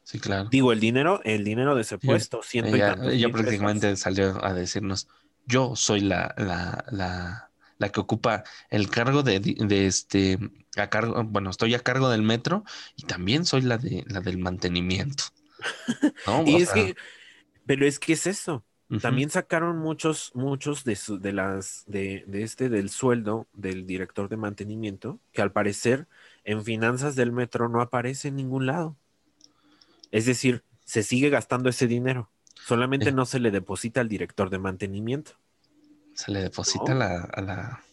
Sí, 0.03 0.19
claro. 0.19 0.47
Digo, 0.49 0.71
el 0.71 0.79
dinero, 0.79 1.21
el 1.23 1.43
dinero 1.43 1.75
de 1.75 1.81
ese 1.81 1.97
puesto, 1.97 2.41
siento 2.41 2.75
ella, 2.75 2.95
ella 3.03 3.29
prácticamente 3.29 3.95
salió 3.97 4.43
a 4.43 4.53
decirnos, 4.53 5.07
yo 5.45 5.75
soy 5.75 5.99
la, 6.01 6.33
la, 6.37 7.47
la 7.77 7.89
que 7.89 7.99
ocupa 7.99 8.43
el 8.69 8.89
cargo 8.89 9.23
de, 9.23 9.41
este, 9.85 10.39
a 10.77 10.89
cargo, 10.89 11.23
bueno, 11.23 11.49
estoy 11.49 11.75
a 11.75 11.79
cargo 11.79 12.09
del 12.09 12.21
metro 12.21 12.63
y 12.95 13.03
también 13.03 13.45
soy 13.45 13.61
la 13.61 13.77
de 13.77 14.03
la 14.07 14.21
del 14.21 14.37
mantenimiento. 14.37 15.25
y 16.45 16.61
es 16.61 16.71
que, 16.71 16.95
pero 17.65 17.85
es 17.85 17.99
que 17.99 18.13
es 18.13 18.27
eso. 18.27 18.63
También 19.01 19.29
sacaron 19.29 19.77
muchos, 19.79 20.31
muchos 20.33 20.85
de, 20.85 20.97
de 21.19 21.33
las, 21.33 21.83
de, 21.87 22.23
de, 22.25 22.43
este, 22.43 22.69
del 22.69 22.89
sueldo 22.89 23.45
del 23.53 23.85
director 23.85 24.29
de 24.29 24.37
mantenimiento, 24.37 25.19
que 25.33 25.41
al 25.41 25.51
parecer 25.51 26.07
en 26.45 26.63
finanzas 26.63 27.15
del 27.15 27.33
metro 27.33 27.67
no 27.67 27.81
aparece 27.81 28.29
en 28.29 28.37
ningún 28.37 28.65
lado. 28.65 28.95
Es 30.11 30.25
decir, 30.25 30.63
se 30.85 31.03
sigue 31.03 31.29
gastando 31.29 31.67
ese 31.67 31.87
dinero. 31.87 32.29
Solamente 32.65 33.11
no 33.11 33.25
se 33.25 33.39
le 33.39 33.51
deposita 33.51 33.99
al 33.99 34.07
director 34.07 34.49
de 34.49 34.57
mantenimiento. 34.57 35.33
Se 36.13 36.31
le 36.31 36.41
deposita 36.41 36.93
a 36.93 37.41
la. 37.41 37.83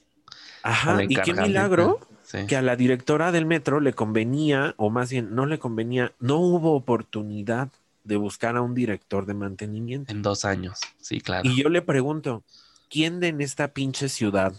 Ajá, 0.63 1.03
y 1.03 1.17
qué 1.17 1.35
milagro 1.35 2.01
que 2.49 2.57
a 2.57 2.63
la 2.63 2.77
directora 2.77 3.33
del 3.33 3.47
metro 3.47 3.81
le 3.81 3.93
convenía, 3.93 4.75
o 4.77 4.91
más 4.91 5.11
bien 5.11 5.35
no 5.35 5.45
le 5.45 5.59
convenía, 5.59 6.13
no 6.21 6.39
hubo 6.39 6.75
oportunidad 6.75 7.71
de 8.05 8.17
buscar 8.17 8.57
a 8.57 8.63
un 8.63 8.75
director 8.75 9.27
de 9.27 9.35
mantenimiento. 9.35 10.13
En 10.13 10.23
dos 10.23 10.45
años, 10.45 10.81
sí, 11.01 11.21
claro. 11.21 11.49
Y 11.49 11.61
yo 11.61 11.69
le 11.69 11.83
pregunto, 11.83 12.45
¿quién 12.89 13.21
de 13.21 13.29
en 13.29 13.41
esta 13.41 13.73
pinche 13.73 14.09
ciudad 14.09 14.55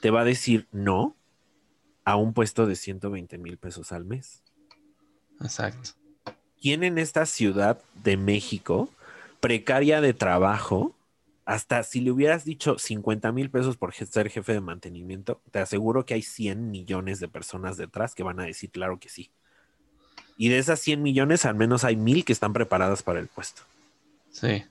te 0.00 0.10
va 0.10 0.22
a 0.22 0.24
decir 0.24 0.66
no 0.72 1.16
a 2.04 2.16
un 2.16 2.32
puesto 2.32 2.66
de 2.66 2.76
120 2.76 3.38
mil 3.38 3.58
pesos 3.58 3.92
al 3.92 4.04
mes? 4.04 4.42
Exacto. 5.40 5.90
¿Quién 6.60 6.82
en 6.82 6.98
esta 6.98 7.26
ciudad 7.26 7.78
de 8.02 8.16
México, 8.16 8.88
precaria 9.40 10.00
de 10.00 10.14
trabajo, 10.14 10.94
hasta 11.44 11.82
si 11.82 12.00
le 12.00 12.10
hubieras 12.10 12.44
dicho 12.44 12.78
50 12.78 13.30
mil 13.32 13.50
pesos 13.50 13.76
por 13.76 13.92
ser 13.92 14.30
jefe 14.30 14.54
de 14.54 14.60
mantenimiento, 14.60 15.42
te 15.50 15.58
aseguro 15.58 16.06
que 16.06 16.14
hay 16.14 16.22
100 16.22 16.70
millones 16.70 17.20
de 17.20 17.28
personas 17.28 17.76
detrás 17.76 18.14
que 18.14 18.22
van 18.22 18.40
a 18.40 18.44
decir 18.44 18.70
claro 18.70 18.98
que 18.98 19.10
sí. 19.10 19.30
Y 20.36 20.48
de 20.48 20.58
esas 20.58 20.80
100 20.80 21.02
millones, 21.02 21.44
al 21.44 21.54
menos 21.54 21.84
hay 21.84 21.96
mil 21.96 22.24
que 22.24 22.32
están 22.32 22.52
preparadas 22.52 23.02
para 23.02 23.20
el 23.20 23.28
puesto. 23.28 23.62
Sí. 24.30 24.64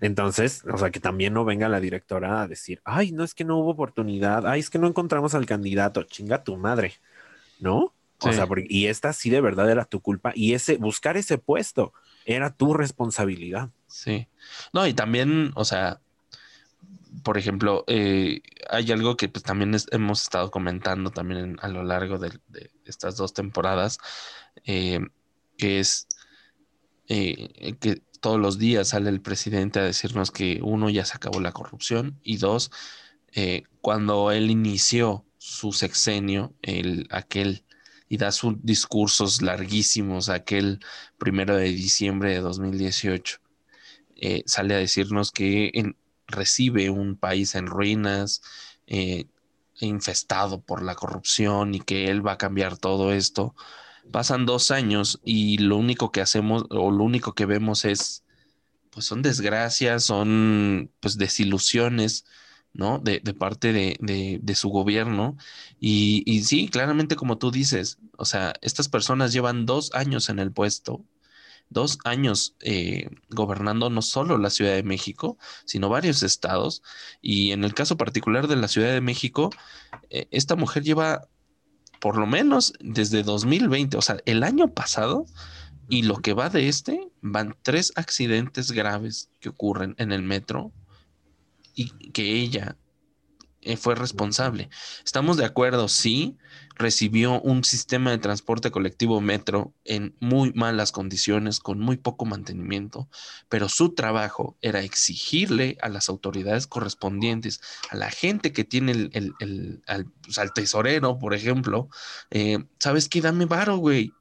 Entonces, 0.00 0.64
o 0.72 0.78
sea, 0.78 0.90
que 0.90 1.00
también 1.00 1.34
no 1.34 1.44
venga 1.44 1.68
la 1.68 1.80
directora 1.80 2.42
a 2.42 2.48
decir, 2.48 2.80
ay, 2.84 3.12
no 3.12 3.22
es 3.22 3.34
que 3.34 3.44
no 3.44 3.58
hubo 3.58 3.70
oportunidad, 3.70 4.46
ay, 4.46 4.60
es 4.60 4.68
que 4.68 4.78
no 4.78 4.88
encontramos 4.88 5.34
al 5.34 5.46
candidato, 5.46 6.02
chinga 6.02 6.42
tu 6.42 6.56
madre, 6.56 6.94
¿no? 7.60 7.92
O 8.18 8.32
sea, 8.32 8.46
y 8.68 8.86
esta 8.86 9.12
sí 9.12 9.30
de 9.30 9.40
verdad 9.40 9.70
era 9.70 9.84
tu 9.84 10.00
culpa 10.00 10.32
y 10.34 10.54
ese, 10.54 10.76
buscar 10.76 11.16
ese 11.16 11.38
puesto 11.38 11.92
era 12.24 12.54
tu 12.54 12.74
responsabilidad. 12.74 13.70
Sí. 13.88 14.28
No, 14.72 14.86
y 14.86 14.94
también, 14.94 15.52
o 15.54 15.64
sea, 15.64 16.00
por 17.22 17.38
ejemplo, 17.38 17.84
eh, 17.86 18.40
hay 18.70 18.90
algo 18.92 19.16
que 19.16 19.28
pues, 19.28 19.44
también 19.44 19.76
hemos 19.90 20.22
estado 20.22 20.50
comentando 20.50 21.10
también 21.10 21.56
a 21.60 21.68
lo 21.68 21.82
largo 21.82 22.18
de, 22.18 22.32
estas 22.84 23.16
dos 23.16 23.34
temporadas, 23.34 23.98
eh, 24.64 25.00
que 25.56 25.80
es 25.80 26.06
eh, 27.08 27.74
que 27.80 28.02
todos 28.20 28.38
los 28.40 28.58
días 28.58 28.88
sale 28.88 29.10
el 29.10 29.20
presidente 29.20 29.80
a 29.80 29.84
decirnos 29.84 30.30
que 30.30 30.60
uno 30.62 30.90
ya 30.90 31.04
se 31.04 31.16
acabó 31.16 31.40
la 31.40 31.52
corrupción 31.52 32.18
y 32.22 32.36
dos, 32.36 32.70
cuando 33.80 34.30
él 34.30 34.50
inició 34.50 35.24
su 35.38 35.72
sexenio, 35.72 36.54
el, 36.62 37.08
aquel 37.10 37.64
y 38.08 38.18
da 38.18 38.30
sus 38.30 38.56
discursos 38.62 39.40
larguísimos, 39.40 40.28
aquel 40.28 40.80
primero 41.18 41.56
de 41.56 41.64
diciembre 41.64 42.32
de 42.32 42.40
2018, 42.40 43.38
sale 44.44 44.74
a 44.74 44.78
decirnos 44.78 45.32
que 45.32 45.72
recibe 46.32 46.90
un 46.90 47.16
país 47.16 47.54
en 47.54 47.66
ruinas, 47.66 48.42
eh, 48.86 49.26
infestado 49.80 50.60
por 50.60 50.82
la 50.82 50.94
corrupción 50.94 51.74
y 51.74 51.80
que 51.80 52.06
él 52.10 52.26
va 52.26 52.32
a 52.32 52.38
cambiar 52.38 52.76
todo 52.76 53.12
esto. 53.12 53.54
Pasan 54.10 54.46
dos 54.46 54.70
años 54.70 55.20
y 55.24 55.58
lo 55.58 55.76
único 55.76 56.12
que 56.12 56.20
hacemos 56.20 56.64
o 56.70 56.90
lo 56.90 57.04
único 57.04 57.34
que 57.34 57.46
vemos 57.46 57.84
es, 57.84 58.24
pues 58.90 59.06
son 59.06 59.22
desgracias, 59.22 60.04
son 60.04 60.90
pues 61.00 61.18
desilusiones, 61.18 62.24
¿no? 62.72 62.98
De, 62.98 63.20
parte 63.34 63.72
de, 63.72 64.54
su 64.54 64.68
gobierno. 64.70 65.36
Y, 65.80 66.22
y 66.26 66.44
sí, 66.44 66.68
claramente 66.68 67.16
como 67.16 67.38
tú 67.38 67.50
dices, 67.50 67.98
o 68.16 68.24
sea, 68.24 68.54
estas 68.62 68.88
personas 68.88 69.32
llevan 69.32 69.66
dos 69.66 69.92
años 69.94 70.28
en 70.28 70.38
el 70.38 70.52
puesto 70.52 71.04
dos 71.72 71.98
años 72.04 72.54
eh, 72.60 73.08
gobernando 73.30 73.90
no 73.90 74.02
solo 74.02 74.38
la 74.38 74.50
Ciudad 74.50 74.74
de 74.74 74.82
México, 74.82 75.38
sino 75.64 75.88
varios 75.88 76.22
estados. 76.22 76.82
Y 77.20 77.52
en 77.52 77.64
el 77.64 77.74
caso 77.74 77.96
particular 77.96 78.46
de 78.48 78.56
la 78.56 78.68
Ciudad 78.68 78.92
de 78.92 79.00
México, 79.00 79.50
eh, 80.10 80.28
esta 80.30 80.56
mujer 80.56 80.82
lleva 80.82 81.28
por 82.02 82.18
lo 82.18 82.26
menos 82.26 82.72
desde 82.80 83.22
2020, 83.22 83.96
o 83.96 84.02
sea, 84.02 84.16
el 84.26 84.42
año 84.42 84.66
pasado 84.74 85.24
y 85.88 86.02
lo 86.02 86.16
que 86.16 86.32
va 86.32 86.48
de 86.48 86.66
este, 86.66 87.08
van 87.20 87.56
tres 87.62 87.92
accidentes 87.94 88.72
graves 88.72 89.30
que 89.38 89.50
ocurren 89.50 89.94
en 89.98 90.10
el 90.10 90.24
metro 90.24 90.72
y 91.76 91.90
que 92.10 92.40
ella 92.40 92.76
eh, 93.60 93.76
fue 93.76 93.94
responsable. 93.94 94.68
Estamos 95.04 95.36
de 95.36 95.44
acuerdo, 95.44 95.86
sí, 95.86 96.36
recibió 96.76 97.40
un 97.40 97.64
sistema 97.64 98.10
de 98.10 98.18
transporte 98.18 98.70
colectivo 98.70 99.20
metro 99.20 99.72
en 99.84 100.14
muy 100.20 100.52
malas 100.52 100.92
condiciones, 100.92 101.60
con 101.60 101.78
muy 101.78 101.96
poco 101.96 102.24
mantenimiento, 102.24 103.08
pero 103.48 103.68
su 103.68 103.94
trabajo 103.94 104.56
era 104.60 104.82
exigirle 104.82 105.76
a 105.82 105.88
las 105.88 106.08
autoridades 106.08 106.66
correspondientes, 106.66 107.60
a 107.90 107.96
la 107.96 108.10
gente 108.10 108.52
que 108.52 108.64
tiene 108.64 108.92
el, 109.12 109.82
pues, 110.22 110.38
al, 110.38 110.52
tesorero, 110.52 111.18
por 111.18 111.34
ejemplo, 111.34 111.88
eh, 112.30 112.58
¿sabes 112.78 113.08
qué? 113.08 113.20
Dame 113.20 113.46
varo, 113.46 113.76
güey. 113.76 114.12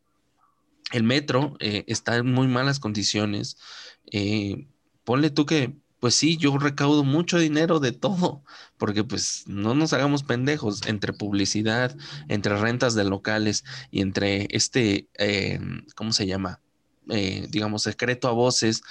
El 0.91 1.03
metro 1.03 1.55
eh, 1.59 1.85
está 1.87 2.17
en 2.17 2.31
muy 2.31 2.47
malas 2.47 2.79
condiciones. 2.79 3.57
ponle 5.05 5.29
tú 5.29 5.45
que 5.45 5.73
pues 6.01 6.15
sí, 6.15 6.35
yo 6.35 6.57
recaudo 6.57 7.03
mucho 7.03 7.37
dinero 7.37 7.79
de 7.79 7.91
todo, 7.91 8.43
porque 8.77 9.03
pues 9.03 9.43
no 9.45 9.75
nos 9.75 9.93
hagamos 9.93 10.23
pendejos 10.23 10.81
entre 10.87 11.13
publicidad, 11.13 11.95
entre 12.27 12.57
rentas 12.57 12.95
de 12.95 13.03
locales 13.03 13.63
y 13.91 14.01
entre 14.01 14.47
este, 14.49 15.07
eh, 15.19 15.59
¿cómo 15.95 16.11
se 16.11 16.25
llama? 16.25 16.59
Eh, 17.09 17.45
digamos, 17.51 17.83
secreto 17.83 18.27
a 18.27 18.31
voces 18.31 18.81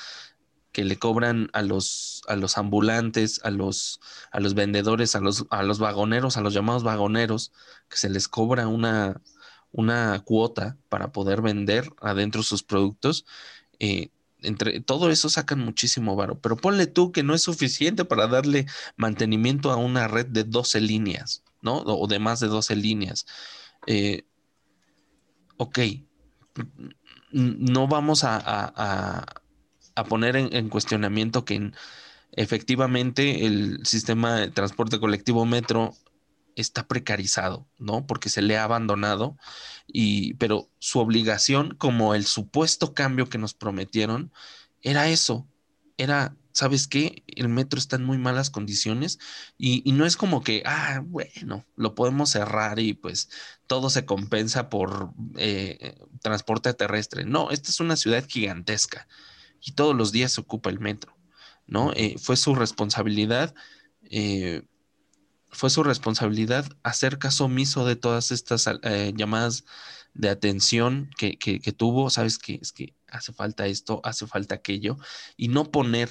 que 0.70 0.84
le 0.84 1.00
cobran 1.00 1.50
a 1.52 1.62
los, 1.62 2.22
a 2.28 2.36
los 2.36 2.56
ambulantes, 2.56 3.40
a 3.42 3.50
los, 3.50 4.00
a 4.30 4.38
los 4.38 4.54
vendedores, 4.54 5.16
a 5.16 5.20
los, 5.20 5.46
a 5.50 5.64
los 5.64 5.80
vagoneros, 5.80 6.36
a 6.36 6.42
los 6.42 6.54
llamados 6.54 6.84
vagoneros, 6.84 7.52
que 7.88 7.96
se 7.96 8.08
les 8.08 8.28
cobra 8.28 8.68
una, 8.68 9.20
una 9.72 10.20
cuota 10.24 10.78
para 10.88 11.10
poder 11.10 11.42
vender 11.42 11.90
adentro 12.00 12.44
sus 12.44 12.62
productos. 12.62 13.26
Eh, 13.80 14.10
entre 14.42 14.80
todo 14.80 15.10
eso 15.10 15.28
sacan 15.28 15.60
muchísimo 15.60 16.16
varo, 16.16 16.40
pero 16.40 16.56
ponle 16.56 16.86
tú 16.86 17.12
que 17.12 17.22
no 17.22 17.34
es 17.34 17.42
suficiente 17.42 18.04
para 18.04 18.26
darle 18.26 18.66
mantenimiento 18.96 19.70
a 19.70 19.76
una 19.76 20.08
red 20.08 20.26
de 20.26 20.44
12 20.44 20.80
líneas, 20.80 21.42
¿no? 21.62 21.78
O 21.78 22.06
de 22.06 22.18
más 22.18 22.40
de 22.40 22.48
12 22.48 22.76
líneas. 22.76 23.26
Eh, 23.86 24.24
ok, 25.56 25.78
no 27.32 27.86
vamos 27.88 28.22
a, 28.24 29.24
poner 30.08 30.36
en, 30.36 30.68
cuestionamiento 30.68 31.44
que 31.44 31.72
efectivamente 32.32 33.46
el 33.46 33.84
sistema 33.84 34.36
de 34.36 34.50
transporte 34.50 34.98
colectivo 34.98 35.44
metro 35.44 35.94
está 36.60 36.86
precarizado, 36.86 37.66
¿no? 37.78 38.06
Porque 38.06 38.28
se 38.28 38.42
le 38.42 38.56
ha 38.58 38.64
abandonado 38.64 39.36
y 39.86 40.34
pero 40.34 40.68
su 40.78 41.00
obligación 41.00 41.74
como 41.76 42.14
el 42.14 42.26
supuesto 42.26 42.94
cambio 42.94 43.28
que 43.28 43.38
nos 43.38 43.54
prometieron 43.54 44.32
era 44.82 45.08
eso, 45.08 45.46
era 45.96 46.34
¿sabes 46.52 46.88
qué? 46.88 47.22
El 47.26 47.48
metro 47.48 47.78
está 47.78 47.96
en 47.96 48.04
muy 48.04 48.18
malas 48.18 48.50
condiciones 48.50 49.18
y, 49.56 49.90
no 49.92 50.04
es 50.06 50.16
como 50.16 50.42
que, 50.42 50.62
ah, 50.66 51.02
bueno, 51.04 51.64
lo 51.76 51.94
podemos 51.94 52.30
cerrar 52.30 52.78
y 52.78 52.94
pues 52.94 53.30
todo 53.66 53.90
se 53.90 54.04
compensa 54.04 54.68
por 54.68 55.12
eh, 55.36 55.96
transporte 56.22 56.72
terrestre. 56.74 57.24
No, 57.24 57.50
esta 57.50 57.70
es 57.70 57.80
una 57.80 57.96
ciudad 57.96 58.26
gigantesca 58.28 59.06
y 59.60 59.72
todos 59.72 59.94
los 59.96 60.12
días 60.12 60.32
se 60.32 60.40
ocupa 60.40 60.70
el 60.70 60.80
metro, 60.80 61.16
¿no? 61.66 61.92
Eh, 61.94 62.16
fue 62.18 62.36
su 62.36 62.54
responsabilidad 62.54 63.54
eh, 64.02 64.62
fue 65.50 65.70
su 65.70 65.82
responsabilidad 65.82 66.66
hacer 66.82 67.18
caso 67.18 67.46
omiso 67.46 67.84
de 67.86 67.96
todas 67.96 68.30
estas 68.30 68.68
eh, 68.82 69.12
llamadas 69.16 69.64
de 70.14 70.28
atención 70.28 71.10
que, 71.16 71.36
tuvo, 71.76 72.10
sabes 72.10 72.38
que 72.38 72.58
es 72.60 72.72
que 72.72 72.94
hace 73.08 73.32
falta 73.32 73.66
esto, 73.66 74.00
hace 74.04 74.26
falta 74.26 74.56
aquello, 74.56 74.98
y 75.36 75.48
no 75.48 75.70
poner 75.70 76.10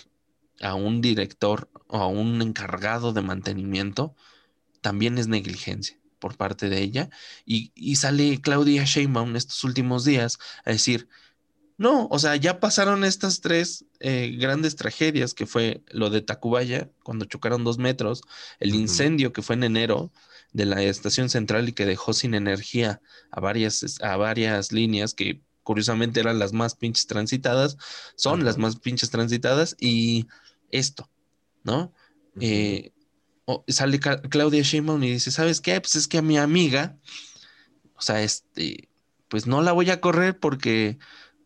a 0.62 0.76
un 0.76 1.02
director 1.02 1.70
o 1.88 1.98
a 1.98 2.08
un 2.08 2.42
encargado 2.42 3.14
de 3.14 3.22
mantenimiento, 3.22 4.16
también 4.82 5.18
es 5.18 5.28
negligencia 5.28 5.98
por 6.20 6.36
parte 6.36 6.70
de 6.70 6.82
ella. 6.82 7.10
Y, 7.46 7.72
y 7.76 7.96
sale 7.96 8.42
Claudia 8.42 8.84
Sheinbaum 8.84 9.36
estos 9.36 9.64
últimos 9.64 10.06
días 10.06 10.38
a 10.66 10.72
decir, 10.72 11.08
No, 11.80 12.08
o 12.12 12.20
sea, 12.20 12.36
ya 12.36 12.60
pasaron 12.60 13.06
estas 13.06 13.40
tres 13.40 13.86
eh, 14.02 14.36
grandes 14.38 14.76
tragedias, 14.76 15.34
que 15.34 15.46
fue 15.46 15.82
lo 15.92 16.10
de 16.10 16.22
Tacubaya, 16.22 16.90
cuando 17.04 17.24
chocaron 17.24 17.64
dos 17.64 17.78
metros, 17.78 18.22
el 18.60 18.76
incendio 18.76 19.32
que 19.32 19.42
fue 19.42 19.56
en 19.56 19.64
enero 19.64 20.12
de 20.52 20.66
la 20.66 20.84
estación 20.84 21.30
central 21.30 21.70
y 21.70 21.74
que 21.74 21.86
dejó 21.86 22.12
sin 22.12 22.34
energía 22.34 23.02
a 23.32 23.40
varias, 23.40 24.02
a 24.02 24.18
varias 24.18 24.74
líneas 24.74 25.14
que 25.14 25.42
curiosamente 25.64 26.20
eran 26.20 26.38
las 26.38 26.52
más 26.52 26.76
pinches 26.76 27.08
transitadas, 27.08 27.78
son 28.16 28.44
las 28.44 28.58
más 28.58 28.76
pinches 28.76 29.10
transitadas, 29.10 29.78
y 29.80 30.28
esto, 30.72 31.10
¿no? 31.64 31.94
Eh, 32.42 32.92
sale 33.70 34.00
Ca- 34.02 34.22
Claudia 34.24 34.64
Sheinbaum 34.64 35.02
y 35.04 35.12
dice, 35.12 35.32
¿sabes 35.32 35.62
qué? 35.62 35.80
Pues 35.80 35.96
es 35.96 36.10
que 36.10 36.18
a 36.18 36.22
mi 36.22 36.38
amiga, 36.38 36.98
o 37.96 38.02
sea, 38.02 38.22
este, 38.22 38.90
pues 39.30 39.48
no 39.48 39.62
la 39.62 39.72
voy 39.72 39.90
a 39.92 40.02
correr 40.02 40.40
porque, 40.40 40.98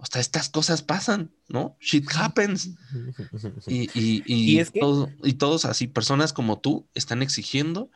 o 0.03 0.05
sea, 0.05 0.19
estas 0.19 0.49
cosas 0.49 0.81
pasan, 0.81 1.31
¿no? 1.47 1.77
Shit 1.80 2.07
happens. 2.13 2.71
Y, 3.67 3.84
y, 3.97 4.21
y, 4.25 4.51
Y 4.55 4.59
es 4.59 4.69
que- 4.71 4.81
todo- 4.81 5.09
y 5.23 5.34
todos 5.34 5.63
así, 5.65 5.88
personas 5.88 6.34
como 6.34 6.59
tú, 6.59 6.85
están 6.93 7.21
exigiendo 7.21 7.89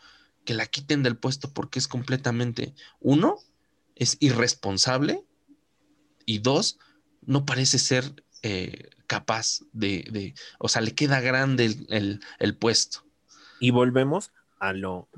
que 0.46 0.54
la 0.54 0.66
quiten 0.66 1.04
del 1.04 1.18
puesto 1.18 1.52
porque 1.52 1.80
es 1.80 1.88
completamente, 1.90 2.74
uno, 3.02 3.36
es 3.96 4.16
irresponsable 4.22 5.24
y 6.26 6.40
dos, 6.40 6.80
no 7.26 7.46
parece 7.46 7.78
ser 7.80 8.24
eh, 8.44 8.90
capaz 9.08 9.60
de, 9.74 10.08
de- 10.12 10.34
o 10.60 10.70
sea, 10.70 10.82
le 10.82 10.94
queda 10.96 11.20
grande 11.20 11.66
el, 11.66 11.88
el- 11.90 12.20
el 12.40 12.56
puesto. 12.56 13.04
Y 13.60 13.72
volvemos 13.72 14.32
a 14.60 14.72
lo 14.72 15.10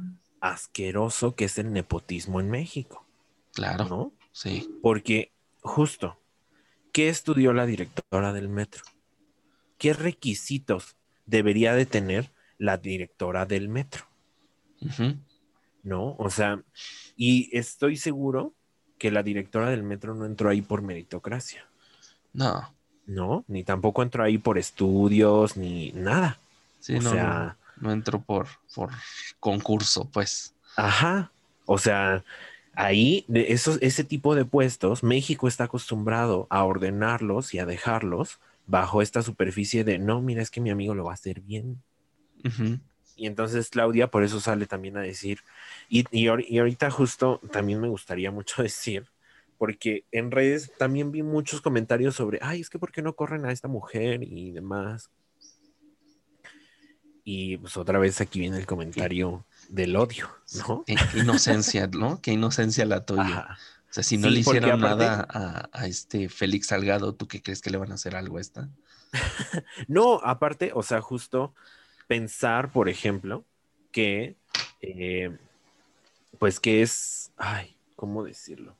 asqueroso 0.41 1.35
que 1.35 1.45
es 1.45 1.57
el 1.59 1.71
nepotismo 1.71 2.39
en 2.39 2.49
México, 2.49 3.05
Claro, 3.53 3.85
¿no? 3.89 4.13
sí. 4.31 4.67
Porque 4.81 5.31
justo, 5.61 6.17
¿qué 6.91 7.09
estudió 7.09 7.53
la 7.53 7.65
directora 7.65 8.33
del 8.33 8.49
metro? 8.49 8.83
¿Qué 9.77 9.93
requisitos 9.93 10.95
debería 11.25 11.73
de 11.73 11.85
tener 11.85 12.31
la 12.57 12.77
directora 12.77 13.45
del 13.45 13.69
metro? 13.69 14.05
¿No? 15.83 16.15
O 16.17 16.29
sea, 16.29 16.61
y 17.15 17.49
estoy 17.57 17.97
seguro 17.97 18.53
que 18.97 19.11
la 19.11 19.23
directora 19.23 19.69
del 19.69 19.83
metro 19.83 20.13
no 20.15 20.25
entró 20.25 20.49
ahí 20.49 20.61
por 20.61 20.81
meritocracia, 20.81 21.65
No, 22.33 22.73
¿no? 23.05 23.45
Ni 23.47 23.63
tampoco 23.63 24.03
entró 24.03 24.23
ahí 24.23 24.37
por 24.37 24.57
estudios, 24.57 25.55
ni 25.55 25.91
nada. 25.93 26.37
sí, 26.79 26.95
O 26.97 27.01
no, 27.01 27.11
sea- 27.11 27.57
no, 27.77 27.87
no 27.87 27.91
entró 27.93 28.19
por, 28.21 28.47
por 28.75 28.89
concurso, 29.39 30.09
pues. 30.11 30.53
Ajá. 30.75 31.31
O 31.65 31.77
sea, 31.77 32.23
ahí, 32.79 33.25
de 33.27 33.51
esos, 33.51 33.77
ese 33.81 34.05
tipo 34.05 34.35
de 34.35 34.45
puestos, 34.45 35.03
México 35.03 35.49
está 35.49 35.65
acostumbrado 35.65 36.47
a 36.49 36.63
ordenarlos 36.63 37.53
y 37.53 37.59
a 37.59 37.65
dejarlos 37.65 38.39
bajo 38.67 39.01
esta 39.01 39.21
superficie 39.21 39.83
de, 39.83 39.99
no, 39.99 40.21
mira, 40.21 40.41
es 40.41 40.49
que 40.49 40.61
mi 40.61 40.69
amigo 40.69 40.95
lo 40.95 41.03
va 41.03 41.11
a 41.11 41.15
hacer 41.15 41.41
bien. 41.41 41.83
Y 43.17 43.27
entonces 43.27 43.69
Claudia 43.69 44.09
por 44.09 44.23
eso 44.23 44.39
sale 44.39 44.65
también 44.65 44.95
a 44.95 45.01
decir, 45.01 45.39
y, 45.89 46.05
y, 46.09 46.29
y 46.47 46.57
ahorita 46.59 46.89
justo 46.89 47.41
también 47.51 47.81
me 47.81 47.89
gustaría 47.89 48.31
mucho 48.31 48.63
decir, 48.63 49.07
porque 49.57 50.05
en 50.13 50.31
redes 50.31 50.71
también 50.77 51.11
vi 51.11 51.21
muchos 51.21 51.59
comentarios 51.59 52.15
sobre, 52.15 52.39
ay, 52.41 52.61
es 52.61 52.69
que 52.69 52.79
¿por 52.79 52.93
qué 52.93 53.01
no 53.01 53.13
corren 53.13 53.45
a 53.45 53.51
esta 53.51 53.67
mujer 53.67 54.23
y 54.23 54.51
demás? 54.51 55.11
Y 57.25 57.57
pues 57.57 57.75
otra 57.75 57.99
vez 57.99 58.21
aquí 58.21 58.39
viene 58.39 58.57
el 58.57 58.65
comentario 58.65 59.43
del 59.69 59.95
odio, 59.95 60.29
¿no? 60.67 60.83
Qué 60.85 60.95
qué 61.11 61.19
inocencia, 61.19 61.87
¿no? 61.87 62.21
Qué 62.21 62.31
inocencia 62.33 62.85
la 62.85 63.05
tuya. 63.05 63.21
Ajá. 63.23 63.57
O 63.89 63.93
sea, 63.93 64.03
si 64.03 64.17
no 64.17 64.27
Sí, 64.27 64.33
le 64.35 64.39
hicieron 64.41 64.83
aparte- 64.83 65.03
nada 65.05 65.27
a, 65.29 65.69
a 65.71 65.87
este 65.87 66.29
Félix 66.29 66.67
Salgado, 66.67 67.15
¿tú 67.15 67.27
qué 67.27 67.41
crees 67.41 67.61
que 67.61 67.69
le 67.71 67.77
van 67.77 67.91
a 67.91 67.95
hacer 67.95 68.15
algo 68.15 68.37
a 68.37 68.41
esta? 68.41 68.69
No, 69.87 70.19
aparte, 70.23 70.71
o 70.75 70.83
sea, 70.83 71.01
justo 71.01 71.53
pensar, 72.07 72.71
por 72.71 72.89
ejemplo, 72.89 73.45
que, 73.91 74.35
eh, 74.81 75.35
pues 76.37 76.59
que 76.59 76.81
es, 76.83 77.31
ay, 77.37 77.75
¿cómo 77.95 78.23
decirlo? 78.23 78.75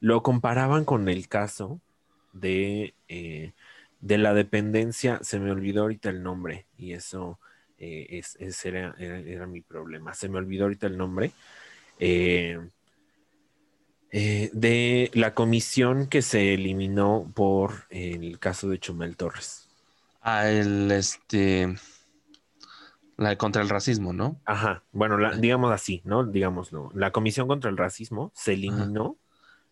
Lo 0.00 0.22
comparaban 0.22 0.84
con 0.84 1.08
el 1.08 1.28
caso 1.28 1.80
de, 2.32 2.94
eh, 3.08 3.52
de 4.00 4.18
la 4.18 4.34
dependencia, 4.34 5.20
se 5.22 5.38
me 5.38 5.50
olvidó 5.52 5.82
ahorita 5.82 6.10
el 6.10 6.22
nombre 6.22 6.66
y 6.76 6.92
eso 6.92 7.38
eh, 7.78 8.06
es, 8.10 8.36
ese 8.40 8.68
era, 8.70 8.94
era- 8.98 9.18
era 9.20 9.46
mi 9.46 9.60
problema, 9.60 10.14
se 10.14 10.28
me 10.28 10.38
olvidó 10.38 10.64
ahorita 10.64 10.86
el 10.86 10.96
nombre. 10.96 11.32
eh, 11.98 12.58
eh, 14.10 14.50
de 14.52 15.10
la 15.14 15.34
comisión 15.34 16.06
que 16.08 16.22
se 16.22 16.54
eliminó 16.54 17.30
por 17.34 17.72
el 17.90 18.38
caso 18.38 18.68
de 18.68 18.78
Chumel 18.78 19.16
Torres. 19.16 19.68
Ah, 20.22 20.48
el 20.48 20.90
este. 20.90 21.74
La 23.16 23.30
de 23.30 23.36
contra 23.38 23.62
el 23.62 23.68
racismo, 23.70 24.12
¿no? 24.12 24.40
Ajá, 24.44 24.84
bueno, 24.92 25.16
la- 25.16 25.36
digamos 25.36 25.72
así, 25.72 26.02
¿no? 26.04 26.24
Digámoslo. 26.24 26.90
La 26.94 27.12
Comisión 27.12 27.48
contra 27.48 27.70
el 27.70 27.76
Racismo 27.78 28.30
se 28.34 28.52
eliminó 28.52 29.16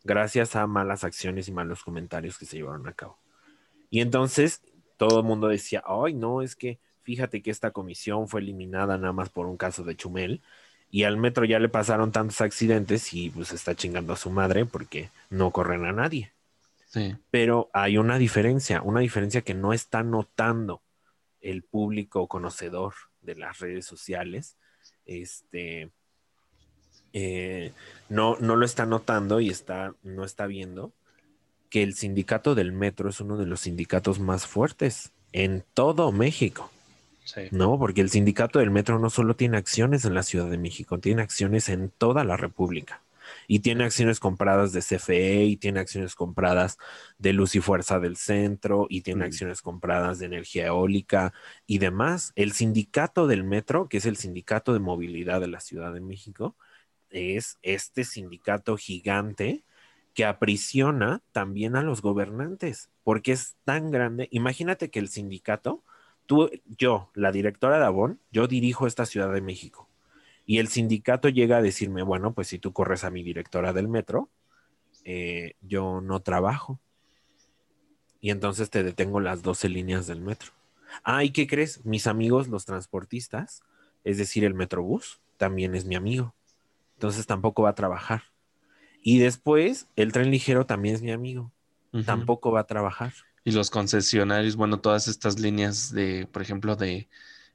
gracias 0.02 0.56
a 0.56 0.66
malas 0.66 1.04
acciones 1.04 1.46
y 1.48 1.52
malos 1.52 1.82
comentarios 1.84 2.38
que 2.38 2.46
se 2.46 2.56
llevaron 2.56 2.88
a 2.88 2.94
cabo. 2.94 3.18
Y 3.90 4.00
entonces 4.00 4.62
todo 4.96 5.20
el 5.20 5.26
mundo 5.26 5.48
decía, 5.48 5.82
ay, 5.86 6.14
no, 6.14 6.40
es 6.40 6.56
que 6.56 6.78
fíjate 7.04 7.42
que 7.42 7.50
esta 7.50 7.70
comisión 7.70 8.28
fue 8.28 8.40
eliminada 8.40 8.98
nada 8.98 9.12
más 9.12 9.28
por 9.28 9.46
un 9.46 9.56
caso 9.56 9.84
de 9.84 9.96
Chumel 9.96 10.40
y 10.90 11.04
al 11.04 11.16
metro 11.16 11.44
ya 11.44 11.58
le 11.58 11.68
pasaron 11.68 12.12
tantos 12.12 12.40
accidentes 12.40 13.12
y 13.14 13.30
pues 13.30 13.52
está 13.52 13.74
chingando 13.74 14.12
a 14.12 14.16
su 14.16 14.30
madre 14.30 14.64
porque 14.64 15.10
no 15.30 15.50
corren 15.50 15.84
a 15.84 15.92
nadie. 15.92 16.32
Sí. 16.88 17.16
Pero 17.30 17.68
hay 17.72 17.98
una 17.98 18.18
diferencia, 18.18 18.80
una 18.82 19.00
diferencia 19.00 19.42
que 19.42 19.54
no 19.54 19.72
está 19.72 20.02
notando 20.02 20.82
el 21.40 21.62
público 21.62 22.26
conocedor 22.26 22.94
de 23.20 23.34
las 23.34 23.58
redes 23.58 23.84
sociales. 23.84 24.56
Este 25.04 25.90
eh, 27.12 27.72
no, 28.08 28.36
no 28.40 28.56
lo 28.56 28.64
está 28.64 28.86
notando 28.86 29.40
y 29.40 29.50
está, 29.50 29.94
no 30.02 30.24
está 30.24 30.46
viendo 30.46 30.92
que 31.70 31.82
el 31.82 31.94
sindicato 31.94 32.54
del 32.54 32.72
metro 32.72 33.08
es 33.08 33.20
uno 33.20 33.36
de 33.36 33.46
los 33.46 33.60
sindicatos 33.60 34.20
más 34.20 34.46
fuertes 34.46 35.10
en 35.32 35.64
todo 35.74 36.12
México. 36.12 36.70
Sí. 37.24 37.42
No, 37.50 37.78
porque 37.78 38.00
el 38.02 38.10
sindicato 38.10 38.58
del 38.58 38.70
metro 38.70 38.98
no 38.98 39.10
solo 39.10 39.34
tiene 39.36 39.56
acciones 39.56 40.04
en 40.04 40.14
la 40.14 40.22
Ciudad 40.22 40.50
de 40.50 40.58
México, 40.58 40.98
tiene 41.00 41.22
acciones 41.22 41.68
en 41.68 41.90
toda 41.90 42.24
la 42.24 42.36
República. 42.36 43.02
Y 43.48 43.60
tiene 43.60 43.84
acciones 43.84 44.20
compradas 44.20 44.72
de 44.72 44.82
CFE, 44.82 45.44
y 45.44 45.56
tiene 45.56 45.80
acciones 45.80 46.14
compradas 46.14 46.78
de 47.18 47.32
Luz 47.32 47.54
y 47.54 47.60
Fuerza 47.60 47.98
del 47.98 48.16
Centro, 48.16 48.86
y 48.90 49.00
tiene 49.00 49.24
Mm. 49.24 49.26
acciones 49.26 49.62
compradas 49.62 50.18
de 50.18 50.26
energía 50.26 50.66
eólica 50.66 51.32
y 51.66 51.78
demás. 51.78 52.32
El 52.36 52.52
sindicato 52.52 53.26
del 53.26 53.44
metro, 53.44 53.88
que 53.88 53.96
es 53.98 54.06
el 54.06 54.16
sindicato 54.16 54.74
de 54.74 54.80
movilidad 54.80 55.40
de 55.40 55.48
la 55.48 55.60
Ciudad 55.60 55.92
de 55.94 56.00
México, 56.00 56.56
es 57.10 57.58
este 57.62 58.04
sindicato 58.04 58.76
gigante 58.76 59.64
que 60.14 60.24
aprisiona 60.26 61.22
también 61.32 61.76
a 61.76 61.82
los 61.82 62.02
gobernantes, 62.02 62.90
porque 63.02 63.32
es 63.32 63.56
tan 63.64 63.90
grande. 63.90 64.28
Imagínate 64.30 64.90
que 64.90 64.98
el 65.00 65.08
sindicato 65.08 65.82
tú, 66.26 66.50
yo, 66.78 67.10
la 67.14 67.32
directora 67.32 67.78
de 67.78 67.84
Avon, 67.84 68.20
yo 68.32 68.46
dirijo 68.46 68.86
esta 68.86 69.06
Ciudad 69.06 69.32
de 69.32 69.40
México. 69.40 69.88
Y 70.46 70.58
el 70.58 70.68
sindicato 70.68 71.28
llega 71.28 71.58
a 71.58 71.62
decirme, 71.62 72.02
bueno, 72.02 72.34
pues 72.34 72.48
si 72.48 72.58
tú 72.58 72.72
corres 72.72 73.04
a 73.04 73.10
mi 73.10 73.22
directora 73.22 73.72
del 73.72 73.88
metro, 73.88 74.28
eh, 75.04 75.54
yo 75.62 76.00
no 76.00 76.20
trabajo. 76.20 76.80
Y 78.20 78.30
entonces 78.30 78.70
te 78.70 78.82
detengo 78.82 79.20
las 79.20 79.42
12 79.42 79.68
líneas 79.68 80.06
del 80.06 80.20
metro. 80.20 80.52
Ah, 81.02 81.24
¿y 81.24 81.30
qué 81.30 81.46
crees? 81.46 81.84
Mis 81.84 82.06
amigos, 82.06 82.48
los 82.48 82.64
transportistas, 82.64 83.62
es 84.04 84.18
decir, 84.18 84.44
el 84.44 84.54
metrobús, 84.54 85.20
también 85.36 85.74
es 85.74 85.84
mi 85.84 85.94
amigo. 85.94 86.34
Entonces 86.94 87.26
tampoco 87.26 87.62
va 87.62 87.70
a 87.70 87.74
trabajar. 87.74 88.22
Y 89.02 89.18
después, 89.18 89.88
el 89.96 90.12
tren 90.12 90.30
ligero 90.30 90.64
también 90.64 90.94
es 90.94 91.02
mi 91.02 91.10
amigo. 91.10 91.52
Tampoco 92.06 92.50
va 92.50 92.60
a 92.60 92.66
trabajar. 92.66 93.12
Y 93.44 93.52
los 93.52 93.70
concesionarios, 93.70 94.56
bueno, 94.56 94.80
todas 94.80 95.06
estas 95.06 95.38
líneas 95.38 95.92
de, 95.92 96.26
por 96.32 96.42
ejemplo, 96.42 96.76
de 96.76 97.08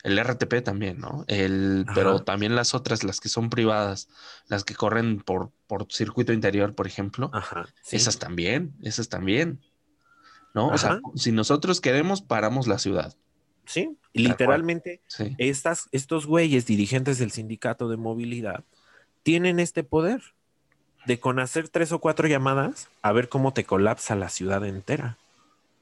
el 0.04 0.18
RTP 0.24 0.64
también, 0.64 1.00
¿no? 1.00 1.26
El, 1.28 1.84
Ajá. 1.86 1.94
pero 1.96 2.24
también 2.24 2.56
las 2.56 2.74
otras, 2.74 3.04
las 3.04 3.20
que 3.20 3.28
son 3.28 3.50
privadas, 3.50 4.08
las 4.48 4.64
que 4.64 4.76
corren 4.76 5.20
por, 5.20 5.52
por 5.68 5.92
circuito 5.92 6.32
interior, 6.32 6.74
por 6.76 6.88
ejemplo, 6.88 7.30
Ajá. 7.34 7.68
sí. 7.82 7.98
esas 7.98 8.20
también, 8.20 8.74
esas 8.82 9.10
también. 9.10 9.60
¿No? 10.54 10.70
O 10.70 10.78
sea, 10.78 11.00
si 11.16 11.32
nosotros 11.32 11.80
queremos, 11.80 12.22
paramos 12.22 12.66
la 12.68 12.80
ciudad. 12.80 13.16
Sí, 13.66 13.86
cual. 13.86 13.98
literalmente 14.14 15.02
Sí. 15.06 15.36
estas, 15.38 15.90
estos 15.92 16.26
güeyes 16.26 16.66
dirigentes 16.66 17.20
del 17.20 17.30
sindicato 17.32 17.88
de 17.88 17.98
movilidad 17.98 18.64
tienen 19.22 19.60
este 19.60 19.84
poder 19.84 20.22
de 21.06 21.20
con 21.20 21.40
hacer 21.40 21.70
tres 21.70 21.92
o 21.92 22.00
cuatro 22.00 22.28
llamadas 22.28 22.88
a 23.04 23.12
ver 23.12 23.30
cómo 23.30 23.54
te 23.54 23.64
colapsa 23.64 24.16
la 24.16 24.30
ciudad 24.30 24.66
entera. 24.66 25.18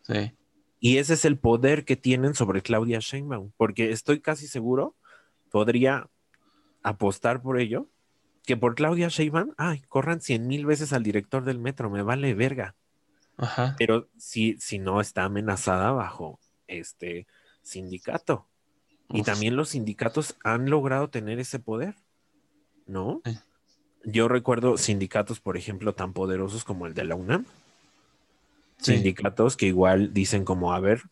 Sí. 0.07 0.33
Y 0.79 0.97
ese 0.97 1.15
es 1.15 1.25
el 1.25 1.37
poder 1.37 1.85
que 1.85 1.95
tienen 1.95 2.35
sobre 2.35 2.61
Claudia 2.61 2.99
Sheinbaum, 2.99 3.51
porque 3.57 3.91
estoy 3.91 4.19
casi 4.21 4.47
seguro, 4.47 4.95
podría 5.51 6.09
apostar 6.83 7.41
por 7.41 7.59
ello, 7.59 7.87
que 8.45 8.57
por 8.57 8.75
Claudia 8.75 9.09
Sheinbaum, 9.09 9.53
ay, 9.57 9.81
corran 9.89 10.21
cien 10.21 10.47
mil 10.47 10.65
veces 10.65 10.93
al 10.93 11.03
director 11.03 11.43
del 11.43 11.59
metro, 11.59 11.89
me 11.89 12.03
vale 12.03 12.33
verga. 12.33 12.75
Ajá. 13.37 13.75
Pero 13.77 14.07
si, 14.17 14.57
si 14.59 14.79
no 14.79 15.01
está 15.01 15.25
amenazada 15.25 15.91
bajo 15.91 16.39
este 16.67 17.27
sindicato. 17.61 18.47
Y 19.09 19.23
también 19.23 19.55
los 19.55 19.69
sindicatos 19.69 20.35
han 20.43 20.69
logrado 20.69 21.09
tener 21.09 21.39
ese 21.39 21.59
poder, 21.59 21.95
¿no? 22.85 23.21
Sí. 23.23 23.37
Yo 24.05 24.27
recuerdo 24.27 24.77
sindicatos, 24.77 25.39
por 25.39 25.57
ejemplo, 25.57 25.93
tan 25.93 26.13
poderosos 26.13 26.63
como 26.63 26.87
el 26.87 26.93
de 26.93 27.03
la 27.05 27.15
UNAM. 27.15 27.45
Sí. 28.79 28.93
Sindicatos 28.95 29.57
que 29.57 29.65
igual 29.67 30.13
dicen 30.13 30.43
como, 30.45 30.73
a 30.73 30.79
ver, 30.79 31.03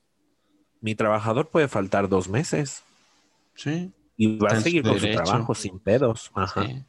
mi 0.81 0.93
trabajador 0.95 1.49
puede 1.49 1.67
faltar 1.67 2.09
dos 2.09 2.29
meses 2.29 2.83
Sí. 3.55 3.91
y 4.17 4.37
va 4.37 4.49
a 4.49 4.61
seguir 4.61 4.83
su 4.83 4.89
con 4.91 4.99
su 4.99 5.11
trabajo 5.11 5.55
sin 5.55 5.79
pedos. 5.79 6.31
Ajá. 6.35 6.63
sí. 6.65 6.83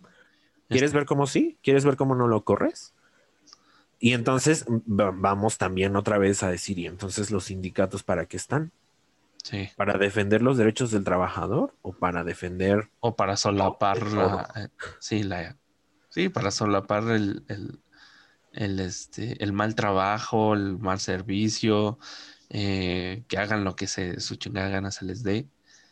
¿Quieres 0.68 0.88
Este- 0.88 0.98
ver 0.98 1.06
cómo 1.06 1.26
sí? 1.26 1.56
¿Quieres 1.62 1.84
ver 1.84 1.96
cómo 1.96 2.14
no 2.14 2.26
lo 2.28 2.42
corres? 2.44 2.92
Y 3.98 4.12
entonces 4.12 4.66
va- 4.68 5.12
vamos 5.14 5.56
también 5.58 5.96
otra 5.96 6.18
vez 6.18 6.42
a 6.42 6.50
decir, 6.50 6.78
¿y 6.78 6.86
entonces 6.86 7.30
los 7.30 7.44
sindicatos 7.44 8.02
para 8.02 8.26
qué 8.26 8.36
están? 8.36 8.72
Sí. 9.42 9.68
¿Para 9.76 9.96
defender 9.96 10.42
los 10.42 10.58
derechos 10.58 10.90
del 10.90 11.04
trabajador 11.04 11.72
o 11.82 11.92
para 11.92 12.24
defender? 12.24 12.90
O 13.00 13.14
para 13.16 13.36
solapar 13.36 14.02
la, 14.12 14.50
eh, 14.56 14.68
sí, 14.98 15.22
la, 15.22 15.56
sí, 16.10 16.28
para 16.28 16.50
solapar 16.50 17.04
el, 17.04 17.44
el, 17.48 17.78
el, 18.56 18.80
este, 18.80 19.42
el 19.42 19.52
mal 19.52 19.74
trabajo, 19.74 20.54
el 20.54 20.78
mal 20.78 20.98
servicio, 21.00 21.98
eh, 22.48 23.24
que 23.28 23.38
hagan 23.38 23.64
lo 23.64 23.76
que 23.76 23.86
se, 23.86 24.20
su 24.20 24.36
chingada 24.36 24.68
gana 24.68 24.90
se 24.90 25.04
les 25.04 25.22
dé. 25.22 25.48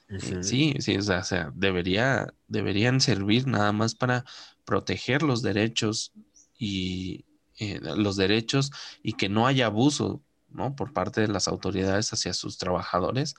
Eh. 0.08 0.42
Sí, 0.42 0.74
sí, 0.80 0.96
o 0.96 1.02
sea, 1.02 1.20
o 1.20 1.24
sea, 1.24 1.52
debería, 1.54 2.34
deberían 2.48 3.00
servir 3.00 3.46
nada 3.46 3.72
más 3.72 3.94
para 3.94 4.24
proteger 4.64 5.22
los 5.22 5.42
derechos 5.42 6.12
y 6.58 7.24
eh, 7.58 7.80
los 7.82 8.16
derechos 8.16 8.70
y 9.02 9.14
que 9.14 9.28
no 9.28 9.46
haya 9.46 9.66
abuso, 9.66 10.22
¿no? 10.50 10.74
Por 10.76 10.92
parte 10.92 11.20
de 11.20 11.28
las 11.28 11.48
autoridades 11.48 12.12
hacia 12.12 12.34
sus 12.34 12.58
trabajadores. 12.58 13.34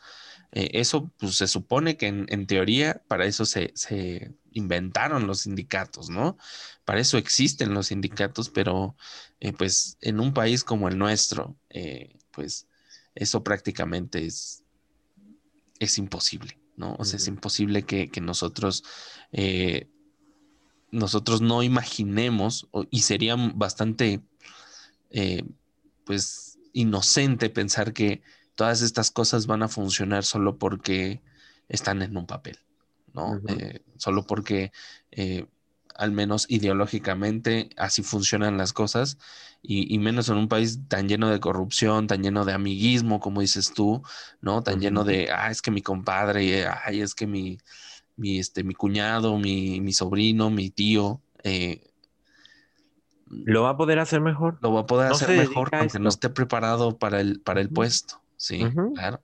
Eh, 0.55 0.79
eso, 0.79 1.11
pues 1.17 1.35
se 1.35 1.47
supone 1.47 1.97
que 1.97 2.07
en, 2.07 2.25
en 2.29 2.47
teoría 2.47 3.03
para 3.09 3.25
eso 3.25 3.45
se, 3.45 3.73
se 3.75 4.33
inventaron 4.53 5.27
los 5.27 5.41
sindicatos, 5.41 6.09
¿no? 6.09 6.37
Para 6.85 7.01
eso 7.01 7.17
existen 7.17 7.73
los 7.73 7.87
sindicatos, 7.87 8.49
pero 8.49 8.95
eh, 9.41 9.51
pues 9.51 9.97
en 9.99 10.21
un 10.21 10.33
país 10.33 10.63
como 10.63 10.87
el 10.87 10.97
nuestro, 10.97 11.57
eh, 11.69 12.15
pues 12.31 12.69
eso 13.15 13.43
prácticamente 13.43 14.25
es, 14.25 14.63
es 15.79 15.97
imposible, 15.97 16.57
¿no? 16.77 16.95
O 16.99 17.03
sea, 17.03 17.17
es 17.17 17.27
imposible 17.27 17.83
que, 17.83 18.09
que 18.09 18.21
nosotros, 18.21 18.83
nosotros 20.89 21.41
no 21.41 21.63
imaginemos, 21.63 22.69
y 22.89 23.01
sería 23.01 23.35
bastante, 23.35 24.21
eh, 25.09 25.43
pues, 26.05 26.57
inocente 26.71 27.49
pensar 27.49 27.91
que 27.91 28.21
todas 28.55 28.81
estas 28.81 29.11
cosas 29.11 29.47
van 29.47 29.63
a 29.63 29.67
funcionar 29.67 30.23
solo 30.23 30.57
porque 30.57 31.21
están 31.67 32.01
en 32.01 32.17
un 32.17 32.25
papel, 32.25 32.57
¿no? 33.13 33.41
Eh, 33.47 33.81
solo 33.97 34.25
porque, 34.25 34.71
eh, 35.11 35.45
al 35.95 36.11
menos 36.11 36.45
ideológicamente, 36.49 37.69
así 37.77 38.01
funcionan 38.01 38.57
las 38.57 38.73
cosas, 38.73 39.17
y, 39.61 39.93
y 39.93 39.97
menos 39.99 40.29
en 40.29 40.37
un 40.37 40.47
país 40.47 40.79
tan 40.87 41.07
lleno 41.07 41.29
de 41.29 41.39
corrupción, 41.39 42.07
tan 42.07 42.21
lleno 42.21 42.45
de 42.45 42.53
amiguismo, 42.53 43.19
como 43.19 43.41
dices 43.41 43.73
tú, 43.73 44.03
¿no? 44.41 44.61
Tan 44.63 44.79
lleno 44.79 45.03
de, 45.03 45.29
ah, 45.31 45.49
es 45.49 45.61
que 45.61 45.71
mi 45.71 45.81
compadre, 45.81 46.67
ay, 46.67 47.01
es 47.01 47.15
que 47.15 47.27
mi, 47.27 47.57
mi, 48.15 48.39
este, 48.39 48.63
mi 48.63 48.73
cuñado, 48.73 49.37
mi, 49.37 49.81
mi 49.81 49.93
sobrino, 49.93 50.49
mi 50.49 50.69
tío, 50.69 51.21
eh, 51.43 51.81
¿Lo 53.27 53.63
va 53.63 53.71
a 53.71 53.77
poder 53.77 53.99
hacer 53.99 54.21
mejor? 54.21 54.57
lo 54.61 54.71
va 54.71 54.81
a 54.81 54.85
poder 54.85 55.09
No 55.09 55.15
hacer 55.15 55.37
mejor 55.37 55.69
aunque 55.73 55.99
no 55.99 56.09
esté 56.09 56.29
preparado 56.29 56.97
para 56.97 57.19
el, 57.19 57.41
para 57.41 57.59
el 57.59 57.69
puesto. 57.69 58.21
Sí, 58.37 58.75
claro. 58.93 59.21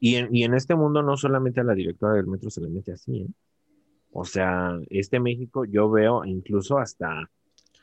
Y 0.00 0.16
en, 0.16 0.34
y 0.34 0.44
en 0.44 0.54
este 0.54 0.74
mundo 0.76 1.02
no 1.02 1.16
solamente 1.16 1.60
a 1.60 1.64
la 1.64 1.74
directora 1.74 2.14
del 2.14 2.26
metro 2.26 2.50
se 2.50 2.60
le 2.60 2.68
mete 2.70 2.92
así, 2.92 3.22
¿eh? 3.22 3.28
O 4.12 4.24
sea, 4.24 4.78
este 4.90 5.20
México 5.20 5.64
yo 5.66 5.90
veo 5.90 6.24
incluso 6.24 6.78
hasta 6.78 7.30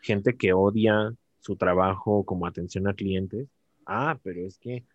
gente 0.01 0.37
que 0.37 0.53
odia 0.53 1.13
su 1.39 1.55
trabajo 1.57 2.25
como 2.25 2.47
atención 2.47 2.87
a 2.87 2.93
clientes. 2.95 3.49
Ah, 3.85 4.19
pero 4.23 4.45
es 4.47 4.57
que 4.59 4.85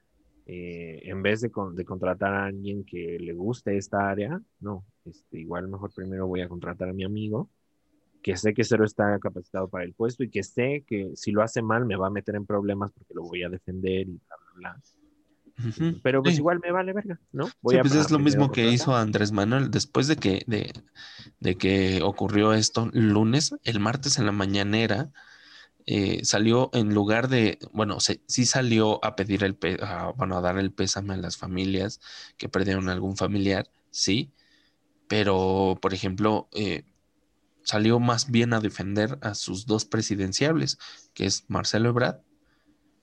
eh, 0.46 1.00
en 1.04 1.22
vez 1.22 1.40
de, 1.42 1.50
con- 1.50 1.74
de 1.76 1.84
contratar 1.84 2.34
a 2.34 2.46
alguien 2.46 2.84
que 2.84 3.18
le 3.20 3.32
guste 3.34 3.76
esta 3.76 4.08
área, 4.10 4.40
no, 4.60 4.84
este, 5.04 5.40
igual 5.40 5.68
mejor 5.68 5.92
primero 5.94 6.26
voy 6.28 6.42
a 6.42 6.48
contratar 6.48 6.88
a 6.90 6.92
mi 6.94 7.04
amigo, 7.04 7.50
que 8.22 8.36
sé 8.36 8.54
que 8.54 8.64
cero 8.64 8.84
está 8.84 9.18
capacitado 9.20 9.68
para 9.68 9.84
el 9.84 9.94
puesto 9.94 10.24
y 10.24 10.30
que 10.30 10.42
sé 10.42 10.84
que 10.86 11.12
si 11.16 11.32
lo 11.32 11.42
hace 11.42 11.62
mal 11.62 11.86
me 11.86 11.96
va 11.96 12.08
a 12.08 12.10
meter 12.10 12.34
en 12.36 12.46
problemas 12.46 12.92
porque 12.92 13.14
lo 13.14 13.22
voy 13.24 13.42
a 13.44 13.48
defender 13.48 14.08
y 14.08 14.12
bla, 14.26 14.36
bla, 14.38 14.52
bla. 14.74 14.82
Pero 16.02 16.22
pues 16.22 16.34
Sí. 16.34 16.40
igual 16.40 16.60
me 16.62 16.70
vale 16.72 16.92
verga, 16.92 17.20
¿no? 17.32 17.46
Sí, 17.46 17.50
Voy 17.62 17.76
a 17.76 17.80
pues 17.82 17.94
es 17.94 18.10
lo 18.10 18.18
mismo 18.18 18.52
que 18.52 18.68
hizo 18.70 18.94
Andrés 18.94 19.32
Manuel 19.32 19.70
después 19.70 20.06
de 20.08 20.16
que, 20.16 20.44
de, 20.46 20.72
de 21.40 21.56
que 21.56 22.00
ocurrió 22.02 22.52
esto 22.52 22.90
el 22.92 23.08
lunes, 23.10 23.54
el 23.64 23.80
martes 23.80 24.18
en 24.18 24.26
la 24.26 24.32
mañanera, 24.32 25.10
eh, 25.86 26.24
salió 26.24 26.70
en 26.74 26.94
lugar 26.94 27.28
de, 27.28 27.58
bueno, 27.72 28.00
se- 28.00 28.20
sí 28.28 28.44
salió 28.46 29.04
a 29.04 29.16
pedir 29.16 29.44
el, 29.44 29.56
a, 29.82 30.12
bueno, 30.16 30.36
a 30.38 30.40
dar 30.40 30.58
el 30.58 30.72
pésame 30.72 31.14
a 31.14 31.16
las 31.16 31.36
familias 31.36 32.00
que 32.38 32.48
perdieron 32.48 32.88
algún 32.88 33.16
familiar, 33.16 33.68
sí, 33.90 34.32
pero, 35.08 35.78
por 35.80 35.94
ejemplo, 35.94 36.48
eh, 36.52 36.84
salió 37.64 38.00
más 38.00 38.30
bien 38.30 38.54
a 38.54 38.60
defender 38.60 39.18
a 39.22 39.34
sus 39.34 39.66
dos 39.66 39.84
presidenciables, 39.84 40.78
que 41.14 41.26
es 41.26 41.44
Marcelo 41.48 41.88
Ebrard 41.90 42.20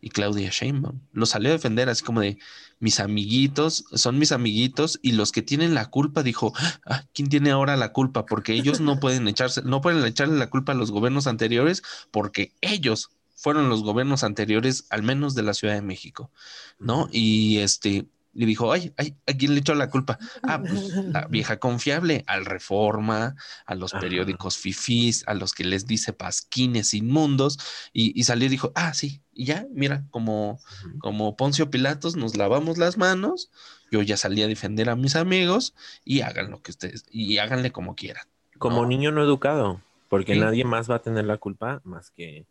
y 0.03 0.09
Claudia 0.09 0.49
Sheinbaum. 0.51 0.99
Lo 1.13 1.25
salió 1.25 1.49
a 1.49 1.53
defender 1.53 1.87
así 1.87 2.03
como 2.03 2.19
de 2.19 2.37
mis 2.79 2.99
amiguitos, 2.99 3.85
son 3.93 4.19
mis 4.19 4.33
amiguitos 4.33 4.99
y 5.01 5.13
los 5.13 5.31
que 5.31 5.41
tienen 5.41 5.73
la 5.73 5.85
culpa 5.89 6.23
dijo, 6.23 6.51
"Ah, 6.85 7.05
¿quién 7.13 7.29
tiene 7.29 7.51
ahora 7.51 7.77
la 7.77 7.93
culpa? 7.93 8.25
Porque 8.25 8.51
ellos 8.53 8.81
no 8.81 8.99
pueden 8.99 9.29
echarse, 9.29 9.61
no 9.63 9.79
pueden 9.79 10.05
echarle 10.05 10.37
la 10.37 10.49
culpa 10.49 10.73
a 10.73 10.75
los 10.75 10.91
gobiernos 10.91 11.25
anteriores 11.25 11.83
porque 12.11 12.51
ellos 12.59 13.11
fueron 13.33 13.69
los 13.69 13.81
gobiernos 13.81 14.25
anteriores, 14.25 14.85
al 14.89 15.03
menos 15.03 15.35
de 15.35 15.43
la 15.43 15.53
Ciudad 15.53 15.73
de 15.73 15.81
México, 15.81 16.31
¿no? 16.79 17.07
Y 17.09 17.59
este, 17.59 18.05
y 18.33 18.45
dijo, 18.45 18.71
ay, 18.71 18.93
ay, 18.97 19.15
¿a 19.27 19.33
quién 19.33 19.53
le 19.53 19.59
echó 19.59 19.75
la 19.75 19.89
culpa? 19.89 20.17
Ah, 20.43 20.59
pues 20.59 20.93
la 21.11 21.27
vieja 21.27 21.57
confiable, 21.59 22.23
al 22.27 22.45
Reforma, 22.45 23.35
a 23.65 23.75
los 23.75 23.93
Ajá. 23.93 24.01
periódicos 24.01 24.57
fifís, 24.57 25.23
a 25.27 25.33
los 25.33 25.53
que 25.53 25.63
les 25.63 25.85
dice 25.85 26.13
pasquines 26.13 26.93
inmundos, 26.93 27.59
y, 27.93 28.19
y 28.19 28.23
salió 28.23 28.47
y 28.47 28.49
dijo, 28.49 28.71
ah, 28.75 28.93
sí, 28.93 29.21
y 29.31 29.45
ya, 29.45 29.67
mira, 29.71 30.05
como, 30.09 30.59
como 30.99 31.35
Poncio 31.35 31.69
Pilatos, 31.69 32.15
nos 32.15 32.35
lavamos 32.35 32.77
las 32.77 32.97
manos, 32.97 33.49
yo 33.91 34.01
ya 34.01 34.17
salí 34.17 34.41
a 34.41 34.47
defender 34.47 34.89
a 34.89 34.95
mis 34.95 35.15
amigos, 35.15 35.75
y 36.03 36.21
hagan 36.21 36.49
lo 36.51 36.61
que 36.61 36.71
ustedes, 36.71 37.05
y 37.11 37.37
háganle 37.37 37.71
como 37.71 37.95
quieran. 37.95 38.25
Como 38.57 38.81
¿no? 38.81 38.87
niño 38.87 39.11
no 39.11 39.23
educado, 39.23 39.81
porque 40.09 40.33
Sí. 40.33 40.39
nadie 40.39 40.63
más 40.65 40.89
va 40.89 40.95
a 40.95 41.01
tener 41.01 41.25
la 41.25 41.37
culpa 41.37 41.81
más 41.83 42.11
que 42.11 42.45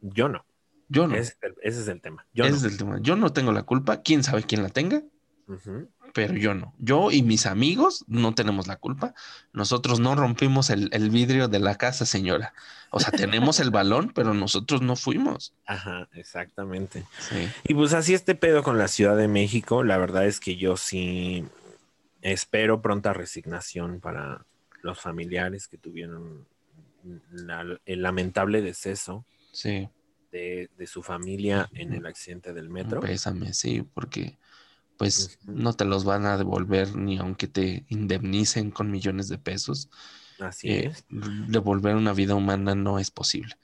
yo 0.00 0.28
no. 0.28 0.44
Yo 0.92 1.06
no, 1.08 1.14
Ese, 1.14 1.32
es 1.32 1.38
el, 1.42 1.54
ese 1.62 1.80
es 1.80 1.88
el 1.88 2.00
tema. 2.00 2.26
Yo 2.34 2.44
ese 2.44 2.52
no. 2.52 2.58
es 2.58 2.64
el 2.64 2.76
tema. 2.76 2.98
Yo 3.00 3.16
no 3.16 3.32
tengo 3.32 3.50
la 3.52 3.62
culpa, 3.62 4.02
quién 4.02 4.22
sabe 4.22 4.42
quién 4.42 4.62
la 4.62 4.68
tenga, 4.68 5.02
pero 6.14 6.34
yo 6.34 6.54
no. 6.54 6.74
Yo 6.78 7.10
y 7.10 7.22
mis 7.22 7.46
amigos 7.46 8.04
no 8.06 8.34
tenemos 8.34 8.66
la 8.66 8.76
culpa. 8.76 9.14
Nosotros 9.52 9.98
no 10.00 10.14
rompimos 10.14 10.68
el, 10.70 10.90
el 10.92 11.08
vidrio 11.10 11.48
de 11.48 11.58
la 11.58 11.76
casa, 11.76 12.04
señora. 12.04 12.52
O 12.90 13.00
sea, 13.00 13.10
tenemos 13.10 13.58
el 13.60 13.70
balón, 13.70 14.12
pero 14.14 14.34
nosotros 14.34 14.82
no 14.82 14.96
fuimos. 14.96 15.54
Ajá, 15.64 16.08
exactamente. 16.12 17.06
Sí. 17.18 17.48
Y 17.64 17.74
pues 17.74 17.94
así 17.94 18.12
este 18.12 18.34
pedo 18.34 18.62
con 18.62 18.76
la 18.76 18.88
Ciudad 18.88 19.16
de 19.16 19.28
México, 19.28 19.82
la 19.84 19.96
verdad 19.96 20.26
es 20.26 20.40
que 20.40 20.56
yo 20.56 20.76
sí 20.76 21.46
espero 22.20 22.82
pronta 22.82 23.12
resignación 23.14 24.00
para 24.00 24.44
los 24.82 25.00
familiares 25.00 25.68
que 25.68 25.78
tuvieron 25.78 26.46
la- 27.30 27.78
el 27.86 28.02
lamentable 28.02 28.60
deceso 28.62 29.24
Sí, 29.52 29.88
de, 30.32 30.70
de 30.76 30.86
su 30.88 31.02
familia 31.02 31.70
en 31.74 31.92
el 31.92 32.06
accidente 32.06 32.52
del 32.52 32.70
metro. 32.70 33.00
pésame, 33.00 33.52
sí, 33.54 33.82
porque 33.82 34.38
pues 34.98 35.38
no 35.46 35.74
te 35.74 35.84
los 35.84 36.04
van 36.04 36.26
a 36.26 36.36
devolver 36.38 36.96
ni 36.96 37.18
aunque 37.18 37.48
te 37.48 37.84
indemnicen 37.88 38.70
con 38.70 38.90
millones 38.90 39.28
de 39.28 39.38
pesos. 39.38 39.90
Así 40.38 40.68
Eh, 40.70 40.90
es. 40.92 41.06
devolver 41.10 41.96
una 41.96 42.12
vida 42.12 42.34
humana 42.34 42.74
no 42.74 42.98
es 42.98 43.10
posible. 43.10 43.56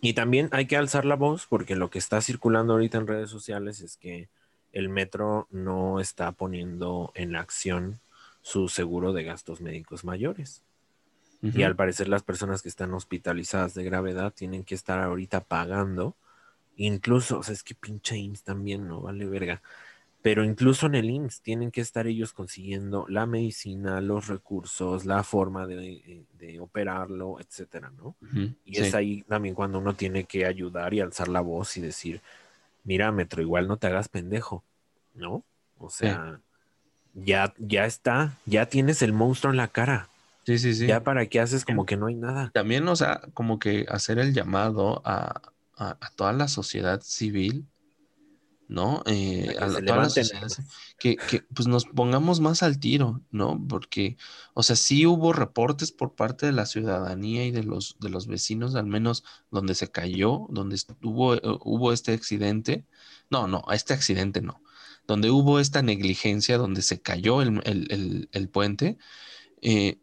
Y 0.00 0.12
también 0.14 0.48
hay 0.52 0.66
que 0.66 0.76
alzar 0.76 1.04
la 1.04 1.16
voz 1.16 1.46
porque 1.46 1.76
lo 1.76 1.90
que 1.90 1.98
está 1.98 2.20
circulando 2.20 2.74
ahorita 2.74 2.98
en 2.98 3.06
redes 3.06 3.30
sociales 3.30 3.80
es 3.80 3.96
que 3.96 4.28
el 4.72 4.88
metro 4.88 5.48
no 5.50 6.00
está 6.00 6.32
poniendo 6.32 7.12
en 7.14 7.36
acción 7.36 8.00
su 8.42 8.68
seguro 8.68 9.12
de 9.12 9.24
gastos 9.24 9.60
médicos 9.60 10.04
mayores. 10.04 10.62
Y 11.42 11.62
al 11.62 11.76
parecer 11.76 12.08
las 12.08 12.22
personas 12.22 12.62
que 12.62 12.68
están 12.70 12.94
hospitalizadas 12.94 13.74
de 13.74 13.84
gravedad 13.84 14.32
tienen 14.32 14.64
que 14.64 14.74
estar 14.74 15.00
ahorita 15.00 15.40
pagando. 15.40 16.16
Incluso, 16.76 17.38
o 17.38 17.42
sea, 17.42 17.52
es 17.54 17.62
que 17.62 17.74
pinche 17.74 18.16
IMSS 18.16 18.42
también 18.44 18.88
no 18.88 19.00
vale 19.02 19.26
verga. 19.26 19.62
pero 20.22 20.42
incluso 20.42 20.86
en 20.86 20.94
el 20.94 21.10
IMSS 21.10 21.42
tienen 21.42 21.70
que 21.70 21.82
estar 21.82 22.06
ellos 22.06 22.32
consiguiendo 22.32 23.04
la 23.08 23.26
medicina, 23.26 24.00
los 24.00 24.28
recursos, 24.28 25.04
la 25.04 25.22
forma 25.22 25.66
de, 25.66 26.24
de 26.38 26.60
operarlo, 26.60 27.38
etcétera, 27.40 27.90
¿no? 27.96 28.16
y 28.64 28.80
es 28.80 28.94
ahí 28.94 29.22
también 29.28 29.54
cuando 29.54 29.78
uno 29.78 29.94
tiene 29.94 30.24
que 30.24 30.46
ayudar 30.46 30.94
y 30.94 31.00
alzar 31.00 31.28
la 31.28 31.40
voz 31.42 31.76
y 31.76 31.82
decir, 31.82 32.22
mira, 32.84 33.12
Metro, 33.12 33.42
igual 33.42 33.68
no 33.68 33.76
te 33.76 33.86
hagas 33.88 34.08
pendejo, 34.08 34.64
¿no? 35.14 35.44
O 35.78 35.90
sea, 35.90 36.40
ya, 37.14 37.52
ya 37.58 37.84
está, 37.86 38.38
ya 38.46 38.66
tienes 38.66 39.02
el 39.02 39.12
monstruo 39.12 39.50
en 39.52 39.58
la 39.58 39.68
cara. 39.68 40.08
Sí, 40.46 40.58
sí, 40.58 40.74
sí. 40.74 40.86
Ya 40.86 41.02
para 41.02 41.26
qué 41.26 41.40
haces 41.40 41.64
como 41.64 41.86
que 41.86 41.96
no 41.96 42.06
hay 42.06 42.14
nada. 42.14 42.50
También, 42.52 42.86
o 42.88 42.96
sea, 42.96 43.22
como 43.32 43.58
que 43.58 43.86
hacer 43.88 44.18
el 44.18 44.34
llamado 44.34 45.02
a, 45.04 45.40
a, 45.76 45.98
a 46.00 46.10
toda 46.16 46.32
la 46.32 46.48
sociedad 46.48 47.00
civil 47.02 47.66
¿no? 48.68 49.02
Eh, 49.06 49.54
a, 49.58 49.68
todas 49.84 50.16
las 50.16 50.62
que, 50.98 51.16
que, 51.16 51.40
pues 51.54 51.68
nos 51.68 51.84
pongamos 51.84 52.40
más 52.40 52.62
al 52.62 52.78
tiro, 52.78 53.22
¿no? 53.30 53.62
Porque, 53.68 54.16
o 54.54 54.62
sea, 54.62 54.76
sí 54.76 55.06
hubo 55.06 55.32
reportes 55.32 55.92
por 55.92 56.14
parte 56.14 56.46
de 56.46 56.52
la 56.52 56.66
ciudadanía 56.66 57.44
y 57.46 57.50
de 57.50 57.62
los, 57.62 57.96
de 58.00 58.08
los 58.08 58.26
vecinos, 58.26 58.74
al 58.74 58.86
menos 58.86 59.24
donde 59.50 59.74
se 59.74 59.90
cayó, 59.90 60.46
donde 60.50 60.76
estuvo, 60.76 61.34
eh, 61.34 61.40
hubo 61.42 61.92
este 61.92 62.12
accidente. 62.12 62.84
No, 63.30 63.46
no, 63.46 63.64
este 63.72 63.92
accidente 63.92 64.40
no. 64.40 64.62
Donde 65.06 65.30
hubo 65.30 65.60
esta 65.60 65.82
negligencia, 65.82 66.56
donde 66.56 66.82
se 66.82 67.00
cayó 67.02 67.42
el, 67.42 68.48
puente, 68.50 68.96
eh, 69.60 69.98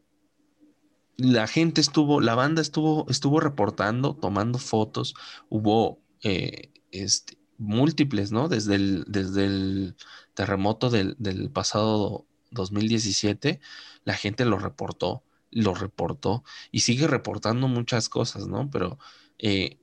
la 1.21 1.47
gente 1.47 1.81
estuvo, 1.81 2.19
la 2.19 2.35
banda 2.35 2.61
estuvo, 2.61 3.05
estuvo 3.09 3.39
reportando, 3.39 4.15
tomando 4.15 4.57
fotos, 4.57 5.13
hubo 5.49 5.99
este, 6.21 7.37
múltiples, 7.57 8.31
¿no? 8.31 8.49
Desde 8.49 8.75
el, 8.75 9.05
desde 9.07 9.45
el 9.45 9.95
terremoto 10.33 10.89
del, 10.89 11.51
pasado 11.53 12.25
2017, 12.51 13.59
la 14.03 14.15
gente 14.15 14.45
lo 14.45 14.57
reportó, 14.57 15.23
lo 15.51 15.75
reportó 15.75 16.43
y 16.71 16.81
sigue 16.81 17.07
reportando 17.07 17.67
muchas 17.67 18.09
cosas, 18.09 18.47
¿no? 18.47 18.69
Pero 18.71 18.97
eh, 19.37 19.79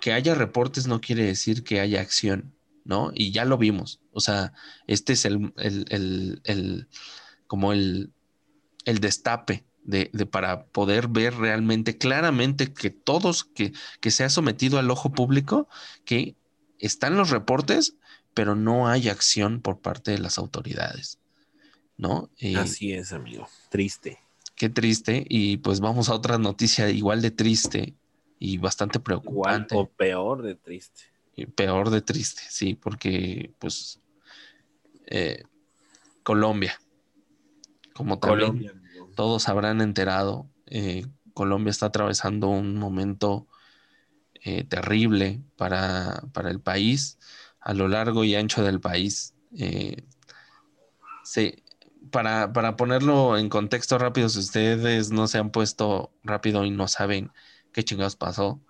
que 0.00 0.12
haya 0.12 0.34
reportes 0.34 0.86
no 0.88 1.00
quiere 1.00 1.24
decir 1.24 1.62
que 1.62 1.80
haya 1.80 2.00
acción, 2.00 2.52
¿no? 2.84 3.12
Y 3.14 3.30
ya 3.30 3.44
lo 3.44 3.58
vimos. 3.58 4.00
O 4.12 4.20
sea, 4.20 4.52
este 4.88 5.12
es 5.12 5.24
el, 5.24 5.52
el, 5.56 6.88
como 7.46 7.72
el, 7.72 8.12
el 8.84 8.98
destape 8.98 9.67
de, 9.88 10.10
de, 10.12 10.26
para 10.26 10.66
poder 10.66 11.08
ver 11.08 11.34
realmente 11.34 11.96
claramente 11.96 12.74
que 12.74 12.90
todos, 12.90 13.44
que, 13.44 13.72
que 14.00 14.10
se 14.10 14.22
ha 14.22 14.28
sometido 14.28 14.78
al 14.78 14.90
ojo 14.90 15.12
público, 15.12 15.66
que 16.04 16.36
están 16.78 17.16
los 17.16 17.30
reportes, 17.30 17.96
pero 18.34 18.54
no 18.54 18.86
hay 18.86 19.08
acción 19.08 19.62
por 19.62 19.80
parte 19.80 20.10
de 20.10 20.18
las 20.18 20.36
autoridades, 20.36 21.18
¿no? 21.96 22.28
Así 22.58 22.92
es, 22.92 23.14
amigo. 23.14 23.48
Triste. 23.70 24.18
Qué 24.56 24.68
triste. 24.68 25.24
Y 25.26 25.56
pues 25.56 25.80
vamos 25.80 26.10
a 26.10 26.14
otra 26.14 26.36
noticia 26.36 26.90
igual 26.90 27.22
de 27.22 27.30
triste 27.30 27.94
y 28.38 28.58
bastante 28.58 29.00
preocupante. 29.00 29.74
o 29.74 29.88
peor 29.88 30.42
de 30.42 30.54
triste. 30.54 31.04
peor 31.54 31.88
de 31.88 32.02
triste, 32.02 32.42
sí, 32.50 32.74
porque 32.74 33.54
pues 33.58 34.00
eh, 35.06 35.44
Colombia, 36.22 36.78
como 37.94 38.18
también 38.18 38.78
todos 39.18 39.48
habrán 39.48 39.80
enterado, 39.80 40.48
eh, 40.66 41.04
Colombia 41.34 41.72
está 41.72 41.86
atravesando 41.86 42.46
un 42.46 42.76
momento 42.76 43.48
eh, 44.44 44.62
terrible 44.62 45.42
para, 45.56 46.22
el 46.44 46.60
país, 46.60 47.18
a 47.58 47.74
lo 47.74 47.88
largo 47.88 48.22
y 48.22 48.36
ancho 48.36 48.62
del 48.62 48.80
país. 48.80 49.34
Eh, 49.58 50.06
para, 52.12 52.76
ponerlo 52.76 53.36
en 53.36 53.48
contexto 53.48 53.98
rápido, 53.98 54.28
si 54.28 54.38
ustedes 54.38 55.10
no 55.10 55.26
se 55.26 55.38
han 55.38 55.50
puesto 55.50 56.12
rápido 56.22 56.64
y 56.64 56.70
no 56.70 56.86
saben 56.86 57.32
qué 57.72 57.82
chingados 57.82 58.14
pasó, 58.14 58.60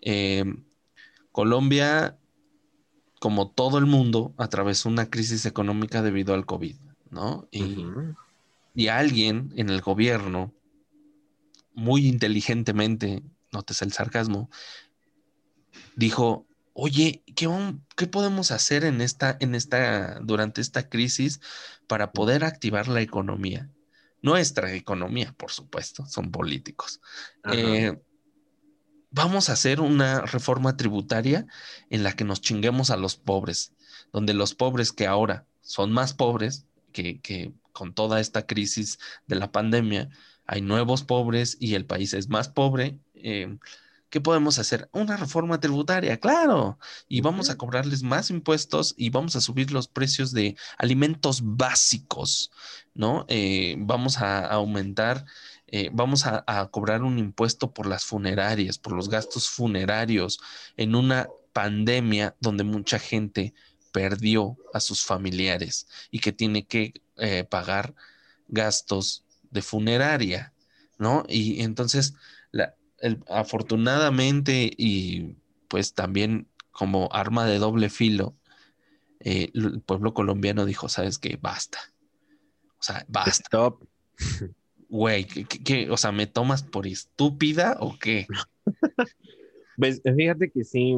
eh, 0.00 0.46
Colombia, 1.32 2.16
como 3.20 3.50
todo 3.50 3.76
el 3.76 3.84
mundo, 3.84 4.32
atravesó 4.38 4.88
una 4.88 5.10
crisis 5.10 5.44
económica 5.44 6.00
debido 6.00 6.32
al 6.32 6.46
COVID, 6.46 6.76
¿no? 7.10 7.46
Y, 7.50 7.84
y 8.74 8.88
alguien 8.88 9.52
en 9.56 9.68
el 9.68 9.80
gobierno, 9.80 10.54
muy 11.74 12.06
inteligentemente, 12.06 13.22
notes 13.50 13.82
el 13.82 13.92
sarcasmo, 13.92 14.50
dijo, 15.96 16.46
oye, 16.74 17.22
¿qué, 17.34 17.48
¿qué, 17.96 18.06
podemos 18.06 18.50
hacer 18.50 18.84
en 18.84 19.00
esta, 19.00 19.36
en 19.40 19.54
esta, 19.54 20.18
durante 20.20 20.60
esta 20.60 20.88
crisis 20.88 21.40
para 21.86 22.12
poder 22.12 22.44
activar 22.44 22.88
la 22.88 23.00
economía? 23.00 23.70
Nuestra 24.22 24.72
economía, 24.74 25.34
por 25.36 25.50
supuesto, 25.50 26.06
son 26.06 26.30
políticos. 26.30 27.00
Eh, 27.52 28.00
vamos 29.10 29.48
a 29.48 29.54
hacer 29.54 29.80
una 29.80 30.20
reforma 30.22 30.76
tributaria 30.76 31.46
en 31.90 32.02
la 32.04 32.12
que 32.12 32.24
nos 32.24 32.40
chinguemos 32.40 32.90
a 32.90 32.96
los 32.96 33.16
pobres, 33.16 33.72
donde 34.12 34.32
los 34.32 34.54
pobres 34.54 34.92
que 34.92 35.06
ahora 35.06 35.46
son 35.60 35.92
más 35.92 36.14
pobres, 36.14 36.66
que, 36.92 37.20
que 37.20 37.52
con 37.72 37.94
toda 37.94 38.20
esta 38.20 38.46
crisis 38.46 38.98
de 39.26 39.36
la 39.36 39.52
pandemia, 39.52 40.10
hay 40.46 40.60
nuevos 40.60 41.02
pobres 41.04 41.56
y 41.60 41.74
el 41.74 41.86
país 41.86 42.14
es 42.14 42.28
más 42.28 42.48
pobre. 42.48 42.98
Eh, 43.14 43.58
¿Qué 44.12 44.20
podemos 44.20 44.58
hacer? 44.58 44.90
Una 44.92 45.16
reforma 45.16 45.58
tributaria, 45.58 46.20
claro. 46.20 46.78
Y 47.08 47.22
vamos 47.22 47.48
a 47.48 47.56
cobrarles 47.56 48.02
más 48.02 48.28
impuestos 48.28 48.92
y 48.98 49.08
vamos 49.08 49.36
a 49.36 49.40
subir 49.40 49.72
los 49.72 49.88
precios 49.88 50.32
de 50.32 50.54
alimentos 50.76 51.40
básicos, 51.42 52.50
¿no? 52.92 53.24
Eh, 53.28 53.76
vamos 53.78 54.18
a 54.18 54.44
aumentar, 54.44 55.24
eh, 55.66 55.88
vamos 55.94 56.26
a, 56.26 56.44
cobrar 56.70 57.02
un 57.02 57.18
impuesto 57.18 57.72
por 57.72 57.86
las 57.86 58.04
funerarias, 58.04 58.76
por 58.76 58.92
los 58.92 59.08
gastos 59.08 59.48
funerarios 59.48 60.38
en 60.76 60.94
una 60.94 61.30
pandemia 61.54 62.36
donde 62.38 62.64
mucha 62.64 62.98
gente 62.98 63.54
perdió 63.92 64.58
a 64.74 64.80
sus 64.80 65.04
familiares 65.04 65.86
y 66.10 66.18
que 66.18 66.32
tiene 66.32 66.66
que 66.66 67.01
eh, 67.16 67.44
pagar 67.44 67.94
gastos 68.48 69.24
de 69.50 69.62
funeraria, 69.62 70.52
¿no? 70.98 71.24
Y 71.28 71.62
entonces 71.62 72.14
la, 72.50 72.74
afortunadamente 73.28 74.70
y 74.76 75.36
pues 75.68 75.94
también 75.94 76.48
como 76.70 77.08
arma 77.12 77.46
de 77.46 77.58
doble 77.58 77.90
filo, 77.90 78.34
eh, 79.20 79.50
el 79.54 79.80
pueblo 79.80 80.14
colombiano 80.14 80.64
dijo, 80.64 80.88
sabes 80.88 81.18
qué, 81.18 81.38
basta. 81.40 81.78
O 82.78 82.82
sea, 82.82 83.04
basta. 83.08 83.30
Stop. 83.30 83.84
Güey, 84.88 85.24
¿qué, 85.24 85.90
o 85.90 85.96
sea, 85.96 86.12
¿me 86.12 86.26
tomas 86.26 86.62
por 86.62 86.86
estúpida 86.86 87.76
o 87.80 87.96
qué? 87.98 88.26
pues 89.76 90.02
fíjate 90.02 90.50
que 90.50 90.64
sí, 90.64 90.96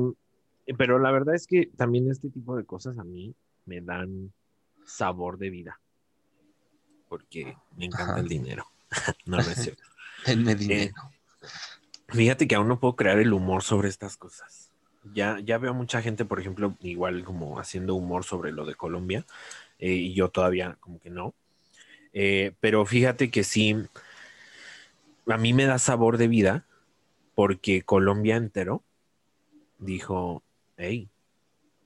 pero 0.78 0.98
la 0.98 1.12
verdad 1.12 1.34
es 1.34 1.46
que 1.46 1.66
también 1.76 2.10
este 2.10 2.30
tipo 2.30 2.56
de 2.56 2.64
cosas 2.64 2.98
a 2.98 3.04
mí 3.04 3.34
me 3.66 3.80
dan 3.80 4.32
sabor 4.86 5.38
de 5.38 5.50
vida. 5.50 5.80
Porque 7.14 7.56
me 7.76 7.84
encanta 7.84 8.18
el 8.18 8.26
dinero. 8.26 8.66
no, 9.24 9.38
es 9.38 9.54
cierto. 9.54 9.84
Denme 10.26 10.50
eh, 10.50 10.56
dinero. 10.56 10.94
Fíjate 12.08 12.48
que 12.48 12.56
aún 12.56 12.66
no 12.66 12.80
puedo 12.80 12.96
crear 12.96 13.20
el 13.20 13.32
humor 13.32 13.62
sobre 13.62 13.88
estas 13.88 14.16
cosas. 14.16 14.72
Ya, 15.14 15.38
ya 15.38 15.58
veo 15.58 15.72
mucha 15.74 16.02
gente, 16.02 16.24
por 16.24 16.40
ejemplo, 16.40 16.74
igual 16.80 17.22
como 17.22 17.60
haciendo 17.60 17.94
humor 17.94 18.24
sobre 18.24 18.50
lo 18.50 18.66
de 18.66 18.74
Colombia, 18.74 19.24
eh, 19.78 19.92
y 19.92 20.14
yo 20.14 20.28
todavía 20.28 20.76
como 20.80 20.98
que 20.98 21.08
no. 21.08 21.34
Eh, 22.12 22.56
pero 22.58 22.84
fíjate 22.84 23.30
que 23.30 23.44
sí, 23.44 23.76
a 25.28 25.36
mí 25.36 25.52
me 25.52 25.66
da 25.66 25.78
sabor 25.78 26.18
de 26.18 26.26
vida 26.26 26.66
porque 27.36 27.82
Colombia 27.82 28.34
entero 28.34 28.82
dijo, 29.78 30.42
hey, 30.76 31.08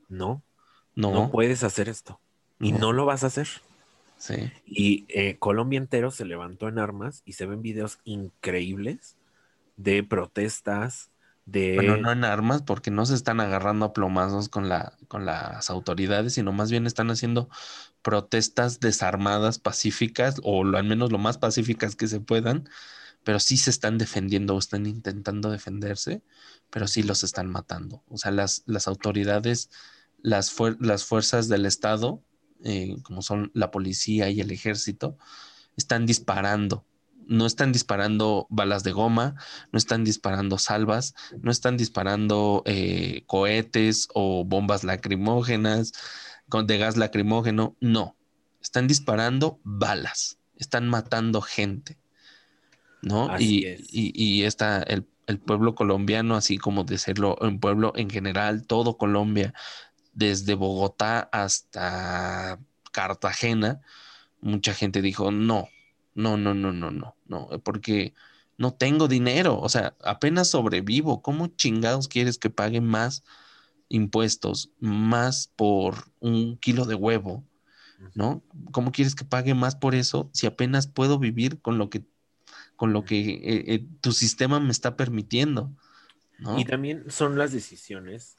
no, 0.09 0.43
no, 0.95 1.13
no 1.13 1.31
puedes 1.31 1.65
hacer 1.65 1.91
esto 1.91 2.19
y 2.61 2.73
no. 2.73 2.95
lo 2.95 3.05
vas 3.05 3.25
a 3.25 3.27
hacer. 3.29 3.49
Sí. 4.19 4.51
Y 4.67 5.07
eh, 5.09 5.39
Colombia 5.39 5.79
entero 5.79 6.11
se 6.11 6.25
levantó 6.25 6.69
en 6.69 6.79
armas 6.79 7.23
y 7.25 7.35
se 7.35 7.47
ven 7.47 7.63
videos 7.63 7.99
increíbles 8.05 9.17
de 9.77 10.03
protestas, 10.03 11.11
de... 11.47 11.77
Bueno, 11.77 11.97
no 11.97 12.13
en 12.13 12.25
armas, 12.25 12.63
porque 12.63 12.91
no 12.91 13.07
se 13.07 13.15
están 13.15 13.41
agarrando 13.41 13.87
a 13.87 13.93
plomazos 13.93 14.49
con, 14.49 14.69
la, 14.69 14.99
con 15.07 15.25
las 15.25 15.71
autoridades, 15.71 16.35
sino 16.35 16.53
más 16.53 16.71
bien 16.71 16.87
están 16.87 17.11
haciendo 17.11 17.49
protestas 18.03 18.81
desarmadas, 18.81 19.59
pacíficas, 19.59 20.41
o 20.43 20.63
al 20.65 20.85
menos 20.85 21.13
lo 21.13 21.19
más 21.19 21.39
pacíficas 21.39 21.97
que 21.97 22.09
se 22.09 22.21
puedan, 22.21 22.69
pero 23.25 23.39
sí 23.41 23.57
se 23.57 23.71
están 23.71 23.99
defendiendo 23.99 24.55
o 24.55 24.59
están 24.59 24.87
intentando 24.87 25.51
defenderse, 25.51 26.23
pero 26.71 26.87
sí 26.87 27.03
los 27.03 27.25
están 27.25 27.49
matando. 27.51 28.03
O 28.09 28.19
sea, 28.19 28.33
las, 28.33 28.63
las 28.67 28.89
autoridades, 28.89 29.71
las, 30.23 30.55
las 30.81 31.05
fuerzas 31.05 31.49
del 31.49 31.67
Estado, 31.67 32.23
eh, 32.65 32.97
como 33.03 33.23
son 33.23 33.51
la 33.55 33.71
policía 33.71 34.31
y 34.31 34.41
el 34.41 34.51
ejército, 34.51 35.17
están 35.77 36.07
disparando 36.07 36.85
no 37.29 37.45
están 37.45 37.73
disparando 37.73 38.47
balas 38.49 38.83
de 38.83 38.93
goma, 38.93 39.37
no 39.71 39.77
están 39.77 40.03
disparando 40.03 40.59
salvas, 40.59 41.15
no 41.43 41.51
están 41.51 41.77
disparando 41.77 42.63
eh, 42.65 43.23
cohetes 43.27 44.09
o 44.15 44.45
bombas 44.45 44.83
lacrimógenas, 44.83 45.93
con 46.49 46.67
de 46.67 46.79
gas 46.79 46.97
lacrimógeno, 46.97 47.77
no. 47.81 48.17
Están 48.63 48.89
disparando 48.89 49.61
balas, 49.63 50.39
están 50.57 50.89
matando 50.89 51.43
gente, 51.43 51.99
¿no? 53.03 53.39
y, 53.39 53.67
y, 53.91 54.13
y 54.15 54.45
está 54.45 54.83
el, 54.83 55.07
el, 55.27 55.39
pueblo 55.39 55.75
colombiano, 55.75 56.35
así 56.35 56.57
como 56.57 56.85
decirlo, 56.85 57.37
un 57.41 57.61
pueblo 57.61 57.93
en 57.95 58.09
general, 58.09 58.67
todo 58.67 58.97
Colombia, 58.97 59.53
desde 60.19 60.55
Bogotá 60.55 61.29
hasta 61.31 62.59
Cartagena, 62.91 63.81
mucha 64.41 64.75
gente 64.75 65.01
dijo, 65.01 65.31
no, 65.31 65.69
no, 66.15 66.37
no, 66.37 66.55
no, 66.55 66.73
no, 66.73 66.91
no, 66.91 67.17
no, 67.27 67.49
porque 67.63 68.15
no 68.57 68.75
tengo 68.75 69.07
dinero, 69.07 69.61
o 69.61 69.69
sea, 69.69 69.95
apenas 70.03 70.51
sobrevivo, 70.51 71.23
¿cómo 71.23 71.47
chingados 71.47 72.09
quieres 72.09 72.37
que 72.37 72.51
pague 72.51 72.81
más 72.81 73.23
impuestos, 73.89 74.71
más 74.81 75.53
por 75.55 76.11
un 76.19 76.57
kilo 76.57 76.85
de 76.85 76.97
huevo? 76.97 77.45
¿No? 78.15 78.43
¿Cómo 78.73 78.93
quieres 78.93 79.15
que 79.17 79.25
pague 79.25 79.55
más 79.55 79.75
por 79.75 79.95
eso 79.97 80.31
si 80.33 80.47
apenas 80.47 80.87
puedo 80.87 81.19
vivir 81.19 81.61
con 81.61 81.79
lo 81.79 81.91
que, 81.91 82.05
con 82.77 82.93
lo 82.93 83.05
que 83.05 83.19
eh, 83.19 83.75
eh, 83.75 83.87
tu 84.01 84.13
sistema 84.13 84.59
me 84.61 84.71
está 84.71 84.97
permitiendo? 84.97 85.73
Y 86.57 86.65
también 86.65 87.05
son 87.09 87.37
las 87.39 87.53
decisiones 87.53 88.38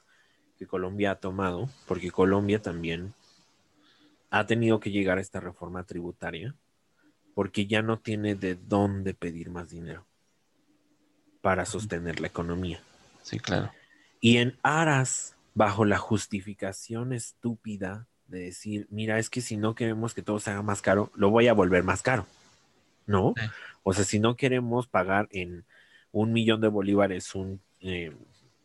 que 0.60 0.66
Colombia 0.66 1.12
ha 1.12 1.14
tomado, 1.14 1.70
porque 1.88 2.10
Colombia 2.10 2.60
también 2.60 3.14
ha 4.28 4.44
tenido 4.44 4.78
que 4.78 4.90
llegar 4.90 5.16
a 5.16 5.22
esta 5.22 5.40
reforma 5.40 5.84
tributaria, 5.84 6.54
porque 7.34 7.66
ya 7.66 7.80
no 7.80 7.98
tiene 7.98 8.34
de 8.34 8.56
dónde 8.56 9.14
pedir 9.14 9.48
más 9.48 9.70
dinero 9.70 10.04
para 11.40 11.64
sostener 11.64 12.20
la 12.20 12.26
economía. 12.26 12.82
Sí, 13.22 13.38
claro. 13.38 13.72
Y 14.20 14.36
en 14.36 14.58
aras, 14.62 15.34
bajo 15.54 15.86
la 15.86 15.96
justificación 15.96 17.14
estúpida 17.14 18.06
de 18.26 18.40
decir, 18.40 18.86
mira, 18.90 19.18
es 19.18 19.30
que 19.30 19.40
si 19.40 19.56
no 19.56 19.74
queremos 19.74 20.12
que 20.12 20.20
todo 20.20 20.40
se 20.40 20.50
haga 20.50 20.60
más 20.60 20.82
caro, 20.82 21.10
lo 21.14 21.30
voy 21.30 21.48
a 21.48 21.54
volver 21.54 21.84
más 21.84 22.02
caro. 22.02 22.26
¿No? 23.06 23.32
O 23.82 23.94
sea, 23.94 24.04
si 24.04 24.20
no 24.20 24.36
queremos 24.36 24.88
pagar 24.88 25.26
en 25.32 25.64
un 26.12 26.34
millón 26.34 26.60
de 26.60 26.68
bolívares 26.68 27.34
un... 27.34 27.62
Eh, 27.80 28.14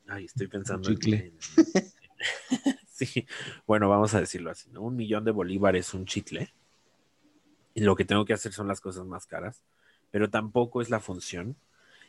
ay, 0.08 0.26
estoy 0.26 0.48
pensando 0.48 0.90
en... 0.90 1.34
sí, 2.88 3.28
bueno, 3.68 3.90
vamos 3.90 4.14
a 4.14 4.20
decirlo 4.20 4.52
así, 4.52 4.70
¿no? 4.72 4.82
Un 4.82 4.96
millón 4.96 5.26
de 5.26 5.32
bolívares 5.32 5.94
un 5.94 6.06
chicle. 6.06 6.54
Y 7.74 7.82
lo 7.82 7.96
que 7.96 8.06
tengo 8.06 8.26
que 8.26 8.34
hacer 8.34 8.54
son 8.54 8.68
las 8.68 8.82
cosas 8.82 9.06
más 9.06 9.26
caras, 9.26 9.64
pero 10.12 10.30
tampoco 10.30 10.82
es 10.82 10.90
la 10.90 11.00
función 11.00 11.58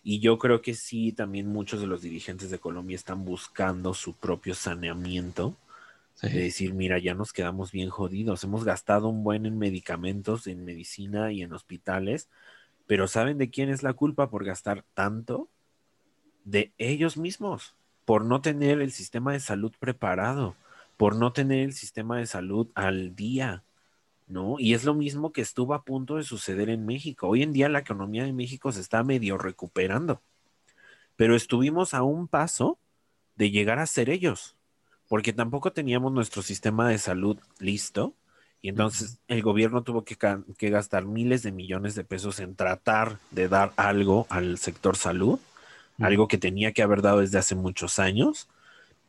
y 0.09 0.20
yo 0.20 0.39
creo 0.39 0.62
que 0.62 0.74
sí, 0.74 1.10
también 1.10 1.48
muchos 1.48 1.81
de 1.81 1.89
los 1.89 2.01
dirigentes 2.01 2.48
de 2.48 2.60
Colombia 2.60 2.94
están 2.94 3.24
buscando 3.24 3.93
su 3.93 4.14
propio 4.14 4.55
saneamiento. 4.55 5.56
De 6.23 6.28
decir, 6.31 6.74
mira, 6.74 7.01
ya 7.01 7.14
nos 7.14 7.32
quedamos 7.32 7.73
bien 7.73 7.90
jodidos. 7.90 8.44
Hemos 8.44 8.62
gastado 8.62 9.09
un 9.09 9.24
buen 9.24 9.47
en 9.47 9.59
medicamentos, 9.59 10.47
en 10.47 10.64
medicina 10.64 11.32
y 11.32 11.43
en 11.43 11.52
hospitales. 11.52 12.28
Pero 12.86 13.09
¿saben 13.09 13.36
de 13.36 13.51
quién 13.51 13.68
es 13.68 13.82
la 13.82 13.94
culpa 13.94 14.31
por 14.31 14.44
gastar 14.44 14.85
tanto? 14.94 15.48
De 16.44 16.73
ellos 16.78 17.16
mismos, 17.16 17.74
por 18.06 18.24
no 18.24 18.40
tener 18.40 18.80
el 18.80 18.92
sistema 18.92 19.32
de 19.32 19.40
salud 19.40 19.72
preparado, 19.78 20.56
por 20.96 21.16
no 21.16 21.32
tener 21.32 21.58
el 21.58 21.74
sistema 21.74 22.16
de 22.18 22.26
salud 22.26 22.68
al 22.74 23.14
día, 23.14 23.64
¿no? 24.28 24.56
Y 24.58 24.74
es 24.74 24.84
lo 24.84 24.94
mismo 24.94 25.32
que 25.32 25.42
estuvo 25.42 25.74
a 25.74 25.82
punto 25.82 26.16
de 26.16 26.22
suceder 26.22 26.70
en 26.70 26.86
México. 26.86 27.28
Hoy 27.28 27.42
en 27.42 27.52
día 27.52 27.68
la 27.68 27.80
economía 27.80 28.24
de 28.24 28.32
México 28.32 28.72
se 28.72 28.80
está 28.80 29.02
medio 29.02 29.36
recuperando, 29.36 30.22
pero 31.16 31.34
estuvimos 31.34 31.94
a 31.94 32.04
un 32.04 32.28
paso 32.28 32.78
de 33.34 33.50
llegar 33.50 33.80
a 33.80 33.86
ser 33.86 34.08
ellos, 34.08 34.54
porque 35.08 35.32
tampoco 35.32 35.72
teníamos 35.72 36.12
nuestro 36.12 36.42
sistema 36.42 36.88
de 36.88 36.98
salud 36.98 37.38
listo. 37.58 38.14
Y 38.62 38.68
entonces 38.68 39.18
el 39.26 39.42
gobierno 39.42 39.82
tuvo 39.82 40.04
que, 40.04 40.16
que, 40.16 40.70
gastar 40.70 41.04
miles 41.04 41.42
de 41.42 41.52
millones 41.52 41.94
de 41.94 42.04
pesos 42.04 42.38
en 42.40 42.54
tratar 42.54 43.18
de 43.32 43.48
dar 43.48 43.72
algo 43.76 44.26
al 44.30 44.58
sector 44.58 44.96
salud, 44.96 45.38
algo 45.98 46.28
que 46.28 46.39
tenía 46.39 46.73
que 46.73 46.82
haber 46.82 47.02
dado 47.02 47.20
desde 47.20 47.39
hace 47.39 47.55
muchos 47.55 47.98
años. 47.98 48.48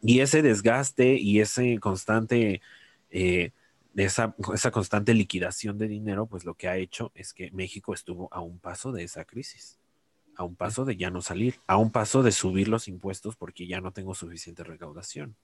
Y 0.01 0.19
ese 0.19 0.41
desgaste 0.41 1.15
y 1.15 1.39
ese 1.39 1.79
constante 1.79 2.61
eh, 3.09 3.51
esa, 3.95 4.35
esa 4.53 4.71
constante 4.71 5.13
liquidación 5.13 5.77
de 5.77 5.87
dinero, 5.87 6.27
pues 6.27 6.45
lo 6.45 6.53
que 6.53 6.67
ha 6.67 6.77
hecho 6.77 7.11
es 7.15 7.33
que 7.33 7.51
México 7.51 7.93
estuvo 7.93 8.29
a 8.31 8.41
un 8.41 8.59
paso 8.59 8.91
de 8.91 9.03
esa 9.03 9.25
crisis, 9.25 9.79
a 10.35 10.43
un 10.43 10.55
paso 10.55 10.85
de 10.85 10.97
ya 10.97 11.09
no 11.09 11.21
salir, 11.21 11.55
a 11.65 11.77
un 11.77 11.91
paso 11.91 12.21
de 12.21 12.31
subir 12.31 12.67
los 12.67 12.87
impuestos 12.87 13.35
porque 13.35 13.65
ya 13.65 13.81
no 13.81 13.91
tengo 13.91 14.13
suficiente 14.13 14.63
recaudación, 14.63 15.35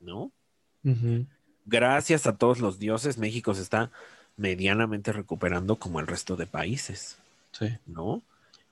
¿no? 0.00 0.32
Gracias 1.66 2.26
a 2.26 2.36
todos 2.36 2.60
los 2.60 2.78
dioses, 2.78 3.18
México 3.18 3.54
se 3.54 3.62
está 3.62 3.90
medianamente 4.36 5.12
recuperando 5.12 5.76
como 5.76 6.00
el 6.00 6.06
resto 6.06 6.36
de 6.36 6.46
países, 6.46 7.18
¿no? 7.86 8.22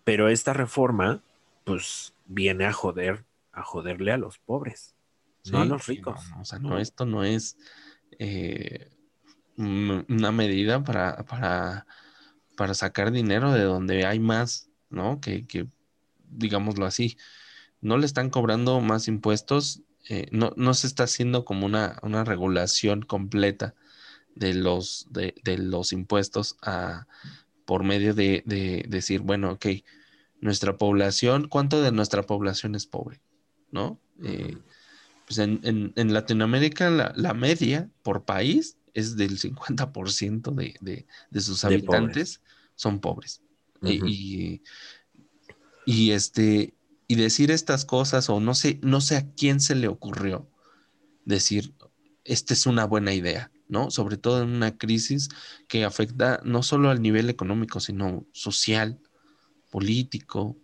Pero 0.04 0.28
esta 0.28 0.52
reforma, 0.52 1.20
pues, 1.64 2.14
viene 2.26 2.66
a 2.66 2.72
joder, 2.72 3.24
a 3.52 3.62
joderle 3.62 4.12
a 4.12 4.16
los 4.16 4.38
pobres, 4.38 4.94
no 5.50 5.60
a 5.60 5.64
los 5.64 5.86
ricos. 5.86 6.20
o 6.40 6.44
sea, 6.44 6.58
no, 6.58 6.78
esto 6.78 7.04
no 7.04 7.24
es 7.24 7.56
eh, 8.18 8.90
una 9.56 10.32
medida 10.32 10.82
para, 10.82 11.24
para, 11.24 11.86
para, 12.56 12.74
sacar 12.74 13.10
dinero 13.10 13.52
de 13.52 13.62
donde 13.62 14.06
hay 14.06 14.18
más, 14.18 14.70
¿no? 14.88 15.20
Que, 15.20 15.46
que 15.46 15.66
digámoslo 16.30 16.86
así, 16.86 17.16
no 17.80 17.98
le 17.98 18.06
están 18.06 18.30
cobrando 18.30 18.80
más 18.80 19.08
impuestos, 19.08 19.82
eh, 20.08 20.28
no, 20.30 20.52
no, 20.56 20.74
se 20.74 20.86
está 20.86 21.04
haciendo 21.04 21.44
como 21.44 21.66
una, 21.66 21.98
una 22.02 22.24
regulación 22.24 23.02
completa 23.02 23.74
de 24.34 24.54
los, 24.54 25.06
de, 25.10 25.34
de 25.44 25.58
los 25.58 25.92
impuestos 25.92 26.56
a, 26.62 27.06
por 27.64 27.84
medio 27.84 28.14
de, 28.14 28.42
de, 28.46 28.84
decir, 28.88 29.20
bueno, 29.20 29.52
ok, 29.52 29.66
nuestra 30.42 30.76
población, 30.76 31.48
¿cuánto 31.48 31.80
de 31.80 31.92
nuestra 31.92 32.24
población 32.24 32.74
es 32.74 32.84
pobre? 32.84 33.22
¿No? 33.70 33.98
Eh, 34.22 34.58
pues 35.26 35.38
en, 35.38 35.60
en, 35.62 35.92
en 35.96 36.12
Latinoamérica 36.12 36.90
la, 36.90 37.12
la, 37.16 37.32
media 37.32 37.88
por 38.02 38.24
país 38.24 38.76
es 38.92 39.16
del 39.16 39.38
50% 39.38 40.54
de, 40.54 40.74
de, 40.80 41.06
de, 41.30 41.40
sus 41.40 41.64
habitantes 41.64 42.42
son 42.74 43.00
pobres. 43.00 43.40
y, 43.82 44.62
y, 45.86 46.10
este, 46.10 46.74
y 47.06 47.14
decir 47.14 47.50
estas 47.50 47.84
cosas, 47.84 48.28
o 48.28 48.40
no 48.40 48.54
sé, 48.54 48.78
no 48.82 49.00
sé 49.00 49.16
a 49.16 49.30
quién 49.32 49.60
se 49.60 49.74
le 49.74 49.88
ocurrió 49.88 50.50
decir, 51.24 51.72
esta 52.24 52.52
es 52.52 52.66
una 52.66 52.84
buena 52.84 53.14
idea, 53.14 53.50
¿no? 53.68 53.90
Sobre 53.90 54.16
todo 54.16 54.42
en 54.42 54.50
una 54.50 54.76
crisis 54.76 55.28
que 55.68 55.84
afecta 55.84 56.40
no 56.44 56.62
solo 56.62 56.90
al 56.90 57.00
nivel 57.00 57.30
económico, 57.30 57.80
sino 57.80 58.26
social, 58.32 59.00
político, 59.72 60.58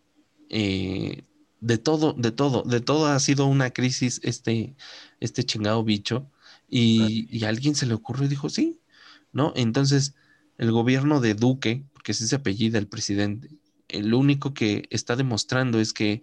eh, 0.50 1.24
de 1.60 1.78
todo, 1.78 2.12
de 2.12 2.30
todo, 2.30 2.62
de 2.62 2.80
todo 2.80 3.06
ha 3.06 3.18
sido 3.18 3.46
una 3.46 3.70
crisis 3.70 4.20
este, 4.22 4.76
este 5.18 5.44
chingado 5.44 5.82
bicho 5.82 6.30
y, 6.68 7.42
a 7.44 7.48
alguien 7.48 7.74
se 7.74 7.86
le 7.86 7.94
ocurrió 7.94 8.26
y 8.26 8.28
dijo, 8.28 8.50
sí, 8.50 8.80
¿no? 9.32 9.54
Entonces, 9.56 10.14
el 10.58 10.70
gobierno 10.70 11.20
de 11.20 11.34
Duque, 11.34 11.84
porque 11.94 12.12
es 12.12 12.20
ese 12.20 12.36
apellido 12.36 12.78
el 12.78 12.86
presidente, 12.86 13.48
el 13.88 14.12
único 14.12 14.52
que 14.52 14.86
está 14.90 15.16
demostrando 15.16 15.80
es 15.80 15.94
que 15.94 16.22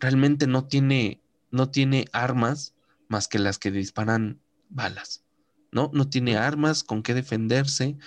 realmente 0.00 0.46
no 0.46 0.64
tiene, 0.64 1.20
no 1.50 1.68
tiene 1.68 2.06
armas 2.12 2.74
más 3.08 3.28
que 3.28 3.38
las 3.38 3.58
que 3.58 3.70
disparan 3.70 4.40
balas, 4.70 5.22
¿no? 5.70 5.90
No 5.92 6.08
tiene 6.08 6.38
armas 6.38 6.82
con 6.82 7.02
qué 7.02 7.12
defenderse, 7.12 7.98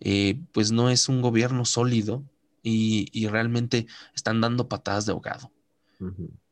eh, 0.00 0.38
pues 0.52 0.70
no 0.70 0.90
es 0.90 1.08
un 1.08 1.22
gobierno 1.22 1.64
sólido 1.64 2.22
y, 2.62 3.26
realmente 3.28 3.86
están 4.14 4.40
dando 4.40 4.68
patadas 4.68 5.06
de 5.06 5.12
ahogado. 5.12 5.50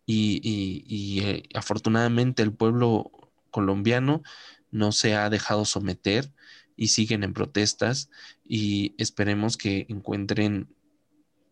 Y, 0.07 1.21
eh, 1.23 1.43
afortunadamente 1.55 2.43
el 2.43 2.53
pueblo 2.53 3.11
colombiano 3.51 4.23
no 4.71 4.93
se 4.93 5.15
ha 5.15 5.31
dejado 5.31 5.65
someter 5.65 6.33
y 6.77 6.89
siguen 6.89 7.25
en 7.25 7.35
protestas 7.35 8.11
y 8.47 8.95
esperemos 8.99 9.57
que 9.57 9.87
encuentren 9.89 10.69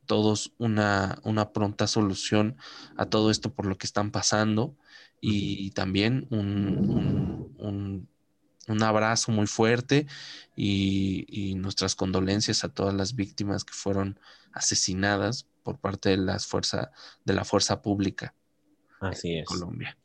todos 0.07 0.53
una, 0.59 1.19
una 1.25 1.53
pronta 1.53 1.87
solución 1.87 2.57
a 2.97 3.07
todo 3.07 3.31
esto 3.31 3.53
por 3.53 3.67
lo 3.67 3.77
que 3.77 3.87
están 3.87 4.11
pasando 4.11 4.77
y 5.21 5.71
también 5.73 6.29
un, 6.31 6.79
un, 6.79 7.55
un, 7.59 8.09
abrazo 8.83 9.33
muy 9.33 9.47
fuerte 9.47 10.07
y, 10.55 11.27
y, 11.29 11.55
nuestras 11.55 11.95
condolencias 11.95 12.65
a 12.65 12.69
todas 12.69 12.95
las 12.95 13.15
víctimas 13.15 13.65
que 13.65 13.73
fueron 13.73 14.19
asesinadas 14.53 15.47
por 15.63 15.79
parte 15.79 16.11
de 16.11 16.17
las 16.17 16.47
fuerza, 16.47 16.91
de 17.25 17.35
la 17.35 17.45
fuerza 17.45 17.83
pública 17.83 18.35
Así 19.01 19.33
en 19.33 19.39
es. 19.41 19.47
Colombia. 19.47 19.97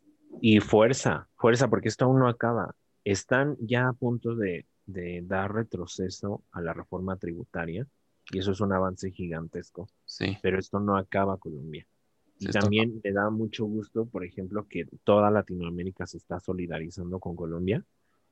Y 0.41 0.59
fuerza, 0.59 1.27
fuerza, 1.35 1.69
porque 1.69 1.89
esto 1.89 2.05
aún 2.05 2.19
no 2.19 2.27
acaba 2.27 2.75
están 3.03 3.57
ya 3.59 3.87
a 3.87 3.93
punto 3.93 4.35
de, 4.35 4.65
dar 5.23 5.53
retroceso 5.53 6.43
a 6.51 6.61
la 6.61 6.73
reforma 6.73 7.15
tributaria 7.15 7.87
y 8.31 8.39
eso 8.39 8.51
es 8.51 8.59
un 8.59 8.73
avance 8.73 9.09
gigantesco. 9.11 9.87
Sí. 10.05 10.37
Pero 10.41 10.59
esto 10.59 10.79
no 10.79 10.97
acaba 10.97 11.37
Colombia. 11.37 11.87
Y 12.37 12.47
también 12.47 12.99
le 13.03 13.13
da 13.13 13.29
mucho 13.29 13.65
gusto, 13.65 14.05
por 14.05 14.25
ejemplo, 14.25 14.67
que 14.67 14.87
toda 15.03 15.29
Latinoamérica 15.31 16.07
se 16.07 16.17
está 16.17 16.39
solidarizando 16.39 17.19
con 17.19 17.35
Colombia, 17.35 17.85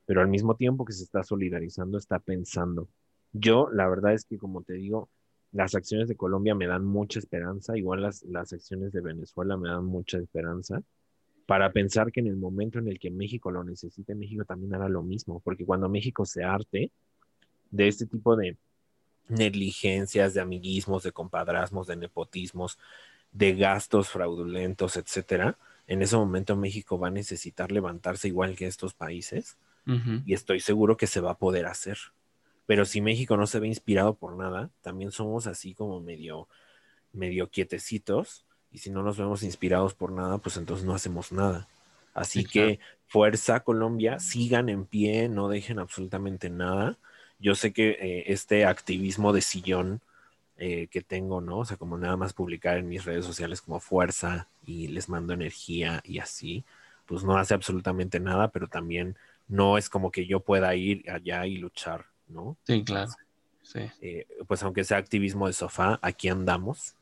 pero 0.10 0.22
al 0.22 0.28
mismo 0.28 0.56
tiempo 0.56 0.86
que 0.86 0.94
se 0.94 1.04
está 1.04 1.22
solidarizando, 1.22 2.00
está 2.00 2.18
pensando. 2.18 2.88
Yo, 3.32 3.70
la 3.72 3.88
verdad 3.88 4.16
es 4.16 4.26
que, 4.26 4.40
como 4.40 4.64
te 4.64 4.74
digo, 4.74 5.08
las 5.52 5.76
acciones 5.76 6.08
de 6.08 6.16
Colombia 6.16 6.56
me 6.56 6.66
dan 6.66 6.84
mucha 6.84 7.20
esperanza, 7.20 7.78
igual 7.78 8.02
las, 8.02 8.24
las 8.24 8.52
acciones 8.52 8.92
de 8.92 9.02
Venezuela 9.02 9.56
me 9.56 9.70
dan 9.70 9.86
mucha 9.86 10.18
esperanza, 10.18 10.82
para 11.46 11.72
pensar 11.72 12.12
que 12.12 12.22
en 12.22 12.26
el 12.26 12.38
momento 12.38 12.80
en 12.80 12.88
el 12.88 12.98
que 12.98 13.12
México 13.12 13.52
lo 13.52 13.64
necesite, 13.64 14.16
México 14.16 14.44
también 14.46 14.74
hará 14.74 14.90
lo 14.90 15.04
mismo, 15.04 15.42
porque 15.42 15.64
cuando 15.64 15.88
México 15.90 16.26
se 16.26 16.44
arte 16.44 16.90
de 17.70 17.88
este 17.88 18.08
tipo 18.08 18.36
de 18.36 18.58
negligencias, 19.28 20.34
de 20.34 20.42
amiguismos, 20.42 21.04
de 21.04 21.12
compadrazmos, 21.12 21.86
de 21.86 21.98
nepotismos, 21.98 22.80
de 23.32 23.54
gastos 23.54 24.10
fraudulentos, 24.10 24.98
etcétera, 24.98 25.60
en 25.86 26.02
ese 26.02 26.16
momento 26.16 26.56
México 26.56 26.98
va 26.98 27.10
a 27.10 27.12
necesitar 27.12 27.72
levantarse 27.72 28.28
igual 28.28 28.56
que 28.56 28.66
estos 28.66 28.96
países 28.96 29.56
y 30.26 30.34
estoy 30.34 30.60
seguro 30.60 30.98
que 30.98 31.08
se 31.08 31.22
va 31.22 31.32
a 31.32 31.38
poder 31.38 31.66
hacer. 31.66 31.98
Pero 32.66 32.86
si 32.86 33.02
México 33.02 33.36
no 33.36 33.48
se 33.48 33.60
ve 33.60 33.68
inspirado 33.68 34.14
por 34.14 34.38
nada, 34.38 34.70
también 34.82 35.12
somos 35.12 35.48
así 35.48 35.74
como 35.74 36.00
medio, 36.02 36.48
medio 37.14 37.50
quietecitos 37.50 38.46
y 38.72 38.78
si 38.80 38.92
no 38.92 39.02
nos 39.02 39.18
vemos 39.18 39.44
inspirados 39.44 39.94
por 39.94 40.12
nada, 40.12 40.38
pues 40.38 40.58
entonces 40.58 40.86
no 40.86 40.94
hacemos 40.94 41.32
nada. 41.32 41.68
Así 42.14 42.44
que 42.44 42.80
fuerza 43.08 43.62
Colombia, 43.62 44.20
sigan 44.20 44.70
en 44.70 44.86
pie, 44.86 45.30
no 45.30 45.48
dejen 45.48 45.80
absolutamente 45.80 46.50
nada. 46.50 46.98
Yo 47.40 47.56
sé 47.56 47.72
que 47.74 47.92
eh, 47.92 48.24
este 48.28 48.66
activismo 48.66 49.34
de 49.34 49.42
sillón 49.42 50.02
eh, 50.58 50.88
que 50.88 51.02
tengo, 51.02 51.40
¿no? 51.42 51.60
O 51.60 51.66
sea, 51.66 51.78
como 51.78 51.98
nada 51.98 52.18
más 52.18 52.34
publicar 52.34 52.78
en 52.78 52.90
mis 52.90 53.06
redes 53.06 53.26
sociales 53.26 53.62
como 53.62 53.80
fuerza 53.80 54.50
y 54.66 54.88
les 54.90 55.08
mando 55.08 55.34
energía 55.34 56.02
y 56.04 56.20
así, 56.20 56.66
pues 57.06 57.24
no 57.24 57.38
hace 57.38 57.54
absolutamente 57.54 58.20
nada, 58.20 58.50
pero 58.50 58.68
también 58.68 59.16
no 59.50 59.78
es 59.78 59.90
como 59.90 60.12
que 60.12 60.26
yo 60.26 60.40
pueda 60.40 60.74
ir 60.76 61.10
allá 61.10 61.46
y 61.46 61.58
luchar, 61.58 62.06
¿no? 62.28 62.56
Sí, 62.66 62.84
claro. 62.84 63.12
Sí. 63.64 63.82
Eh, 64.02 64.28
pues 64.48 64.64
aunque 64.64 64.84
sea 64.84 64.98
activismo 64.98 65.48
de 65.48 65.54
sofá, 65.54 66.00
aquí 66.02 66.30
andamos 66.30 66.96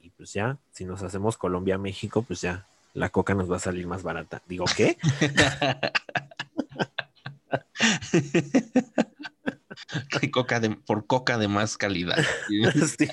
y, 0.00 0.10
pues 0.10 0.34
ya, 0.34 0.58
si 0.70 0.84
nos 0.84 1.02
hacemos 1.02 1.38
Colombia-México, 1.38 2.22
pues 2.22 2.42
ya, 2.42 2.66
la 2.94 3.08
coca 3.08 3.34
nos 3.34 3.50
va 3.50 3.56
a 3.56 3.60
salir 3.60 3.86
más 3.86 4.02
barata. 4.02 4.42
Digo, 4.46 4.66
¿qué? 4.76 4.98
coca 10.30 10.60
de, 10.60 10.70
por 10.70 11.06
coca 11.06 11.38
de 11.38 11.48
más 11.48 11.76
calidad. 11.76 12.18
Sí. 12.98 13.08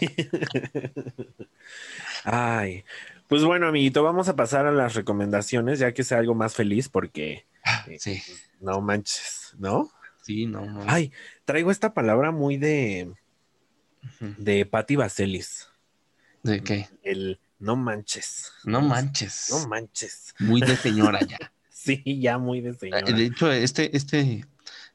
Ay, 2.25 2.83
pues 3.29 3.43
bueno, 3.43 3.67
amiguito, 3.67 4.03
vamos 4.03 4.27
a 4.27 4.35
pasar 4.35 4.65
a 4.65 4.71
las 4.71 4.95
recomendaciones, 4.95 5.79
ya 5.79 5.93
que 5.93 6.03
sea 6.03 6.17
algo 6.17 6.33
más 6.33 6.55
feliz, 6.55 6.89
porque 6.89 7.45
ah, 7.63 7.85
eh, 7.87 7.97
sí. 7.99 8.21
no 8.59 8.81
manches, 8.81 9.55
¿no? 9.59 9.89
Sí, 10.23 10.47
no, 10.47 10.65
no. 10.65 10.83
Ay, 10.87 11.13
traigo 11.45 11.71
esta 11.71 11.93
palabra 11.93 12.31
muy 12.31 12.57
de 12.57 13.13
de 14.19 14.65
Patti 14.65 14.95
Vaselis. 14.95 15.69
¿De 16.43 16.61
qué? 16.61 16.89
El 17.03 17.39
no 17.59 17.75
manches. 17.75 18.51
No 18.63 18.81
manches. 18.81 19.47
No 19.51 19.67
manches. 19.67 20.33
Muy 20.39 20.61
de 20.61 20.75
señora 20.75 21.19
ya. 21.21 21.37
sí, 21.69 22.01
ya 22.19 22.37
muy 22.37 22.61
de 22.61 22.73
señora. 22.73 23.01
De 23.01 23.25
hecho, 23.25 23.51
este, 23.51 23.95
este, 23.95 24.45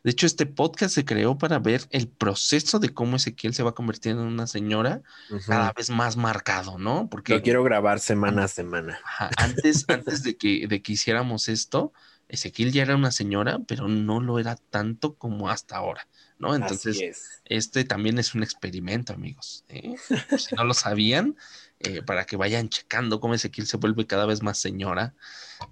de 0.05 0.11
hecho, 0.11 0.27
este 0.27 0.45
podcast 0.45 0.95
se 0.95 1.07
creó 1.07 1.39
para 1.39 1.59
ver 1.59 1.87
el 1.89 2.09
proceso 2.09 2.79
de 2.79 2.93
cómo 2.93 3.17
Ezequiel 3.17 3.55
se 3.55 3.63
va 3.63 3.75
convirtiendo 3.75 4.21
en 4.21 4.29
una 4.29 4.47
señora 4.47 5.03
cada 5.47 5.73
vez 5.73 5.89
más 5.89 6.19
marcado, 6.19 6.79
¿no? 6.79 7.09
Porque 7.09 7.33
lo 7.33 7.43
quiero 7.43 7.65
grabar 7.65 8.01
semana 8.01 8.45
a 8.45 8.49
semana. 8.49 9.01
antes, 9.39 9.87
antes 9.89 10.23
de 10.23 10.37
que, 10.37 10.67
de 10.69 10.83
que 10.83 10.93
hiciéramos 10.93 11.49
esto, 11.49 11.95
Ezequiel 12.29 12.71
ya 12.71 12.83
era 12.83 12.97
una 12.97 13.13
señora, 13.13 13.61
pero 13.67 13.89
no 13.89 14.21
lo 14.21 14.39
era 14.39 14.57
tanto 14.57 15.15
como 15.15 15.49
hasta 15.49 15.79
ahora, 15.79 16.07
¿no? 16.39 16.55
Entonces, 16.55 17.41
este 17.47 17.85
también 17.85 18.19
es 18.19 18.35
un 18.35 18.43
experimento, 18.43 19.15
amigos. 19.15 19.65
¿eh? 19.71 19.95
si 20.37 20.55
no 20.55 20.65
lo 20.65 20.75
sabían, 20.75 21.35
eh, 21.81 22.03
para 22.03 22.27
que 22.27 22.37
vayan 22.37 22.69
checando 22.69 23.21
cómo 23.21 23.33
Ezequiel 23.33 23.67
se 23.67 23.79
vuelve 23.79 24.07
cada 24.07 24.27
vez 24.27 24.43
más 24.43 24.59
señora. 24.59 25.15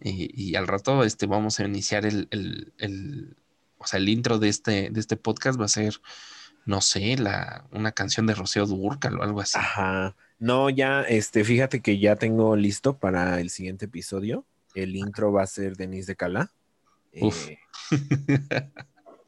y 0.01 0.55
al 0.55 0.67
rato 0.67 1.05
este, 1.05 1.27
vamos 1.27 1.61
a 1.61 1.67
iniciar 1.67 2.07
el, 2.07 3.37
o 3.83 3.87
sea, 3.87 3.99
el 3.99 4.09
intro 4.09 4.39
de 4.39 4.49
este, 4.49 4.91
de 4.91 5.01
este 5.01 5.17
podcast 5.17 5.61
va 5.61 5.67
a 5.67 5.69
ser, 5.69 6.01
no 6.65 6.81
sé, 6.81 7.17
la, 7.17 7.65
una 7.73 7.93
canción 7.93 8.27
de 8.27 8.35
Rocío 8.35 8.67
Durcal 8.67 9.19
o 9.19 9.23
algo 9.23 9.41
así. 9.41 9.59
Ajá. 9.59 10.15
No, 10.39 10.71
ya, 10.71 11.03
este, 11.03 11.45
fíjate 11.45 11.81
que 11.81 11.99
ya 11.99 12.17
tengo 12.17 12.57
listo 12.57 12.97
para 12.97 13.41
el 13.41 13.51
siguiente 13.51 13.85
episodio. 13.85 14.45
El 14.75 14.97
intro 14.97 15.33
va 15.33 15.43
a 15.43 15.47
ser 15.47 15.77
Denise 15.77 16.13
de 16.13 16.17
Cala. 16.17 16.51
Eh, 17.13 17.59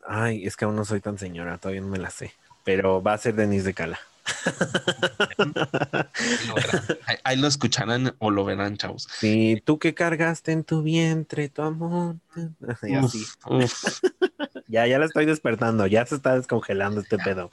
ay, 0.06 0.46
es 0.46 0.56
que 0.56 0.64
aún 0.64 0.76
no 0.76 0.84
soy 0.84 1.00
tan 1.00 1.18
señora, 1.18 1.58
todavía 1.58 1.82
no 1.82 1.88
me 1.88 1.98
la 1.98 2.10
sé. 2.10 2.32
Pero 2.64 3.02
va 3.02 3.12
a 3.12 3.18
ser 3.18 3.34
Denise 3.34 3.66
de 3.66 3.74
Cala. 3.74 4.00
Ahí 7.24 7.36
lo 7.36 7.46
escucharán 7.46 8.14
o 8.18 8.30
lo 8.30 8.44
verán, 8.44 8.76
chavos. 8.76 9.08
Sí, 9.18 9.62
tú 9.64 9.78
que 9.78 9.94
cargaste 9.94 10.52
en 10.52 10.64
tu 10.64 10.82
vientre 10.82 11.48
tu 11.48 11.62
amor. 11.62 12.16
ya, 14.68 14.86
ya 14.86 14.98
la 14.98 15.06
estoy 15.06 15.26
despertando, 15.26 15.86
ya 15.86 16.06
se 16.06 16.16
está 16.16 16.36
descongelando 16.36 17.00
este 17.00 17.18
pedo. 17.18 17.50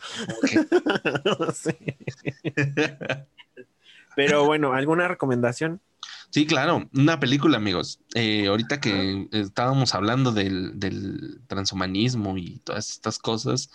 Pero 4.15 4.45
bueno, 4.45 4.73
¿alguna 4.73 5.07
recomendación? 5.07 5.81
Sí, 6.30 6.45
claro, 6.45 6.89
una 6.93 7.19
película, 7.19 7.57
amigos. 7.57 7.99
Eh, 8.15 8.48
ahorita 8.48 8.80
que 8.80 9.27
estábamos 9.31 9.93
hablando 9.93 10.31
del, 10.31 10.80
del 10.80 11.41
transhumanismo 11.48 12.38
y 12.38 12.60
todas 12.60 12.89
estas 12.89 13.19
cosas, 13.19 13.69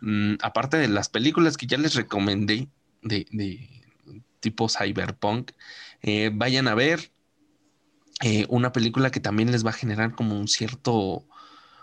Mm, 0.00 0.34
aparte 0.42 0.76
de 0.76 0.88
las 0.88 1.08
películas 1.08 1.56
que 1.56 1.66
ya 1.66 1.78
les 1.78 1.94
recomendé 1.94 2.68
de, 3.02 3.68
tipo 4.40 4.68
cyberpunk, 4.68 5.52
eh, 6.02 6.30
vayan 6.32 6.68
a 6.68 6.74
ver 6.74 7.10
eh, 8.22 8.46
una 8.48 8.72
película 8.72 9.10
que 9.10 9.20
también 9.20 9.50
les 9.50 9.64
va 9.64 9.70
a 9.70 9.74
generar 9.74 10.14
como 10.14 10.38
un 10.38 10.48
cierto, 10.48 11.24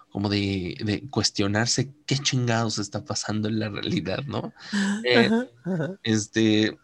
como 0.09 0.29
de, 0.29 1.05
cuestionarse 1.09 1.91
qué 2.05 2.17
chingados 2.17 2.77
está 2.77 3.03
pasando 3.03 3.49
en 3.49 3.59
la 3.59 3.69
realidad, 3.69 4.23
¿no? 4.25 4.53
Eh, 5.03 5.29
este, 6.03 6.77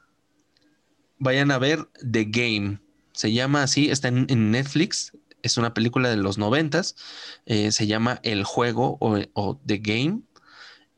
vayan 1.18 1.52
a 1.52 1.60
ver 1.60 1.88
The 2.10 2.26
Game. 2.26 2.80
Se 3.14 3.32
llama 3.32 3.64
así, 3.64 3.90
está 3.90 4.08
en, 4.10 4.52
Netflix. 4.52 5.14
Es 5.44 5.58
una 5.58 5.74
película 5.74 6.10
de 6.10 6.18
los 6.18 6.38
noventas. 6.38 6.96
se 7.46 7.88
llama 7.88 8.20
El 8.24 8.44
Juego 8.44 8.98
o, 9.00 9.18
o 9.34 9.60
The 9.66 9.78
Game 9.80 10.22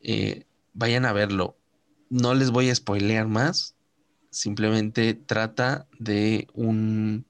eh, 0.04 0.46
vayan 0.74 1.06
a 1.06 1.14
verlo. 1.14 1.58
No 2.10 2.34
les 2.34 2.52
voy 2.52 2.70
a 2.70 2.76
spoilear 2.76 3.28
más. 3.28 3.76
Simplemente 4.30 5.14
trata 5.14 5.88
de 6.00 6.48
un, 6.54 7.26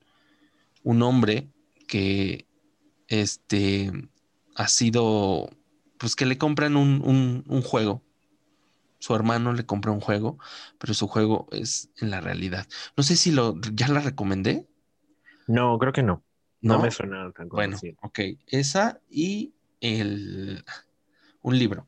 un 0.84 1.02
hombre 1.02 1.50
que 1.88 2.48
este, 3.08 3.92
ha 4.56 4.68
sido, 4.68 5.50
pues 5.98 6.16
que 6.16 6.26
le 6.26 6.38
compran 6.38 6.76
un, 6.76 7.44
un, 7.48 7.62
juego. 7.62 8.02
Su 9.00 9.16
hermano 9.16 9.54
le 9.54 9.66
compra 9.66 9.92
un 9.92 10.00
juego, 10.00 10.40
pero 10.80 10.94
su 10.94 11.08
juego 11.08 11.48
es 11.52 11.90
en 11.98 12.10
la 12.10 12.22
realidad. 12.22 12.68
No 12.96 13.04
sé 13.04 13.16
si 13.18 13.32
lo, 13.32 13.60
ya 13.74 13.90
la 13.90 14.00
recomendé. 14.00 14.66
No, 15.48 15.78
creo 15.78 15.94
que 15.94 16.04
no. 16.04 16.24
No, 16.62 16.80
me 16.80 16.90
suena 16.90 17.30
tan 17.34 17.50
Bueno, 17.50 17.78
ok. 18.02 18.20
Esa 18.48 19.02
y 19.10 19.54
el, 19.82 20.64
un 21.42 21.60
libro 21.60 21.86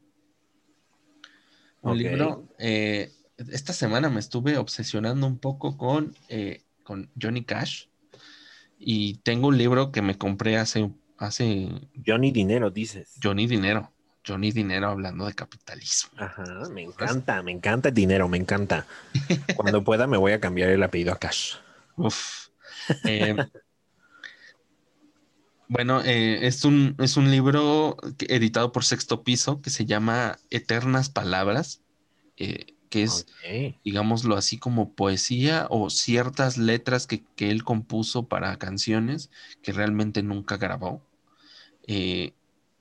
un 1.91 1.97
libro. 1.97 2.47
Eh, 2.57 3.11
esta 3.37 3.73
semana 3.73 4.09
me 4.09 4.19
estuve 4.19 4.57
obsesionando 4.57 5.27
un 5.27 5.37
poco 5.37 5.77
con, 5.77 6.15
eh, 6.29 6.63
con 6.83 7.09
Johnny 7.19 7.43
Cash 7.43 7.87
y 8.77 9.15
tengo 9.19 9.47
un 9.47 9.57
libro 9.57 9.91
que 9.91 10.01
me 10.01 10.17
compré 10.17 10.57
hace, 10.57 10.91
hace... 11.17 11.69
Johnny 12.05 12.31
Dinero, 12.31 12.71
dices. 12.71 13.15
Johnny 13.21 13.47
Dinero. 13.47 13.91
Johnny 14.27 14.51
Dinero 14.51 14.89
hablando 14.89 15.25
de 15.25 15.33
capitalismo. 15.33 16.11
Ajá, 16.17 16.43
me 16.71 16.81
encanta, 16.81 17.43
me 17.43 17.51
encanta 17.51 17.89
el 17.89 17.95
dinero, 17.95 18.27
me 18.27 18.37
encanta. 18.37 18.87
Cuando 19.55 19.83
pueda 19.83 20.07
me 20.07 20.17
voy 20.17 20.31
a 20.31 20.39
cambiar 20.39 20.69
el 20.69 20.81
apellido 20.81 21.13
a 21.13 21.19
Cash. 21.19 21.55
Uf. 21.95 22.47
Eh, 23.03 23.35
bueno, 25.67 26.01
eh, 26.01 26.45
es, 26.47 26.65
un, 26.65 26.95
es 26.99 27.17
un 27.17 27.31
libro 27.31 27.97
editado 28.19 28.71
por 28.71 28.85
Sexto 28.85 29.23
Piso 29.23 29.61
que 29.61 29.69
se 29.69 29.85
llama 29.85 30.37
Eternas 30.49 31.09
Palabras, 31.09 31.81
eh, 32.37 32.75
que 32.89 33.03
es, 33.03 33.27
digámoslo 33.83 34.37
así, 34.37 34.57
como 34.57 34.93
poesía 34.93 35.67
o 35.69 35.89
ciertas 35.89 36.57
letras 36.57 37.07
que, 37.07 37.23
él 37.37 37.63
compuso 37.63 38.27
para 38.27 38.57
canciones 38.57 39.31
que 39.61 39.73
realmente 39.73 40.23
nunca 40.23 40.57
grabó. 40.57 41.01
Eh, 41.87 42.33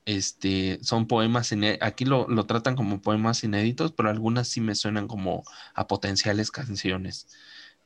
este, 0.05 0.79
son 0.83 1.07
poemas, 1.07 1.51
aquí 1.81 2.05
lo, 2.05 2.27
tratan 2.45 2.75
como 2.75 3.01
poemas 3.01 3.43
inéditos, 3.43 3.91
pero 3.91 4.09
algunas 4.09 4.47
sí 4.47 4.61
me 4.61 4.75
suenan 4.75 5.07
como 5.07 5.43
a 5.73 5.87
potenciales 5.87 6.51
canciones, 6.51 7.27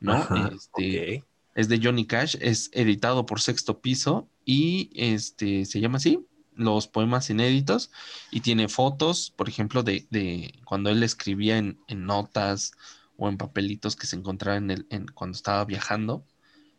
¿no? 0.00 0.28
este, 0.52 1.24
Es 1.54 1.68
de 1.68 1.80
Johnny 1.82 2.06
Cash, 2.06 2.36
es 2.40 2.70
editado 2.72 3.26
por 3.26 3.40
Sexto 3.40 3.80
Piso 3.80 4.28
y 4.44 4.90
este, 4.94 5.64
se 5.64 5.80
llama 5.80 5.98
así, 5.98 6.24
los 6.54 6.86
poemas 6.88 7.30
inéditos 7.30 7.90
y 8.30 8.40
tiene 8.40 8.68
fotos, 8.68 9.32
por 9.34 9.48
ejemplo, 9.48 9.82
de, 9.82 10.06
de 10.10 10.54
cuando 10.64 10.90
él 10.90 11.02
escribía 11.02 11.58
en, 11.58 11.78
en, 11.88 12.04
notas 12.04 12.72
o 13.16 13.28
en 13.28 13.38
papelitos 13.38 13.96
que 13.96 14.06
se 14.06 14.16
encontraba 14.16 14.58
en 14.58 14.70
el, 14.70 14.86
en, 14.90 15.06
cuando 15.06 15.36
estaba 15.36 15.64
viajando 15.64 16.24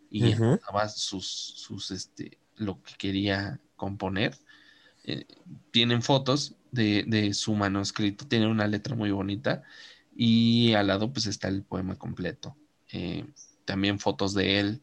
y 0.10 0.36
uh 0.36 0.60
sus, 0.94 1.26
sus, 1.26 1.92
este, 1.92 2.38
lo 2.58 2.82
que 2.84 2.94
quería 2.98 3.60
componer. 3.76 4.38
Eh, 5.04 5.26
tienen 5.72 6.04
fotos 6.04 6.56
de, 6.72 7.04
de, 7.08 7.34
su 7.34 7.56
manuscrito, 7.56 8.28
tiene 8.28 8.48
una 8.48 8.68
letra 8.68 8.96
muy 8.96 9.10
bonita 9.10 9.64
y 10.16 10.74
al 10.74 10.88
lado 10.88 11.12
pues 11.12 11.26
está 11.26 11.48
el 11.48 11.64
poema 11.64 11.96
completo. 11.96 12.56
Eh, 12.92 13.26
también 13.72 14.00
fotos 14.00 14.34
de 14.34 14.60
él 14.60 14.82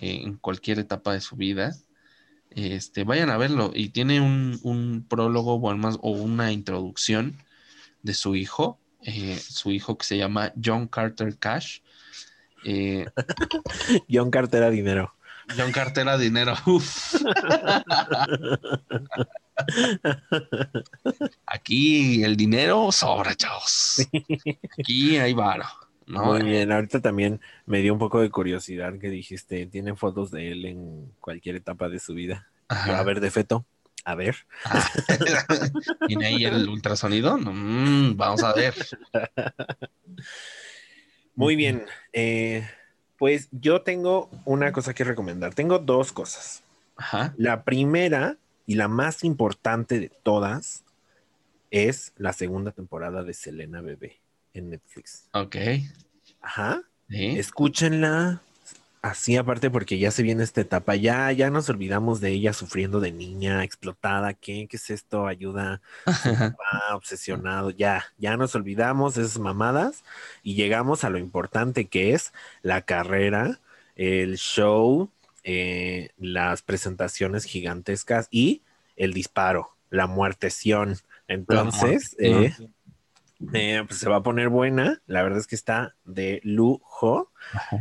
eh, 0.00 0.22
en 0.24 0.36
cualquier 0.36 0.80
etapa 0.80 1.12
de 1.12 1.20
su 1.20 1.36
vida 1.36 1.76
este, 2.50 3.04
vayan 3.04 3.30
a 3.30 3.36
verlo. 3.36 3.70
Y 3.72 3.90
tiene 3.90 4.20
un, 4.20 5.06
prólogo 5.08 5.60
más, 5.76 5.96
o 6.02 6.10
una 6.10 6.50
introducción 6.50 7.36
de 8.02 8.14
su 8.14 8.34
hijo, 8.34 8.80
eh, 9.02 9.38
su 9.38 9.70
hijo 9.70 9.96
que 9.96 10.04
se 10.04 10.18
llama 10.18 10.52
John 10.60 10.88
Carter 10.88 11.38
Cash. 11.38 11.82
Eh, 12.64 13.06
John 14.10 14.32
Carter 14.32 14.64
a 14.64 14.70
dinero. 14.70 15.14
John 15.56 15.70
Carter 15.70 16.08
a 16.08 16.18
dinero. 16.18 16.56
Aquí 21.46 22.24
el 22.24 22.36
dinero 22.36 22.90
sobra, 22.90 23.36
chavos. 23.36 24.04
Aquí 24.80 25.16
hay 25.16 25.32
varo. 25.32 25.85
Muy 26.06 26.42
bien, 26.42 26.70
ahorita 26.70 27.00
también 27.00 27.40
me 27.66 27.80
dio 27.80 27.92
un 27.92 27.98
poco 27.98 28.20
de 28.20 28.30
curiosidad 28.30 28.96
que 28.98 29.10
dijiste, 29.10 29.66
tiene 29.66 29.96
fotos 29.96 30.30
de 30.30 30.52
él 30.52 30.64
en 30.64 31.12
cualquier 31.20 31.56
etapa 31.56 31.88
de 31.88 31.98
su 31.98 32.14
vida. 32.14 32.46
A 32.68 33.02
ver, 33.02 33.20
de 33.20 33.30
feto. 33.30 33.64
A 34.04 34.14
ver. 34.14 34.36
Ah. 34.64 34.88
¿Tiene 36.06 36.26
ahí 36.26 36.44
el 36.44 36.68
ultrasonido? 36.68 37.36
Mm, 37.36 38.16
vamos 38.16 38.44
a 38.44 38.52
ver. 38.52 38.74
Muy 41.34 41.56
bien. 41.56 41.84
Eh, 42.12 42.68
pues 43.18 43.48
yo 43.50 43.82
tengo 43.82 44.30
una 44.44 44.70
cosa 44.70 44.94
que 44.94 45.02
recomendar. 45.02 45.54
Tengo 45.54 45.80
dos 45.80 46.12
cosas. 46.12 46.62
La 47.36 47.64
primera 47.64 48.36
y 48.64 48.76
la 48.76 48.86
más 48.86 49.24
importante 49.24 49.98
de 49.98 50.08
todas 50.08 50.84
es 51.72 52.12
la 52.16 52.32
segunda 52.32 52.70
temporada 52.70 53.24
de 53.24 53.34
Selena 53.34 53.80
Bebé 53.80 54.20
en 54.56 54.70
Netflix. 54.70 55.28
Ok. 55.32 55.56
Ajá. 56.40 56.82
Escúchenla. 57.08 58.42
Así 59.02 59.36
aparte 59.36 59.70
porque 59.70 59.98
ya 59.98 60.10
se 60.10 60.24
viene 60.24 60.42
esta 60.42 60.62
etapa, 60.62 60.96
ya, 60.96 61.30
ya 61.30 61.48
nos 61.48 61.68
olvidamos 61.70 62.20
de 62.20 62.30
ella 62.30 62.52
sufriendo 62.52 62.98
de 62.98 63.12
niña, 63.12 63.62
explotada, 63.62 64.34
¿qué, 64.34 64.66
qué 64.68 64.78
es 64.78 64.90
esto? 64.90 65.28
Ayuda, 65.28 65.80
obsesionado, 66.92 67.70
ya, 67.70 68.04
ya 68.18 68.36
nos 68.36 68.56
olvidamos 68.56 69.16
esas 69.16 69.38
mamadas 69.38 70.02
y 70.42 70.56
llegamos 70.56 71.04
a 71.04 71.10
lo 71.10 71.18
importante 71.18 71.84
que 71.84 72.14
es 72.14 72.32
la 72.62 72.82
carrera, 72.82 73.60
el 73.94 74.38
show, 74.38 75.08
eh, 75.44 76.10
las 76.18 76.62
presentaciones 76.62 77.44
gigantescas 77.44 78.26
y 78.32 78.62
el 78.96 79.12
disparo, 79.12 79.70
la 79.88 80.08
muerteción. 80.08 80.96
Entonces, 81.28 82.16
eh, 82.18 82.52
eh, 83.52 83.82
pues 83.86 84.00
se 84.00 84.08
va 84.08 84.16
a 84.16 84.22
poner 84.22 84.48
buena. 84.48 85.02
La 85.06 85.22
verdad 85.22 85.38
es 85.38 85.46
que 85.46 85.54
está 85.54 85.94
de 86.04 86.40
lujo. 86.42 87.32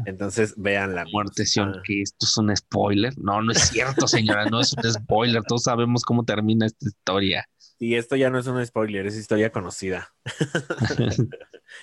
Entonces, 0.06 0.56
vean 0.58 0.96
la 0.96 1.06
muerteción. 1.12 1.82
Que 1.84 2.02
esto 2.02 2.26
es 2.26 2.38
un 2.38 2.56
spoiler. 2.56 3.18
No, 3.18 3.42
no 3.42 3.52
es 3.52 3.70
cierto, 3.70 4.08
señora. 4.08 4.46
no 4.46 4.60
es 4.60 4.74
un 4.74 4.92
spoiler. 4.92 5.44
Todos 5.44 5.64
sabemos 5.64 6.04
cómo 6.04 6.26
termina 6.26 6.66
esta 6.66 6.88
historia. 6.88 7.48
Y 7.78 7.96
esto 7.96 8.16
ya 8.16 8.30
no 8.30 8.40
es 8.40 8.48
un 8.48 8.66
spoiler, 8.66 9.06
es 9.06 9.18
historia 9.18 9.52
conocida. 9.52 10.14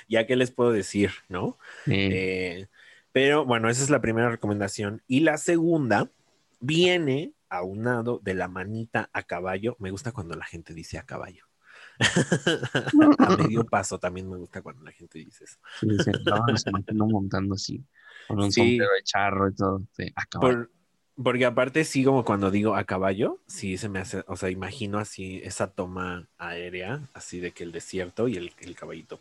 ya 0.08 0.26
que 0.26 0.36
les 0.36 0.50
puedo 0.50 0.72
decir, 0.72 1.10
¿no? 1.28 1.58
Eh, 1.86 2.68
pero 3.12 3.44
bueno, 3.44 3.68
esa 3.68 3.82
es 3.82 3.90
la 3.90 4.00
primera 4.00 4.30
recomendación. 4.30 5.02
Y 5.06 5.20
la 5.20 5.36
segunda 5.36 6.10
viene 6.60 7.34
aunado 7.50 8.20
de 8.22 8.32
la 8.32 8.48
manita 8.48 9.10
a 9.12 9.22
caballo. 9.24 9.76
Me 9.80 9.90
gusta 9.90 10.12
cuando 10.12 10.34
la 10.34 10.46
gente 10.46 10.72
dice 10.72 10.96
a 10.96 11.04
caballo 11.04 11.51
a 13.18 13.36
medio 13.36 13.64
paso 13.64 13.98
también 13.98 14.28
me 14.28 14.36
gusta 14.36 14.62
cuando 14.62 14.82
la 14.82 14.92
gente 14.92 15.18
dice 15.18 15.44
eso. 15.44 15.58
Sí, 15.80 15.88
se 15.98 16.12
montando 16.94 17.54
así, 17.54 17.84
con 18.28 18.40
un 18.40 18.52
sombrero 18.52 18.92
de 18.92 19.02
charro 19.02 19.48
y 19.48 19.54
todo, 19.54 19.82
porque 21.22 21.44
aparte 21.44 21.84
sí, 21.84 22.04
como 22.04 22.24
cuando 22.24 22.50
digo 22.50 22.74
a 22.74 22.84
caballo, 22.84 23.40
sí 23.46 23.76
se 23.76 23.88
me 23.88 24.00
hace, 24.00 24.24
o 24.26 24.36
sea, 24.36 24.50
imagino 24.50 24.98
así 24.98 25.40
esa 25.44 25.70
toma 25.70 26.28
aérea, 26.38 27.02
así 27.12 27.38
de 27.38 27.52
que 27.52 27.64
el 27.64 27.72
desierto 27.72 28.28
y 28.28 28.36
el, 28.36 28.52
el 28.60 28.74
caballito 28.74 29.18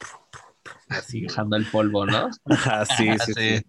así. 0.87 1.21
Dejando 1.21 1.57
el 1.57 1.65
polvo, 1.65 2.05
¿no? 2.05 2.29
sí, 2.97 3.09
sí, 3.25 3.33
sí. 3.33 3.65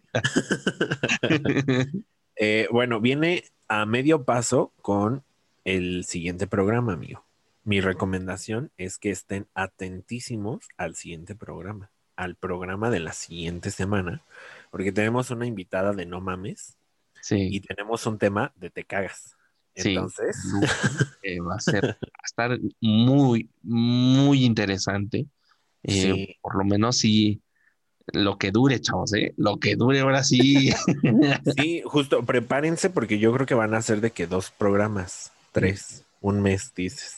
Eh, 2.36 2.68
bueno, 2.70 3.00
viene 3.00 3.44
a 3.68 3.86
medio 3.86 4.24
paso 4.24 4.72
con 4.80 5.24
el 5.64 6.04
siguiente 6.04 6.46
programa, 6.46 6.92
amigo 6.92 7.24
mi 7.64 7.80
recomendación 7.80 8.72
es 8.76 8.98
que 8.98 9.10
estén 9.10 9.46
atentísimos 9.54 10.66
al 10.76 10.96
siguiente 10.96 11.34
programa, 11.34 11.90
al 12.16 12.34
programa 12.34 12.90
de 12.90 13.00
la 13.00 13.12
siguiente 13.12 13.70
semana, 13.70 14.22
porque 14.70 14.92
tenemos 14.92 15.30
una 15.30 15.46
invitada 15.46 15.92
de 15.92 16.06
No 16.06 16.20
Mames 16.20 16.76
y 17.30 17.60
tenemos 17.60 18.06
un 18.06 18.18
tema 18.18 18.52
de 18.56 18.70
Te 18.70 18.84
Cagas. 18.84 19.36
Entonces, 19.74 20.36
va 21.48 21.54
a 21.54 21.60
ser, 21.60 21.84
a 21.86 22.24
estar 22.24 22.58
muy, 22.80 23.48
muy 23.62 24.44
interesante. 24.44 25.26
Eh, 25.84 26.36
por 26.42 26.56
lo 26.56 26.64
menos 26.64 26.98
si 26.98 27.40
lo 28.06 28.38
que 28.38 28.50
dure, 28.50 28.80
chavos, 28.80 29.14
¿eh? 29.14 29.32
Lo 29.36 29.58
que 29.58 29.76
dure 29.76 30.00
ahora 30.00 30.24
sí. 30.24 30.72
sí, 31.56 31.82
justo, 31.84 32.24
prepárense 32.24 32.90
porque 32.90 33.18
yo 33.18 33.32
creo 33.32 33.46
que 33.46 33.54
van 33.54 33.74
a 33.74 33.82
ser 33.82 34.00
de 34.00 34.10
que 34.10 34.26
dos 34.26 34.50
programas, 34.50 35.32
tres 35.52 36.04
un 36.22 36.40
mes, 36.40 36.72
dices. 36.74 37.16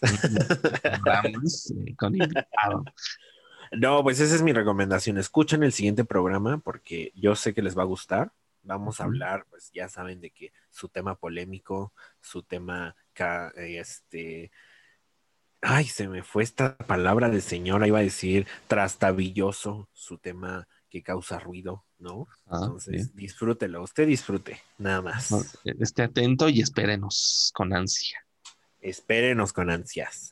Vamos 1.04 1.70
eh, 1.86 1.94
con 1.96 2.14
invitado. 2.14 2.84
No, 3.72 4.02
pues 4.02 4.20
esa 4.20 4.34
es 4.34 4.42
mi 4.42 4.52
recomendación. 4.52 5.18
Escuchen 5.18 5.62
el 5.62 5.72
siguiente 5.72 6.04
programa 6.04 6.58
porque 6.58 7.12
yo 7.14 7.36
sé 7.36 7.54
que 7.54 7.62
les 7.62 7.76
va 7.76 7.82
a 7.82 7.86
gustar. 7.86 8.32
Vamos 8.62 9.00
a 9.00 9.04
hablar, 9.04 9.46
pues 9.50 9.70
ya 9.74 9.88
saben 9.90 10.20
de 10.20 10.30
que 10.30 10.52
su 10.70 10.88
tema 10.88 11.16
polémico, 11.16 11.92
su 12.22 12.42
tema, 12.42 12.96
este, 13.56 14.50
ay, 15.60 15.84
se 15.84 16.08
me 16.08 16.22
fue 16.22 16.44
esta 16.44 16.78
palabra 16.78 17.28
de 17.28 17.42
señora, 17.42 17.86
iba 17.86 17.98
a 17.98 18.02
decir 18.02 18.46
trastabilloso, 18.66 19.90
su 19.92 20.16
tema 20.16 20.66
que 20.88 21.02
causa 21.02 21.38
ruido, 21.38 21.84
¿no? 21.98 22.26
Ah, 22.46 22.60
Entonces, 22.62 23.14
disfrútelo, 23.14 23.82
usted 23.82 24.06
disfrute, 24.06 24.62
nada 24.78 25.02
más. 25.02 25.60
Esté 25.64 26.04
atento 26.04 26.48
y 26.48 26.62
espérenos 26.62 27.50
con 27.54 27.74
ansia 27.74 28.23
espérenos 28.84 29.52
con 29.52 29.70
ansias. 29.70 30.30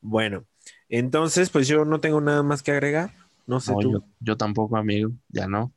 bueno, 0.00 0.46
entonces, 0.88 1.50
pues 1.50 1.68
yo 1.68 1.84
no 1.84 2.00
tengo 2.00 2.20
nada 2.20 2.42
más 2.42 2.62
que 2.62 2.72
agregar. 2.72 3.14
No 3.46 3.60
sé 3.60 3.74
tú. 3.80 4.04
Yo, 4.20 4.36
tampoco, 4.36 4.76
amigo, 4.76 5.10
ya 5.28 5.46
no. 5.46 5.72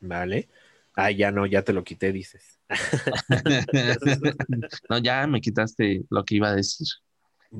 Vale. 0.00 0.48
Ah, 0.96 1.10
ya 1.10 1.30
no, 1.30 1.46
ya 1.46 1.62
te 1.62 1.72
lo 1.72 1.84
quité, 1.84 2.12
dices. 2.12 2.58
no, 4.90 4.98
ya 4.98 5.26
me 5.26 5.40
quitaste 5.40 6.04
lo 6.10 6.24
que 6.24 6.36
iba 6.36 6.48
a 6.48 6.54
decir. 6.54 6.86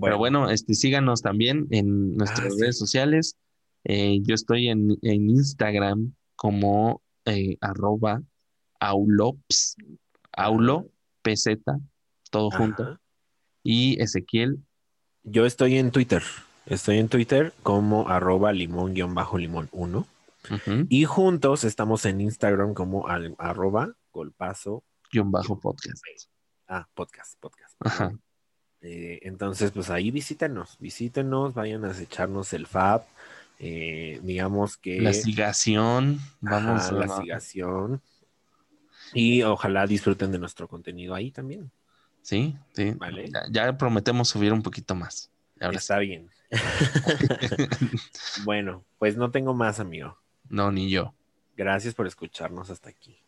Pero 0.00 0.18
bueno, 0.18 0.50
este, 0.50 0.74
síganos 0.74 1.22
también 1.22 1.66
en 1.70 2.16
nuestras 2.16 2.52
ah, 2.52 2.56
redes 2.58 2.78
sociales. 2.78 3.36
Eh, 3.84 4.18
yo 4.22 4.34
estoy 4.34 4.68
en, 4.68 4.98
Instagram 5.02 6.14
como 6.36 7.02
eh, 7.24 7.56
arroba 7.60 8.22
aulops, 8.80 9.76
aulo, 10.32 10.90
pz, 11.22 11.58
todo 12.34 12.50
junto. 12.50 12.98
Y 13.62 14.02
Ezequiel. 14.02 14.58
Yo 15.22 15.46
estoy 15.46 15.78
en 15.78 15.92
Twitter. 15.92 16.22
Estoy 16.66 16.98
en 16.98 17.08
Twitter 17.08 17.52
como 17.62 18.08
arroba 18.08 18.52
limón-limón 18.52 19.68
1. 19.70 20.06
Y 20.88 21.04
juntos 21.04 21.62
estamos 21.62 22.04
en 22.06 22.20
Instagram 22.20 22.74
como 22.74 23.06
arroba 23.06 23.94
golpazo. 24.12 24.82
bajo 25.12 25.60
podcast. 25.60 26.02
Ah, 26.66 26.88
podcast, 26.94 27.38
podcast. 27.38 27.76
Eh, 28.86 29.20
entonces, 29.22 29.70
pues 29.70 29.88
ahí 29.88 30.10
visítenos, 30.10 30.76
visítenos, 30.78 31.54
vayan 31.54 31.86
a 31.86 31.98
echarnos 31.98 32.52
el 32.52 32.66
FAB. 32.66 33.02
Eh, 33.58 34.20
digamos 34.22 34.76
que. 34.76 35.00
La 35.00 35.14
sigación. 35.14 36.20
Vamos 36.40 36.82
a 36.88 36.92
la 36.92 37.08
sigación. 37.08 38.02
Y 39.14 39.42
ojalá 39.42 39.86
disfruten 39.86 40.32
de 40.32 40.38
nuestro 40.38 40.68
contenido 40.68 41.14
ahí 41.14 41.30
también. 41.30 41.70
Sí, 42.24 42.56
sí. 42.72 42.92
Vale. 42.92 43.30
Ya, 43.50 43.76
prometemos 43.76 44.30
subir 44.30 44.54
un 44.54 44.62
poquito 44.62 44.94
más. 44.94 45.30
Ahora 45.60 45.76
Está 45.76 45.98
bien. 45.98 46.30
bueno, 48.44 48.82
pues 48.98 49.18
no 49.18 49.30
tengo 49.30 49.52
más, 49.52 49.78
amigo. 49.78 50.18
No, 50.48 50.72
ni 50.72 50.88
yo. 50.88 51.14
Gracias 51.54 51.94
por 51.94 52.06
escucharnos 52.06 52.70
hasta 52.70 52.88
aquí. 52.88 53.18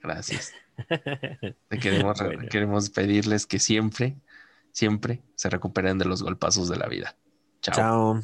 gracias. 0.00 0.52
Te 1.68 1.78
queremos, 1.80 2.22
queremos 2.48 2.90
pedirles 2.90 3.44
que 3.44 3.58
siempre, 3.58 4.16
siempre 4.70 5.20
se 5.34 5.50
recuperen 5.50 5.98
de 5.98 6.04
los 6.04 6.22
golpazos 6.22 6.68
de 6.68 6.76
la 6.76 6.86
vida. 6.86 7.16
Chao. 7.60 7.74
Chao. 7.74 8.22